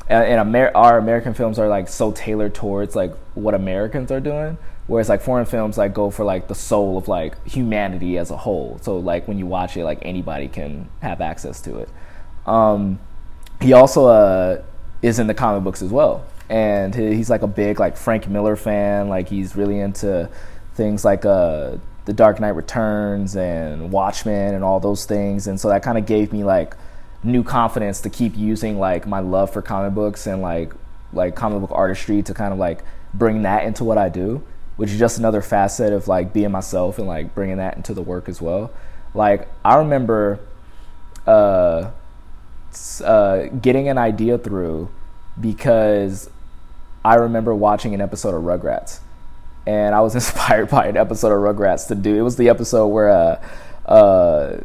and 0.08 0.40
Amer- 0.40 0.72
our 0.74 0.98
American 0.98 1.34
films 1.34 1.58
are 1.58 1.68
like 1.68 1.88
so 1.88 2.12
tailored 2.12 2.54
towards 2.54 2.96
like 2.96 3.14
what 3.34 3.54
Americans 3.54 4.10
are 4.10 4.20
doing, 4.20 4.58
whereas 4.86 5.08
like 5.08 5.20
foreign 5.20 5.46
films 5.46 5.78
like 5.78 5.94
go 5.94 6.10
for 6.10 6.24
like 6.24 6.48
the 6.48 6.54
soul 6.54 6.98
of 6.98 7.08
like 7.08 7.46
humanity 7.46 8.18
as 8.18 8.30
a 8.30 8.36
whole. 8.36 8.78
So 8.82 8.98
like 8.98 9.28
when 9.28 9.38
you 9.38 9.46
watch 9.46 9.76
it, 9.76 9.84
like 9.84 9.98
anybody 10.02 10.48
can 10.48 10.88
have 11.00 11.20
access 11.20 11.60
to 11.62 11.78
it. 11.78 11.88
Um, 12.46 12.98
he 13.60 13.72
also 13.72 14.06
uh, 14.06 14.62
is 15.02 15.18
in 15.18 15.26
the 15.26 15.34
comic 15.34 15.64
books 15.64 15.82
as 15.82 15.90
well, 15.90 16.24
and 16.48 16.94
he, 16.94 17.14
he's 17.14 17.30
like 17.30 17.42
a 17.42 17.46
big 17.46 17.78
like 17.78 17.96
Frank 17.96 18.28
Miller 18.28 18.56
fan. 18.56 19.08
Like 19.08 19.28
he's 19.28 19.56
really 19.56 19.80
into 19.80 20.28
things 20.74 21.04
like 21.04 21.24
uh, 21.24 21.76
The 22.04 22.12
Dark 22.12 22.40
Knight 22.40 22.50
Returns 22.50 23.36
and 23.36 23.92
Watchmen 23.92 24.54
and 24.54 24.64
all 24.64 24.80
those 24.80 25.04
things, 25.04 25.46
and 25.46 25.60
so 25.60 25.68
that 25.68 25.82
kind 25.82 25.98
of 25.98 26.06
gave 26.06 26.32
me 26.32 26.44
like 26.44 26.76
new 27.24 27.44
confidence 27.44 28.00
to 28.00 28.10
keep 28.10 28.36
using 28.36 28.78
like 28.78 29.06
my 29.06 29.20
love 29.20 29.52
for 29.52 29.62
comic 29.62 29.94
books 29.94 30.26
and 30.26 30.42
like 30.42 30.72
like 31.12 31.36
comic 31.36 31.60
book 31.60 31.70
artistry 31.72 32.22
to 32.22 32.34
kind 32.34 32.52
of 32.52 32.58
like 32.58 32.82
bring 33.14 33.42
that 33.42 33.64
into 33.64 33.84
what 33.84 33.98
I 33.98 34.08
do, 34.08 34.42
which 34.76 34.90
is 34.90 34.98
just 34.98 35.18
another 35.18 35.42
facet 35.42 35.92
of 35.92 36.08
like 36.08 36.32
being 36.32 36.50
myself 36.50 36.98
and 36.98 37.06
like 37.06 37.34
bringing 37.34 37.58
that 37.58 37.76
into 37.76 37.94
the 37.94 38.02
work 38.02 38.28
as 38.28 38.40
well. 38.40 38.70
Like 39.14 39.48
I 39.64 39.76
remember 39.76 40.40
uh, 41.26 41.90
uh, 43.00 43.48
getting 43.60 43.88
an 43.88 43.98
idea 43.98 44.38
through 44.38 44.90
because 45.40 46.30
I 47.04 47.14
remember 47.16 47.54
watching 47.54 47.94
an 47.94 48.00
episode 48.00 48.34
of 48.34 48.42
Rugrats, 48.42 49.00
and 49.66 49.94
I 49.94 50.00
was 50.00 50.14
inspired 50.20 50.70
by 50.70 50.86
an 50.86 50.96
episode 50.96 51.32
of 51.32 51.40
Rugrats 51.40 51.88
to 51.88 51.94
do. 51.94 52.16
It 52.16 52.22
was 52.22 52.36
the 52.36 52.48
episode 52.48 52.88
where 52.88 53.10
uh, 53.10 53.48
uh, 53.86 54.60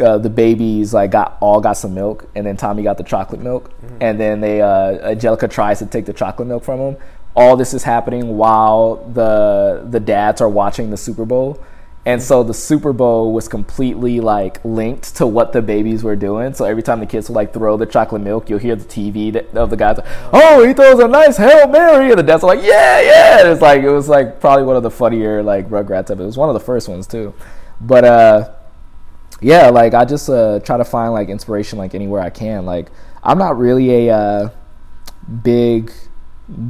uh, 0.00 0.18
the 0.18 0.30
babies 0.30 0.94
like 0.94 1.10
got 1.10 1.36
all 1.40 1.60
got 1.60 1.74
some 1.74 1.94
milk, 1.94 2.28
and 2.34 2.46
then 2.46 2.56
Tommy 2.56 2.82
got 2.82 2.96
the 2.96 3.04
chocolate 3.04 3.40
milk, 3.40 3.70
mm-hmm. 3.70 3.98
and 4.00 4.18
then 4.18 4.40
they 4.40 4.62
uh, 4.62 5.10
Angelica 5.10 5.48
tries 5.48 5.78
to 5.80 5.86
take 5.86 6.06
the 6.06 6.12
chocolate 6.12 6.48
milk 6.48 6.64
from 6.64 6.80
him. 6.80 6.96
All 7.36 7.56
this 7.56 7.74
is 7.74 7.84
happening 7.84 8.36
while 8.36 8.96
the 9.12 9.86
the 9.88 10.00
dads 10.00 10.40
are 10.40 10.48
watching 10.48 10.90
the 10.90 10.96
Super 10.96 11.24
Bowl 11.24 11.62
and 12.06 12.22
so 12.22 12.42
the 12.42 12.54
Super 12.54 12.94
Bowl 12.94 13.32
was 13.32 13.46
completely 13.46 14.20
like 14.20 14.64
linked 14.64 15.16
to 15.16 15.26
what 15.26 15.52
the 15.52 15.60
babies 15.60 16.02
were 16.02 16.16
doing. 16.16 16.54
So 16.54 16.64
every 16.64 16.82
time 16.82 17.00
the 17.00 17.06
kids 17.06 17.28
would 17.28 17.34
like 17.34 17.52
throw 17.52 17.76
the 17.76 17.84
chocolate 17.84 18.22
milk, 18.22 18.48
you'll 18.48 18.58
hear 18.58 18.74
the 18.74 18.84
TV 18.84 19.36
of 19.54 19.68
the 19.68 19.76
guys, 19.76 19.98
like, 19.98 20.06
"Oh, 20.32 20.66
he 20.66 20.72
throws 20.72 20.98
a 20.98 21.08
nice 21.08 21.36
hail 21.36 21.68
mary," 21.68 22.10
and 22.10 22.18
the 22.18 22.22
dads 22.22 22.42
are 22.42 22.46
like, 22.46 22.64
"Yeah, 22.64 23.00
yeah." 23.00 23.40
And 23.40 23.48
it's 23.48 23.60
like 23.60 23.82
it 23.82 23.90
was 23.90 24.08
like 24.08 24.40
probably 24.40 24.64
one 24.64 24.76
of 24.76 24.82
the 24.82 24.90
funnier 24.90 25.42
like 25.42 25.68
Rugrats 25.68 26.10
ever. 26.10 26.22
It 26.22 26.26
was 26.26 26.38
one 26.38 26.48
of 26.48 26.54
the 26.54 26.60
first 26.60 26.88
ones 26.88 27.06
too, 27.06 27.34
but 27.82 28.04
uh, 28.04 28.50
yeah, 29.42 29.68
like 29.68 29.92
I 29.92 30.06
just 30.06 30.30
uh 30.30 30.60
try 30.60 30.78
to 30.78 30.84
find 30.84 31.12
like 31.12 31.28
inspiration 31.28 31.78
like 31.78 31.94
anywhere 31.94 32.22
I 32.22 32.30
can. 32.30 32.64
Like 32.64 32.90
I'm 33.22 33.36
not 33.36 33.58
really 33.58 34.08
a 34.08 34.14
uh, 34.14 34.50
big 35.42 35.92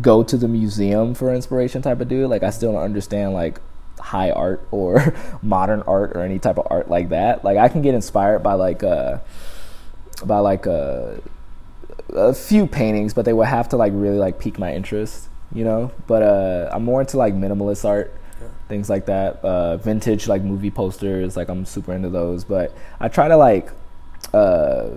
go 0.03 0.23
to 0.23 0.37
the 0.37 0.49
museum 0.49 1.15
for 1.15 1.33
inspiration 1.33 1.83
type 1.83 2.01
of 2.01 2.09
dude. 2.09 2.29
Like 2.29 2.43
I 2.43 2.51
still 2.51 2.73
don't 2.73 2.83
understand 2.83 3.33
like 3.33 3.61
high 4.11 4.31
art 4.31 4.67
or 4.71 5.15
modern 5.43 5.83
art 5.87 6.13
or 6.17 6.23
any 6.23 6.39
type 6.39 6.59
of 6.59 6.67
art 6.71 6.91
like 6.91 7.11
that. 7.11 7.45
Like 7.45 7.59
I 7.59 7.69
can 7.69 7.83
get 7.83 7.95
inspired 7.95 8.43
by 8.43 8.55
like 8.55 8.83
uh 8.83 9.19
by 10.25 10.39
like 10.39 10.67
uh, 10.67 11.13
a 12.15 12.35
few 12.35 12.67
paintings, 12.67 13.15
but 13.15 13.25
they 13.25 13.33
would 13.33 13.47
have 13.47 13.69
to 13.71 13.77
like 13.77 13.93
really 13.95 14.19
like 14.19 14.39
pique 14.39 14.59
my 14.59 14.75
interest, 14.75 15.29
you 15.53 15.65
know. 15.65 15.93
But 16.07 16.23
uh, 16.23 16.71
I'm 16.73 16.85
more 16.85 17.01
into 17.01 17.17
like 17.17 17.35
minimalist 17.35 17.85
art, 17.85 18.15
yeah. 18.41 18.49
things 18.69 18.91
like 18.91 19.07
that. 19.07 19.43
Uh, 19.45 19.77
vintage 19.77 20.29
like 20.29 20.43
movie 20.43 20.71
posters, 20.71 21.37
like 21.37 21.49
I'm 21.49 21.65
super 21.65 21.93
into 21.93 22.11
those. 22.11 22.45
But 22.45 22.75
I 22.99 23.09
try 23.09 23.29
to 23.29 23.37
like 23.37 23.71
uh, 24.35 24.91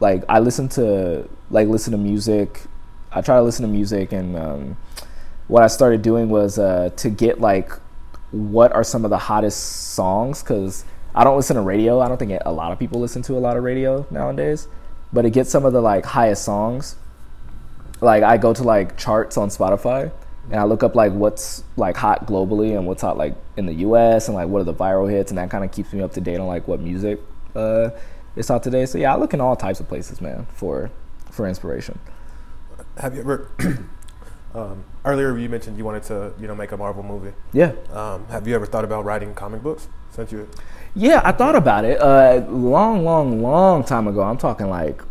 like 0.00 0.24
I 0.28 0.38
listen 0.40 0.68
to 0.70 1.28
like 1.50 1.68
listen 1.68 1.92
to 1.92 1.98
music. 1.98 2.62
I 3.10 3.22
try 3.22 3.36
to 3.36 3.42
listen 3.42 3.62
to 3.62 3.72
music 3.72 4.12
and 4.12 4.36
um, 4.36 4.76
what 5.48 5.62
I 5.62 5.66
started 5.66 6.02
doing 6.02 6.28
was 6.28 6.58
uh, 6.58 6.90
to 6.96 7.08
get 7.08 7.40
like 7.40 7.72
what 8.30 8.72
are 8.72 8.84
some 8.84 9.04
of 9.04 9.10
the 9.10 9.18
hottest 9.18 9.94
songs 9.94 10.42
because 10.42 10.84
I 11.14 11.24
don't 11.24 11.36
listen 11.36 11.56
to 11.56 11.62
radio. 11.62 12.00
I 12.00 12.08
don't 12.08 12.18
think 12.18 12.40
a 12.44 12.52
lot 12.52 12.72
of 12.72 12.78
people 12.78 13.00
listen 13.00 13.22
to 13.22 13.34
a 13.34 13.40
lot 13.40 13.56
of 13.56 13.64
radio 13.64 14.06
nowadays, 14.10 14.68
but 15.12 15.24
it 15.24 15.30
gets 15.30 15.50
some 15.50 15.64
of 15.64 15.72
the 15.72 15.80
like 15.80 16.04
highest 16.04 16.44
songs. 16.44 16.96
Like 18.00 18.22
I 18.22 18.36
go 18.36 18.52
to 18.54 18.62
like 18.62 18.96
charts 18.96 19.36
on 19.36 19.48
Spotify 19.48 20.12
and 20.50 20.60
I 20.60 20.64
look 20.64 20.82
up 20.82 20.94
like 20.94 21.12
what's 21.12 21.62
like 21.76 21.96
hot 21.96 22.26
globally 22.26 22.76
and 22.76 22.86
what's 22.86 23.02
hot 23.02 23.18
like 23.18 23.34
in 23.56 23.66
the 23.66 23.74
U.S. 23.74 24.28
and 24.28 24.34
like 24.34 24.48
what 24.48 24.60
are 24.60 24.64
the 24.64 24.74
viral 24.74 25.10
hits, 25.10 25.30
and 25.30 25.38
that 25.38 25.50
kind 25.50 25.64
of 25.64 25.72
keeps 25.72 25.92
me 25.92 26.02
up 26.02 26.12
to 26.12 26.20
date 26.20 26.38
on 26.38 26.46
like 26.46 26.66
what 26.66 26.80
music 26.80 27.20
uh, 27.54 27.90
is 28.36 28.48
hot 28.48 28.62
today. 28.62 28.86
So 28.86 28.98
yeah, 28.98 29.14
I 29.14 29.18
look 29.18 29.34
in 29.34 29.40
all 29.40 29.56
types 29.56 29.80
of 29.80 29.88
places, 29.88 30.20
man, 30.20 30.46
for 30.54 30.90
for 31.30 31.46
inspiration. 31.46 31.98
Have 32.96 33.14
you 33.14 33.20
ever 33.20 33.50
um, 34.54 34.84
earlier 35.08 35.36
you 35.38 35.48
mentioned 35.48 35.78
you 35.78 35.84
wanted 35.84 36.02
to 36.04 36.32
you 36.38 36.46
know 36.46 36.54
make 36.54 36.72
a 36.72 36.76
Marvel 36.76 37.02
movie. 37.02 37.32
Yeah. 37.52 37.72
Um, 37.90 38.26
have 38.28 38.46
you 38.46 38.54
ever 38.54 38.66
thought 38.66 38.84
about 38.84 39.04
writing 39.04 39.34
comic 39.34 39.62
books 39.62 39.88
since 40.10 40.30
you? 40.30 40.48
Yeah, 40.94 41.20
I 41.24 41.32
thought 41.32 41.56
about 41.56 41.84
it. 41.84 42.00
Uh, 42.00 42.44
long, 42.48 43.04
long, 43.04 43.42
long 43.42 43.84
time 43.84 44.06
ago. 44.06 44.22
I'm 44.22 44.38
talking 44.38 44.68
like 44.68 45.02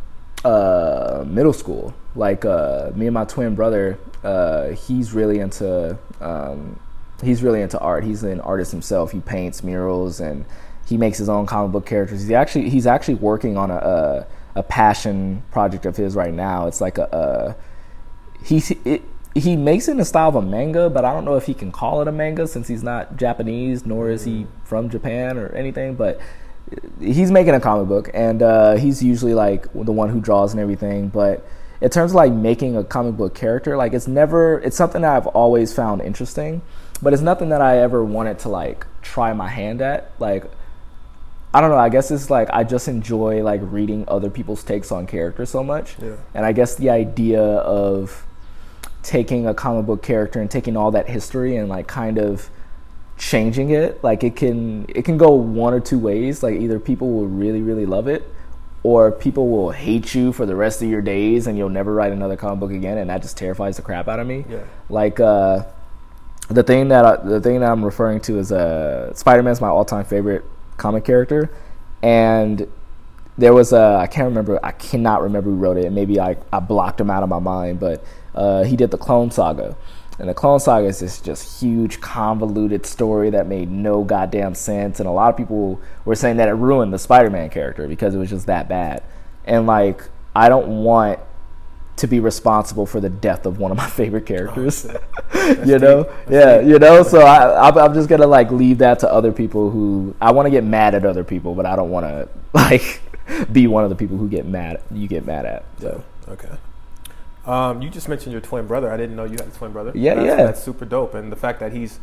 uh, 0.46 1.24
middle 1.28 1.54
school. 1.54 1.94
Like 2.16 2.46
uh, 2.46 2.92
me 2.96 3.08
and 3.08 3.14
my 3.14 3.26
twin 3.26 3.56
brother. 3.56 4.00
Uh, 4.24 4.70
he's 4.70 5.14
really 5.14 5.40
into. 5.40 5.98
Um, 6.22 6.80
he's 7.24 7.42
really 7.42 7.62
into 7.62 7.80
art. 7.80 8.04
He's 8.04 8.24
an 8.24 8.40
artist 8.42 8.72
himself. 8.72 9.12
He 9.12 9.20
paints 9.20 9.64
murals 9.64 10.20
and 10.20 10.46
he 10.88 10.98
makes 10.98 11.18
his 11.18 11.30
own 11.30 11.46
comic 11.46 11.72
book 11.72 11.86
characters. 11.86 12.28
He 12.28 12.36
actually 12.36 12.70
he's 12.70 12.88
actually 12.88 13.16
working 13.16 13.58
on 13.58 13.72
a, 13.72 13.76
a, 13.76 14.28
a 14.60 14.64
passion 14.64 15.44
project 15.52 15.86
of 15.86 15.98
his 15.98 16.16
right 16.16 16.34
now. 16.34 16.68
It's 16.68 16.82
like 16.82 16.98
a, 16.98 17.08
a 17.12 18.44
he's 18.46 18.72
it, 18.86 19.04
he 19.38 19.56
makes 19.56 19.88
it 19.88 19.92
in 19.92 19.98
the 19.98 20.06
style 20.06 20.30
of 20.30 20.36
a 20.36 20.42
manga, 20.42 20.90
but 20.90 21.06
I 21.06 21.14
don't 21.14 21.26
know 21.26 21.36
if 21.36 21.46
he 21.46 21.54
can 21.54 21.72
call 21.72 22.02
it 22.02 22.08
a 22.08 22.12
manga 22.12 22.48
since 22.48 22.68
he's 22.68 22.84
not 22.84 23.18
Japanese, 23.18 23.86
nor 23.86 24.10
is 24.10 24.26
he 24.26 24.48
from 24.64 24.90
Japan 24.90 25.38
or 25.38 25.48
anything. 25.50 25.96
But 25.96 26.20
he's 27.00 27.32
making 27.32 27.54
a 27.54 27.60
comic 27.60 27.88
book, 27.88 28.10
and 28.14 28.42
uh, 28.42 28.76
he's 28.76 29.04
usually 29.04 29.34
like 29.34 29.72
the 29.74 29.92
one 29.92 30.10
who 30.10 30.20
draws 30.20 30.54
and 30.54 30.62
everything. 30.62 31.10
But 31.10 31.48
in 31.82 31.90
terms 31.90 32.12
of 32.12 32.16
like 32.16 32.34
making 32.34 32.76
a 32.76 32.84
comic 32.84 33.16
book 33.16 33.36
character, 33.36 33.78
like 33.78 33.94
it's 33.94 34.08
never 34.08 34.60
it's 34.60 34.76
something 34.76 35.02
that 35.02 35.16
I've 35.16 35.28
always 35.28 35.74
found 35.74 36.02
interesting, 36.02 36.62
but 37.02 37.14
it's 37.14 37.22
nothing 37.22 37.50
that 37.50 37.62
I 37.62 37.80
ever 37.80 38.04
wanted 38.04 38.40
to 38.40 38.50
like 38.50 38.86
try 39.02 39.34
my 39.34 39.50
hand 39.50 39.82
at. 39.82 40.12
Like 40.20 40.50
I 41.54 41.62
don't 41.62 41.70
know. 41.70 41.78
I 41.78 41.90
guess 41.90 42.12
it's 42.12 42.30
like 42.30 42.50
I 42.52 42.64
just 42.64 42.88
enjoy 42.88 43.44
like 43.44 43.62
reading 43.64 44.06
other 44.08 44.30
people's 44.30 44.64
takes 44.64 44.92
on 44.92 45.08
characters 45.08 45.50
so 45.50 45.64
much, 45.64 45.96
yeah. 46.02 46.16
and 46.34 46.46
I 46.46 46.52
guess 46.52 46.76
the 46.76 46.90
idea 46.90 47.42
of 47.42 48.27
taking 49.08 49.48
a 49.48 49.54
comic 49.54 49.86
book 49.86 50.04
character 50.04 50.42
and 50.42 50.52
taking 50.52 50.76
all 50.76 50.92
that 50.92 51.08
history 51.08 51.56
and 51.56 51.70
like 51.70 51.88
kind 51.88 52.18
of 52.18 52.50
changing 53.18 53.70
it 53.70 54.04
like 54.04 54.22
it 54.22 54.36
can 54.36 54.86
it 54.90 55.06
can 55.06 55.18
go 55.18 55.32
one 55.32 55.74
or 55.74 55.80
two 55.80 55.98
ways. 55.98 56.44
Like 56.44 56.56
either 56.60 56.78
people 56.78 57.10
will 57.14 57.26
really 57.26 57.62
really 57.62 57.86
love 57.86 58.10
it 58.10 58.30
or 58.84 59.14
people 59.14 59.50
will 59.50 59.72
hate 59.72 60.14
you 60.14 60.34
for 60.34 60.46
the 60.46 60.58
rest 60.58 60.82
of 60.82 60.90
your 60.90 61.02
days 61.02 61.48
and 61.48 61.58
you'll 61.58 61.70
never 61.70 61.94
write 61.94 62.12
another 62.12 62.36
comic 62.36 62.60
book 62.60 62.72
again 62.72 62.98
and 62.98 63.10
that 63.10 63.22
just 63.22 63.38
terrifies 63.38 63.78
the 63.78 63.82
crap 63.82 64.10
out 64.10 64.20
of 64.20 64.28
me. 64.28 64.44
Yeah. 64.50 64.64
like 64.90 65.22
uh 65.22 65.64
the 66.50 66.64
thing 66.64 66.90
that 66.90 67.06
I, 67.06 67.16
the 67.16 67.40
thing 67.40 67.62
that 67.62 67.72
I'm 67.72 67.86
referring 67.86 68.20
to 68.22 68.40
is 68.40 68.52
uh 68.52 69.14
Spider-Man's 69.14 69.62
my 69.62 69.70
all-time 69.70 70.04
favorite 70.04 70.44
comic 70.76 71.06
character. 71.06 71.50
And 72.04 72.70
there 73.38 73.54
was 73.54 73.72
a 73.72 74.00
I 74.02 74.08
can't 74.08 74.28
remember 74.28 74.60
I 74.62 74.74
cannot 74.74 75.22
remember 75.22 75.50
who 75.50 75.56
wrote 75.56 75.78
it. 75.78 75.90
Maybe 75.94 76.20
I, 76.20 76.36
I 76.52 76.60
blocked 76.60 77.00
him 77.00 77.10
out 77.10 77.24
of 77.24 77.30
my 77.30 77.40
mind 77.40 77.80
but 77.80 78.04
uh, 78.38 78.64
he 78.64 78.76
did 78.76 78.92
the 78.92 78.98
Clone 78.98 79.32
Saga. 79.32 79.76
And 80.20 80.30
the 80.30 80.34
Clone 80.34 80.60
Saga 80.60 80.88
is 80.88 81.00
this 81.00 81.20
just 81.20 81.62
huge, 81.62 82.00
convoluted 82.02 82.86
story 82.86 83.30
that 83.32 83.48
made 83.48 83.70
no 83.70 84.04
goddamn 84.04 84.56
sense. 84.56 85.00
And 85.00 85.10
a 85.10 85.12
lot 85.12 85.30
of 85.30 85.38
people 85.38 85.80
were 86.06 86.16
saying 86.16 86.38
that 86.38 86.48
it 86.48 86.54
ruined 86.54 86.94
the 86.94 87.00
Spider 87.00 87.30
Man 87.30 87.50
character 87.50 87.88
because 87.88 88.16
it 88.16 88.18
was 88.18 88.30
just 88.30 88.48
that 88.48 88.70
bad. 88.70 89.04
And 89.46 89.68
like, 89.68 90.04
I 90.36 90.50
don't 90.50 90.84
want 90.84 91.20
to 91.98 92.08
be 92.08 92.20
responsible 92.20 92.86
for 92.86 93.00
the 93.00 93.10
death 93.10 93.46
of 93.46 93.58
one 93.58 93.72
of 93.72 93.78
my 93.78 93.90
favorite 93.90 94.26
characters. 94.26 94.88
Oh, 95.34 95.64
you 95.66 95.80
know, 95.80 96.12
yeah, 96.30 96.60
deep. 96.60 96.70
you 96.70 96.80
know. 96.80 97.04
So 97.04 97.22
I, 97.22 97.70
I'm 97.70 97.94
just 97.94 98.08
gonna 98.08 98.28
like 98.28 98.52
leave 98.52 98.80
that 98.80 99.00
to 99.00 99.12
other 99.12 99.32
people 99.32 99.72
who 99.72 100.16
I 100.22 100.32
want 100.32 100.46
to 100.46 100.52
get 100.52 100.64
mad 100.64 100.96
at 100.96 101.06
other 101.06 101.24
people, 101.24 101.56
but 101.56 101.66
I 101.66 101.76
don't 101.76 101.90
want 101.90 102.06
to 102.06 102.30
like 102.54 103.02
be 103.52 103.68
one 103.68 103.84
of 103.84 103.90
the 103.90 103.96
people 103.96 104.18
who 104.18 104.30
get 104.30 104.46
mad. 104.46 104.82
You 104.92 105.08
get 105.08 105.26
mad 105.26 105.46
at. 105.46 105.66
So 105.80 106.04
okay. 106.28 106.56
Um, 107.48 107.82
you 107.82 107.90
just 107.90 108.10
mentioned 108.10 108.34
your 108.34 108.42
twin 108.42 108.68
brother. 108.68 108.92
I 108.92 108.98
didn't 108.98 109.16
know 109.16 109.24
you 109.24 109.32
had 109.32 109.48
a 109.48 109.52
twin 109.52 109.72
brother. 109.72 109.92
Yeah, 109.96 110.16
that's, 110.16 110.26
yeah. 110.26 110.36
That's 110.36 110.64
super 110.64 110.86
dope, 110.86 111.14
and 111.14 111.32
the 111.32 111.38
fact 111.38 111.60
that 111.62 111.72
he's 111.72 112.00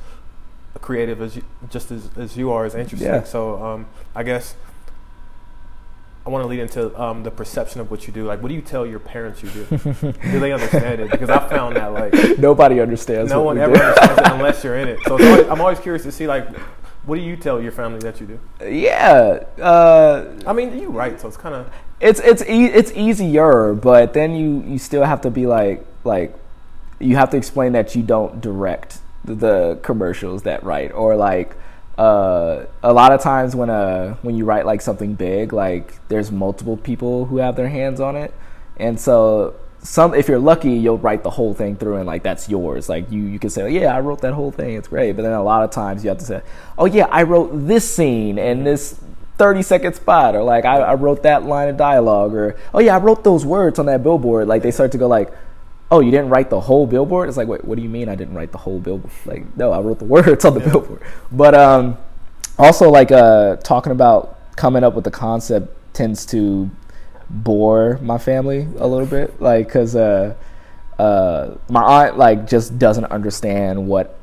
creative 0.80 1.20
as 1.20 1.36
you, 1.36 1.44
just 1.70 1.90
as, 1.90 2.10
as 2.16 2.36
you 2.36 2.50
are 2.50 2.66
is 2.66 2.74
interesting. 2.74 3.08
Yeah. 3.08 3.24
So 3.24 3.62
um, 3.62 3.86
I 4.14 4.22
guess 4.22 4.56
I 6.26 6.30
want 6.30 6.42
to 6.42 6.48
lead 6.48 6.60
into 6.60 6.98
um, 7.00 7.22
the 7.22 7.30
perception 7.30 7.80
of 7.80 7.90
what 7.90 8.06
you 8.06 8.12
do. 8.12 8.24
Like, 8.24 8.42
what 8.42 8.48
do 8.48 8.54
you 8.54 8.62
tell 8.62 8.86
your 8.86 8.98
parents 8.98 9.42
you 9.42 9.50
do? 9.50 9.64
do 10.12 10.40
they 10.40 10.52
understand 10.52 11.00
it? 11.00 11.10
Because 11.10 11.28
I 11.28 11.46
found 11.48 11.76
that 11.76 11.92
like 11.92 12.38
nobody 12.38 12.80
understands. 12.80 13.30
No 13.30 13.42
one 13.42 13.58
ever 13.58 13.76
understands 13.76 14.20
it 14.20 14.26
unless 14.32 14.64
you're 14.64 14.78
in 14.78 14.88
it. 14.88 14.98
So 15.04 15.12
always, 15.12 15.46
I'm 15.48 15.60
always 15.60 15.78
curious 15.80 16.02
to 16.04 16.12
see 16.12 16.26
like. 16.26 16.48
What 17.06 17.16
do 17.16 17.20
you 17.20 17.36
tell 17.36 17.60
your 17.60 17.70
family 17.70 17.98
that 17.98 18.18
you 18.18 18.26
do? 18.26 18.40
Yeah, 18.66 19.44
uh, 19.60 20.40
I 20.46 20.54
mean, 20.54 20.78
you 20.78 20.88
write, 20.88 21.20
so 21.20 21.28
it's 21.28 21.36
kind 21.36 21.54
of 21.54 21.70
it's 22.04 22.20
it's 22.20 22.42
e- 22.42 22.66
it's 22.66 22.92
easier, 22.92 23.72
but 23.72 24.12
then 24.12 24.34
you 24.34 24.62
you 24.68 24.78
still 24.78 25.04
have 25.04 25.22
to 25.22 25.30
be 25.30 25.46
like 25.46 25.84
like 26.04 26.36
you 27.00 27.16
have 27.16 27.30
to 27.30 27.38
explain 27.38 27.72
that 27.72 27.96
you 27.96 28.02
don't 28.02 28.42
direct 28.42 28.98
the 29.24 29.78
commercials 29.82 30.42
that 30.42 30.62
write 30.62 30.92
or 30.92 31.16
like 31.16 31.56
uh, 31.96 32.66
a 32.82 32.92
lot 32.92 33.12
of 33.12 33.22
times 33.22 33.56
when 33.56 33.70
uh 33.70 34.14
when 34.20 34.36
you 34.36 34.44
write 34.44 34.66
like 34.66 34.82
something 34.82 35.14
big 35.14 35.52
like 35.52 36.06
there's 36.08 36.30
multiple 36.30 36.76
people 36.76 37.24
who 37.24 37.38
have 37.38 37.56
their 37.56 37.68
hands 37.68 38.00
on 38.00 38.16
it. 38.16 38.34
And 38.76 39.00
so 39.00 39.54
some 39.78 40.12
if 40.12 40.28
you're 40.28 40.38
lucky 40.38 40.72
you'll 40.72 40.98
write 40.98 41.22
the 41.22 41.30
whole 41.30 41.54
thing 41.54 41.76
through 41.76 41.96
and 41.96 42.06
like 42.06 42.22
that's 42.22 42.50
yours. 42.50 42.90
Like 42.90 43.10
you 43.10 43.22
you 43.22 43.38
can 43.38 43.48
say 43.48 43.70
yeah 43.70 43.96
i 43.96 44.00
wrote 44.00 44.20
that 44.20 44.34
whole 44.34 44.50
thing. 44.50 44.74
It's 44.74 44.88
great. 44.88 45.12
But 45.12 45.22
then 45.22 45.32
a 45.32 45.42
lot 45.42 45.64
of 45.64 45.70
times 45.70 46.04
you 46.04 46.10
have 46.10 46.18
to 46.18 46.24
say 46.26 46.42
oh 46.76 46.84
yeah 46.84 47.06
i 47.10 47.22
wrote 47.22 47.50
this 47.66 47.88
scene 47.90 48.38
and 48.38 48.66
this 48.66 49.00
30 49.38 49.62
second 49.62 49.94
spot 49.94 50.34
or 50.34 50.42
like 50.42 50.64
I, 50.64 50.78
I, 50.78 50.94
wrote 50.94 51.24
that 51.24 51.44
line 51.44 51.68
of 51.68 51.76
dialogue 51.76 52.34
or 52.34 52.56
oh 52.72 52.78
yeah 52.78 52.94
i 52.94 52.98
wrote 52.98 53.24
those 53.24 53.44
words 53.44 53.80
on 53.80 53.86
that 53.86 54.02
billboard. 54.02 54.46
Like 54.46 54.62
they 54.62 54.70
start 54.70 54.92
to 54.92 54.98
go 54.98 55.08
like 55.08 55.32
oh 55.90 56.00
you 56.00 56.10
didn't 56.10 56.28
write 56.28 56.50
the 56.50 56.60
whole 56.60 56.86
billboard? 56.86 57.28
It's 57.28 57.36
like 57.36 57.48
wait 57.48 57.64
what 57.64 57.76
do 57.76 57.82
you 57.82 57.88
mean 57.88 58.08
i 58.08 58.14
didn't 58.14 58.34
write 58.34 58.52
the 58.52 58.58
whole 58.58 58.78
billboard 58.78 59.12
like 59.26 59.56
no 59.56 59.72
i 59.72 59.80
wrote 59.80 59.98
the 59.98 60.04
words 60.16 60.44
on 60.44 60.54
the 60.54 60.60
yeah. 60.60 60.70
billboard. 60.70 61.02
But 61.32 61.54
um 61.54 61.98
also 62.58 62.90
like 62.90 63.10
uh 63.10 63.56
talking 63.56 63.92
about 63.92 64.38
coming 64.56 64.84
up 64.84 64.94
with 64.94 65.04
the 65.04 65.10
concept 65.10 65.74
tends 65.94 66.26
to 66.26 66.70
bore 67.30 67.98
my 68.02 68.18
family 68.18 68.68
a 68.78 68.86
little 68.86 69.06
bit, 69.06 69.40
like 69.40 69.66
because 69.66 69.96
uh, 69.96 70.34
uh, 70.98 71.54
my 71.68 71.82
aunt 71.82 72.18
like 72.18 72.46
just 72.46 72.78
doesn't 72.78 73.06
understand 73.06 73.86
what 73.86 74.18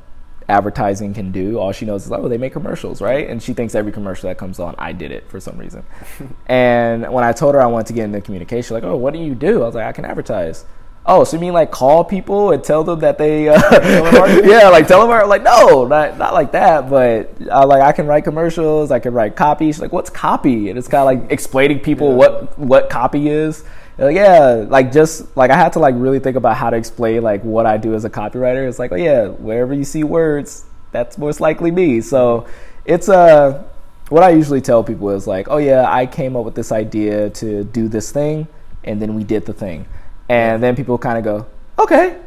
advertising 0.52 1.14
can 1.14 1.32
do. 1.32 1.58
All 1.58 1.72
she 1.72 1.86
knows 1.86 2.06
is 2.06 2.12
oh 2.12 2.28
they 2.28 2.38
make 2.38 2.54
commercials, 2.54 3.02
right? 3.02 3.28
And 3.28 3.42
she 3.42 3.54
thinks 3.54 3.74
every 3.74 3.92
commercial 3.92 4.30
that 4.30 4.38
comes 4.38 4.60
on, 4.60 4.76
I 4.78 4.92
did 4.92 5.12
it 5.12 5.28
for 5.30 5.40
some 5.40 5.58
reason. 5.58 5.84
and 6.48 7.12
when 7.12 7.24
I 7.24 7.32
told 7.32 7.56
her 7.56 7.62
I 7.62 7.66
wanted 7.66 7.88
to 7.88 7.94
get 7.94 8.06
into 8.06 8.22
communication, 8.22 8.76
like 8.76 8.84
oh 8.84 8.96
what 8.96 9.14
do 9.14 9.20
you 9.20 9.34
do? 9.34 9.64
I 9.64 9.66
was 9.66 9.76
like 9.76 9.86
I 9.86 9.92
can 9.92 10.06
advertise. 10.06 10.66
Oh, 11.04 11.24
so 11.24 11.36
you 11.36 11.42
mean 11.42 11.54
like 11.54 11.72
call 11.72 12.04
people 12.04 12.52
and 12.52 12.64
tell 12.64 12.84
them 12.84 13.00
that 13.00 13.18
they, 13.18 13.50
uh, 13.50 13.60
yeah, 14.46 14.70
like 14.70 14.88
tell 14.88 15.08
them, 15.08 15.28
like 15.28 15.42
no, 15.42 15.88
not 15.88 16.20
not 16.20 16.36
like 16.36 16.52
that, 16.52 16.92
but 16.92 17.34
uh, 17.50 17.66
like 17.66 17.82
I 17.82 17.92
can 17.92 18.06
write 18.06 18.24
commercials, 18.24 18.92
I 18.92 19.00
can 19.00 19.12
write 19.12 19.36
copy. 19.36 19.66
She's 19.66 19.82
like, 19.82 19.92
what's 19.92 20.12
copy? 20.12 20.70
And 20.70 20.78
it's 20.78 20.88
kind 20.88 21.02
of 21.02 21.24
like 21.24 21.32
explaining 21.32 21.80
people 21.80 22.10
yeah. 22.10 22.16
what 22.18 22.60
what 22.60 22.90
copy 22.92 23.30
is. 23.30 23.64
Like, 23.98 24.16
yeah, 24.16 24.66
like 24.68 24.92
just 24.92 25.36
like 25.38 25.52
I 25.52 25.58
had 25.58 25.74
to 25.74 25.80
like 25.80 25.96
really 25.98 26.20
think 26.20 26.38
about 26.38 26.58
how 26.58 26.70
to 26.70 26.78
explain 26.78 27.22
like 27.22 27.44
what 27.44 27.66
I 27.66 27.78
do 27.78 27.94
as 27.94 28.06
a 28.06 28.10
copywriter. 28.10 28.68
It's 28.68 28.80
like, 28.80 28.92
oh 28.92 28.96
yeah, 28.96 29.28
wherever 29.28 29.74
you 29.74 29.84
see 29.84 30.04
words, 30.04 30.66
that's 30.92 31.18
most 31.18 31.40
likely 31.40 31.72
me. 31.72 32.02
So 32.02 32.48
it's 32.86 33.10
a 33.10 33.14
uh, 33.14 33.64
what 34.10 34.24
I 34.24 34.32
usually 34.32 34.62
tell 34.62 34.84
people 34.84 35.10
is 35.12 35.28
like, 35.28 35.48
oh 35.50 35.58
yeah, 35.58 35.86
I 35.92 36.06
came 36.06 36.36
up 36.36 36.46
with 36.46 36.56
this 36.56 36.72
idea 36.72 37.30
to 37.32 37.64
do 37.64 37.88
this 37.88 38.12
thing, 38.12 38.48
and 38.84 39.02
then 39.02 39.16
we 39.16 39.24
did 39.24 39.46
the 39.46 39.54
thing 39.54 39.86
and 40.32 40.64
then 40.64 40.78
people 40.78 40.98
kind 40.98 41.18
of 41.18 41.26
go, 41.26 41.46
okay, 41.78 42.18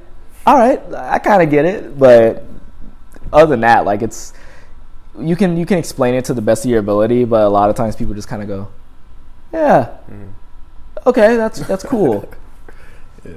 all 0.47 0.57
right, 0.57 0.79
I 0.93 1.19
kind 1.19 1.43
of 1.43 1.49
get 1.49 1.65
it. 1.65 1.99
But 1.99 2.45
other 3.33 3.51
than 3.53 3.61
that, 3.61 3.87
like 3.87 4.03
it's 4.03 4.35
you 5.19 5.35
can 5.35 5.57
you 5.57 5.65
can 5.65 5.79
explain 5.79 6.15
it 6.15 6.27
to 6.27 6.35
the 6.35 6.43
best 6.43 6.67
of 6.67 6.71
your 6.71 6.81
ability, 6.81 7.25
but 7.25 7.43
a 7.43 7.49
lot 7.49 7.71
of 7.71 7.77
times 7.77 7.97
people 7.97 8.13
just 8.13 8.29
kind 8.29 8.43
of 8.43 8.49
go, 8.49 8.69
yeah, 9.55 9.97
mm. 10.11 10.35
Okay, 11.07 11.37
that's 11.37 11.61
that's 11.61 11.85
cool. 11.85 12.29
yeah. 13.25 13.33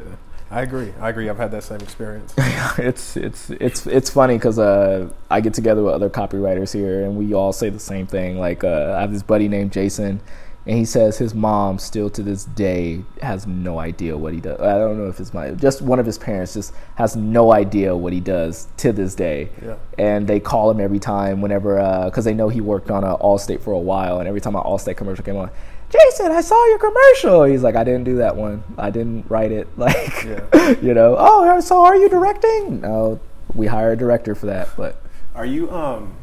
I 0.50 0.62
agree. 0.62 0.94
I 1.00 1.10
agree. 1.10 1.30
I've 1.30 1.38
had 1.38 1.52
that 1.52 1.64
same 1.64 1.82
experience. 1.82 2.34
it's 2.78 3.18
it's 3.18 3.50
it's 3.50 3.86
it's 3.86 4.10
funny 4.10 4.36
because 4.36 4.58
uh, 4.58 5.10
I 5.30 5.42
get 5.42 5.54
together 5.54 5.84
with 5.84 5.94
other 5.94 6.10
copywriters 6.10 6.74
here, 6.74 7.04
and 7.04 7.18
we 7.18 7.34
all 7.34 7.52
say 7.52 7.70
the 7.70 7.80
same 7.80 8.08
thing. 8.08 8.40
Like 8.40 8.64
uh, 8.64 8.96
I 8.98 9.02
have 9.02 9.12
this 9.12 9.24
buddy 9.24 9.50
named 9.50 9.74
Jason, 9.74 10.22
and 10.66 10.78
he 10.78 10.86
says 10.86 11.18
his 11.18 11.34
mom 11.34 11.80
still 11.80 12.10
to 12.12 12.24
this 12.24 12.46
day 12.46 13.04
has 13.22 13.46
no 13.46 13.80
idea 13.80 14.18
what 14.18 14.32
he 14.32 14.40
does. 14.40 14.60
I 14.62 14.78
don't 14.78 14.98
know 14.98 15.08
if 15.08 15.20
it's 15.20 15.34
my 15.34 15.52
just 15.52 15.82
one 15.82 16.00
of 16.00 16.06
his 16.06 16.18
parents 16.18 16.54
just 16.54 16.74
has 16.96 17.18
no 17.18 17.52
idea 17.52 17.94
what 17.94 18.14
he 18.14 18.22
does 18.22 18.70
to 18.78 18.94
this 18.94 19.16
day. 19.16 19.50
Yeah. 19.62 19.76
And 19.98 20.28
they 20.28 20.40
call 20.40 20.72
him 20.72 20.80
every 20.80 21.00
time 21.00 21.42
whenever 21.42 21.76
because 22.06 22.26
uh, 22.26 22.30
they 22.30 22.34
know 22.34 22.48
he 22.48 22.62
worked 22.62 22.90
on 22.90 23.04
a 23.04 23.18
Allstate 23.18 23.60
for 23.60 23.74
a 23.74 23.80
while, 23.80 24.20
and 24.20 24.30
every 24.30 24.40
time 24.40 24.56
an 24.56 24.64
Allstate 24.64 24.96
commercial 24.96 25.26
came 25.26 25.36
on, 25.36 25.52
Jason, 25.90 26.32
I 26.32 26.42
saw 26.42 26.66
your 26.68 26.80
commercial. 26.80 27.44
He's 27.46 27.64
like, 27.64 27.76
I 27.76 27.84
didn't 27.84 28.04
do 28.04 28.18
that 28.18 28.36
one. 28.36 28.64
I 28.78 28.90
didn't 28.90 29.30
write 29.30 29.52
it. 29.52 29.68
Like, 29.78 30.26
yeah. 30.26 30.70
you 30.82 30.94
know, 30.94 31.16
oh, 31.18 31.60
so 31.62 31.84
are 31.84 31.96
you 31.96 32.10
directing? 32.10 32.82
No, 32.82 33.20
we 33.54 33.68
hire 33.68 33.94
a 33.94 33.98
director 33.98 34.36
for 34.36 34.48
that. 34.48 34.70
But 34.76 35.02
are 35.34 35.46
you 35.46 35.72
um 35.72 36.16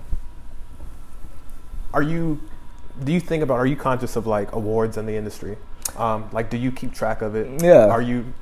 are 1.94 2.02
you 2.02 2.40
do 3.02 3.12
you 3.12 3.20
think 3.20 3.42
about? 3.42 3.54
Are 3.54 3.66
you 3.66 3.76
conscious 3.76 4.16
of 4.16 4.26
like 4.26 4.52
awards 4.52 4.96
in 4.96 5.06
the 5.06 5.16
industry? 5.16 5.56
Um, 5.96 6.28
like, 6.32 6.50
do 6.50 6.56
you 6.56 6.70
keep 6.70 6.92
track 6.92 7.22
of 7.22 7.34
it? 7.34 7.62
Yeah. 7.62 7.86
Are 7.86 8.02
you? 8.02 8.32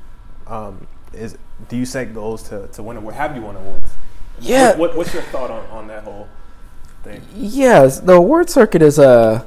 Um, 0.47 0.87
is 1.13 1.39
do 1.69 1.77
you 1.77 1.87
set 1.87 2.15
goals 2.15 2.43
to 2.49 2.67
to 2.69 2.83
win 2.83 2.97
award? 2.97 3.15
Have 3.15 3.37
you 3.37 3.43
won 3.43 3.57
awards? 3.57 3.91
Yeah. 4.41 4.71
What, 4.71 4.79
what, 4.79 4.97
what's 4.97 5.15
your 5.15 5.23
thought 5.25 5.51
on 5.51 5.65
on 5.67 5.87
that 5.89 6.05
whole 6.05 6.29
thing? 7.03 7.23
Yes, 7.35 8.01
the 8.01 8.15
award 8.15 8.51
circuit 8.51 8.83
is 8.83 8.99
a. 8.99 9.09
Uh, 9.09 9.45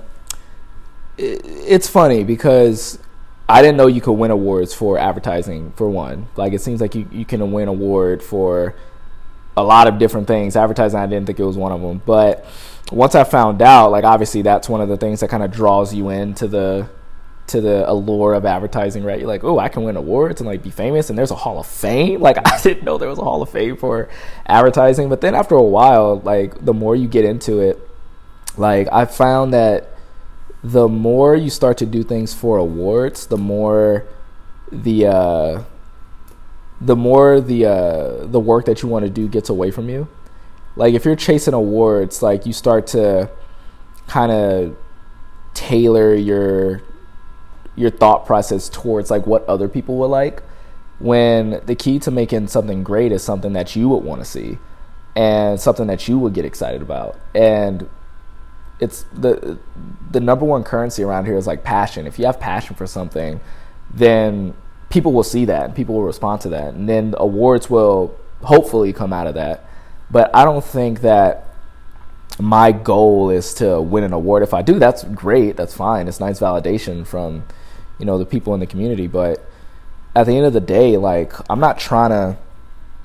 it's 1.17 1.89
funny 1.89 2.23
because 2.23 2.99
I 3.47 3.61
didn't 3.61 3.77
know 3.77 3.87
you 3.87 4.01
could 4.01 4.13
win 4.13 4.31
awards 4.31 4.73
for 4.73 4.97
advertising 4.97 5.71
for 5.73 5.89
one. 5.89 6.27
Like 6.35 6.53
it 6.53 6.61
seems 6.61 6.81
like 6.81 6.95
you, 6.95 7.07
you 7.11 7.25
can 7.25 7.51
win 7.51 7.67
award 7.67 8.23
for 8.23 8.75
a 9.55 9.63
lot 9.63 9.87
of 9.87 9.99
different 9.99 10.27
things. 10.27 10.55
Advertising, 10.55 10.99
I 10.99 11.05
didn't 11.05 11.27
think 11.27 11.39
it 11.39 11.45
was 11.45 11.57
one 11.57 11.71
of 11.71 11.81
them, 11.81 12.01
but 12.05 12.45
once 12.91 13.15
I 13.15 13.23
found 13.23 13.61
out, 13.61 13.91
like 13.91 14.03
obviously 14.03 14.41
that's 14.41 14.67
one 14.67 14.81
of 14.81 14.89
the 14.89 14.97
things 14.97 15.19
that 15.19 15.29
kind 15.29 15.43
of 15.43 15.51
draws 15.51 15.93
you 15.93 16.09
into 16.09 16.47
the 16.47 16.89
to 17.47 17.61
the 17.61 17.87
allure 17.89 18.33
of 18.33 18.43
advertising, 18.43 19.03
right? 19.03 19.19
You're 19.19 19.27
like, 19.27 19.43
oh, 19.43 19.59
I 19.59 19.69
can 19.69 19.83
win 19.83 19.95
awards 19.97 20.41
and 20.41 20.47
like 20.47 20.63
be 20.63 20.71
famous, 20.71 21.09
and 21.09 21.17
there's 21.17 21.31
a 21.31 21.35
Hall 21.35 21.59
of 21.59 21.67
Fame. 21.67 22.19
Like 22.25 22.37
I 22.45 22.59
didn't 22.61 22.83
know 22.83 22.97
there 22.97 23.09
was 23.09 23.19
a 23.19 23.23
Hall 23.23 23.43
of 23.43 23.49
Fame 23.49 23.77
for 23.77 24.09
advertising, 24.47 25.09
but 25.09 25.21
then 25.21 25.35
after 25.35 25.53
a 25.55 25.61
while, 25.61 26.19
like 26.21 26.65
the 26.65 26.73
more 26.73 26.95
you 26.95 27.07
get 27.07 27.25
into 27.25 27.59
it, 27.59 27.79
like 28.57 28.87
I 28.91 29.05
found 29.05 29.53
that 29.53 29.94
the 30.65 30.87
more 30.87 31.35
you 31.35 31.51
start 31.51 31.77
to 31.77 31.85
do 31.85 32.03
things 32.03 32.33
for 32.33 32.57
awards, 32.57 33.27
the 33.27 33.37
more 33.37 34.03
the 34.71 35.05
uh, 35.05 35.63
the 36.81 36.95
more 36.95 37.39
the 37.39 37.65
uh, 37.67 38.25
the 38.25 38.39
work 38.39 38.65
that 38.65 38.81
you 38.81 38.89
want 38.89 39.05
to 39.05 39.11
do 39.11 39.27
gets 39.27 39.47
away 39.49 39.69
from 39.69 39.89
you. 39.89 40.07
Like 40.75 40.95
if 40.95 41.05
you're 41.05 41.15
chasing 41.15 41.53
awards, 41.53 42.23
like 42.23 42.47
you 42.47 42.53
start 42.53 42.87
to 42.87 43.29
kind 44.07 44.31
of 44.31 44.75
tailor 45.53 46.15
your 46.15 46.81
your 47.75 47.91
thought 47.91 48.25
process 48.25 48.67
towards 48.67 49.11
like 49.11 49.27
what 49.27 49.45
other 49.47 49.67
people 49.67 49.97
would 49.97 50.07
like 50.07 50.41
when 50.97 51.61
the 51.65 51.75
key 51.75 51.99
to 51.99 52.09
making 52.09 52.47
something 52.47 52.83
great 52.83 53.11
is 53.11 53.21
something 53.21 53.53
that 53.53 53.75
you 53.75 53.87
would 53.87 54.03
want 54.03 54.19
to 54.19 54.25
see 54.25 54.57
and 55.15 55.59
something 55.59 55.85
that 55.87 56.07
you 56.07 56.17
would 56.17 56.33
get 56.33 56.43
excited 56.43 56.81
about. 56.81 57.19
And 57.35 57.87
it's 58.79 59.03
the 59.13 59.57
the 60.11 60.19
number 60.19 60.45
one 60.45 60.63
currency 60.63 61.03
around 61.03 61.25
here 61.25 61.37
is 61.37 61.47
like 61.47 61.63
passion 61.63 62.05
if 62.07 62.19
you 62.19 62.25
have 62.25 62.39
passion 62.39 62.75
for 62.75 62.85
something 62.85 63.39
then 63.93 64.53
people 64.89 65.13
will 65.13 65.23
see 65.23 65.45
that 65.45 65.65
and 65.65 65.75
people 65.75 65.95
will 65.95 66.03
respond 66.03 66.41
to 66.41 66.49
that 66.49 66.73
and 66.73 66.87
then 66.87 67.13
awards 67.17 67.69
will 67.69 68.17
hopefully 68.41 68.91
come 68.91 69.13
out 69.13 69.27
of 69.27 69.35
that 69.35 69.65
but 70.09 70.29
I 70.35 70.43
don't 70.43 70.63
think 70.63 71.01
that 71.01 71.45
my 72.39 72.71
goal 72.71 73.29
is 73.29 73.53
to 73.55 73.81
win 73.81 74.03
an 74.03 74.13
award. 74.13 74.43
If 74.43 74.53
I 74.53 74.61
do, 74.61 74.77
that's 74.79 75.03
great. 75.03 75.55
That's 75.55 75.73
fine. 75.73 76.07
It's 76.07 76.19
nice 76.19 76.39
validation 76.39 77.05
from, 77.05 77.43
you 77.99 78.05
know, 78.05 78.17
the 78.17 78.25
people 78.25 78.53
in 78.53 78.59
the 78.59 78.67
community. 78.67 79.07
But 79.07 79.43
at 80.15 80.25
the 80.25 80.35
end 80.35 80.45
of 80.45 80.53
the 80.53 80.59
day, 80.59 80.97
like 80.97 81.33
I'm 81.49 81.59
not 81.59 81.79
trying 81.79 82.09
to 82.11 82.37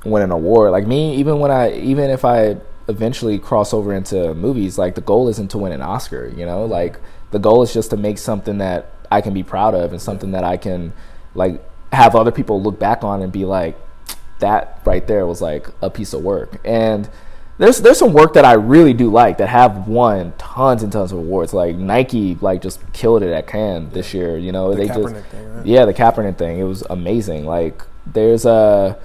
win 0.04 0.22
an 0.22 0.30
award. 0.30 0.72
Like 0.72 0.86
me, 0.86 1.16
even 1.16 1.38
when 1.38 1.50
I, 1.50 1.72
even 1.74 2.10
if 2.10 2.24
I 2.24 2.56
eventually 2.90 3.38
cross 3.38 3.72
over 3.72 3.94
into 3.94 4.34
movies, 4.34 4.76
like 4.76 4.94
the 4.94 5.00
goal 5.00 5.28
isn't 5.28 5.48
to 5.52 5.58
win 5.58 5.72
an 5.72 5.80
Oscar. 5.80 6.32
You 6.36 6.44
know, 6.44 6.64
like 6.66 6.98
the 7.30 7.38
goal 7.38 7.62
is 7.62 7.72
just 7.72 7.90
to 7.90 7.96
make 7.96 8.18
something 8.18 8.58
that 8.58 8.92
I 9.10 9.20
can 9.20 9.32
be 9.32 9.42
proud 9.42 9.74
of 9.74 9.92
and 9.92 10.02
something 10.02 10.32
that 10.32 10.44
I 10.44 10.56
can 10.56 10.92
like 11.34 11.62
have 11.92 12.14
other 12.14 12.30
people 12.30 12.62
look 12.62 12.78
back 12.78 13.02
on 13.02 13.22
and 13.22 13.32
be 13.32 13.44
like, 13.44 13.78
that 14.40 14.80
right 14.84 15.06
there 15.06 15.26
was 15.26 15.40
like 15.40 15.68
a 15.80 15.90
piece 15.90 16.12
of 16.12 16.22
work. 16.22 16.60
And 16.64 17.08
there's 17.58 17.82
there's 17.82 17.98
some 17.98 18.12
work 18.12 18.34
that 18.34 18.44
I 18.44 18.54
really 18.54 18.94
do 18.94 19.10
like 19.10 19.38
that 19.38 19.48
have 19.48 19.86
won 19.86 20.32
tons 20.38 20.82
and 20.82 20.90
tons 20.90 21.12
of 21.12 21.18
awards. 21.18 21.52
Like 21.52 21.76
Nike, 21.76 22.36
like 22.40 22.62
just 22.62 22.80
killed 22.92 23.22
it 23.22 23.32
at 23.32 23.46
Cannes 23.46 23.90
this 23.90 24.14
year. 24.14 24.36
You 24.38 24.50
know, 24.50 24.70
the 24.70 24.76
they 24.76 24.88
Kaepernick 24.88 25.12
just 25.14 25.26
thing, 25.26 25.54
right? 25.54 25.66
yeah, 25.66 25.84
the 25.84 25.94
Kaepernick 25.94 26.38
thing. 26.38 26.58
It 26.58 26.64
was 26.64 26.82
amazing. 26.88 27.44
Like 27.44 27.82
there's 28.06 28.44
a. 28.44 28.98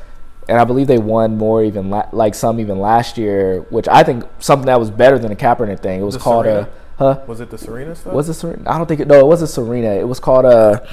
And 0.47 0.59
I 0.59 0.63
believe 0.63 0.87
they 0.87 0.99
won 0.99 1.37
more 1.37 1.63
even 1.63 1.89
la- 1.89 2.07
like 2.11 2.35
some 2.35 2.59
even 2.59 2.79
last 2.79 3.17
year, 3.17 3.61
which 3.71 3.87
I 3.87 4.03
think 4.03 4.25
something 4.39 4.67
that 4.67 4.79
was 4.79 4.91
better 4.91 5.17
than 5.17 5.29
the 5.29 5.35
Kaepernick 5.35 5.79
thing. 5.79 6.01
It 6.01 6.03
was 6.03 6.13
the 6.15 6.19
called 6.19 6.45
Serena? 6.45 6.69
a 6.99 7.03
huh? 7.15 7.23
Was 7.27 7.39
it 7.39 7.49
the 7.49 7.57
Serena 7.57 7.95
stuff? 7.95 8.13
Was 8.13 8.29
it 8.29 8.35
Serena? 8.35 8.69
I 8.69 8.77
don't 8.77 8.85
think 8.85 9.01
it. 9.01 9.07
No, 9.07 9.19
it 9.19 9.25
wasn't 9.25 9.49
Serena. 9.49 9.89
It 9.89 10.07
was 10.07 10.19
called 10.19 10.45
a. 10.45 10.87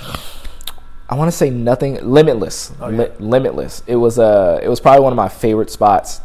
I 1.08 1.14
want 1.14 1.28
to 1.30 1.36
say 1.36 1.50
nothing 1.50 1.98
limitless, 2.02 2.72
Oh, 2.80 2.88
yeah. 2.88 2.98
Li- 3.02 3.10
limitless. 3.18 3.82
It 3.86 3.96
was 3.96 4.18
uh, 4.18 4.58
it 4.62 4.68
was 4.68 4.80
probably 4.80 5.02
one 5.02 5.12
of 5.12 5.16
my 5.18 5.28
favorite 5.28 5.68
spots 5.70 6.22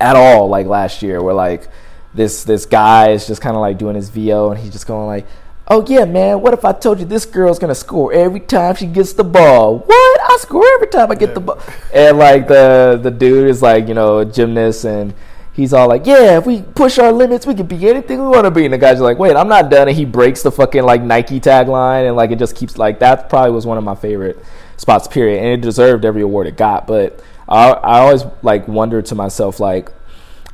at 0.00 0.16
all. 0.16 0.48
Like 0.48 0.66
last 0.66 1.02
year, 1.02 1.22
where 1.22 1.34
like 1.34 1.68
this 2.12 2.42
this 2.42 2.66
guy 2.66 3.10
is 3.10 3.28
just 3.28 3.40
kind 3.40 3.54
of 3.54 3.60
like 3.60 3.78
doing 3.78 3.94
his 3.94 4.08
VO, 4.10 4.50
and 4.50 4.58
he's 4.60 4.72
just 4.72 4.88
going 4.88 5.06
like, 5.06 5.26
"Oh 5.70 5.84
yeah, 5.86 6.04
man, 6.04 6.42
what 6.42 6.52
if 6.52 6.64
I 6.64 6.72
told 6.72 6.98
you 7.00 7.06
this 7.06 7.24
girl's 7.24 7.58
gonna 7.58 7.74
score 7.74 8.12
every 8.12 8.40
time 8.40 8.74
she 8.74 8.86
gets 8.86 9.14
the 9.14 9.24
ball? 9.24 9.78
What? 9.78 10.20
I 10.20 10.36
score 10.38 10.66
every 10.74 10.88
time 10.88 11.10
I 11.10 11.14
get 11.14 11.34
the 11.34 11.40
ball." 11.40 11.58
And 11.94 12.18
like 12.18 12.48
the 12.48 12.98
the 13.02 13.10
dude 13.10 13.48
is 13.48 13.62
like 13.62 13.88
you 13.88 13.94
know 13.94 14.18
a 14.18 14.24
gymnast 14.26 14.84
and. 14.84 15.14
He's 15.52 15.72
all 15.74 15.88
like, 15.88 16.06
yeah, 16.06 16.38
if 16.38 16.46
we 16.46 16.62
push 16.62 16.96
our 16.98 17.12
limits, 17.12 17.44
we 17.44 17.54
can 17.54 17.66
be 17.66 17.88
anything 17.88 18.22
we 18.22 18.28
want 18.28 18.44
to 18.44 18.52
be. 18.52 18.64
And 18.64 18.72
the 18.72 18.78
guy's 18.78 19.00
like, 19.00 19.18
wait, 19.18 19.36
I'm 19.36 19.48
not 19.48 19.68
done. 19.68 19.88
And 19.88 19.96
he 19.96 20.04
breaks 20.04 20.42
the 20.42 20.50
fucking 20.50 20.84
like 20.84 21.02
Nike 21.02 21.40
tagline, 21.40 22.06
and 22.06 22.16
like 22.16 22.30
it 22.30 22.38
just 22.38 22.54
keeps 22.54 22.78
like 22.78 23.00
that. 23.00 23.28
Probably 23.28 23.50
was 23.50 23.66
one 23.66 23.76
of 23.76 23.82
my 23.84 23.96
favorite 23.96 24.38
spots, 24.76 25.08
period. 25.08 25.38
And 25.40 25.48
it 25.48 25.60
deserved 25.60 26.04
every 26.04 26.22
award 26.22 26.46
it 26.46 26.56
got. 26.56 26.86
But 26.86 27.20
I, 27.48 27.72
I 27.72 27.98
always 27.98 28.24
like 28.42 28.68
wondered 28.68 29.06
to 29.06 29.16
myself, 29.16 29.58
like, 29.60 29.90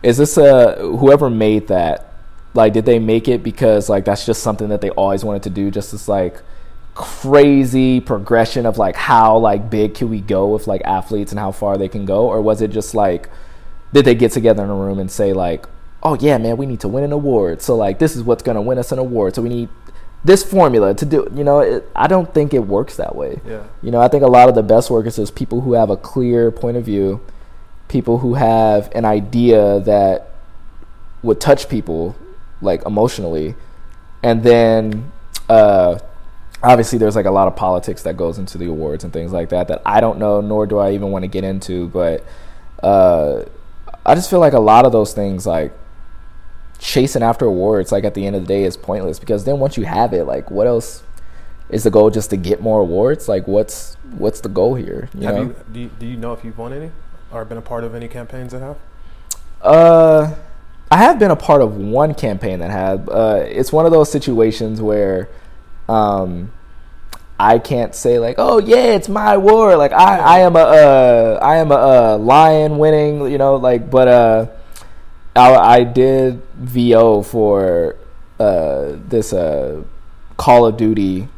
is 0.03 0.17
this 0.17 0.39
a 0.39 0.77
whoever 0.77 1.29
made 1.29 1.69
that? 1.69 2.16
Like, 2.57 2.73
did 2.73 2.87
they 2.87 2.99
make 2.99 3.29
it 3.29 3.43
because 3.43 3.89
like 3.89 4.05
that's 4.05 4.27
just 4.27 4.43
something 4.43 4.69
that 4.69 4.81
they 4.81 4.91
always 4.91 5.25
wanted 5.25 5.43
to 5.45 5.51
do? 5.51 5.71
Just 5.71 5.93
this 5.93 6.09
like 6.09 6.41
crazy 6.95 8.01
progression 8.01 8.65
of 8.65 8.79
like 8.79 8.97
how 8.97 9.37
like 9.37 9.69
big 9.69 9.95
can 9.95 10.09
we 10.09 10.21
go 10.21 10.49
with 10.49 10.67
like 10.67 10.81
athletes 10.85 11.31
and 11.31 11.39
how 11.39 11.53
far 11.53 11.77
they 11.77 11.89
can 11.89 12.05
go, 12.05 12.27
or 12.27 12.41
was 12.41 12.63
it 12.63 12.71
just 12.71 12.95
like 12.95 13.29
did 13.93 14.05
they 14.05 14.15
get 14.15 14.33
together 14.33 14.65
in 14.65 14.71
a 14.71 14.75
room 14.75 14.99
and 14.99 15.11
say 15.11 15.33
like, 15.33 15.67
"Oh 16.03 16.17
yeah, 16.21 16.39
man, 16.39 16.57
we 16.57 16.67
need 16.67 16.81
to 16.81 16.89
win 16.89 17.05
an 17.05 17.13
award. 17.13 17.63
So 17.63 17.77
like 17.77 17.99
this 17.99 18.17
is 18.17 18.23
what's 18.23 18.43
going 18.43 18.57
to 18.57 18.63
win 18.63 18.79
us 18.79 18.93
an 18.93 18.99
award. 18.99 19.35
So 19.35 19.43
we 19.43 19.49
need 19.49 19.69
this 20.25 20.43
formula 20.43 20.95
to 20.95 21.07
do. 21.07 21.29
You 21.35 21.45
know, 21.45 21.61
it, 21.61 21.89
I 21.95 22.07
don't 22.07 22.33
think 22.35 22.53
it 22.53 22.61
works 22.61 22.97
that 22.97 23.15
way. 23.15 23.41
Yeah. 23.47 23.65
You 23.83 23.91
know, 23.91 24.01
I 24.01 24.09
think 24.09 24.23
a 24.23 24.29
lot 24.29 24.49
of 24.49 24.55
the 24.55 24.63
best 24.63 24.91
workers 24.91 25.19
is 25.19 25.31
people 25.31 25.61
who 25.61 25.75
have 25.75 25.91
a 25.91 25.97
clear 25.97 26.51
point 26.51 26.77
of 26.77 26.85
view, 26.85 27.21
people 27.89 28.19
who 28.19 28.35
have 28.35 28.91
an 28.95 29.05
idea 29.05 29.81
that 29.81 30.33
would 31.23 31.41
touch 31.41 31.69
people 31.69 32.17
like 32.61 32.85
emotionally, 32.85 33.55
and 34.23 34.43
then 34.43 35.13
uh, 35.49 35.99
obviously 36.63 36.99
there's 36.99 37.17
like 37.17 37.27
a 37.27 37.31
lot 37.31 37.49
of 37.49 37.57
politics 37.57 38.03
that 38.03 38.17
goes 38.17 38.39
into 38.39 38.59
the 38.59 38.67
awards 38.67 39.05
and 39.05 39.13
things 39.13 39.33
like 39.33 39.51
that 39.51 39.69
that 39.69 39.83
I 39.85 40.01
don't 40.01 40.19
know, 40.19 40.41
nor 40.41 40.67
do 40.67 40.79
I 40.79 40.93
even 40.93 41.11
want 41.11 41.23
to 41.23 41.29
get 41.29 41.45
into. 41.45 41.89
But 41.89 42.25
uh, 42.83 43.45
I 44.05 44.15
just 44.15 44.31
feel 44.31 44.41
like 44.41 44.53
a 44.53 44.61
lot 44.61 44.87
of 44.87 44.93
those 44.93 45.13
things 45.13 45.47
like 45.47 45.73
chasing 46.79 47.23
after 47.23 47.47
awards 47.47 47.91
like 47.91 48.05
at 48.05 48.15
the 48.15 48.27
end 48.27 48.37
of 48.37 48.43
the 48.43 48.49
day 48.49 48.65
is 48.65 48.77
pointless 48.77 49.19
because 49.19 49.45
then 49.45 49.59
once 49.59 49.77
you 49.77 49.85
have 49.85 50.13
it 50.13 50.25
like 50.25 50.51
what 50.51 50.67
else 50.67 51.03
is 51.71 51.85
the 51.85 51.91
goal 51.91 52.11
just 52.11 52.31
to 52.31 52.37
get 52.37 52.61
more 52.61 52.81
awards 52.81 53.29
like 53.29 53.47
what's 53.47 53.95
what's 54.19 54.41
the 54.41 54.49
goal 54.49 54.75
here 54.75 55.09
you 55.15 55.27
have 55.27 55.35
know 55.35 55.43
you 55.43 55.57
do, 55.73 55.81
you 55.81 55.91
do 55.99 56.07
you 56.07 56.17
know 56.17 56.33
if 56.33 56.45
you've 56.45 56.59
won 56.59 56.73
any 56.73 56.91
or 57.33 57.45
been 57.45 57.59
a 57.59 57.63
part 57.63 57.83
of 57.83 57.95
any 57.95 58.07
campaigns 58.07 58.53
that 58.53 58.61
have? 58.61 58.77
uh 59.63 60.35
i 60.91 60.97
have 60.99 61.19
been 61.19 61.31
a 61.31 61.37
part 61.37 61.61
of 61.61 61.77
one 61.77 62.15
campaign 62.15 62.61
that 62.61 62.71
had 62.71 63.09
uh 63.11 63.43
it's 63.47 63.73
one 63.73 63.87
of 63.87 63.93
those 63.93 64.11
situations 64.11 64.81
where 64.81 65.29
um 65.89 66.51
I 67.39 67.59
can't 67.59 67.95
say 67.95 68.19
like, 68.19 68.37
oh 68.39 68.59
yeah, 68.59 68.95
it's 68.95 69.11
my 69.11 69.37
war. 69.37 69.77
Like 69.77 69.93
I, 69.93 70.19
I 70.19 70.39
am 70.39 70.57
a, 70.57 70.61
uh, 70.61 71.39
I 71.43 71.57
am 71.57 71.71
a, 71.71 71.75
uh 71.75 72.19
lion 72.19 72.79
winning, 72.79 73.31
you 73.31 73.37
know. 73.37 73.57
Like, 73.57 73.91
but 73.91 74.09
uh, 74.09 74.47
I, 75.35 75.55
I 75.55 75.85
did 75.85 76.43
VO 76.55 77.23
for 77.23 77.97
uh, 78.41 78.97
this 79.07 79.33
uh, 79.33 79.83
Call 80.39 80.67
of 80.67 80.77
Duty 80.77 81.29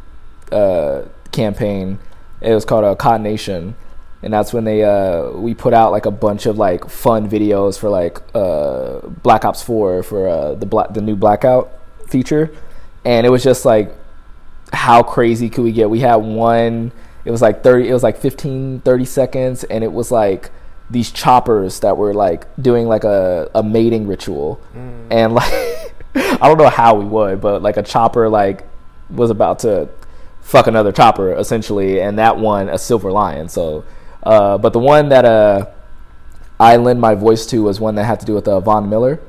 uh, 0.53 1.03
campaign. 1.33 1.99
It 2.41 2.55
was 2.55 2.65
called 2.65 2.85
a 2.85 3.09
uh, 3.09 3.19
Nation, 3.19 3.75
and 4.23 4.33
that's 4.33 4.53
when 4.53 4.65
they 4.65 4.83
uh, 4.85 5.31
we 5.31 5.55
put 5.55 5.73
out 5.75 5.93
like 5.93 6.07
a 6.07 6.11
bunch 6.11 6.47
of 6.47 6.59
like 6.59 6.89
fun 6.89 7.29
videos 7.29 7.79
for 7.79 7.89
like 7.89 8.21
uh, 8.35 9.01
Black 9.23 9.45
Ops 9.45 9.63
Four 9.63 10.03
for 10.03 10.29
uh, 10.29 10.55
the 10.55 10.67
black 10.67 10.93
the 10.95 11.01
new 11.01 11.17
Blackout 11.17 11.71
feature, 12.09 12.51
and 13.05 13.27
it 13.27 13.31
was 13.31 13.45
just 13.45 13.65
like 13.65 13.95
how 14.73 15.03
crazy 15.03 15.49
could 15.49 15.63
we 15.63 15.73
get? 15.73 15.89
We 15.89 16.01
had 16.01 16.17
one. 16.17 16.93
It 17.25 17.31
was 17.31 17.43
like 17.43 17.63
30 17.63 17.89
it 17.89 17.93
was 17.93 18.03
like 18.03 18.17
15 18.17 18.81
30 18.81 19.05
seconds 19.05 19.65
and 19.65 19.85
it 19.85 19.93
was 19.93 20.11
like 20.11 20.51
these 20.89 21.11
choppers 21.11 21.81
that 21.81 21.99
were 21.99 22.15
like 22.15 22.47
doing 22.57 22.87
like 22.87 23.05
a, 23.05 23.51
a 23.55 23.63
mating 23.63 24.07
ritual 24.07 24.59
and 25.11 25.35
like 25.35 25.53
i 26.15 26.39
don't 26.41 26.57
know 26.57 26.71
how 26.71 26.95
we 26.95 27.05
would 27.05 27.39
but 27.39 27.61
like 27.61 27.77
a 27.77 27.83
chopper 27.83 28.31
like 28.31 28.67
was 29.11 29.29
about 29.29 29.59
to 29.59 29.91
fuck 30.41 30.67
another 30.67 30.91
chopper 30.91 31.35
essentially 31.35 32.01
and 32.01 32.19
that 32.19 32.39
one 32.39 32.71
a 32.71 32.79
silver 32.79 33.13
lion 33.13 33.47
so 33.47 33.85
uh, 34.23 34.59
but 34.59 34.73
the 34.73 34.79
one 34.79 35.09
that 35.09 35.25
uh, 35.25 35.67
i 36.61 36.77
lend 36.77 37.01
my 37.01 37.15
voice 37.15 37.47
to 37.47 37.63
was 37.63 37.81
one 37.81 37.95
that 37.95 38.05
had 38.05 38.19
to 38.21 38.27
do 38.27 38.35
with 38.35 38.47
uh, 38.49 38.61
von 38.61 38.89
miller 38.89 39.21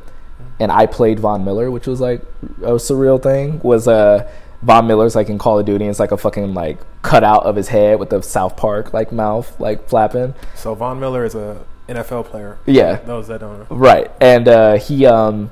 and 0.59 0.71
i 0.71 0.85
played 0.85 1.19
von 1.19 1.43
miller 1.45 1.69
which 1.71 1.87
was 1.87 1.99
like 2.01 2.21
a 2.61 2.73
surreal 2.73 3.21
thing 3.21 3.59
was 3.61 3.87
uh 3.87 4.29
Von 4.61 4.87
Miller's 4.87 5.15
like 5.15 5.29
in 5.29 5.37
Call 5.37 5.57
of 5.57 5.65
Duty, 5.65 5.85
and 5.85 5.89
it's 5.89 6.01
like 6.01 6.11
a 6.11 6.17
fucking 6.17 6.53
like 6.53 6.79
cutout 7.01 7.43
of 7.43 7.55
his 7.55 7.69
head 7.69 7.97
with 7.97 8.09
the 8.09 8.21
South 8.21 8.57
Park 8.57 8.91
like 8.93 9.09
mouth 9.13 9.57
like 9.57 9.87
flapping. 9.87 10.33
So 10.53 10.75
Von 10.75 10.99
Miller 10.99 11.23
is 11.23 11.33
a 11.33 11.63
NFL 11.87 12.25
player. 12.25 12.57
Yeah. 12.65 12.97
Those 12.97 13.29
that 13.29 13.39
don't 13.39 13.59
know. 13.59 13.73
Right, 13.73 14.11
and 14.19 14.49
uh, 14.49 14.73
he, 14.75 15.05
um, 15.05 15.49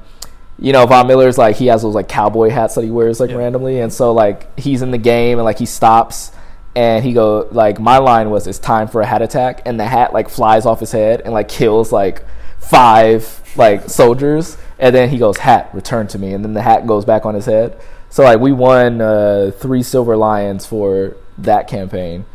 you 0.60 0.74
know, 0.74 0.86
Von 0.86 1.08
Miller's 1.08 1.38
like 1.38 1.56
he 1.56 1.68
has 1.68 1.84
those 1.84 1.96
like 1.96 2.10
cowboy 2.10 2.50
hats 2.50 2.76
that 2.76 2.84
he 2.84 2.92
wears 2.92 3.22
like 3.22 3.30
Yeah. 3.30 3.38
randomly, 3.38 3.80
and 3.80 3.94
so 3.94 4.12
like 4.12 4.60
he's 4.60 4.82
in 4.82 4.92
the 4.92 4.98
game 4.98 5.38
and 5.38 5.46
like 5.46 5.58
he 5.60 5.66
stops 5.66 6.34
and 6.78 7.04
he 7.04 7.12
go 7.12 7.48
like 7.52 7.80
my 7.80 7.98
line 7.98 8.30
was 8.30 8.46
it's 8.46 8.60
time 8.60 8.88
for 8.88 9.02
a 9.02 9.06
hat 9.06 9.24
attack, 9.24 9.64
and 9.66 9.80
the 9.80 9.86
hat 9.86 10.14
like 10.14 10.30
flies 10.30 10.64
off 10.64 10.80
his 10.80 10.92
head 10.92 11.22
and 11.22 11.34
like 11.34 11.50
kills 11.50 11.92
like 11.92 12.24
five 12.60 13.42
like 13.56 13.90
soldiers, 13.90 14.58
and 14.78 14.94
then 14.94 15.10
he 15.10 15.18
goes 15.18 15.38
hat 15.38 15.72
return 15.74 16.08
to 16.10 16.20
me, 16.20 16.34
and 16.34 16.46
then 16.46 16.54
the 16.54 16.62
hat 16.62 16.86
goes 16.86 17.04
back 17.04 17.26
on 17.26 17.34
his 17.34 17.48
head. 17.48 17.82
So 18.12 18.24
like 18.24 18.40
we 18.40 18.52
won 18.52 19.02
uh, 19.02 19.52
three 19.58 19.82
silver 19.82 20.16
lions 20.16 20.68
for 20.68 21.18
that 21.40 21.68
campaign. 21.68 22.26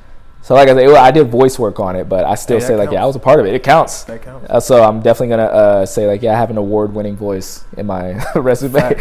So 0.43 0.55
like 0.55 0.69
I 0.69 0.75
said, 0.75 0.91
I 0.91 1.13
did 1.13 1.29
voice 1.29 1.57
work 1.57 1.79
on 1.79 1.95
it, 1.95 2.09
but 2.09 2.25
I 2.25 2.35
still 2.35 2.59
that 2.59 2.67
say 2.67 2.75
like 2.75 2.91
yeah, 2.91 3.05
I 3.05 3.07
was 3.07 3.15
a 3.15 3.21
part 3.21 3.39
of 3.39 3.47
it. 3.47 3.55
It 3.55 3.63
counts. 3.63 4.03
That 4.05 4.23
counts. 4.23 4.51
Uh, 4.51 4.59
so 4.59 4.83
I'm 4.83 5.03
definitely 5.03 5.37
gonna 5.37 5.45
uh, 5.45 5.87
say 5.87 6.09
like 6.09 6.21
yeah, 6.21 6.33
I 6.33 6.37
have 6.37 6.51
an 6.51 6.59
award-winning 6.59 7.15
voice 7.15 7.65
in 7.77 7.87
my 7.87 8.21
resume. 8.35 8.73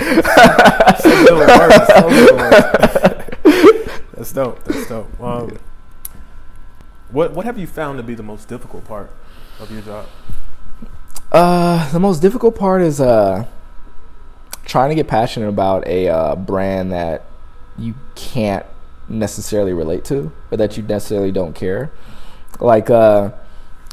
So 1.02 1.10
good 1.26 1.48
work. 1.48 1.72
So 1.88 2.10
good 2.10 2.36
work. 2.36 3.22
That's 4.22 4.34
dope. 4.34 4.64
That's 4.66 4.88
dope. 4.88 5.10
Um, 5.20 5.58
what 7.10 7.32
what 7.32 7.44
have 7.44 7.58
you 7.58 7.66
found 7.66 7.98
to 7.98 8.04
be 8.04 8.14
the 8.14 8.22
most 8.22 8.48
difficult 8.48 8.86
part 8.86 9.10
of 9.60 9.72
your 9.72 9.82
job? 9.82 10.06
Uh, 11.32 11.92
the 11.92 12.00
most 12.00 12.22
difficult 12.22 12.56
part 12.56 12.84
is 12.84 13.02
uh, 13.02 13.48
trying 14.64 14.90
to 14.90 14.96
get 14.96 15.08
passionate 15.08 15.50
about 15.50 15.88
a 15.88 16.08
uh, 16.08 16.36
brand 16.36 16.92
that 16.92 17.26
you 17.80 17.96
can't 18.14 18.64
necessarily 19.10 19.74
relate 19.74 20.06
to, 20.06 20.32
or 20.52 20.58
that 20.58 20.78
you 20.78 20.84
necessarily 20.84 21.32
don't 21.32 21.56
care. 21.56 21.92
Like 22.60 22.92
uh, 22.92 23.32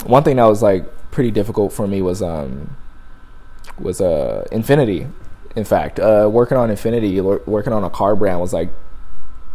one 0.05 0.25
thing 0.25 0.37
that 0.37 0.45
was 0.45 0.61
like 0.61 0.85
pretty 1.11 1.31
difficult 1.31 1.73
for 1.73 1.87
me 1.87 2.03
was 2.03 2.21
um 2.21 2.77
was 3.79 4.03
uh 4.03 4.47
Infiniti. 4.53 5.11
In 5.57 5.65
fact, 5.65 5.99
uh, 5.99 6.29
working 6.31 6.59
on 6.59 6.69
Infiniti, 6.69 7.47
working 7.47 7.73
on 7.73 7.83
a 7.83 7.91
car 7.91 8.15
brand 8.15 8.41
was 8.41 8.53
like 8.53 8.69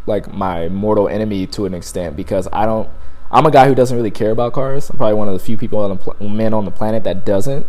like 0.06 0.32
my 0.34 0.70
mortal 0.70 1.08
enemy 1.08 1.48
to 1.48 1.66
an 1.66 1.74
extent 1.74 2.16
because 2.16 2.48
I 2.52 2.66
don't. 2.66 2.90
I'm 3.32 3.48
a 3.48 3.52
guy 3.52 3.68
who 3.68 3.74
doesn't 3.74 3.96
really 3.96 4.12
care 4.12 4.30
about 4.30 4.54
cars. 4.54 4.90
I'm 4.90 4.98
probably 4.98 5.16
one 5.16 5.28
of 5.28 5.34
the 5.34 5.40
few 5.40 5.58
people 5.58 5.80
on 5.80 5.90
the 5.90 5.96
pl- 5.96 6.30
men 6.30 6.54
on 6.54 6.66
the 6.66 6.72
planet 6.72 7.04
that 7.06 7.26
doesn't. 7.26 7.66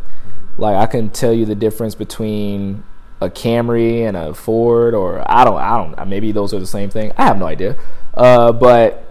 Like 0.58 0.76
I 0.76 0.86
can 0.86 1.10
tell 1.10 1.32
you 1.32 1.46
the 1.46 1.54
difference 1.54 1.94
between 1.94 2.84
a 3.20 3.30
Camry 3.30 4.06
and 4.06 4.16
a 4.16 4.34
Ford, 4.34 4.94
or 4.94 5.24
I 5.30 5.44
don't, 5.44 5.58
I 5.58 5.76
don't. 5.78 6.08
Maybe 6.08 6.32
those 6.32 6.52
are 6.52 6.60
the 6.60 6.66
same 6.66 6.90
thing. 6.90 7.12
I 7.16 7.24
have 7.24 7.38
no 7.38 7.46
idea. 7.46 7.76
Uh, 8.12 8.52
but 8.52 9.04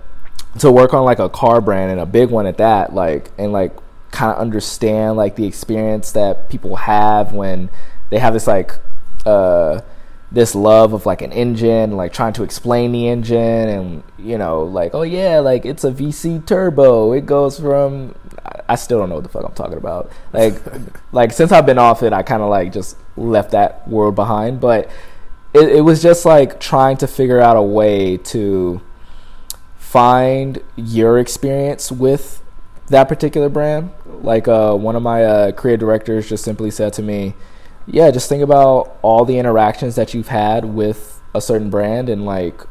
to 0.59 0.71
work 0.71 0.93
on 0.93 1.03
like 1.03 1.19
a 1.19 1.29
car 1.29 1.61
brand 1.61 1.91
and 1.91 1.99
a 1.99 2.05
big 2.05 2.29
one 2.29 2.45
at 2.45 2.57
that, 2.57 2.93
like 2.93 3.31
and 3.37 3.51
like 3.51 3.75
kind 4.11 4.31
of 4.31 4.37
understand 4.37 5.17
like 5.17 5.35
the 5.35 5.45
experience 5.45 6.11
that 6.11 6.49
people 6.49 6.75
have 6.75 7.33
when 7.33 7.69
they 8.11 8.19
have 8.19 8.33
this 8.33 8.45
like 8.45 8.77
uh 9.25 9.81
this 10.33 10.55
love 10.55 10.93
of 10.93 11.05
like 11.05 11.21
an 11.21 11.31
engine, 11.31 11.95
like 11.95 12.11
trying 12.11 12.33
to 12.33 12.43
explain 12.43 12.91
the 12.91 13.07
engine 13.07 13.37
and 13.37 14.03
you 14.17 14.37
know, 14.37 14.63
like, 14.63 14.93
oh 14.93 15.03
yeah, 15.03 15.39
like 15.39 15.65
it's 15.65 15.83
a 15.83 15.91
VC 15.91 16.45
turbo. 16.45 17.13
It 17.13 17.25
goes 17.25 17.59
from 17.59 18.15
I- 18.67 18.75
still 18.75 18.99
don't 18.99 19.09
know 19.09 19.15
what 19.15 19.23
the 19.23 19.29
fuck 19.29 19.45
I'm 19.45 19.53
talking 19.53 19.77
about. 19.77 20.11
Like 20.33 20.55
like 21.11 21.31
since 21.31 21.51
I've 21.51 21.67
been 21.67 21.77
off 21.77 22.01
it, 22.03 22.13
I 22.13 22.23
kind 22.23 22.41
of 22.41 22.49
like 22.49 22.73
just 22.73 22.97
left 23.15 23.51
that 23.51 23.87
world 23.87 24.15
behind, 24.15 24.59
but 24.59 24.89
it, 25.53 25.69
it 25.69 25.81
was 25.81 26.01
just 26.01 26.25
like 26.25 26.59
trying 26.59 26.97
to 26.97 27.07
figure 27.07 27.39
out 27.39 27.55
a 27.55 27.61
way 27.61 28.17
to 28.17 28.81
find 29.77 30.59
your 30.75 31.19
experience 31.19 31.91
with 31.91 32.41
that 32.87 33.07
particular 33.07 33.49
brand. 33.49 33.91
Like 34.05 34.47
uh, 34.47 34.73
one 34.73 34.95
of 34.95 35.03
my 35.03 35.23
uh, 35.23 35.51
creative 35.51 35.81
directors 35.81 36.27
just 36.27 36.43
simply 36.43 36.71
said 36.71 36.93
to 36.93 37.03
me, 37.03 37.35
"Yeah, 37.87 38.11
just 38.11 38.29
think 38.29 38.43
about 38.43 38.97
all 39.01 39.25
the 39.25 39.37
interactions 39.37 39.95
that 39.95 40.13
you've 40.13 40.29
had 40.29 40.65
with 40.65 41.21
a 41.35 41.41
certain 41.41 41.69
brand 41.69 42.09
and 42.09 42.25
like 42.25 42.61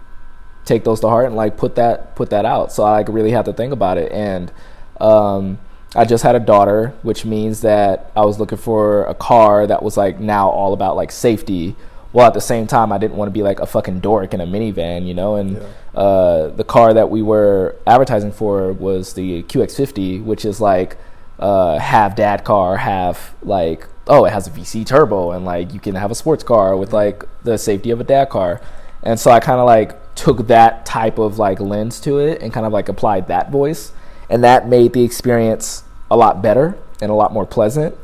take 0.64 0.84
those 0.84 1.01
to 1.01 1.09
heart 1.09 1.26
and 1.26 1.34
like 1.36 1.56
put 1.56 1.74
that 1.76 2.14
put 2.16 2.30
that 2.30 2.44
out." 2.44 2.72
So 2.72 2.82
I 2.84 2.93
like 2.93 3.09
really 3.09 3.32
have 3.32 3.44
to 3.47 3.52
think 3.52 3.72
about 3.72 3.98
it 3.98 4.12
and. 4.12 4.52
Um, 5.01 5.59
I 5.94 6.05
just 6.06 6.22
had 6.22 6.34
a 6.34 6.40
daughter, 6.40 6.94
which 7.02 7.24
means 7.26 7.60
that 7.62 8.10
I 8.16 8.24
was 8.24 8.39
looking 8.39 8.56
for 8.56 9.05
a 9.05 9.14
car 9.14 9.66
that 9.66 9.82
was 9.82 9.97
like 9.97 10.18
now 10.20 10.48
all 10.48 10.72
about 10.72 10.97
like 10.97 11.10
safety, 11.12 11.76
while 12.12 12.26
at 12.28 12.32
the 12.34 12.40
same 12.40 12.66
time 12.66 12.93
I 12.93 12.98
didn't 12.98 13.16
want 13.16 13.26
to 13.28 13.32
be 13.32 13.43
like 13.43 13.60
a 13.60 13.66
fucking 13.66 14.01
dork 14.01 14.32
in 14.32 14.40
a 14.40 14.47
minivan, 14.47 15.06
you 15.06 15.12
know. 15.12 15.34
And 15.34 15.56
Yeah. 15.59 16.01
uh, 16.01 16.48
the 16.48 16.64
car 16.64 16.94
that 16.94 17.10
we 17.10 17.20
were 17.20 17.74
advertising 17.86 18.32
for 18.32 18.72
was 18.72 19.12
the 19.12 19.43
QX50, 19.43 20.24
which 20.24 20.47
is 20.47 20.62
like 20.62 20.97
uh, 21.43 21.77
half 21.81 22.14
dad 22.14 22.44
car, 22.44 22.77
half 22.77 23.35
like 23.43 23.89
oh 24.06 24.24
it 24.24 24.32
has 24.32 24.47
a 24.47 24.51
VC 24.51 24.86
turbo, 24.86 25.32
and 25.32 25.44
like 25.44 25.74
you 25.74 25.81
can 25.81 25.97
have 25.97 26.12
a 26.12 26.14
sports 26.14 26.44
car 26.44 26.77
with 26.77 26.93
like 26.93 27.24
the 27.43 27.59
safety 27.59 27.90
of 27.90 28.01
a 28.01 28.05
dad 28.05 28.31
car. 28.31 28.60
And 29.02 29.19
so 29.19 29.32
I 29.32 29.40
kind 29.40 29.59
of 29.59 29.66
like 29.66 30.14
took 30.14 30.47
that 30.47 30.86
type 30.86 31.19
of 31.19 31.40
like 31.40 31.59
lens 31.59 31.98
to 32.01 32.19
it 32.19 32.40
and 32.40 32.52
kind 32.52 32.64
of 32.64 32.73
like 32.73 32.89
applied 32.89 33.27
that 33.27 33.51
voice, 33.51 33.93
and 34.31 34.44
that 34.44 34.69
made 34.69 34.93
the 34.93 35.02
experience 35.02 35.82
a 36.10 36.16
lot 36.16 36.43
better 36.43 36.78
and 37.01 37.10
a 37.10 37.14
lot 37.14 37.32
more 37.32 37.44
pleasant 37.44 37.97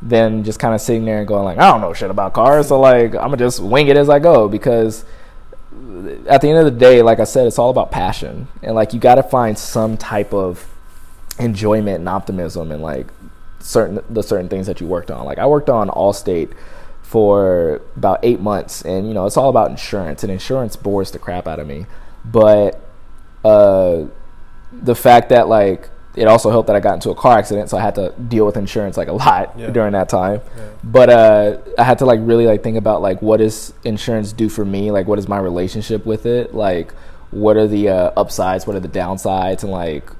than 0.00 0.44
just 0.44 0.58
kind 0.58 0.74
of 0.74 0.80
sitting 0.80 1.04
there 1.04 1.18
and 1.18 1.28
going 1.28 1.44
like 1.44 1.58
I 1.58 1.70
don't 1.70 1.82
know 1.82 1.92
shit 1.92 2.10
about 2.10 2.32
cars, 2.32 2.68
so 2.68 2.80
like 2.80 3.14
I'm 3.14 3.28
gonna 3.28 3.36
just 3.36 3.60
wing 3.60 3.88
it 3.88 3.98
as 3.98 4.08
I 4.08 4.18
go. 4.18 4.48
Because 4.48 5.04
at 6.26 6.40
the 6.40 6.48
end 6.48 6.58
of 6.58 6.64
the 6.64 6.78
day, 6.78 7.02
like 7.02 7.20
I 7.20 7.24
said, 7.24 7.46
it's 7.46 7.58
all 7.58 7.68
about 7.68 7.90
passion, 7.90 8.48
and 8.62 8.74
like 8.74 8.94
you 8.94 8.98
got 8.98 9.16
to 9.16 9.22
find 9.22 9.58
some 9.58 9.98
type 9.98 10.32
of 10.32 10.66
enjoyment 11.40 11.98
and 11.98 12.08
optimism 12.08 12.72
and 12.72 12.82
like 12.82 13.06
certain 13.60 14.00
the 14.10 14.22
certain 14.22 14.48
things 14.48 14.66
that 14.66 14.80
you 14.80 14.86
worked 14.86 15.10
on. 15.10 15.24
Like 15.24 15.38
I 15.38 15.46
worked 15.46 15.68
on 15.70 15.88
Allstate 15.88 16.52
for 17.02 17.80
about 17.96 18.20
eight 18.22 18.40
months, 18.40 18.82
and 18.82 19.08
you 19.08 19.14
know 19.14 19.26
it's 19.26 19.36
all 19.36 19.48
about 19.50 19.70
insurance, 19.70 20.22
and 20.22 20.30
insurance 20.32 20.76
bores 20.76 21.10
the 21.10 21.18
crap 21.18 21.46
out 21.46 21.58
of 21.58 21.66
me. 21.66 21.86
But 22.24 22.80
uh, 23.44 24.04
the 24.72 24.94
fact 24.94 25.30
that 25.30 25.48
like 25.48 25.88
it 26.16 26.26
also 26.26 26.50
helped 26.50 26.66
that 26.66 26.74
I 26.76 26.80
got 26.80 26.94
into 26.94 27.10
a 27.10 27.14
car 27.14 27.38
accident, 27.38 27.70
so 27.70 27.78
I 27.78 27.80
had 27.80 27.94
to 27.94 28.12
deal 28.28 28.44
with 28.44 28.56
insurance 28.56 28.96
like 28.96 29.08
a 29.08 29.12
lot 29.12 29.54
Yeah. 29.56 29.70
during 29.72 29.92
that 29.92 30.08
time. 30.08 30.40
Yeah. 30.56 30.64
But 30.82 31.10
uh, 31.10 31.58
I 31.78 31.84
had 31.84 31.98
to 31.98 32.06
like 32.06 32.20
really 32.22 32.46
like 32.46 32.62
think 32.62 32.76
about 32.76 33.00
like 33.02 33.22
what 33.22 33.36
does 33.38 33.72
insurance 33.84 34.32
do 34.32 34.48
for 34.48 34.64
me? 34.64 34.90
Like 34.90 35.06
what 35.06 35.18
is 35.18 35.28
my 35.28 35.38
relationship 35.38 36.04
with 36.04 36.26
it? 36.26 36.54
Like 36.54 36.92
what 37.30 37.56
are 37.56 37.66
the 37.68 37.88
uh, 37.88 38.10
upsides? 38.16 38.66
What 38.66 38.74
are 38.76 38.80
the 38.80 38.88
downsides? 38.88 39.62
And 39.62 39.70
like 39.70 40.10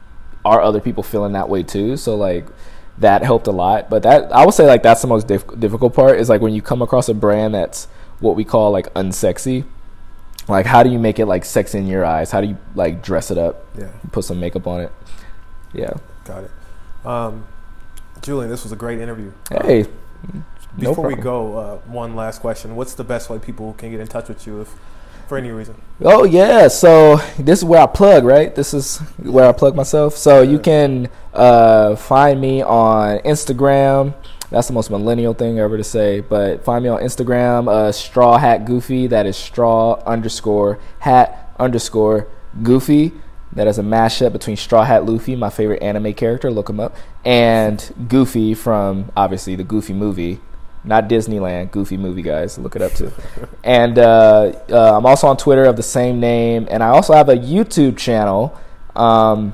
are 0.49 0.61
other 0.61 0.81
people 0.81 1.03
feeling 1.03 1.33
that 1.33 1.49
way 1.49 1.63
too? 1.63 1.97
So 1.97 2.17
like 2.17 2.47
that 2.99 3.23
helped 3.23 3.47
a 3.47 3.53
lot. 3.53 3.91
But 3.91 4.03
that 4.03 4.33
I 4.33 4.45
would 4.45 4.55
say 4.55 4.67
like 4.67 4.83
that's 4.83 5.03
the 5.03 5.09
most 5.09 5.27
diff- 5.27 5.59
difficult 5.59 5.95
part 5.95 6.19
is 6.19 6.29
like 6.29 6.41
when 6.41 6.55
you 6.55 6.63
come 6.63 6.83
across 6.83 7.09
a 7.09 7.15
brand 7.15 7.55
that's 7.55 7.87
what 8.21 8.37
we 8.37 8.45
call 8.45 8.71
like 8.71 8.93
unsexy. 8.95 9.65
Like 10.49 10.67
how 10.67 10.83
do 10.83 10.91
you 10.91 10.99
make 10.99 11.19
it 11.19 11.27
like 11.27 11.45
sexy 11.45 11.79
in 11.79 11.87
your 11.87 12.05
eyes? 12.05 12.31
How 12.31 12.41
do 12.41 12.49
you 12.49 12.59
like 12.75 13.03
dress 13.03 13.31
it 13.31 13.39
up? 13.39 13.67
Yeah, 13.79 13.91
Put 14.13 14.25
some 14.25 14.41
makeup 14.41 14.67
on 14.67 14.81
it. 14.81 14.93
Yeah. 15.73 15.93
got 16.25 16.45
it. 16.45 16.51
Um, 17.05 17.47
Julian, 18.23 18.51
this 18.51 18.63
was 18.63 18.73
a 18.73 18.77
great 18.77 19.01
interview. 19.01 19.33
Hey. 19.51 19.87
no 20.77 20.91
Before 20.91 21.07
we 21.07 21.15
go, 21.15 21.59
uh, 21.59 21.77
one 21.87 22.17
last 22.17 22.41
question. 22.41 22.77
What's 22.77 22.95
the 22.95 23.05
best 23.05 23.31
way 23.31 23.39
people 23.39 23.75
can 23.75 23.91
get 23.91 24.01
in 24.01 24.07
touch 24.07 24.29
with 24.29 24.47
you 24.47 24.63
if, 24.63 24.75
for 25.29 25.39
any 25.39 25.51
reason? 25.51 25.81
Oh 26.01 26.25
yeah, 26.25 26.69
so 26.69 27.17
this 27.39 27.61
is 27.61 27.65
where 27.65 27.83
I 27.83 27.87
plug, 27.87 28.25
right? 28.25 28.55
This 28.55 28.73
is 28.73 28.99
where 29.19 29.49
I 29.49 29.53
plug 29.53 29.77
myself. 29.77 30.17
So 30.17 30.43
you 30.43 30.59
can 30.59 31.09
uh, 31.35 31.97
find 31.97 32.41
me 32.41 32.63
on 32.63 33.19
Instagram. 33.21 34.15
That's 34.51 34.67
the 34.67 34.73
most 34.73 34.91
millennial 34.91 35.35
thing 35.35 35.59
ever 35.59 35.77
to 35.77 35.85
say, 35.85 36.21
but 36.21 36.65
find 36.65 36.83
me 36.83 36.89
on 36.89 37.01
Instagram, 37.01 37.69
uh, 37.69 37.93
Straw 37.93 38.39
Hat 38.39 38.65
Goofy. 38.65 39.07
That 39.07 39.27
is 39.27 39.37
Straw 39.37 40.03
underscore 40.07 40.79
Hat 41.01 41.53
underscore 41.59 42.29
Goofy. 42.63 43.13
That 43.53 43.67
is 43.67 43.79
a 43.79 43.83
mashup 43.83 44.33
between 44.33 44.57
Straw 44.57 44.85
Hat 44.85 45.05
Luffy, 45.05 45.35
my 45.35 45.51
favorite 45.51 45.83
anime 45.83 46.15
character. 46.15 46.51
Look 46.51 46.71
him 46.71 46.81
up, 46.81 46.97
and 47.25 47.93
Goofy 48.09 48.55
from 48.55 49.11
obviously 49.17 49.57
the 49.57 49.65
Goofy 49.65 49.93
movie, 49.93 50.41
not 50.89 51.09
Disneyland. 51.09 51.71
Goofy 51.71 51.97
movie, 51.97 52.23
guys. 52.23 52.59
Look 52.59 52.75
it 52.75 52.83
up 52.83 52.93
too. 52.95 53.13
and 53.63 53.97
uh, 53.99 54.53
uh, 54.71 54.97
I'm 54.97 55.07
also 55.07 55.29
on 55.29 55.37
Twitter 55.37 55.65
of 55.65 55.77
the 55.77 55.83
same 55.83 56.19
name, 56.19 56.67
and 56.71 56.83
I 56.83 56.89
also 56.89 57.13
have 57.13 57.29
a 57.29 57.37
YouTube 57.37 57.99
channel. 57.99 58.59
Um, 58.97 59.53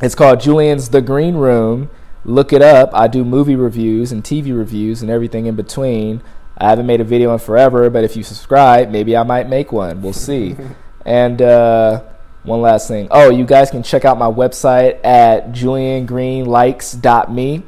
it's 0.00 0.16
called 0.16 0.40
Julian's 0.40 0.88
The 0.88 1.02
Green 1.02 1.36
Room. 1.36 1.90
Look 2.24 2.52
it 2.52 2.62
up. 2.62 2.90
I 2.94 3.06
do 3.06 3.24
movie 3.24 3.56
reviews 3.56 4.12
and 4.12 4.24
TV 4.24 4.56
reviews 4.56 5.02
and 5.02 5.10
everything 5.10 5.46
in 5.46 5.54
between. 5.54 6.22
I 6.56 6.70
haven't 6.70 6.86
made 6.86 7.00
a 7.00 7.04
video 7.04 7.32
in 7.32 7.38
forever, 7.38 7.90
but 7.90 8.04
if 8.04 8.16
you 8.16 8.22
subscribe, 8.22 8.90
maybe 8.90 9.16
I 9.16 9.24
might 9.24 9.48
make 9.48 9.72
one. 9.72 10.02
We'll 10.02 10.12
see. 10.12 10.54
and 11.04 11.42
uh, 11.42 12.04
one 12.44 12.62
last 12.62 12.86
thing. 12.88 13.08
Oh, 13.10 13.30
you 13.30 13.44
guys 13.44 13.70
can 13.70 13.82
check 13.82 14.04
out 14.04 14.18
my 14.18 14.30
website 14.30 15.04
at 15.04 15.52
juliangreenlikes.me. 15.52 17.62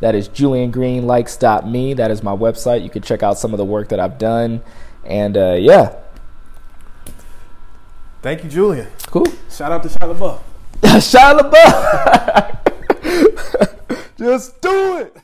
That 0.00 0.14
is 0.14 0.28
juliangreenlikes.me. 0.28 1.94
That 1.94 2.10
is 2.10 2.22
my 2.22 2.32
website. 2.34 2.82
You 2.82 2.90
can 2.90 3.02
check 3.02 3.22
out 3.22 3.38
some 3.38 3.52
of 3.52 3.58
the 3.58 3.64
work 3.64 3.88
that 3.90 4.00
I've 4.00 4.18
done. 4.18 4.62
And 5.04 5.36
uh, 5.36 5.52
yeah, 5.58 5.94
Thank 8.22 8.44
you, 8.44 8.50
Julian. 8.50 8.88
cool. 9.06 9.24
Shout 9.50 9.72
out 9.72 9.82
to 9.82 9.88
Shia 9.88 10.14
LaBeouf. 10.14 10.40
Shia 10.82 11.38
LaBeouf. 11.40 12.56
Just 14.18 14.60
do 14.60 14.96
it. 14.98 15.16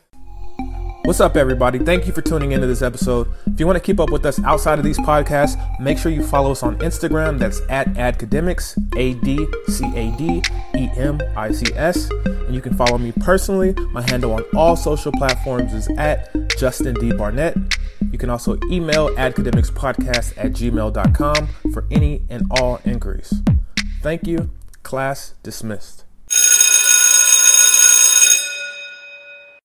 What's 1.07 1.21
up, 1.21 1.37
everybody? 1.37 1.79
Thank 1.79 2.09
you 2.09 2.13
for 2.13 2.21
tuning 2.21 2.51
into 2.51 2.67
this 2.67 2.83
episode. 2.83 3.29
If 3.47 3.61
you 3.61 3.67
want 3.67 3.77
to 3.77 3.81
keep 3.81 4.01
up 4.01 4.11
with 4.11 4.27
us 4.27 4.43
outside 4.43 4.81
of 4.81 4.85
these 4.85 4.99
podcasts, 4.99 5.57
make 5.79 5.99
sure 5.99 6.11
you 6.11 6.21
follow 6.21 6.51
us 6.51 6.65
on 6.65 6.77
Instagram. 6.79 7.39
That's 7.39 7.61
at 7.69 7.87
Adcademics, 7.95 8.77
A 8.97 9.15
D 9.21 9.47
C 9.69 9.85
A 9.95 10.11
D 10.17 10.43
E 10.75 10.91
M 10.97 11.21
I 11.37 11.53
C 11.53 11.73
S. 11.77 12.11
And 12.11 12.57
you 12.57 12.61
can 12.61 12.75
follow 12.75 12.99
me 12.99 13.13
personally. 13.21 13.73
My 13.93 14.03
handle 14.11 14.33
on 14.33 14.43
all 14.57 14.75
social 14.75 15.13
platforms 15.13 15.75
is 15.75 15.89
at 15.97 16.29
Justin 16.59 16.95
D. 16.95 17.13
Barnett. 17.13 17.57
You 18.11 18.19
can 18.19 18.29
also 18.29 18.59
email 18.69 19.11
academicspodcast 19.11 20.37
at 20.37 20.55
gmail.com 20.55 21.49
for 21.73 21.85
any 21.93 22.23
and 22.29 22.51
all 22.51 22.81
inquiries. 22.85 23.33
Thank 24.03 24.27
you. 24.27 24.51
Class 24.83 25.35
dismissed. 25.45 26.06